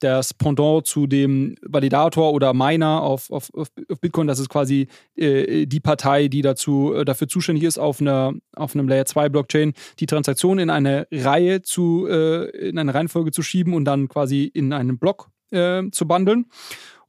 das 0.00 0.34
Pendant 0.34 0.86
zu 0.86 1.06
dem 1.06 1.56
Validator 1.62 2.32
oder 2.32 2.54
Miner 2.54 3.02
auf, 3.02 3.30
auf, 3.30 3.50
auf 3.54 3.68
Bitcoin. 4.00 4.26
Das 4.26 4.38
ist 4.38 4.48
quasi 4.48 4.88
äh, 5.16 5.66
die 5.66 5.80
Partei, 5.80 6.28
die 6.28 6.42
dazu, 6.42 6.94
äh, 6.94 7.04
dafür 7.04 7.28
zuständig 7.28 7.64
ist, 7.64 7.78
auf, 7.78 8.00
einer, 8.00 8.32
auf 8.54 8.74
einem 8.74 8.88
Layer 8.88 9.06
2 9.06 9.28
Blockchain 9.28 9.72
die 9.98 10.06
Transaktionen 10.06 10.64
in 10.64 10.70
eine 10.70 11.06
Reihe 11.10 11.62
zu, 11.62 12.06
äh, 12.08 12.68
in 12.68 12.78
eine 12.78 12.94
Reihenfolge 12.94 13.32
zu 13.32 13.42
schieben 13.42 13.74
und 13.74 13.84
dann 13.84 14.08
quasi 14.08 14.44
in 14.44 14.72
einen 14.72 14.98
Block 14.98 15.30
äh, 15.50 15.82
zu 15.90 16.06
bundeln. 16.06 16.46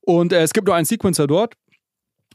Und 0.02 0.34
äh, 0.34 0.42
es 0.42 0.54
gibt 0.54 0.68
nur 0.68 0.76
einen 0.76 0.86
Sequencer 0.86 1.28
dort. 1.28 1.56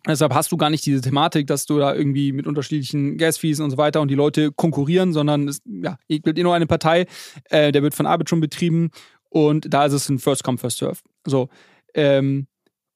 Deshalb 0.07 0.35
hast 0.35 0.53
du 0.53 0.59
gar 0.59 0.69
nicht 0.69 0.85
diese 0.85 1.01
Thematik, 1.01 1.47
dass 1.47 1.65
du 1.65 1.79
da 1.79 1.95
irgendwie 1.95 2.33
mit 2.33 2.47
unterschiedlichen 2.47 3.17
Gas-Fees 3.17 3.61
und 3.61 3.71
so 3.71 3.79
weiter 3.79 4.03
und 4.03 4.09
die 4.09 4.15
Leute 4.15 4.53
konkurrieren, 4.53 5.15
sondern 5.15 5.49
es 5.49 5.63
ja, 5.65 5.99
gibt 6.09 6.39
eh 6.39 6.43
nur 6.43 6.55
eine 6.55 6.67
Partei, 6.67 7.07
äh, 7.49 7.73
der 7.73 7.83
wird 7.83 7.95
von 7.95 8.05
Arbitrum 8.05 8.41
betrieben 8.41 8.91
und 9.35 9.75
da 9.75 9.87
ist 9.87 9.93
es 9.93 10.09
ein 10.09 10.21
First 10.21 10.45
Come, 10.45 10.59
First 10.59 10.79
Serve. 10.79 10.99
So, 11.27 11.49
ähm, 11.93 12.47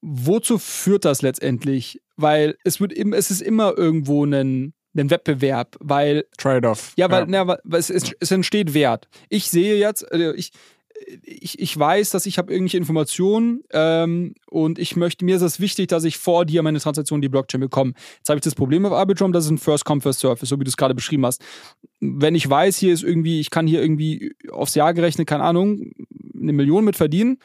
wozu 0.01 0.57
führt 0.57 1.03
das 1.03 1.21
letztendlich? 1.21 2.01
Weil 2.15 2.55
es 2.63 2.79
wird 2.79 2.93
im, 2.93 3.11
es 3.11 3.29
ist 3.29 3.41
immer 3.41 3.77
irgendwo 3.77 4.23
ein, 4.25 4.73
ein 4.95 5.09
Wettbewerb, 5.09 5.75
weil 5.81 6.25
Trade-off. 6.37 6.93
Ja, 6.95 7.11
weil, 7.11 7.29
ja. 7.29 7.43
Na, 7.45 7.59
weil 7.65 7.79
es, 7.79 7.89
es, 7.89 8.13
es, 8.21 8.31
entsteht 8.31 8.73
Wert. 8.73 9.09
Ich 9.27 9.49
sehe 9.49 9.77
jetzt, 9.77 10.09
also 10.09 10.33
ich, 10.33 10.51
ich, 11.23 11.59
ich 11.59 11.77
weiß, 11.77 12.11
dass 12.11 12.25
ich 12.25 12.37
habe 12.37 12.53
irgendwelche 12.53 12.77
Informationen 12.77 13.63
ähm, 13.71 14.33
und 14.49 14.79
ich 14.79 14.95
möchte, 14.95 15.25
mir 15.25 15.35
ist 15.35 15.41
es 15.41 15.59
wichtig, 15.59 15.89
dass 15.89 16.05
ich 16.05 16.17
vor 16.17 16.45
dir 16.45 16.63
meine 16.63 16.79
Transaktion 16.79 17.17
in 17.17 17.21
die 17.21 17.29
Blockchain 17.29 17.59
bekomme. 17.59 17.93
Jetzt 18.17 18.29
habe 18.29 18.37
ich 18.37 18.43
das 18.43 18.55
Problem 18.55 18.85
auf 18.85 18.93
Arbitrum, 18.93 19.33
das 19.33 19.43
ist 19.43 19.51
ein 19.51 19.57
First 19.57 19.83
Come, 19.83 19.99
First 19.99 20.21
Serve, 20.21 20.45
so 20.45 20.57
wie 20.57 20.63
du 20.63 20.69
es 20.69 20.77
gerade 20.77 20.95
beschrieben 20.95 21.25
hast. 21.25 21.41
Wenn 21.99 22.33
ich 22.33 22.49
weiß, 22.49 22.77
hier 22.77 22.93
ist 22.93 23.03
irgendwie, 23.03 23.41
ich 23.41 23.49
kann 23.49 23.67
hier 23.67 23.81
irgendwie 23.81 24.33
aufs 24.51 24.75
Jahr 24.75 24.93
gerechnet, 24.93 25.27
keine 25.27 25.43
Ahnung, 25.43 25.91
eine 26.41 26.53
Million 26.53 26.85
mit 26.85 26.95
verdienen, 26.95 27.37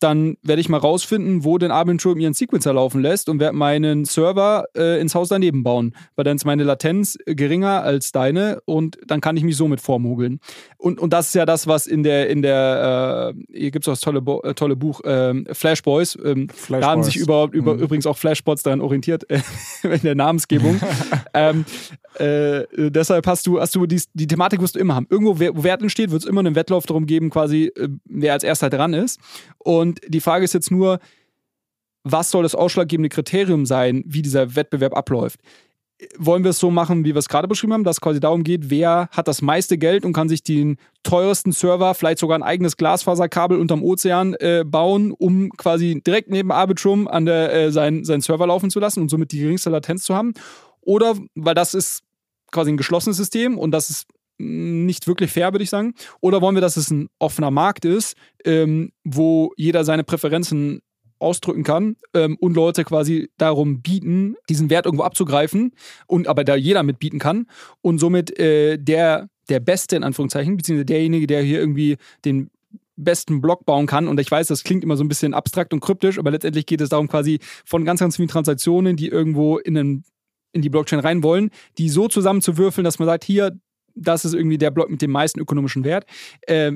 dann 0.00 0.36
werde 0.42 0.60
ich 0.60 0.68
mal 0.68 0.78
rausfinden, 0.78 1.44
wo 1.44 1.58
denn 1.58 1.70
Arbitrum 1.70 2.18
ihren 2.18 2.34
Sequencer 2.34 2.72
laufen 2.72 3.02
lässt 3.02 3.28
und 3.28 3.38
werde 3.38 3.56
meinen 3.56 4.04
Server 4.06 4.64
äh, 4.76 5.00
ins 5.00 5.14
Haus 5.14 5.28
daneben 5.28 5.62
bauen, 5.62 5.94
weil 6.16 6.24
dann 6.24 6.36
ist 6.36 6.44
meine 6.44 6.64
Latenz 6.64 7.18
geringer 7.26 7.82
als 7.82 8.12
deine 8.12 8.60
und 8.64 8.98
dann 9.06 9.20
kann 9.20 9.36
ich 9.36 9.44
mich 9.44 9.56
somit 9.56 9.80
vormogeln. 9.80 10.40
Und, 10.78 10.98
und 10.98 11.12
das 11.12 11.28
ist 11.28 11.34
ja 11.34 11.44
das, 11.44 11.66
was 11.66 11.86
in 11.86 12.02
der, 12.02 12.30
in 12.30 12.42
der, 12.42 13.34
äh, 13.34 13.58
hier 13.58 13.70
gibt 13.70 13.84
es 13.84 13.88
auch 13.88 13.92
das 13.92 14.00
tolle, 14.00 14.22
Bo 14.22 14.40
äh, 14.42 14.54
tolle 14.54 14.76
Buch 14.76 15.02
ähm, 15.04 15.46
Flash 15.52 15.82
Boys. 15.82 16.18
Ähm, 16.24 16.48
Flash 16.48 16.80
da 16.80 16.88
haben 16.88 17.02
sich 17.02 17.16
überhaupt 17.16 17.54
über, 17.54 17.74
mhm. 17.74 17.80
übrigens 17.80 18.06
auch 18.06 18.16
Flashbots 18.16 18.62
daran 18.62 18.80
orientiert, 18.80 19.28
äh, 19.30 19.40
in 19.82 20.00
der 20.02 20.14
Namensgebung. 20.14 20.80
ähm, 21.34 21.64
äh, 22.18 22.64
deshalb 22.76 23.26
hast 23.26 23.46
du, 23.46 23.60
hast 23.60 23.74
du 23.74 23.86
die, 23.86 24.02
die 24.14 24.26
Thematik 24.26 24.60
wirst 24.60 24.74
du 24.74 24.80
immer 24.80 24.94
haben. 24.94 25.06
Irgendwo, 25.10 25.38
wo 25.38 25.62
Wert 25.62 25.82
entsteht, 25.82 26.10
wird 26.10 26.22
es 26.22 26.28
immer 26.28 26.40
einen 26.40 26.54
Wettlauf 26.54 26.86
darum 26.86 27.06
geben, 27.06 27.30
quasi, 27.30 27.72
äh, 27.76 27.88
wer 28.04 28.39
als 28.40 28.44
erster 28.44 28.70
dran 28.70 28.94
ist. 28.94 29.20
Und 29.58 30.00
die 30.08 30.20
Frage 30.20 30.44
ist 30.44 30.54
jetzt 30.54 30.70
nur, 30.70 30.98
was 32.02 32.30
soll 32.30 32.42
das 32.42 32.54
ausschlaggebende 32.54 33.10
Kriterium 33.10 33.66
sein, 33.66 34.02
wie 34.06 34.22
dieser 34.22 34.56
Wettbewerb 34.56 34.96
abläuft? 34.96 35.40
wollen 36.16 36.44
wir 36.44 36.50
es 36.50 36.58
so 36.58 36.70
machen, 36.70 37.04
wie 37.04 37.14
wir 37.14 37.18
es 37.18 37.28
gerade 37.28 37.48
beschrieben 37.48 37.72
haben, 37.72 37.84
dass 37.84 37.96
es 37.96 38.00
quasi 38.00 38.20
darum 38.20 38.44
geht, 38.44 38.70
wer 38.70 39.08
hat 39.10 39.28
das 39.28 39.42
meiste 39.42 39.78
Geld 39.78 40.04
und 40.04 40.12
kann 40.12 40.28
sich 40.28 40.42
den 40.42 40.76
teuersten 41.02 41.52
Server, 41.52 41.94
vielleicht 41.94 42.18
sogar 42.18 42.38
ein 42.38 42.42
eigenes 42.42 42.76
Glasfaserkabel 42.76 43.58
unterm 43.58 43.82
Ozean 43.82 44.34
äh, 44.34 44.64
bauen, 44.66 45.12
um 45.12 45.50
quasi 45.50 46.00
direkt 46.04 46.30
neben 46.30 46.52
Arbitrum 46.52 47.08
an 47.08 47.26
der, 47.26 47.52
äh, 47.52 47.72
seinen, 47.72 48.04
seinen 48.04 48.20
Server 48.20 48.46
laufen 48.46 48.70
zu 48.70 48.80
lassen 48.80 49.00
und 49.00 49.08
somit 49.08 49.32
die 49.32 49.40
geringste 49.40 49.70
Latenz 49.70 50.04
zu 50.04 50.14
haben. 50.14 50.32
Oder, 50.80 51.16
weil 51.34 51.54
das 51.54 51.74
ist 51.74 52.02
quasi 52.50 52.72
ein 52.72 52.76
geschlossenes 52.76 53.16
System 53.16 53.58
und 53.58 53.70
das 53.70 53.90
ist 53.90 54.06
nicht 54.40 55.06
wirklich 55.06 55.30
fair, 55.30 55.52
würde 55.52 55.62
ich 55.62 55.70
sagen. 55.70 55.94
Oder 56.20 56.40
wollen 56.40 56.56
wir, 56.56 56.60
dass 56.60 56.76
es 56.76 56.90
ein 56.90 57.08
offener 57.18 57.50
Markt 57.50 57.84
ist, 57.84 58.16
ähm, 58.44 58.92
wo 59.04 59.52
jeder 59.56 59.84
seine 59.84 60.04
Präferenzen 60.04 60.80
ausdrücken 61.18 61.64
kann 61.64 61.96
ähm, 62.14 62.36
und 62.40 62.54
Leute 62.54 62.84
quasi 62.84 63.30
darum 63.36 63.82
bieten, 63.82 64.36
diesen 64.48 64.70
Wert 64.70 64.86
irgendwo 64.86 65.04
abzugreifen 65.04 65.72
und 66.06 66.28
aber 66.28 66.44
da 66.44 66.54
jeder 66.54 66.82
mitbieten 66.82 67.18
kann 67.18 67.46
und 67.82 67.98
somit 67.98 68.38
äh, 68.38 68.78
der 68.78 69.28
der 69.50 69.60
Beste 69.60 69.96
in 69.96 70.04
Anführungszeichen, 70.04 70.56
beziehungsweise 70.56 70.86
derjenige, 70.86 71.26
der 71.26 71.42
hier 71.42 71.58
irgendwie 71.58 71.96
den 72.24 72.50
besten 72.96 73.40
Block 73.40 73.64
bauen 73.66 73.86
kann. 73.86 74.08
Und 74.08 74.20
ich 74.20 74.30
weiß, 74.30 74.46
das 74.46 74.64
klingt 74.64 74.84
immer 74.84 74.96
so 74.96 75.04
ein 75.04 75.08
bisschen 75.08 75.34
abstrakt 75.34 75.72
und 75.72 75.80
kryptisch, 75.80 76.18
aber 76.18 76.30
letztendlich 76.30 76.66
geht 76.66 76.80
es 76.80 76.90
darum, 76.90 77.08
quasi 77.08 77.40
von 77.64 77.84
ganz, 77.84 78.00
ganz 78.00 78.16
vielen 78.16 78.28
Transaktionen, 78.28 78.96
die 78.96 79.08
irgendwo 79.08 79.58
in, 79.58 79.76
einen, 79.76 80.04
in 80.52 80.62
die 80.62 80.68
Blockchain 80.70 81.00
rein 81.00 81.22
wollen, 81.22 81.50
die 81.78 81.88
so 81.88 82.08
zusammenzuwürfeln, 82.08 82.84
dass 82.84 82.98
man 82.98 83.06
sagt, 83.06 83.24
hier, 83.24 83.58
das 83.94 84.24
ist 84.24 84.34
irgendwie 84.34 84.58
der 84.58 84.70
Block 84.70 84.90
mit 84.90 85.02
dem 85.02 85.10
meisten 85.10 85.40
ökonomischen 85.40 85.84
Wert. 85.84 86.04
Äh, 86.42 86.72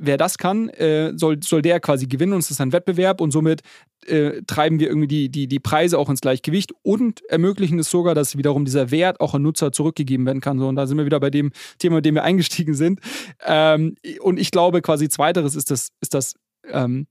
wer 0.00 0.16
das 0.16 0.38
kann, 0.38 0.68
äh, 0.70 1.12
soll, 1.16 1.42
soll 1.42 1.62
der 1.62 1.80
quasi 1.80 2.06
gewinnen 2.06 2.32
und 2.32 2.40
es 2.40 2.50
ist 2.50 2.60
ein 2.60 2.72
Wettbewerb 2.72 3.20
und 3.20 3.30
somit 3.30 3.62
äh, 4.06 4.42
treiben 4.46 4.80
wir 4.80 4.88
irgendwie 4.88 5.06
die, 5.06 5.28
die, 5.28 5.46
die 5.46 5.60
Preise 5.60 5.98
auch 5.98 6.08
ins 6.08 6.20
Gleichgewicht 6.20 6.72
und 6.82 7.22
ermöglichen 7.28 7.78
es 7.78 7.90
sogar, 7.90 8.14
dass 8.14 8.36
wiederum 8.36 8.64
dieser 8.64 8.90
Wert 8.90 9.20
auch 9.20 9.34
an 9.34 9.42
Nutzer 9.42 9.72
zurückgegeben 9.72 10.26
werden 10.26 10.40
kann. 10.40 10.58
So, 10.58 10.68
und 10.68 10.76
da 10.76 10.86
sind 10.86 10.98
wir 10.98 11.04
wieder 11.04 11.20
bei 11.20 11.30
dem 11.30 11.52
Thema, 11.78 11.96
mit 11.96 12.04
dem 12.04 12.14
wir 12.14 12.24
eingestiegen 12.24 12.74
sind. 12.74 13.00
Ähm, 13.44 13.94
und 14.20 14.38
ich 14.38 14.50
glaube 14.50 14.82
quasi 14.82 15.08
zweiteres 15.08 15.54
ist 15.54 15.70
das, 15.70 15.88
ist 16.00 16.14
das 16.14 16.34
ähm, 16.70 17.06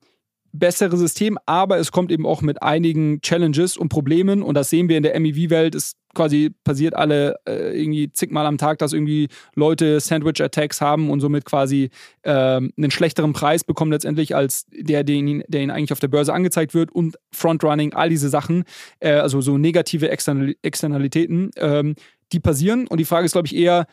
bessere 0.52 0.98
System, 0.98 1.38
aber 1.46 1.78
es 1.78 1.92
kommt 1.92 2.12
eben 2.12 2.26
auch 2.26 2.42
mit 2.42 2.62
einigen 2.62 3.22
Challenges 3.22 3.78
und 3.78 3.90
Problemen 3.90 4.42
und 4.42 4.56
das 4.56 4.70
sehen 4.70 4.90
wir 4.90 4.98
in 4.98 5.04
der 5.04 5.20
MEV-Welt. 5.20 5.76
Es 5.76 5.96
quasi 6.16 6.52
passiert 6.64 6.96
alle 6.96 7.36
äh, 7.48 7.80
irgendwie 7.80 8.12
zigmal 8.12 8.46
am 8.46 8.58
Tag, 8.58 8.80
dass 8.80 8.94
irgendwie 8.94 9.28
Leute 9.56 10.00
Sandwich-Attacks 10.00 10.82
haben 10.82 11.10
und 11.10 11.20
somit 11.20 11.46
quasi 11.46 11.90
äh, 12.24 12.32
einen 12.32 12.92
schlechteren 12.92 13.34
Preis 13.34 13.64
bekommen 13.64 13.92
letztendlich 13.92 14.36
als 14.36 14.66
der, 14.72 15.08
ihnen, 15.08 15.44
der 15.48 15.62
ihnen 15.62 15.72
eigentlich 15.72 15.92
auf 15.92 16.00
der 16.00 16.08
Börse 16.08 16.34
angezeigt 16.34 16.74
wird 16.74 16.92
und 16.92 17.18
Frontrunning, 17.32 17.94
all 17.94 18.10
diese 18.10 18.30
Sachen, 18.30 18.64
äh, 19.00 19.14
also 19.14 19.42
so 19.42 19.58
negative 19.58 20.10
External 20.10 20.56
Externalitäten, 20.62 21.52
ähm, 21.58 21.96
die 22.32 22.40
passieren 22.40 22.88
und 22.88 23.00
die 23.00 23.06
Frage 23.06 23.26
ist, 23.26 23.34
glaube 23.34 23.48
ich, 23.48 23.56
eher, 23.56 23.86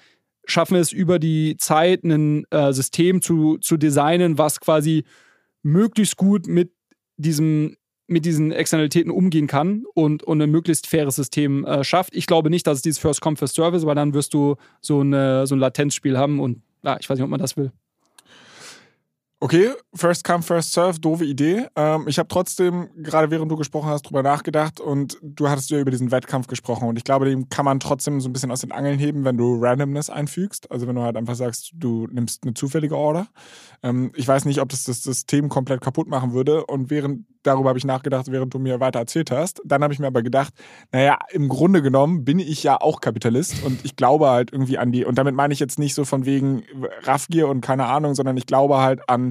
schaffen 0.47 0.75
wir 0.75 0.81
es 0.81 0.93
über 0.93 1.19
die 1.19 1.57
Zeit, 1.59 2.05
ein 2.05 2.45
äh, 2.51 2.73
System 2.73 3.21
zu, 3.21 3.59
zu 3.59 3.77
designen, 3.77 4.39
was 4.39 4.61
quasi 4.61 5.05
möglichst 5.67 6.17
gut 6.17 6.47
mit 6.47 6.73
diesem 7.17 7.77
mit 8.09 8.25
diesen 8.25 8.53
Externalitäten 8.53 9.11
umgehen 9.11 9.49
kann 9.49 9.85
und, 9.95 10.23
und 10.23 10.41
ein 10.41 10.49
möglichst 10.49 10.87
faires 10.87 11.17
System 11.17 11.65
äh, 11.65 11.83
schafft. 11.83 12.15
Ich 12.15 12.27
glaube 12.27 12.51
nicht, 12.51 12.65
dass 12.65 12.77
es 12.77 12.83
dieses 12.83 13.01
First 13.01 13.21
Come, 13.21 13.37
First 13.37 13.57
Service, 13.57 13.85
weil 13.85 13.97
dann 13.97 14.15
wirst 14.15 14.33
du 14.33 14.55
so, 14.81 15.01
eine, 15.01 15.45
so 15.49 15.57
ein 15.57 15.59
Latenzspiel 15.59 16.17
haben 16.17 16.39
und 16.39 16.63
ja, 16.85 16.97
ich 17.01 17.11
weiß 17.11 17.19
nicht, 17.19 17.25
ob 17.25 17.31
man 17.31 17.41
das 17.41 17.57
will. 17.57 17.73
Okay, 19.39 19.71
first 19.95 20.25
come, 20.25 20.43
first 20.43 20.73
serve, 20.73 20.99
doofe 20.99 21.27
Idee. 21.27 21.67
Ähm, 21.77 22.09
ich 22.09 22.19
habe 22.19 22.27
trotzdem, 22.27 22.89
gerade 22.97 23.31
während 23.31 23.53
du 23.53 23.57
gesprochen 23.57 23.91
hast, 23.91 24.03
drüber 24.03 24.23
nachgedacht 24.23 24.81
und 24.81 25.19
du 25.21 25.51
hattest 25.51 25.69
ja 25.69 25.79
über 25.79 25.91
diesen 25.91 26.11
Wettkampf 26.11 26.47
gesprochen 26.47 26.89
und 26.89 26.97
ich 26.97 27.05
glaube, 27.05 27.27
den 27.27 27.51
kann 27.51 27.67
man 27.67 27.79
trotzdem 27.79 28.19
so 28.23 28.31
ein 28.31 28.33
bisschen 28.33 28.51
aus 28.51 28.63
den 28.63 28.73
Angeln 28.73 28.99
heben, 28.99 29.27
wenn 29.27 29.37
du 29.37 29.59
Randomness 29.61 30.09
einfügst. 30.09 30.71
Also 30.71 30.87
wenn 30.87 30.97
du 30.97 31.03
halt 31.03 31.19
einfach 31.19 31.35
sagst, 31.35 31.73
du 31.75 32.07
nimmst 32.11 32.45
eine 32.45 32.55
zufällige 32.55 32.97
Order. 32.97 33.27
Ähm, 33.83 34.11
ich 34.17 34.27
weiß 34.27 34.47
nicht, 34.47 34.59
ob 34.63 34.71
das 34.71 34.85
das 34.85 35.03
System 35.03 35.51
komplett 35.51 35.83
kaputt 35.83 36.09
machen 36.09 36.33
würde 36.33 36.65
und 36.65 36.89
während 36.89 37.27
darüber 37.43 37.69
habe 37.69 37.79
ich 37.79 37.85
nachgedacht, 37.85 38.31
während 38.31 38.55
du 38.55 38.59
mir 38.59 38.81
weiter 38.81 39.01
erzählt 39.01 39.31
hast. 39.31 39.61
Dann 39.65 39.83
habe 39.83 39.93
ich 39.93 39.99
mir 40.01 40.07
aber 40.07 40.23
gedacht, 40.23 40.53
naja, 40.93 41.19
im 41.31 41.49
Grunde 41.49 41.83
genommen 41.83 42.25
bin 42.25 42.39
ich 42.39 42.63
ja 42.63 42.81
auch 42.81 43.01
Kapitalist 43.01 43.63
und 43.65 43.85
ich 43.85 43.97
glaube 43.97 44.29
halt 44.29 44.53
irgendwie 44.53 44.79
an 44.79 44.93
die, 44.93 45.05
und 45.05 45.17
damit 45.19 45.35
meine 45.35 45.53
ich 45.53 45.61
jetzt 45.61 45.79
nicht 45.79 45.95
so 45.95 46.05
von 46.05 46.25
wegen 46.25 46.65
Raffgier 47.03 47.49
und 47.49 47.61
keine 47.61 47.87
Ahnung, 47.87 48.15
sondern 48.15 48.37
ich 48.37 48.47
glaube 48.47 48.79
halt 48.79 49.09
an, 49.09 49.26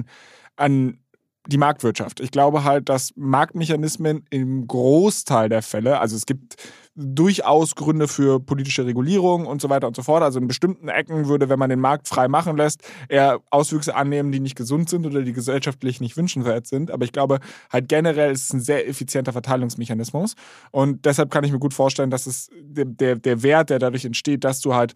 an 0.56 0.98
die 1.46 1.58
Marktwirtschaft. 1.58 2.20
Ich 2.20 2.30
glaube 2.30 2.64
halt, 2.64 2.88
dass 2.88 3.12
Marktmechanismen 3.16 4.24
im 4.30 4.66
Großteil 4.66 5.48
der 5.48 5.62
Fälle, 5.62 6.00
also 6.00 6.16
es 6.16 6.26
gibt 6.26 6.56
durchaus 6.96 7.74
Gründe 7.74 8.08
für 8.08 8.40
politische 8.40 8.86
Regulierung 8.86 9.46
und 9.46 9.60
so 9.60 9.68
weiter 9.68 9.86
und 9.86 9.94
so 9.94 10.02
fort. 10.02 10.22
Also 10.22 10.40
in 10.40 10.48
bestimmten 10.48 10.88
Ecken 10.88 11.28
würde, 11.28 11.48
wenn 11.48 11.58
man 11.58 11.68
den 11.68 11.80
Markt 11.80 12.08
frei 12.08 12.26
machen 12.26 12.56
lässt, 12.56 12.82
eher 13.08 13.40
Auswüchse 13.50 13.94
annehmen, 13.94 14.32
die 14.32 14.40
nicht 14.40 14.56
gesund 14.56 14.88
sind 14.88 15.06
oder 15.06 15.22
die 15.22 15.34
gesellschaftlich 15.34 16.00
nicht 16.00 16.16
wünschenswert 16.16 16.66
sind. 16.66 16.90
Aber 16.90 17.04
ich 17.04 17.12
glaube, 17.12 17.40
halt 17.70 17.88
generell 17.88 18.32
ist 18.32 18.44
es 18.44 18.52
ein 18.52 18.60
sehr 18.60 18.88
effizienter 18.88 19.32
Verteilungsmechanismus. 19.32 20.34
Und 20.70 21.04
deshalb 21.04 21.30
kann 21.30 21.44
ich 21.44 21.52
mir 21.52 21.58
gut 21.58 21.74
vorstellen, 21.74 22.10
dass 22.10 22.26
es 22.26 22.48
der, 22.54 23.16
der 23.16 23.42
Wert, 23.42 23.68
der 23.68 23.78
dadurch 23.78 24.06
entsteht, 24.06 24.42
dass 24.44 24.60
du 24.60 24.74
halt 24.74 24.94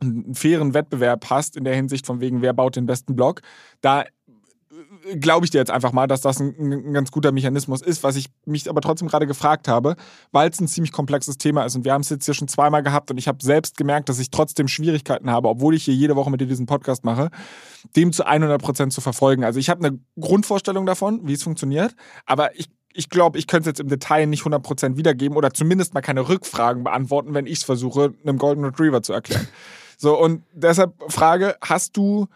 einen 0.00 0.34
fairen 0.34 0.74
Wettbewerb 0.74 1.28
hast 1.30 1.56
in 1.56 1.64
der 1.64 1.74
Hinsicht 1.74 2.06
von 2.06 2.20
wegen, 2.20 2.42
wer 2.42 2.54
baut 2.54 2.76
den 2.76 2.86
besten 2.86 3.14
Block, 3.14 3.42
da 3.82 4.04
glaube 5.18 5.46
ich 5.46 5.50
dir 5.50 5.58
jetzt 5.58 5.70
einfach 5.70 5.92
mal, 5.92 6.06
dass 6.06 6.20
das 6.20 6.40
ein, 6.40 6.54
ein, 6.58 6.92
ganz 6.92 7.10
guter 7.10 7.32
Mechanismus 7.32 7.82
ist, 7.82 8.02
was 8.02 8.16
ich 8.16 8.26
mich 8.44 8.68
aber 8.68 8.80
trotzdem 8.80 9.08
gerade 9.08 9.26
gefragt 9.26 9.68
habe, 9.68 9.96
weil 10.32 10.50
es 10.50 10.60
ein 10.60 10.68
ziemlich 10.68 10.92
komplexes 10.92 11.38
Thema 11.38 11.64
ist 11.64 11.76
und 11.76 11.84
wir 11.84 11.92
haben 11.92 12.02
es 12.02 12.10
jetzt 12.10 12.24
hier 12.24 12.34
schon 12.34 12.48
zweimal 12.48 12.82
gehabt 12.82 13.10
und 13.10 13.18
ich 13.18 13.28
habe 13.28 13.38
selbst 13.42 13.76
gemerkt, 13.76 14.08
dass 14.08 14.18
ich 14.18 14.30
trotzdem 14.30 14.68
Schwierigkeiten 14.68 15.30
habe, 15.30 15.48
obwohl 15.48 15.74
ich 15.74 15.84
hier 15.84 15.94
jede 15.94 16.16
Woche 16.16 16.30
mit 16.30 16.40
dir 16.40 16.46
diesen 16.46 16.66
Podcast 16.66 17.04
mache, 17.04 17.30
dem 17.96 18.12
zu 18.12 18.26
100 18.26 18.60
Prozent 18.60 18.92
zu 18.92 19.00
verfolgen. 19.00 19.44
Also 19.44 19.58
ich 19.58 19.70
habe 19.70 19.84
eine 19.84 19.98
Grundvorstellung 20.18 20.86
davon, 20.86 21.20
wie 21.24 21.32
es 21.32 21.42
funktioniert, 21.42 21.94
aber 22.26 22.58
ich 22.58 22.68
ich 22.92 23.08
glaube, 23.08 23.38
ich 23.38 23.46
könnte 23.46 23.70
es 23.70 23.74
jetzt 23.74 23.80
im 23.80 23.88
Detail 23.88 24.26
nicht 24.26 24.42
100% 24.42 24.96
wiedergeben 24.96 25.36
oder 25.36 25.52
zumindest 25.52 25.94
mal 25.94 26.00
keine 26.00 26.28
Rückfragen 26.28 26.82
beantworten, 26.82 27.34
wenn 27.34 27.46
ich 27.46 27.58
es 27.58 27.64
versuche, 27.64 28.14
einem 28.24 28.36
Golden 28.36 28.64
Retriever 28.64 29.00
zu 29.00 29.12
erklären. 29.12 29.46
So, 29.96 30.18
und 30.18 30.42
deshalb 30.52 30.94
Frage, 31.08 31.56
hast 31.60 31.96
du 31.96 32.26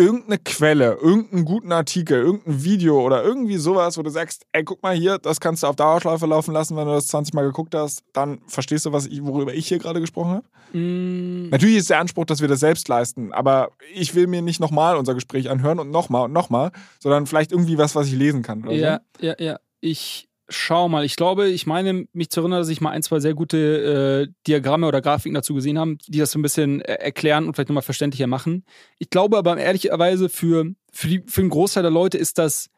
irgendeine 0.00 0.38
Quelle, 0.38 0.94
irgendeinen 0.94 1.44
guten 1.44 1.72
Artikel, 1.72 2.20
irgendein 2.20 2.64
Video 2.64 3.00
oder 3.00 3.22
irgendwie 3.22 3.56
sowas, 3.56 3.98
wo 3.98 4.02
du 4.02 4.10
sagst, 4.10 4.46
ey, 4.52 4.64
guck 4.64 4.82
mal 4.82 4.94
hier, 4.94 5.18
das 5.18 5.40
kannst 5.40 5.62
du 5.62 5.66
auf 5.66 5.76
Dauerschleife 5.76 6.26
laufen 6.26 6.52
lassen, 6.52 6.76
wenn 6.76 6.86
du 6.86 6.92
das 6.92 7.08
20 7.08 7.34
Mal 7.34 7.42
geguckt 7.42 7.74
hast, 7.74 8.02
dann 8.12 8.40
verstehst 8.46 8.86
du, 8.86 8.92
was 8.92 9.06
ich, 9.06 9.22
worüber 9.24 9.54
ich 9.54 9.68
hier 9.68 9.78
gerade 9.78 10.00
gesprochen 10.00 10.30
habe? 10.30 10.78
Mm. 10.78 11.50
Natürlich 11.50 11.76
ist 11.76 11.90
der 11.90 11.98
Anspruch, 11.98 12.24
dass 12.24 12.40
wir 12.40 12.48
das 12.48 12.60
selbst 12.60 12.88
leisten, 12.88 13.32
aber 13.32 13.70
ich 13.94 14.14
will 14.14 14.26
mir 14.26 14.42
nicht 14.42 14.60
nochmal 14.60 14.96
unser 14.96 15.14
Gespräch 15.14 15.50
anhören 15.50 15.78
und 15.78 15.90
nochmal 15.90 16.24
und 16.24 16.32
nochmal, 16.32 16.72
sondern 16.98 17.26
vielleicht 17.26 17.52
irgendwie 17.52 17.78
was, 17.78 17.94
was 17.94 18.06
ich 18.06 18.14
lesen 18.14 18.42
kann. 18.42 18.68
ja, 18.70 19.00
so. 19.20 19.26
ja, 19.26 19.34
ja. 19.38 19.58
Ich 19.82 20.29
schau 20.50 20.88
mal, 20.88 21.04
ich 21.04 21.16
glaube, 21.16 21.48
ich 21.48 21.66
meine, 21.66 22.06
mich 22.12 22.30
zu 22.30 22.40
erinnern, 22.40 22.60
dass 22.60 22.68
ich 22.68 22.80
mal 22.80 22.90
ein, 22.90 23.02
zwei 23.02 23.20
sehr 23.20 23.34
gute 23.34 24.28
äh, 24.28 24.32
Diagramme 24.46 24.86
oder 24.86 25.00
Grafiken 25.00 25.34
dazu 25.34 25.54
gesehen 25.54 25.78
habe, 25.78 25.96
die 26.08 26.18
das 26.18 26.32
so 26.32 26.38
ein 26.38 26.42
bisschen 26.42 26.80
äh, 26.82 26.94
erklären 26.94 27.46
und 27.46 27.54
vielleicht 27.54 27.68
nochmal 27.68 27.82
verständlicher 27.82 28.26
machen. 28.26 28.64
Ich 28.98 29.10
glaube 29.10 29.38
aber 29.38 29.56
ehrlicherweise 29.56 30.28
für, 30.28 30.66
für, 30.92 31.08
die, 31.08 31.22
für 31.26 31.40
den 31.40 31.50
Großteil 31.50 31.82
der 31.82 31.92
Leute 31.92 32.18
ist 32.18 32.38
das, 32.38 32.68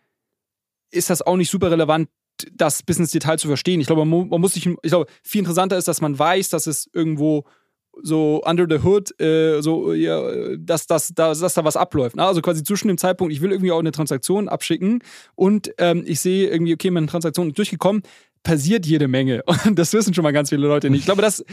ist 0.90 1.10
das 1.10 1.22
auch 1.22 1.36
nicht 1.36 1.50
super 1.50 1.70
relevant, 1.70 2.08
das 2.52 2.82
bis 2.82 2.98
ins 2.98 3.10
Detail 3.10 3.38
zu 3.38 3.48
verstehen. 3.48 3.80
Ich 3.80 3.86
glaube, 3.86 4.04
man, 4.04 4.28
man 4.28 4.40
muss 4.40 4.54
sich, 4.54 4.66
ich 4.66 4.90
glaube, 4.90 5.06
viel 5.22 5.40
interessanter 5.40 5.76
ist, 5.76 5.88
dass 5.88 6.00
man 6.00 6.18
weiß, 6.18 6.50
dass 6.50 6.66
es 6.66 6.88
irgendwo 6.92 7.44
so 8.02 8.42
under 8.44 8.66
the 8.68 8.84
hood, 8.84 9.18
äh, 9.20 9.60
so, 9.60 9.92
ja, 9.92 10.56
dass, 10.56 10.86
dass, 10.86 11.08
dass, 11.08 11.40
dass 11.40 11.54
da 11.54 11.64
was 11.64 11.76
abläuft. 11.76 12.16
Ne? 12.16 12.24
Also 12.24 12.40
quasi 12.40 12.64
zwischen 12.64 12.88
dem 12.88 12.98
Zeitpunkt, 12.98 13.32
ich 13.32 13.40
will 13.40 13.50
irgendwie 13.50 13.72
auch 13.72 13.78
eine 13.78 13.92
Transaktion 13.92 14.48
abschicken 14.48 15.02
und 15.34 15.72
ähm, 15.78 16.02
ich 16.06 16.20
sehe 16.20 16.48
irgendwie, 16.48 16.74
okay, 16.74 16.90
meine 16.90 17.06
Transaktion 17.06 17.48
ist 17.48 17.58
durchgekommen, 17.58 18.02
passiert 18.42 18.86
jede 18.86 19.08
Menge. 19.08 19.42
Und 19.66 19.78
das 19.78 19.92
wissen 19.92 20.14
schon 20.14 20.24
mal 20.24 20.32
ganz 20.32 20.48
viele 20.48 20.66
Leute 20.66 20.90
nicht. 20.90 21.00
Ich 21.00 21.04
glaube, 21.04 21.22
das, 21.22 21.44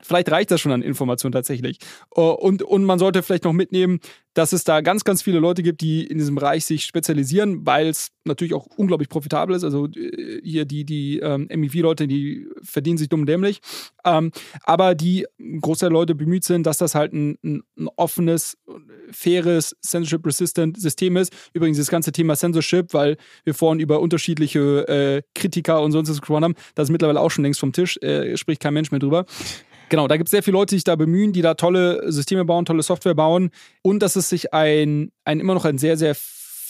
vielleicht 0.00 0.30
reicht 0.30 0.50
das 0.50 0.60
schon 0.60 0.72
an 0.72 0.82
Informationen 0.82 1.32
tatsächlich. 1.32 1.78
Oh, 2.14 2.30
und, 2.30 2.62
und 2.62 2.84
man 2.84 2.98
sollte 2.98 3.22
vielleicht 3.22 3.44
noch 3.44 3.52
mitnehmen, 3.52 3.98
dass 4.36 4.52
es 4.52 4.64
da 4.64 4.82
ganz, 4.82 5.04
ganz 5.04 5.22
viele 5.22 5.38
Leute 5.38 5.62
gibt, 5.62 5.80
die 5.80 6.06
in 6.06 6.18
diesem 6.18 6.34
Bereich 6.34 6.66
sich 6.66 6.84
spezialisieren, 6.84 7.64
weil 7.64 7.86
es 7.86 8.10
natürlich 8.24 8.52
auch 8.52 8.66
unglaublich 8.76 9.08
profitabel 9.08 9.56
ist. 9.56 9.64
Also 9.64 9.86
äh, 9.86 10.42
hier 10.44 10.66
die, 10.66 10.84
die 10.84 11.20
ähm, 11.20 11.48
MEV-Leute, 11.50 12.06
die 12.06 12.46
verdienen 12.62 12.98
sich 12.98 13.08
dumm 13.08 13.24
dämlich. 13.24 13.60
Ähm, 14.04 14.32
aber 14.62 14.94
die 14.94 15.26
Großteil 15.38 15.88
der 15.88 15.98
Leute 15.98 16.14
bemüht 16.14 16.44
sind, 16.44 16.66
dass 16.66 16.76
das 16.76 16.94
halt 16.94 17.14
ein, 17.14 17.38
ein 17.42 17.88
offenes, 17.96 18.58
faires, 19.10 19.74
censorship-resistant 19.80 20.78
System 20.78 21.16
ist. 21.16 21.32
Übrigens 21.54 21.78
das 21.78 21.88
ganze 21.88 22.12
Thema 22.12 22.36
Censorship, 22.36 22.92
weil 22.92 23.16
wir 23.44 23.54
vorhin 23.54 23.80
über 23.80 24.00
unterschiedliche 24.00 24.86
äh, 24.86 25.22
Kritiker 25.34 25.80
und 25.80 25.92
sonst 25.92 26.10
was 26.10 26.20
gesprochen 26.20 26.44
haben, 26.44 26.54
das 26.74 26.88
ist 26.88 26.92
mittlerweile 26.92 27.20
auch 27.20 27.30
schon 27.30 27.44
längst 27.44 27.60
vom 27.60 27.72
Tisch, 27.72 27.96
äh, 28.02 28.36
spricht 28.36 28.60
kein 28.60 28.74
Mensch 28.74 28.90
mehr 28.90 29.00
drüber. 29.00 29.24
Genau, 29.88 30.08
da 30.08 30.16
gibt 30.16 30.26
es 30.28 30.32
sehr 30.32 30.42
viele 30.42 30.56
Leute, 30.56 30.70
die 30.70 30.78
sich 30.78 30.84
da 30.84 30.96
bemühen, 30.96 31.32
die 31.32 31.42
da 31.42 31.54
tolle 31.54 32.10
Systeme 32.10 32.44
bauen, 32.44 32.64
tolle 32.64 32.82
Software 32.82 33.14
bauen 33.14 33.50
und 33.82 34.02
dass 34.02 34.16
es 34.16 34.28
sich 34.28 34.52
ein, 34.52 35.12
ein 35.24 35.38
immer 35.38 35.54
noch 35.54 35.64
ein 35.64 35.78
sehr, 35.78 35.96
sehr 35.96 36.16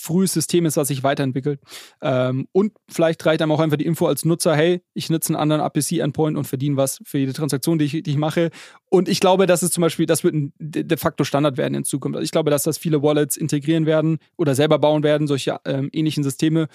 frühes 0.06 0.32
System 0.32 0.66
ist, 0.66 0.76
was 0.76 0.88
sich 0.88 1.02
weiterentwickelt. 1.02 1.60
Ähm, 2.00 2.46
und 2.52 2.72
vielleicht 2.88 3.24
reicht 3.26 3.42
einem 3.42 3.52
auch 3.52 3.60
einfach 3.60 3.76
die 3.76 3.86
Info 3.86 4.06
als 4.06 4.24
Nutzer, 4.24 4.54
hey, 4.54 4.82
ich 4.94 5.10
nutze 5.10 5.30
einen 5.30 5.40
anderen 5.40 5.62
APC-Endpoint 5.62 6.36
und 6.36 6.44
verdiene 6.44 6.76
was 6.76 7.00
für 7.04 7.18
jede 7.18 7.32
Transaktion, 7.32 7.78
die 7.78 7.86
ich, 7.86 8.02
die 8.02 8.10
ich 8.10 8.16
mache. 8.16 8.50
Und 8.88 9.08
ich 9.08 9.18
glaube, 9.18 9.46
dass 9.46 9.62
es 9.62 9.72
zum 9.72 9.80
Beispiel, 9.80 10.06
das 10.06 10.22
wird 10.22 10.34
ein 10.34 10.52
de 10.58 10.96
facto 10.96 11.24
Standard 11.24 11.56
werden 11.56 11.74
in 11.74 11.84
Zukunft. 11.84 12.16
Also 12.16 12.24
ich 12.24 12.30
glaube, 12.30 12.50
dass 12.50 12.62
das 12.62 12.78
viele 12.78 13.02
Wallets 13.02 13.36
integrieren 13.36 13.84
werden 13.84 14.18
oder 14.36 14.54
selber 14.54 14.78
bauen 14.78 15.02
werden, 15.02 15.26
solche 15.26 15.58
ähm, 15.64 15.90
ähnlichen 15.92 16.22
Systeme. 16.22 16.68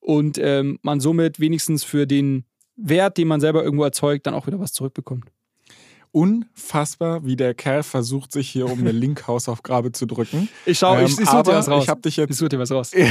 Und 0.00 0.38
ähm, 0.38 0.78
man 0.82 1.00
somit 1.00 1.40
wenigstens 1.40 1.84
für 1.84 2.06
den 2.06 2.44
Wert, 2.76 3.18
den 3.18 3.28
man 3.28 3.40
selber 3.40 3.62
irgendwo 3.64 3.84
erzeugt, 3.84 4.26
dann 4.26 4.34
auch 4.34 4.46
wieder 4.46 4.60
was 4.60 4.72
zurückbekommt 4.72 5.26
unfassbar, 6.12 7.24
wie 7.24 7.36
der 7.36 7.54
Kerl 7.54 7.82
versucht, 7.82 8.32
sich 8.32 8.48
hier 8.48 8.66
um 8.66 8.80
eine 8.80 8.92
Link-Hausaufgabe 8.92 9.92
zu 9.92 10.06
drücken. 10.06 10.48
Ich 10.66 10.78
schau, 10.78 10.96
ähm, 10.96 11.06
ich, 11.06 11.18
ich 11.18 11.28
suche 11.28 11.42
dir 11.42 11.52
was 11.52 11.68
raus. 11.68 11.84
Ich 11.84 11.88
hab 11.88 12.02
dich 12.02 12.16
jetzt. 12.16 12.30
Ich 12.30 12.36
suche 12.36 12.50
dir 12.50 12.58
was 12.58 12.70
raus. 12.70 12.92
ja, 12.96 13.06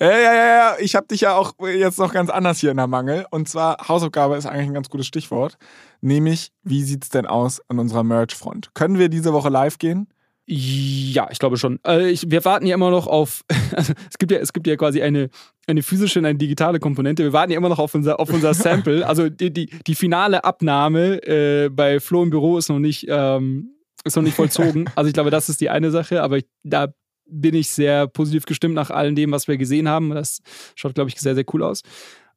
ja, 0.00 0.18
ja, 0.18 0.34
ja. 0.34 0.76
Ich 0.80 0.94
hab 0.94 1.08
dich 1.08 1.22
ja 1.22 1.34
auch 1.34 1.54
jetzt 1.66 1.98
noch 1.98 2.12
ganz 2.12 2.30
anders 2.30 2.58
hier 2.58 2.70
in 2.70 2.76
der 2.76 2.86
Mangel. 2.86 3.26
Und 3.30 3.48
zwar, 3.48 3.88
Hausaufgabe 3.88 4.36
ist 4.36 4.46
eigentlich 4.46 4.68
ein 4.68 4.74
ganz 4.74 4.88
gutes 4.90 5.06
Stichwort. 5.06 5.58
Nämlich, 6.00 6.52
wie 6.62 6.82
sieht's 6.82 7.08
denn 7.08 7.26
aus 7.26 7.60
an 7.68 7.78
unserer 7.78 8.04
Merch-Front? 8.04 8.74
Können 8.74 8.98
wir 8.98 9.08
diese 9.08 9.32
Woche 9.32 9.48
live 9.48 9.78
gehen? 9.78 10.08
Ja, 10.52 11.28
ich 11.30 11.38
glaube 11.38 11.56
schon. 11.56 11.78
Also 11.84 12.06
ich, 12.06 12.28
wir 12.28 12.44
warten 12.44 12.66
ja 12.66 12.74
immer 12.74 12.90
noch 12.90 13.06
auf. 13.06 13.44
Also 13.72 13.92
es 14.10 14.18
gibt 14.18 14.32
ja, 14.32 14.38
es 14.38 14.52
gibt 14.52 14.66
ja 14.66 14.74
quasi 14.74 15.00
eine, 15.00 15.30
eine 15.68 15.84
physische 15.84 16.18
und 16.18 16.24
eine 16.24 16.36
digitale 16.36 16.80
Komponente. 16.80 17.22
Wir 17.22 17.32
warten 17.32 17.52
ja 17.52 17.56
immer 17.58 17.68
noch 17.68 17.78
auf 17.78 17.94
unser, 17.94 18.18
auf 18.18 18.32
unser 18.32 18.52
Sample. 18.54 19.06
Also 19.06 19.28
die, 19.28 19.52
die, 19.52 19.66
die 19.86 19.94
finale 19.94 20.42
Abnahme 20.42 21.22
äh, 21.22 21.68
bei 21.68 22.00
Flo 22.00 22.24
im 22.24 22.30
Büro 22.30 22.58
ist 22.58 22.68
noch 22.68 22.80
nicht, 22.80 23.06
ähm, 23.08 23.76
ist 24.02 24.16
noch 24.16 24.24
nicht 24.24 24.34
vollzogen. 24.34 24.90
Also 24.96 25.06
ich 25.06 25.14
glaube, 25.14 25.30
das 25.30 25.48
ist 25.48 25.60
die 25.60 25.70
eine 25.70 25.92
Sache, 25.92 26.20
aber 26.20 26.38
ich, 26.38 26.46
da 26.64 26.88
bin 27.26 27.54
ich 27.54 27.68
sehr 27.68 28.08
positiv 28.08 28.44
gestimmt 28.44 28.74
nach 28.74 28.90
all 28.90 29.14
dem, 29.14 29.30
was 29.30 29.46
wir 29.46 29.56
gesehen 29.56 29.88
haben. 29.88 30.10
Das 30.10 30.40
schaut, 30.74 30.96
glaube 30.96 31.10
ich, 31.10 31.20
sehr, 31.20 31.36
sehr 31.36 31.44
cool 31.52 31.62
aus. 31.62 31.82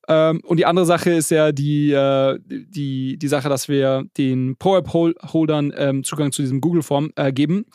Ähm, 0.07 0.41
und 0.43 0.57
die 0.57 0.65
andere 0.65 0.85
Sache 0.85 1.11
ist 1.11 1.31
ja 1.31 1.51
die, 1.51 1.91
äh, 1.91 2.37
die, 2.45 3.17
die 3.17 3.27
Sache, 3.27 3.49
dass 3.49 3.69
wir 3.69 4.03
den 4.17 4.55
ProApp-Holdern 4.57 5.73
ähm, 5.75 6.03
Zugang 6.03 6.31
zu 6.31 6.41
diesem 6.41 6.61
Google-Form 6.61 7.11
äh, 7.15 7.31
geben. 7.31 7.65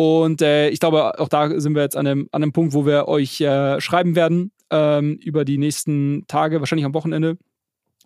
Und 0.00 0.40
äh, 0.40 0.70
ich 0.70 0.80
glaube, 0.80 1.20
auch 1.20 1.28
da 1.28 1.60
sind 1.60 1.74
wir 1.74 1.82
jetzt 1.82 1.94
an 1.94 2.06
einem, 2.06 2.26
an 2.32 2.42
einem 2.42 2.52
Punkt, 2.52 2.72
wo 2.72 2.86
wir 2.86 3.06
euch 3.06 3.38
äh, 3.42 3.78
schreiben 3.82 4.16
werden 4.16 4.50
ähm, 4.70 5.18
über 5.22 5.44
die 5.44 5.58
nächsten 5.58 6.24
Tage, 6.26 6.58
wahrscheinlich 6.60 6.86
am 6.86 6.94
Wochenende. 6.94 7.36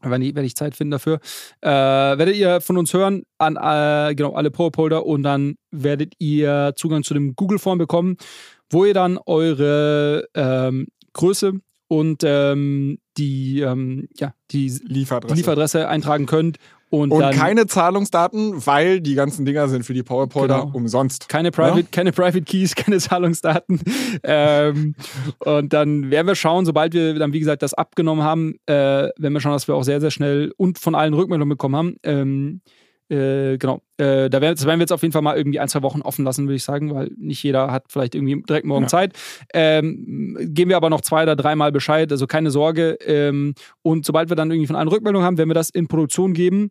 Wenn 0.02 0.20
ich, 0.20 0.34
wenn 0.34 0.44
ich 0.44 0.56
Zeit 0.56 0.74
finde 0.74 0.96
dafür, 0.96 1.20
äh, 1.60 1.68
werdet 1.68 2.34
ihr 2.34 2.60
von 2.60 2.78
uns 2.78 2.92
hören 2.92 3.22
an 3.38 3.54
äh, 3.54 4.12
genau, 4.16 4.32
alle 4.32 4.50
Pro-Holder 4.50 5.06
und 5.06 5.22
dann 5.22 5.54
werdet 5.70 6.14
ihr 6.18 6.72
Zugang 6.74 7.04
zu 7.04 7.14
dem 7.14 7.36
Google-Form 7.36 7.78
bekommen, 7.78 8.16
wo 8.70 8.84
ihr 8.84 8.94
dann 8.94 9.16
eure 9.24 10.26
ähm, 10.34 10.88
Größe 11.12 11.60
und 11.86 12.24
ähm, 12.24 12.98
die, 13.16 13.60
ähm, 13.60 14.08
ja, 14.18 14.34
die 14.50 14.68
Lieferadresse. 14.84 15.36
Lieferadresse 15.36 15.88
eintragen 15.88 16.26
könnt 16.26 16.58
und, 17.00 17.12
und 17.12 17.30
keine 17.32 17.66
Zahlungsdaten, 17.66 18.66
weil 18.66 19.00
die 19.00 19.14
ganzen 19.14 19.44
Dinger 19.44 19.68
sind 19.68 19.84
für 19.84 19.94
die 19.94 20.02
PowerPointer 20.02 20.60
genau. 20.60 20.76
umsonst. 20.76 21.28
Keine 21.28 21.50
Private, 21.50 21.80
ja? 21.80 21.86
keine 21.90 22.12
Private 22.12 22.42
Keys, 22.42 22.74
keine 22.76 22.98
Zahlungsdaten. 22.98 23.80
ähm, 24.22 24.94
und 25.40 25.72
dann 25.72 26.10
werden 26.10 26.26
wir 26.26 26.34
schauen, 26.34 26.64
sobald 26.66 26.94
wir 26.94 27.14
dann, 27.14 27.32
wie 27.32 27.40
gesagt, 27.40 27.62
das 27.62 27.74
abgenommen 27.74 28.24
haben, 28.24 28.54
äh, 28.66 28.74
werden 28.74 29.32
wir 29.32 29.40
schauen, 29.40 29.52
dass 29.52 29.68
wir 29.68 29.74
auch 29.74 29.84
sehr, 29.84 30.00
sehr 30.00 30.10
schnell 30.10 30.52
und 30.56 30.78
von 30.78 30.94
allen 30.94 31.14
Rückmeldungen 31.14 31.50
bekommen 31.50 31.76
haben. 31.76 31.96
Ähm, 32.02 32.60
äh, 33.14 33.58
genau. 33.58 33.82
Äh, 33.96 34.28
da 34.28 34.40
werden, 34.40 34.56
das 34.56 34.66
werden 34.66 34.78
wir 34.78 34.84
jetzt 34.84 34.92
auf 34.92 35.02
jeden 35.02 35.12
Fall 35.12 35.22
mal 35.22 35.36
irgendwie 35.36 35.60
ein, 35.60 35.68
zwei 35.68 35.82
Wochen 35.82 36.00
offen 36.00 36.24
lassen, 36.24 36.46
würde 36.46 36.56
ich 36.56 36.64
sagen, 36.64 36.94
weil 36.94 37.10
nicht 37.16 37.42
jeder 37.42 37.70
hat 37.70 37.84
vielleicht 37.88 38.14
irgendwie 38.14 38.42
direkt 38.42 38.66
morgen 38.66 38.84
ja. 38.84 38.88
Zeit. 38.88 39.12
Ähm, 39.52 40.36
geben 40.40 40.70
wir 40.70 40.76
aber 40.76 40.90
noch 40.90 41.00
zwei 41.00 41.22
oder 41.22 41.36
dreimal 41.36 41.72
Bescheid, 41.72 42.10
also 42.10 42.26
keine 42.26 42.50
Sorge. 42.50 42.98
Ähm, 43.06 43.54
und 43.82 44.04
sobald 44.04 44.28
wir 44.28 44.36
dann 44.36 44.50
irgendwie 44.50 44.66
von 44.66 44.76
allen 44.76 44.88
Rückmeldungen 44.88 45.24
haben, 45.24 45.38
werden 45.38 45.50
wir 45.50 45.54
das 45.54 45.70
in 45.70 45.86
Produktion 45.86 46.34
geben. 46.34 46.70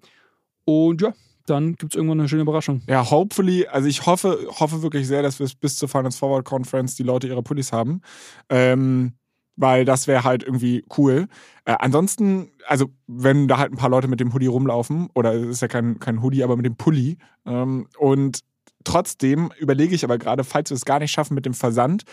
Und 0.66 1.02
ja, 1.02 1.14
dann 1.46 1.76
gibt 1.76 1.94
es 1.94 1.98
irgendwann 1.98 2.20
eine 2.20 2.30
schöne 2.30 2.44
Überraschung. 2.44 2.82
Ja, 2.88 3.10
hopefully, 3.10 3.68
also 3.68 3.88
ich 3.88 4.06
hoffe, 4.06 4.40
hoffe 4.60 4.82
wirklich 4.82 5.08
sehr, 5.08 5.22
dass 5.22 5.40
wir 5.40 5.46
es 5.46 5.56
bis 5.56 5.76
zur 5.76 5.90
Finance 5.90 6.18
Forward 6.18 6.46
Conference 6.46 6.96
die 6.96 7.04
Leute 7.04 7.28
ihre 7.28 7.44
Pullis 7.44 7.72
haben. 7.72 8.02
Ähm, 8.50 9.14
weil 9.56 9.86
das 9.86 10.08
wäre 10.08 10.24
halt 10.24 10.44
irgendwie 10.44 10.86
cool. 10.98 11.28
Äh, 11.66 11.76
ansonsten, 11.80 12.52
also 12.68 12.88
wenn 13.08 13.48
da 13.48 13.58
halt 13.58 13.72
ein 13.72 13.78
paar 13.78 13.90
Leute 13.90 14.08
mit 14.08 14.20
dem 14.20 14.34
Hoodie 14.34 14.48
rumlaufen, 14.48 15.10
oder 15.14 15.34
es 15.34 15.48
ist 15.48 15.62
ja 15.62 15.68
kein, 15.68 16.00
kein 16.00 16.22
Hoodie, 16.22 16.44
aber 16.44 16.56
mit 16.56 16.66
dem 16.66 16.76
Pulli, 16.76 17.18
ähm, 17.46 17.88
und 17.98 18.40
trotzdem 18.84 19.52
überlege 19.58 19.96
ich 19.96 20.04
aber 20.04 20.18
gerade, 20.18 20.44
falls 20.44 20.70
wir 20.70 20.76
es 20.76 20.86
gar 20.86 21.00
nicht 21.00 21.12
schaffen 21.12 21.36
mit 21.36 21.46
dem 21.46 21.54
Versand, 21.54 22.04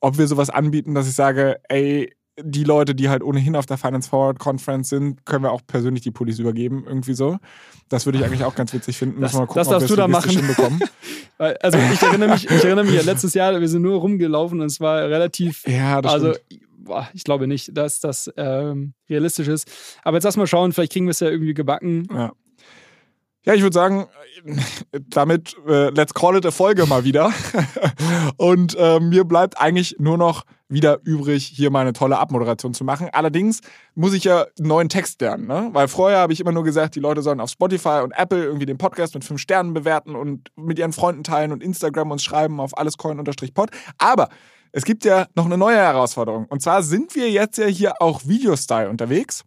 ob 0.00 0.18
wir 0.18 0.26
sowas 0.26 0.50
anbieten, 0.50 0.94
dass 0.94 1.08
ich 1.08 1.14
sage, 1.14 1.56
ey, 1.68 2.12
die 2.42 2.64
Leute, 2.64 2.94
die 2.94 3.08
halt 3.08 3.22
ohnehin 3.22 3.56
auf 3.56 3.64
der 3.64 3.78
Finance 3.78 4.10
Forward 4.10 4.38
Conference 4.38 4.90
sind, 4.90 5.24
können 5.24 5.44
wir 5.44 5.52
auch 5.52 5.62
persönlich 5.66 6.02
die 6.02 6.10
Pullis 6.10 6.38
übergeben, 6.38 6.84
irgendwie 6.86 7.14
so. 7.14 7.38
Das 7.88 8.04
würde 8.04 8.18
ich 8.18 8.24
eigentlich 8.24 8.44
auch 8.44 8.54
ganz 8.54 8.74
witzig 8.74 8.98
finden. 8.98 9.22
Das, 9.22 9.32
mal 9.32 9.46
gucken, 9.46 9.60
das 9.60 9.68
darfst 9.68 9.88
du 9.88 9.96
da 9.96 10.06
machen. 10.06 10.36
also 11.38 11.78
ich 11.78 12.02
erinnere 12.02 12.32
mich, 12.32 12.44
ich 12.44 12.64
erinnere 12.64 12.84
mich 12.84 12.94
ja 12.94 13.02
letztes 13.02 13.32
Jahr, 13.32 13.58
wir 13.58 13.68
sind 13.68 13.80
nur 13.80 14.00
rumgelaufen 14.00 14.60
und 14.60 14.66
es 14.66 14.80
war 14.80 15.08
relativ. 15.08 15.66
Ja, 15.66 16.02
das 16.02 16.12
also, 16.12 16.34
stimmt 16.34 16.65
boah, 16.86 17.08
ich 17.12 17.24
glaube 17.24 17.46
nicht, 17.46 17.76
dass 17.76 18.00
das 18.00 18.30
ähm, 18.36 18.94
realistisch 19.08 19.48
ist. 19.48 19.70
Aber 20.02 20.16
jetzt 20.16 20.24
lass 20.24 20.36
mal 20.36 20.46
schauen, 20.46 20.72
vielleicht 20.72 20.92
kriegen 20.92 21.06
wir 21.06 21.12
es 21.12 21.20
ja 21.20 21.28
irgendwie 21.28 21.54
gebacken. 21.54 22.08
Ja. 22.12 22.32
Ja, 23.44 23.54
ich 23.54 23.62
würde 23.62 23.74
sagen, 23.74 24.08
damit 24.92 25.54
äh, 25.68 25.90
let's 25.90 26.12
call 26.14 26.36
it 26.36 26.44
a 26.44 26.50
Folge 26.50 26.84
mal 26.86 27.04
wieder. 27.04 27.32
Und 28.38 28.74
äh, 28.76 28.98
mir 28.98 29.22
bleibt 29.22 29.60
eigentlich 29.60 29.94
nur 30.00 30.18
noch 30.18 30.42
wieder 30.68 30.98
übrig, 31.04 31.46
hier 31.46 31.70
mal 31.70 31.82
eine 31.82 31.92
tolle 31.92 32.18
Abmoderation 32.18 32.74
zu 32.74 32.82
machen. 32.82 33.08
Allerdings 33.12 33.60
muss 33.94 34.14
ich 34.14 34.24
ja 34.24 34.46
einen 34.58 34.66
neuen 34.66 34.88
Text 34.88 35.20
lernen, 35.20 35.46
ne? 35.46 35.68
Weil 35.72 35.86
vorher 35.86 36.18
habe 36.18 36.32
ich 36.32 36.40
immer 36.40 36.50
nur 36.50 36.64
gesagt, 36.64 36.96
die 36.96 37.00
Leute 37.00 37.22
sollen 37.22 37.38
auf 37.38 37.50
Spotify 37.50 38.00
und 38.02 38.10
Apple 38.10 38.42
irgendwie 38.42 38.66
den 38.66 38.78
Podcast 38.78 39.14
mit 39.14 39.24
fünf 39.24 39.40
Sternen 39.40 39.74
bewerten 39.74 40.16
und 40.16 40.50
mit 40.56 40.80
ihren 40.80 40.92
Freunden 40.92 41.22
teilen 41.22 41.52
und 41.52 41.62
Instagram 41.62 42.10
uns 42.10 42.24
schreiben 42.24 42.58
auf 42.58 42.76
allescoin-pod. 42.76 43.70
Aber 43.98 44.28
es 44.72 44.84
gibt 44.84 45.04
ja 45.04 45.26
noch 45.34 45.46
eine 45.46 45.58
neue 45.58 45.76
Herausforderung. 45.76 46.46
Und 46.46 46.62
zwar 46.62 46.82
sind 46.82 47.14
wir 47.14 47.30
jetzt 47.30 47.58
ja 47.58 47.66
hier 47.66 48.00
auch 48.00 48.26
Videostyle 48.26 48.90
unterwegs. 48.90 49.44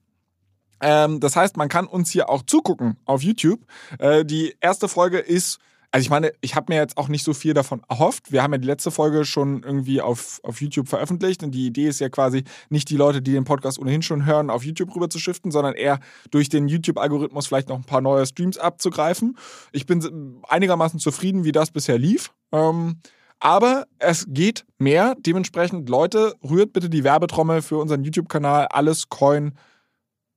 Ähm, 0.82 1.20
das 1.20 1.36
heißt, 1.36 1.58
man 1.58 1.70
kann 1.70 1.88
uns 1.88 2.12
hier 2.12 2.30
auch 2.30 2.44
zugucken 2.44 2.98
auf 3.06 3.22
YouTube. 3.22 3.60
Äh, 4.00 4.26
die 4.26 4.56
erste 4.62 4.88
Folge 4.88 5.20
ist 5.20 5.60
also 5.92 6.04
ich 6.04 6.10
meine, 6.12 6.34
ich 6.42 6.56
habe 6.56 6.72
mir 6.72 6.80
jetzt 6.80 6.98
auch 6.98 7.08
nicht 7.08 7.24
so 7.24 7.34
viel 7.34 7.56
davon 7.56 7.82
erhofft. 7.90 8.32
Wir 8.32 8.44
haben 8.44 8.52
ja 8.52 8.60
die 8.60 8.68
letzte 8.68 8.92
Folge 8.92 9.26
schon 9.26 9.64
irgendwie 9.64 10.02
auf, 10.02 10.40
auf 10.44 10.62
YouTube 10.62 10.88
veröffentlicht 10.88 11.42
und 11.42 11.52
die 11.52 11.66
Idee 11.66 11.88
ist 11.88 12.00
ja 12.00 12.10
quasi 12.10 12.44
nicht 12.70 12.90
die 12.92 12.96
Leute, 12.96 13.24
die 13.24 13.32
den 13.32 13.44
Podcast 13.44 13.80
ohnehin 13.80 14.04
schon 14.04 14.26
hören, 14.26 14.52
auf 14.52 14.64
YouTube 14.64 14.96
rüber 14.96 15.10
zu 15.10 15.18
shiften, 15.18 15.50
sondern 15.50 15.74
eher 15.74 16.00
durch 16.30 16.48
den 16.48 16.68
YouTube-Algorithmus 16.68 17.48
vielleicht 17.48 17.70
noch 17.70 17.78
ein 17.78 17.86
paar 17.86 18.02
neue 18.02 18.26
Streams 18.28 18.60
abzugreifen. 18.60 19.38
Ich 19.72 19.88
bin 19.88 20.42
einigermaßen 20.48 21.00
zufrieden, 21.00 21.44
wie 21.44 21.52
das 21.52 21.72
bisher 21.72 21.98
lief. 21.98 22.34
Ähm, 22.52 23.02
aber 23.40 23.86
es 24.00 24.26
geht 24.28 24.66
mehr. 24.78 25.16
Dementsprechend, 25.20 25.90
Leute, 25.90 26.36
rührt 26.48 26.74
bitte 26.74 26.90
die 26.90 27.04
Werbetrommel 27.04 27.62
für 27.62 27.78
unseren 27.78 28.04
YouTube-Kanal 28.04 28.68
Alles 28.68 29.10
Coin 29.10 29.54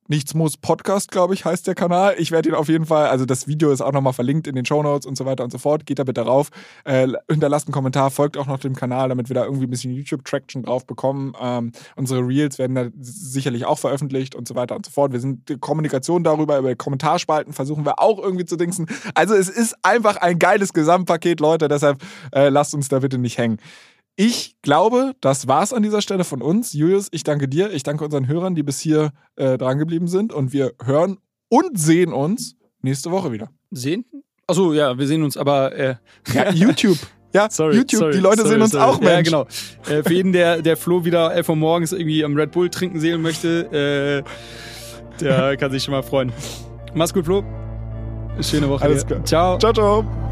Nichts 0.09 0.35
muss 0.35 0.57
Podcast, 0.57 1.13
glaube 1.13 1.33
ich, 1.33 1.45
heißt 1.45 1.67
der 1.69 1.77
Kanal. 1.77 2.17
Ich 2.19 2.33
werde 2.33 2.49
ihn 2.49 2.57
auf 2.57 2.69
jeden 2.69 2.87
Fall, 2.87 3.07
also 3.07 3.25
das 3.25 3.47
Video 3.47 3.71
ist 3.71 3.81
auch 3.81 3.93
nochmal 3.93 4.13
verlinkt 4.13 4.49
in 4.49 4.57
den 4.57 4.67
Shownotes 4.67 5.07
und 5.07 5.17
so 5.17 5.25
weiter 5.27 5.45
und 5.45 5.51
so 5.51 5.59
fort. 5.59 5.87
Geht 5.87 6.01
da 6.01 6.05
bitte 6.05 6.23
rauf. 6.23 6.51
Äh, 6.85 7.07
hinterlasst 7.31 7.69
einen 7.69 7.73
Kommentar, 7.73 8.11
folgt 8.11 8.37
auch 8.37 8.47
noch 8.47 8.59
dem 8.59 8.75
Kanal, 8.75 9.11
damit 9.11 9.31
wir 9.31 9.35
da 9.35 9.45
irgendwie 9.45 9.67
ein 9.67 9.71
bisschen 9.71 9.93
YouTube-Traction 9.93 10.65
drauf 10.65 10.87
bekommen. 10.87 11.35
Ähm, 11.41 11.71
unsere 11.95 12.27
Reels 12.27 12.59
werden 12.59 12.75
da 12.75 12.87
sicherlich 13.01 13.65
auch 13.65 13.79
veröffentlicht 13.79 14.35
und 14.35 14.49
so 14.49 14.57
weiter 14.57 14.75
und 14.75 14.85
so 14.85 14.91
fort. 14.91 15.13
Wir 15.13 15.21
sind 15.21 15.49
die 15.49 15.59
Kommunikation 15.59 16.25
darüber, 16.25 16.59
über 16.59 16.75
Kommentarspalten 16.75 17.53
versuchen 17.53 17.87
wir 17.87 18.01
auch 18.01 18.19
irgendwie 18.19 18.45
zu 18.45 18.57
dingsen. 18.57 18.89
Also 19.15 19.35
es 19.35 19.49
ist 19.49 19.77
einfach 19.83 20.17
ein 20.17 20.41
geiles 20.41 20.73
Gesamtpaket, 20.73 21.39
Leute. 21.39 21.69
Deshalb 21.69 22.03
äh, 22.33 22.49
lasst 22.49 22.75
uns 22.75 22.89
da 22.89 22.99
bitte 22.99 23.19
nicht 23.19 23.39
hängen. 23.39 23.59
Ich 24.17 24.57
glaube, 24.61 25.15
das 25.21 25.49
war's 25.49 25.73
an 25.73 25.83
dieser 25.83 26.03
Stelle 26.03 26.25
von 26.25 26.43
uns. 26.43 26.75
Julius, 26.75 27.09
ich 27.13 27.25
danke 27.25 27.49
dir. 27.49 27.73
Ich 27.73 27.83
danke 27.83 28.05
unseren 28.05 28.29
Hörern, 28.29 28.55
die 28.55 28.63
bis 28.63 28.79
hier 28.79 29.13
äh, 29.37 29.57
drangeblieben 29.57 30.07
sind. 30.07 30.33
Und 30.33 30.53
wir 30.53 30.75
hören 30.85 31.19
und 31.49 31.79
sehen 31.79 32.13
uns 32.13 32.57
nächste 32.83 33.11
Woche 33.11 33.33
wieder. 33.33 33.51
Sehen? 33.71 34.05
Achso, 34.47 34.73
ja, 34.75 34.99
wir 34.99 35.07
sehen 35.07 35.23
uns, 35.23 35.37
aber. 35.37 35.75
Äh 35.75 35.95
ja, 36.35 36.51
YouTube. 36.53 36.99
Ja, 37.33 37.49
sorry, 37.51 37.77
YouTube. 37.77 38.01
Sorry, 38.01 38.13
die 38.13 38.21
Leute 38.21 38.43
sorry, 38.43 38.51
sehen 38.51 38.63
uns 38.63 38.75
auch, 38.75 39.01
Mensch. 39.01 39.13
Ja, 39.13 39.23
genau. 39.23 39.47
Äh, 39.89 40.03
für 40.03 40.13
jeden, 40.13 40.33
der, 40.33 40.61
der 40.61 40.77
Flo 40.77 41.05
wieder 41.05 41.35
11 41.35 41.49
Uhr 41.49 41.57
morgens 41.57 41.93
irgendwie 41.93 42.25
am 42.25 42.37
Red 42.37 42.53
Bull 42.53 42.69
trinken 42.69 43.01
sehen 43.01 43.23
möchte, 43.23 44.25
äh, 44.27 45.21
der 45.21 45.57
kann 45.59 45.71
sich 45.71 45.83
schon 45.83 45.93
mal 45.93 46.03
freuen. 46.03 46.33
Mach's 46.95 47.15
gut, 47.15 47.25
Flo. 47.25 47.43
Schöne 48.41 48.69
Woche. 48.69 48.85
Alles 48.85 49.07
klar. 49.07 49.25
Ciao. 49.25 49.59
Ciao, 49.59 49.73
ciao. 49.73 50.32